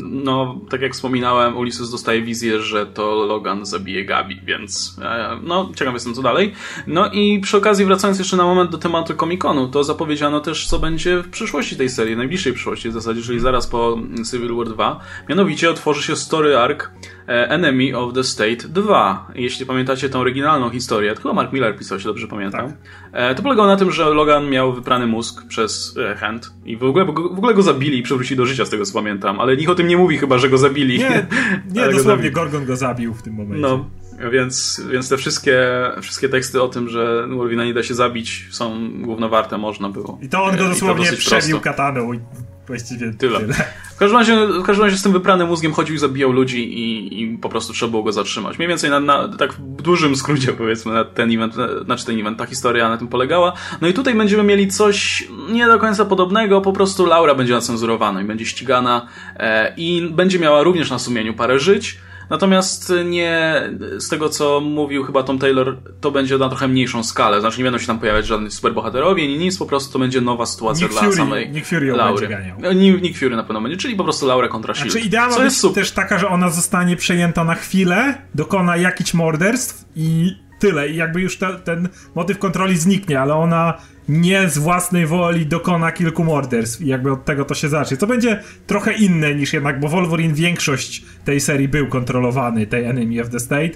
no, 0.03 0.61
tak 0.69 0.81
jak 0.81 0.93
wspominałem, 0.93 1.57
Ulysses 1.57 1.91
dostaje 1.91 2.21
wizję, 2.21 2.61
że 2.61 2.85
to 2.85 3.25
Logan 3.25 3.65
zabije 3.65 4.05
Gabi, 4.05 4.41
więc 4.43 4.99
e, 5.01 5.39
no, 5.43 5.71
ciekaw 5.75 5.93
jestem 5.93 6.13
co 6.13 6.21
dalej. 6.21 6.53
No 6.87 7.11
i 7.11 7.39
przy 7.39 7.57
okazji 7.57 7.85
wracając 7.85 8.19
jeszcze 8.19 8.37
na 8.37 8.43
moment 8.43 8.71
do 8.71 8.77
tematu 8.77 9.13
Comic-Conu, 9.13 9.69
to 9.69 9.83
zapowiedziano 9.83 10.39
też, 10.39 10.67
co 10.67 10.79
będzie 10.79 11.17
w 11.17 11.29
przyszłości 11.29 11.75
tej 11.75 11.89
serii, 11.89 12.17
najbliższej 12.17 12.53
przyszłości 12.53 12.89
w 12.89 12.93
zasadzie, 12.93 13.21
czyli 13.21 13.39
zaraz 13.39 13.67
po 13.67 13.97
Civil 14.31 14.55
War 14.55 14.67
2. 14.67 14.99
Mianowicie 15.29 15.69
otworzy 15.69 16.03
się 16.03 16.15
story 16.15 16.57
arc 16.57 16.83
e, 17.27 17.49
Enemy 17.49 17.97
of 17.97 18.13
the 18.13 18.23
State 18.23 18.67
2. 18.69 19.27
Jeśli 19.35 19.65
pamiętacie 19.65 20.09
tą 20.09 20.19
oryginalną 20.19 20.69
historię, 20.69 21.15
to 21.15 21.21
chyba 21.21 21.33
Mark 21.33 21.53
Miller 21.53 21.77
pisał, 21.77 21.99
się 21.99 22.05
dobrze. 22.05 22.27
Tak. 22.51 22.65
E, 23.13 23.35
to 23.35 23.43
polegało 23.43 23.67
na 23.67 23.77
tym, 23.77 23.91
że 23.91 24.05
Logan 24.05 24.49
miał 24.49 24.73
wyprany 24.73 25.07
mózg 25.07 25.47
przez 25.47 25.99
Hand 26.17 26.53
i 26.65 26.77
w 26.77 26.83
ogóle, 26.83 27.05
w 27.05 27.09
ogóle 27.09 27.53
go 27.53 27.61
zabili 27.61 27.99
i 27.99 28.03
przywrócili 28.03 28.37
do 28.37 28.45
życia, 28.45 28.65
z 28.65 28.69
tego 28.69 28.85
co 28.85 28.93
pamiętam, 28.93 29.39
ale 29.39 29.57
nikt 29.57 29.69
o 29.69 29.75
tym 29.75 29.87
nie 29.87 29.97
mówi 29.97 30.17
chyba, 30.17 30.37
że 30.37 30.49
go 30.49 30.57
zabili. 30.57 30.99
Nie, 30.99 31.27
nie 31.75 31.93
dosłownie 31.93 32.31
Gorgon 32.31 32.65
go 32.65 32.75
zabił 32.75 33.13
w 33.13 33.21
tym 33.21 33.33
momencie. 33.33 33.61
No, 33.61 33.89
więc, 34.31 34.81
więc 34.91 35.09
te 35.09 35.17
wszystkie, 35.17 35.61
wszystkie 36.01 36.29
teksty 36.29 36.61
o 36.61 36.67
tym, 36.67 36.89
że 36.89 37.27
Wolverina 37.27 37.65
nie 37.65 37.73
da 37.73 37.83
się 37.83 37.93
zabić 37.93 38.47
są 38.51 38.89
głównowarte, 39.01 39.57
można 39.57 39.89
było. 39.89 40.19
I 40.21 40.29
to 40.29 40.43
on 40.43 40.57
go 40.57 40.63
dosłownie 40.63 41.11
przebił 41.11 41.59
kataną 41.59 42.13
i 42.13 42.19
właściwie 42.67 43.13
tyle. 43.13 43.39
tyle. 43.39 43.53
W 43.95 43.97
każdym, 43.97 44.19
razie, 44.19 44.47
w 44.47 44.63
każdym 44.63 44.85
razie 44.85 44.97
z 44.97 45.03
tym 45.03 45.11
wypranym 45.11 45.47
mózgiem 45.47 45.73
chodził 45.73 45.95
i 45.95 45.97
zabijał 45.99 46.31
ludzi 46.31 46.79
i, 46.79 47.21
i 47.21 47.37
po 47.37 47.49
prostu 47.49 47.73
trzeba 47.73 47.89
było 47.89 48.03
go 48.03 48.11
zatrzymać. 48.11 48.57
Mniej 48.57 48.69
więcej 48.69 48.89
na, 48.89 48.99
na, 48.99 49.27
tak 49.27 49.53
w 49.53 49.81
dużym 49.81 50.15
skrócie 50.15 50.53
powiedzmy 50.53 50.93
na 50.93 51.05
ten 51.05 51.31
event, 51.31 51.53
znaczy 51.85 52.05
ten 52.05 52.19
event, 52.19 52.37
ta 52.37 52.45
historia 52.45 52.89
na 52.89 52.97
tym 52.97 53.07
polegała. 53.07 53.53
No 53.81 53.87
i 53.87 53.93
tutaj 53.93 54.15
będziemy 54.15 54.43
mieli 54.43 54.67
coś 54.67 55.27
nie 55.49 55.65
do 55.65 55.79
końca 55.79 56.05
podobnego, 56.05 56.61
po 56.61 56.73
prostu 56.73 57.05
Laura 57.05 57.35
będzie 57.35 57.53
nacenzurowana 57.53 58.21
i 58.21 58.25
będzie 58.25 58.45
ścigana 58.45 59.07
e, 59.37 59.73
i 59.77 60.09
będzie 60.11 60.39
miała 60.39 60.63
również 60.63 60.91
na 60.91 60.99
sumieniu 60.99 61.33
parę 61.33 61.59
żyć. 61.59 61.97
Natomiast 62.29 62.93
nie, 63.05 63.61
z 63.97 64.09
tego 64.09 64.29
co 64.29 64.61
mówił 64.61 65.03
chyba 65.03 65.23
Tom 65.23 65.39
Taylor, 65.39 65.77
to 66.01 66.11
będzie 66.11 66.37
na 66.37 66.49
trochę 66.49 66.67
mniejszą 66.67 67.03
skalę. 67.03 67.41
Znaczy 67.41 67.57
nie 67.57 67.63
będą 67.63 67.79
się 67.79 67.87
tam 67.87 67.99
pojawiać 67.99 68.25
żadni 68.25 68.51
superbohaterowie, 68.51 69.23
ani 69.23 69.37
nic, 69.37 69.57
po 69.57 69.65
prostu 69.65 69.93
to 69.93 69.99
będzie 69.99 70.21
nowa 70.21 70.45
sytuacja 70.45 70.87
Nick 70.87 70.93
dla 70.99 71.01
Fury, 71.01 71.15
samej 71.15 71.49
Nick 71.49 71.67
Fury 71.67 71.91
Laury. 71.91 72.37
Nick, 72.75 73.01
Nick 73.01 73.17
Fury 73.17 73.35
na 73.35 73.43
pewno 73.43 73.61
będzie, 73.61 73.77
czyli 73.77 73.95
po 73.95 74.03
prostu 74.03 74.27
Laura 74.27 74.47
kontra 74.47 74.73
Shield. 74.73 74.91
Znaczy 74.91 75.07
idea 75.07 75.29
ma 75.29 75.39
być 75.39 75.61
też 75.75 75.91
taka, 75.91 76.19
że 76.19 76.27
ona 76.27 76.49
zostanie 76.49 76.95
przejęta 76.95 77.43
na 77.43 77.55
chwilę, 77.55 78.21
dokona 78.35 78.77
jakichś 78.77 79.13
morderstw 79.13 79.85
i 79.95 80.37
tyle. 80.59 80.89
I 80.89 80.95
jakby 80.95 81.21
już 81.21 81.37
te, 81.37 81.53
ten 81.53 81.89
motyw 82.15 82.39
kontroli 82.39 82.77
zniknie, 82.77 83.21
ale 83.21 83.33
ona 83.33 83.73
nie 84.09 84.49
z 84.49 84.57
własnej 84.57 85.05
woli 85.05 85.45
dokona 85.45 85.91
kilku 85.91 86.23
morderstw 86.23 86.81
i 86.81 86.87
jakby 86.87 87.11
od 87.11 87.25
tego 87.25 87.45
to 87.45 87.53
się 87.53 87.69
zacznie. 87.69 87.97
Co 87.97 88.07
będzie 88.07 88.43
trochę 88.67 88.93
inne 88.93 89.35
niż 89.35 89.53
jednak, 89.53 89.79
bo 89.79 89.87
Wolverine 89.87 90.33
większość 90.33 91.05
tej 91.25 91.39
serii 91.39 91.67
był 91.67 91.87
kontrolowany, 91.87 92.67
tej 92.67 92.83
Enemy 92.83 93.21
of 93.21 93.29
the 93.29 93.39
State. 93.39 93.71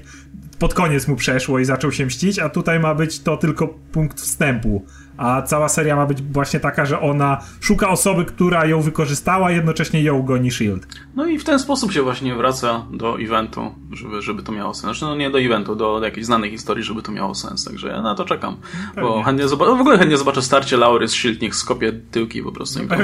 Pod 0.59 0.73
koniec 0.73 1.07
mu 1.07 1.15
przeszło 1.15 1.59
i 1.59 1.65
zaczął 1.65 1.91
się 1.91 2.05
mścić, 2.05 2.39
a 2.39 2.49
tutaj 2.49 2.79
ma 2.79 2.95
być 2.95 3.19
to 3.19 3.37
tylko 3.37 3.67
punkt 3.67 4.21
wstępu 4.21 4.85
a 5.19 5.41
cała 5.41 5.69
seria 5.69 5.95
ma 5.95 6.05
być 6.05 6.21
właśnie 6.21 6.59
taka, 6.59 6.85
że 6.85 6.99
ona 6.99 7.41
szuka 7.59 7.89
osoby, 7.89 8.25
która 8.25 8.65
ją 8.65 8.81
wykorzystała, 8.81 9.51
jednocześnie 9.51 10.03
ją 10.03 10.21
goni 10.21 10.51
Shield. 10.51 10.87
No 11.15 11.25
i 11.25 11.39
w 11.39 11.43
ten 11.43 11.59
sposób 11.59 11.91
się 11.91 12.01
właśnie 12.01 12.35
wraca 12.35 12.85
do 12.91 13.19
eventu, 13.19 13.75
żeby, 13.91 14.21
żeby 14.21 14.43
to 14.43 14.51
miało 14.51 14.73
sens. 14.73 14.83
Znaczy, 14.83 15.05
no 15.05 15.15
nie 15.15 15.29
do 15.29 15.39
eventu, 15.39 15.75
do, 15.75 15.99
do 15.99 16.05
jakiejś 16.05 16.25
znanej 16.25 16.51
historii, 16.51 16.83
żeby 16.83 17.01
to 17.01 17.11
miało 17.11 17.35
sens, 17.35 17.65
także 17.65 17.87
ja 17.87 18.01
na 18.01 18.15
to 18.15 18.25
czekam. 18.25 18.57
Pewnie. 18.95 19.09
Bo 19.09 19.23
chętnie 19.23 19.47
zobaczę, 19.47 19.75
w 19.75 19.81
ogóle 19.81 19.97
chętnie 19.97 20.17
zobaczę 20.17 20.41
starcie 20.41 20.77
Laury 20.77 21.07
z 21.07 21.13
Shield, 21.13 21.41
niech 21.41 21.55
skopie 21.55 21.93
tyłki 22.11 22.43
po 22.43 22.51
prostu. 22.51 22.79
No 22.79 22.95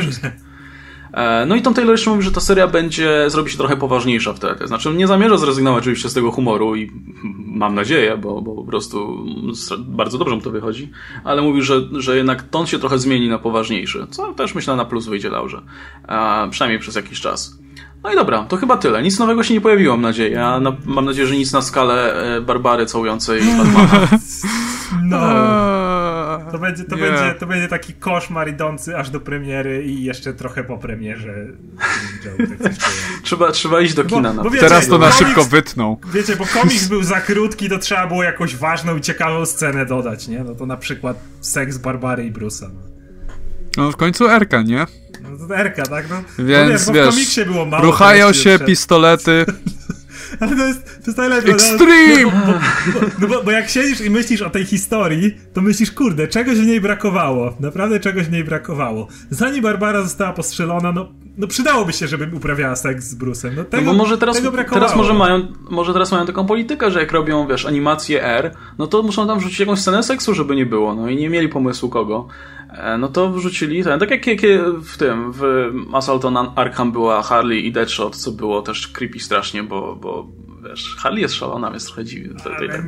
no 1.47 1.55
i 1.55 1.61
Tom 1.61 1.73
Taylor 1.73 1.93
jeszcze 1.93 2.09
mówi, 2.09 2.23
że 2.23 2.31
ta 2.31 2.39
seria 2.39 2.67
będzie, 2.67 3.29
zrobi 3.29 3.51
się 3.51 3.57
trochę 3.57 3.77
poważniejsza 3.77 4.33
wtedy. 4.33 4.67
Znaczy 4.67 4.93
nie 4.93 5.07
zamierza 5.07 5.37
zrezygnować 5.37 5.83
oczywiście 5.83 6.09
z 6.09 6.13
tego 6.13 6.31
humoru 6.31 6.75
i 6.75 6.91
mam 7.45 7.75
nadzieję, 7.75 8.17
bo, 8.17 8.41
bo 8.41 8.55
po 8.55 8.63
prostu 8.63 9.25
bardzo 9.79 10.17
dobrze 10.17 10.35
mu 10.35 10.41
to 10.41 10.51
wychodzi, 10.51 10.91
ale 11.23 11.41
mówi, 11.41 11.61
że, 11.61 11.81
że 11.91 12.17
jednak 12.17 12.43
ton 12.43 12.67
się 12.67 12.79
trochę 12.79 12.99
zmieni 12.99 13.29
na 13.29 13.39
poważniejszy, 13.39 14.07
co 14.09 14.33
też 14.33 14.55
myślę 14.55 14.75
na 14.75 14.85
plus 14.85 15.07
wyjdzie 15.07 15.29
Laurze. 15.29 15.61
E, 16.07 16.49
przynajmniej 16.49 16.79
przez 16.79 16.95
jakiś 16.95 17.21
czas. 17.21 17.57
No 18.03 18.13
i 18.13 18.15
dobra, 18.15 18.43
to 18.43 18.57
chyba 18.57 18.77
tyle. 18.77 19.03
Nic 19.03 19.19
nowego 19.19 19.43
się 19.43 19.53
nie 19.53 19.61
pojawiło, 19.61 19.93
mam 19.93 20.01
nadzieję. 20.01 20.31
Ja 20.31 20.59
na, 20.59 20.75
mam 20.85 21.05
nadzieję, 21.05 21.27
że 21.27 21.35
nic 21.35 21.53
na 21.53 21.61
skalę 21.61 22.13
e, 22.37 22.41
Barbary 22.41 22.85
całującej 22.85 23.41
Batmana. 23.57 24.07
No. 25.03 25.84
To 26.51 26.59
będzie, 26.59 26.83
to, 26.83 26.97
będzie, 26.97 27.35
to 27.39 27.45
będzie 27.45 27.67
taki 27.67 27.93
koszmar 27.93 28.49
idący 28.49 28.97
aż 28.97 29.09
do 29.09 29.19
premiery 29.19 29.83
i 29.83 30.03
jeszcze 30.03 30.33
trochę 30.33 30.63
po 30.63 30.77
premierze. 30.77 31.33
trzeba, 33.23 33.51
trzeba 33.51 33.81
iść 33.81 33.93
do 33.93 34.03
kina. 34.03 34.33
Bo, 34.33 34.43
bo 34.43 34.49
wiecie, 34.49 34.67
Teraz 34.67 34.87
to 34.87 34.97
na 34.97 35.09
komiks, 35.09 35.27
szybko 35.27 35.43
wytną. 35.43 35.97
Wiecie, 36.13 36.35
bo 36.35 36.45
komiks 36.45 36.87
był 36.87 37.03
za 37.03 37.21
krótki, 37.21 37.69
to 37.69 37.79
trzeba 37.79 38.07
było 38.07 38.23
jakąś 38.23 38.55
ważną 38.55 38.97
i 38.97 39.01
ciekawą 39.01 39.45
scenę 39.45 39.85
dodać, 39.85 40.27
nie? 40.27 40.43
No 40.43 40.55
to 40.55 40.65
na 40.65 40.77
przykład 40.77 41.17
seks 41.41 41.77
Barbary 41.77 42.25
i 42.25 42.31
Brusa. 42.31 42.69
No, 42.73 43.83
no 43.83 43.91
w 43.91 43.95
końcu 43.95 44.29
Erka, 44.29 44.61
nie? 44.61 44.85
No 45.23 45.47
to 45.47 45.57
Erka, 45.57 45.83
tak? 45.83 46.09
No, 46.09 46.15
Więc 46.45 46.87
no 46.87 46.93
wiesz, 46.93 47.05
w 47.05 47.09
komiksie 47.09 47.45
było 47.45 47.65
mało. 47.65 47.83
Ruchają 47.83 48.33
się 48.33 48.59
pistolety. 48.59 49.45
Ale 50.39 50.55
to 50.55 50.65
jest, 50.65 50.85
to 50.85 51.03
jest 51.05 51.17
najlepsze. 51.17 51.51
Extreme! 51.51 52.23
No, 52.23 52.31
bo, 52.93 52.99
bo, 52.99 53.05
no 53.19 53.27
bo, 53.27 53.43
bo, 53.43 53.51
jak 53.51 53.69
siedzisz 53.69 54.01
i 54.01 54.09
myślisz 54.09 54.41
o 54.41 54.49
tej 54.49 54.65
historii, 54.65 55.37
to 55.53 55.61
myślisz, 55.61 55.91
kurde, 55.91 56.27
czegoś 56.27 56.57
w 56.57 56.65
niej 56.65 56.81
brakowało. 56.81 57.53
Naprawdę 57.59 57.99
czegoś 57.99 58.23
w 58.23 58.31
niej 58.31 58.43
brakowało. 58.43 59.07
Zanim 59.29 59.61
Barbara 59.61 60.01
została 60.01 60.33
postrzelona, 60.33 60.91
no, 60.91 61.07
no 61.37 61.47
przydałoby 61.47 61.93
się, 61.93 62.07
żeby 62.07 62.37
uprawiała 62.37 62.75
seks 62.75 63.05
z 63.05 63.17
Bruce'em. 63.17 63.51
No, 63.55 63.63
tego, 63.63 63.83
no 63.83 63.91
bo 63.91 63.97
może 63.97 64.17
teraz, 64.17 64.41
teraz 64.71 64.95
może 64.95 65.13
mają, 65.13 65.47
może 65.69 65.93
teraz 65.93 66.11
mają 66.11 66.25
taką 66.25 66.45
politykę, 66.45 66.91
że 66.91 66.99
jak 66.99 67.11
robią, 67.11 67.47
wiesz, 67.47 67.65
animację 67.65 68.23
R, 68.23 68.51
no 68.77 68.87
to 68.87 69.03
muszą 69.03 69.27
tam 69.27 69.39
wrzucić 69.39 69.59
jakąś 69.59 69.79
scenę 69.79 70.03
seksu, 70.03 70.33
żeby 70.33 70.55
nie 70.55 70.65
było, 70.65 70.95
no 70.95 71.09
i 71.09 71.15
nie 71.15 71.29
mieli 71.29 71.49
pomysłu 71.49 71.89
kogo. 71.89 72.27
E, 72.77 72.97
no 72.97 73.07
to 73.07 73.31
wrzucili 73.31 73.83
ten, 73.83 73.99
tak 73.99 74.11
jak, 74.11 74.27
jak 74.27 74.41
w 74.83 74.97
tym, 74.97 75.31
w 75.31 75.71
Assault 75.93 76.25
on 76.25 76.37
Arkham 76.55 76.91
była 76.91 77.21
Harley 77.21 77.65
i 77.65 77.71
Deadshot, 77.71 78.15
co 78.15 78.31
było 78.31 78.61
też 78.61 78.87
creepy 78.87 79.19
strasznie, 79.19 79.63
bo, 79.63 79.95
bo 79.95 80.27
wiesz, 80.69 80.95
Harley 80.99 81.21
jest 81.21 81.35
szalona, 81.35 81.71
więc 81.71 81.85
trochę 81.85 82.05
dziwne. 82.05 82.35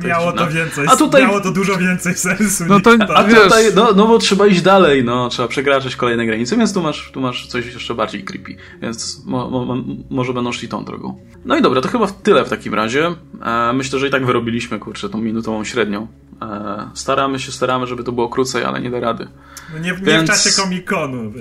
Miało 0.04 0.32
to 0.32 0.46
więcej, 0.46 0.86
a 0.88 0.96
tutaj... 0.96 1.22
miało 1.22 1.40
to 1.40 1.50
dużo 1.50 1.76
więcej 1.76 2.14
sensu. 2.14 2.64
No 2.68 2.80
to, 2.80 2.90
a 3.14 3.24
tutaj, 3.24 3.64
no, 3.74 3.92
no 3.96 4.06
bo 4.06 4.18
trzeba 4.18 4.46
iść 4.46 4.62
dalej, 4.62 5.04
no, 5.04 5.28
trzeba 5.28 5.48
przekraczać 5.48 5.96
kolejne 5.96 6.26
granice, 6.26 6.56
więc 6.56 6.74
tu 6.74 6.82
masz, 6.82 7.10
tu 7.10 7.20
masz 7.20 7.46
coś 7.46 7.66
jeszcze 7.66 7.94
bardziej 7.94 8.24
creepy, 8.24 8.56
więc 8.82 9.24
mo, 9.26 9.50
mo, 9.50 9.76
może 10.10 10.32
będą 10.32 10.52
szli 10.52 10.68
tą 10.68 10.84
drogą. 10.84 11.20
No 11.44 11.56
i 11.56 11.62
dobra, 11.62 11.80
to 11.80 11.88
chyba 11.88 12.06
tyle 12.06 12.44
w 12.44 12.48
takim 12.48 12.74
razie. 12.74 13.14
E, 13.42 13.72
myślę, 13.72 13.98
że 13.98 14.08
i 14.08 14.10
tak 14.10 14.26
wyrobiliśmy, 14.26 14.78
kurczę, 14.78 15.08
tą 15.08 15.18
minutową 15.18 15.64
średnią. 15.64 16.06
E, 16.42 16.90
staramy 16.94 17.38
się, 17.38 17.52
staramy, 17.52 17.86
żeby 17.86 18.04
to 18.04 18.12
było 18.12 18.28
krócej, 18.28 18.64
ale 18.64 18.80
nie 18.80 18.90
da 18.90 19.00
rady. 19.00 19.28
No 19.72 19.78
nie, 19.78 19.90
nie 19.90 19.96
Więc... 19.96 20.30
w 20.30 20.32
czasie 20.32 20.62
komikonu, 20.62 21.32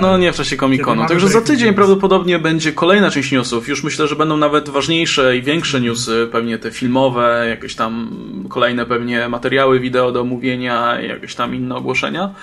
No 0.00 0.18
nie 0.18 0.32
w 0.32 0.36
czasie 0.36 0.56
komikonu. 0.56 1.06
Także 1.08 1.28
za 1.28 1.40
tydzień 1.40 1.74
prawdopodobnie 1.74 2.38
będzie 2.38 2.72
kolejna 2.72 3.10
część 3.10 3.32
newsów. 3.32 3.68
Już 3.68 3.84
myślę, 3.84 4.08
że 4.08 4.16
będą 4.16 4.36
nawet 4.36 4.68
ważniejsze 4.68 5.36
i 5.36 5.42
większe 5.42 5.80
newsy, 5.86 6.28
pewnie 6.32 6.58
te 6.58 6.70
filmowe, 6.70 7.46
jakieś 7.48 7.74
tam 7.74 8.10
kolejne 8.48 8.86
pewnie 8.86 9.28
materiały 9.28 9.80
wideo 9.80 10.12
do 10.12 10.20
omówienia, 10.20 11.00
jakieś 11.00 11.34
tam 11.34 11.54
inne 11.54 11.74
ogłoszenia. 11.74 12.34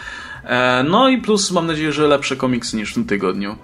E, 0.44 0.84
no 0.84 1.10
i 1.10 1.18
plus 1.18 1.52
mam 1.52 1.68
nadzieję, 1.68 1.92
że 1.92 2.08
lepsze 2.08 2.36
komiksy 2.36 2.78
niż 2.78 2.92
w 2.92 2.94
tym 2.94 3.06
tygodniu. 3.06 3.56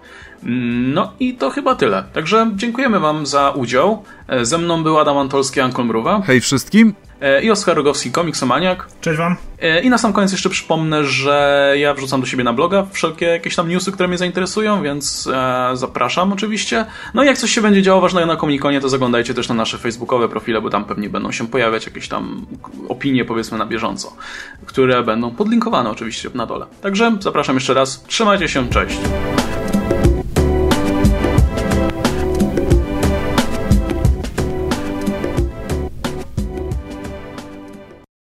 Mm, 0.43 0.93
no 0.93 1.13
i 1.19 1.33
to 1.33 1.49
chyba 1.49 1.75
tyle. 1.75 2.03
Także 2.13 2.51
dziękujemy 2.55 2.99
Wam 2.99 3.25
za 3.25 3.49
udział. 3.49 4.03
E, 4.27 4.45
ze 4.45 4.57
mną 4.57 4.83
był 4.83 4.99
Adam 4.99 5.17
Antolski, 5.17 5.59
Ankon 5.59 5.87
Mruwa. 5.87 6.21
Hej 6.21 6.41
wszystkim. 6.41 6.93
E, 7.21 7.41
i 7.41 7.51
Oskar 7.51 7.75
Rogowski, 7.75 8.11
komiksomaniak. 8.11 8.87
Cześć 9.01 9.17
wam. 9.17 9.35
E, 9.61 9.81
I 9.81 9.89
na 9.89 9.97
sam 9.97 10.13
koniec 10.13 10.31
jeszcze 10.31 10.49
przypomnę, 10.49 11.03
że 11.03 11.73
ja 11.77 11.93
wrzucam 11.93 12.21
do 12.21 12.27
siebie 12.27 12.43
na 12.43 12.53
bloga 12.53 12.85
wszelkie 12.91 13.25
jakieś 13.25 13.55
tam 13.55 13.69
newsy, 13.69 13.91
które 13.91 14.07
mnie 14.07 14.17
zainteresują, 14.17 14.83
więc 14.83 15.29
e, 15.33 15.71
zapraszam 15.73 16.33
oczywiście. 16.33 16.85
No 17.13 17.23
i 17.23 17.25
jak 17.25 17.37
coś 17.37 17.51
się 17.51 17.61
będzie 17.61 17.81
działo 17.81 18.01
ważnego 18.01 18.27
na 18.27 18.35
Komikonie, 18.35 18.81
to 18.81 18.89
zaglądajcie 18.89 19.33
też 19.33 19.49
na 19.49 19.55
nasze 19.55 19.77
facebookowe 19.77 20.29
profile, 20.29 20.61
bo 20.61 20.69
tam 20.69 20.85
pewnie 20.85 21.09
będą 21.09 21.31
się 21.31 21.47
pojawiać 21.47 21.85
jakieś 21.85 22.07
tam 22.07 22.45
opinie 22.89 23.25
powiedzmy 23.25 23.57
na 23.57 23.65
bieżąco, 23.65 24.15
które 24.65 25.03
będą 25.03 25.31
podlinkowane 25.31 25.89
oczywiście 25.89 26.29
na 26.33 26.45
dole. 26.45 26.65
Także 26.81 27.17
zapraszam 27.19 27.55
jeszcze 27.55 27.73
raz, 27.73 28.03
trzymajcie 28.03 28.47
się, 28.47 28.69
cześć. 28.69 28.97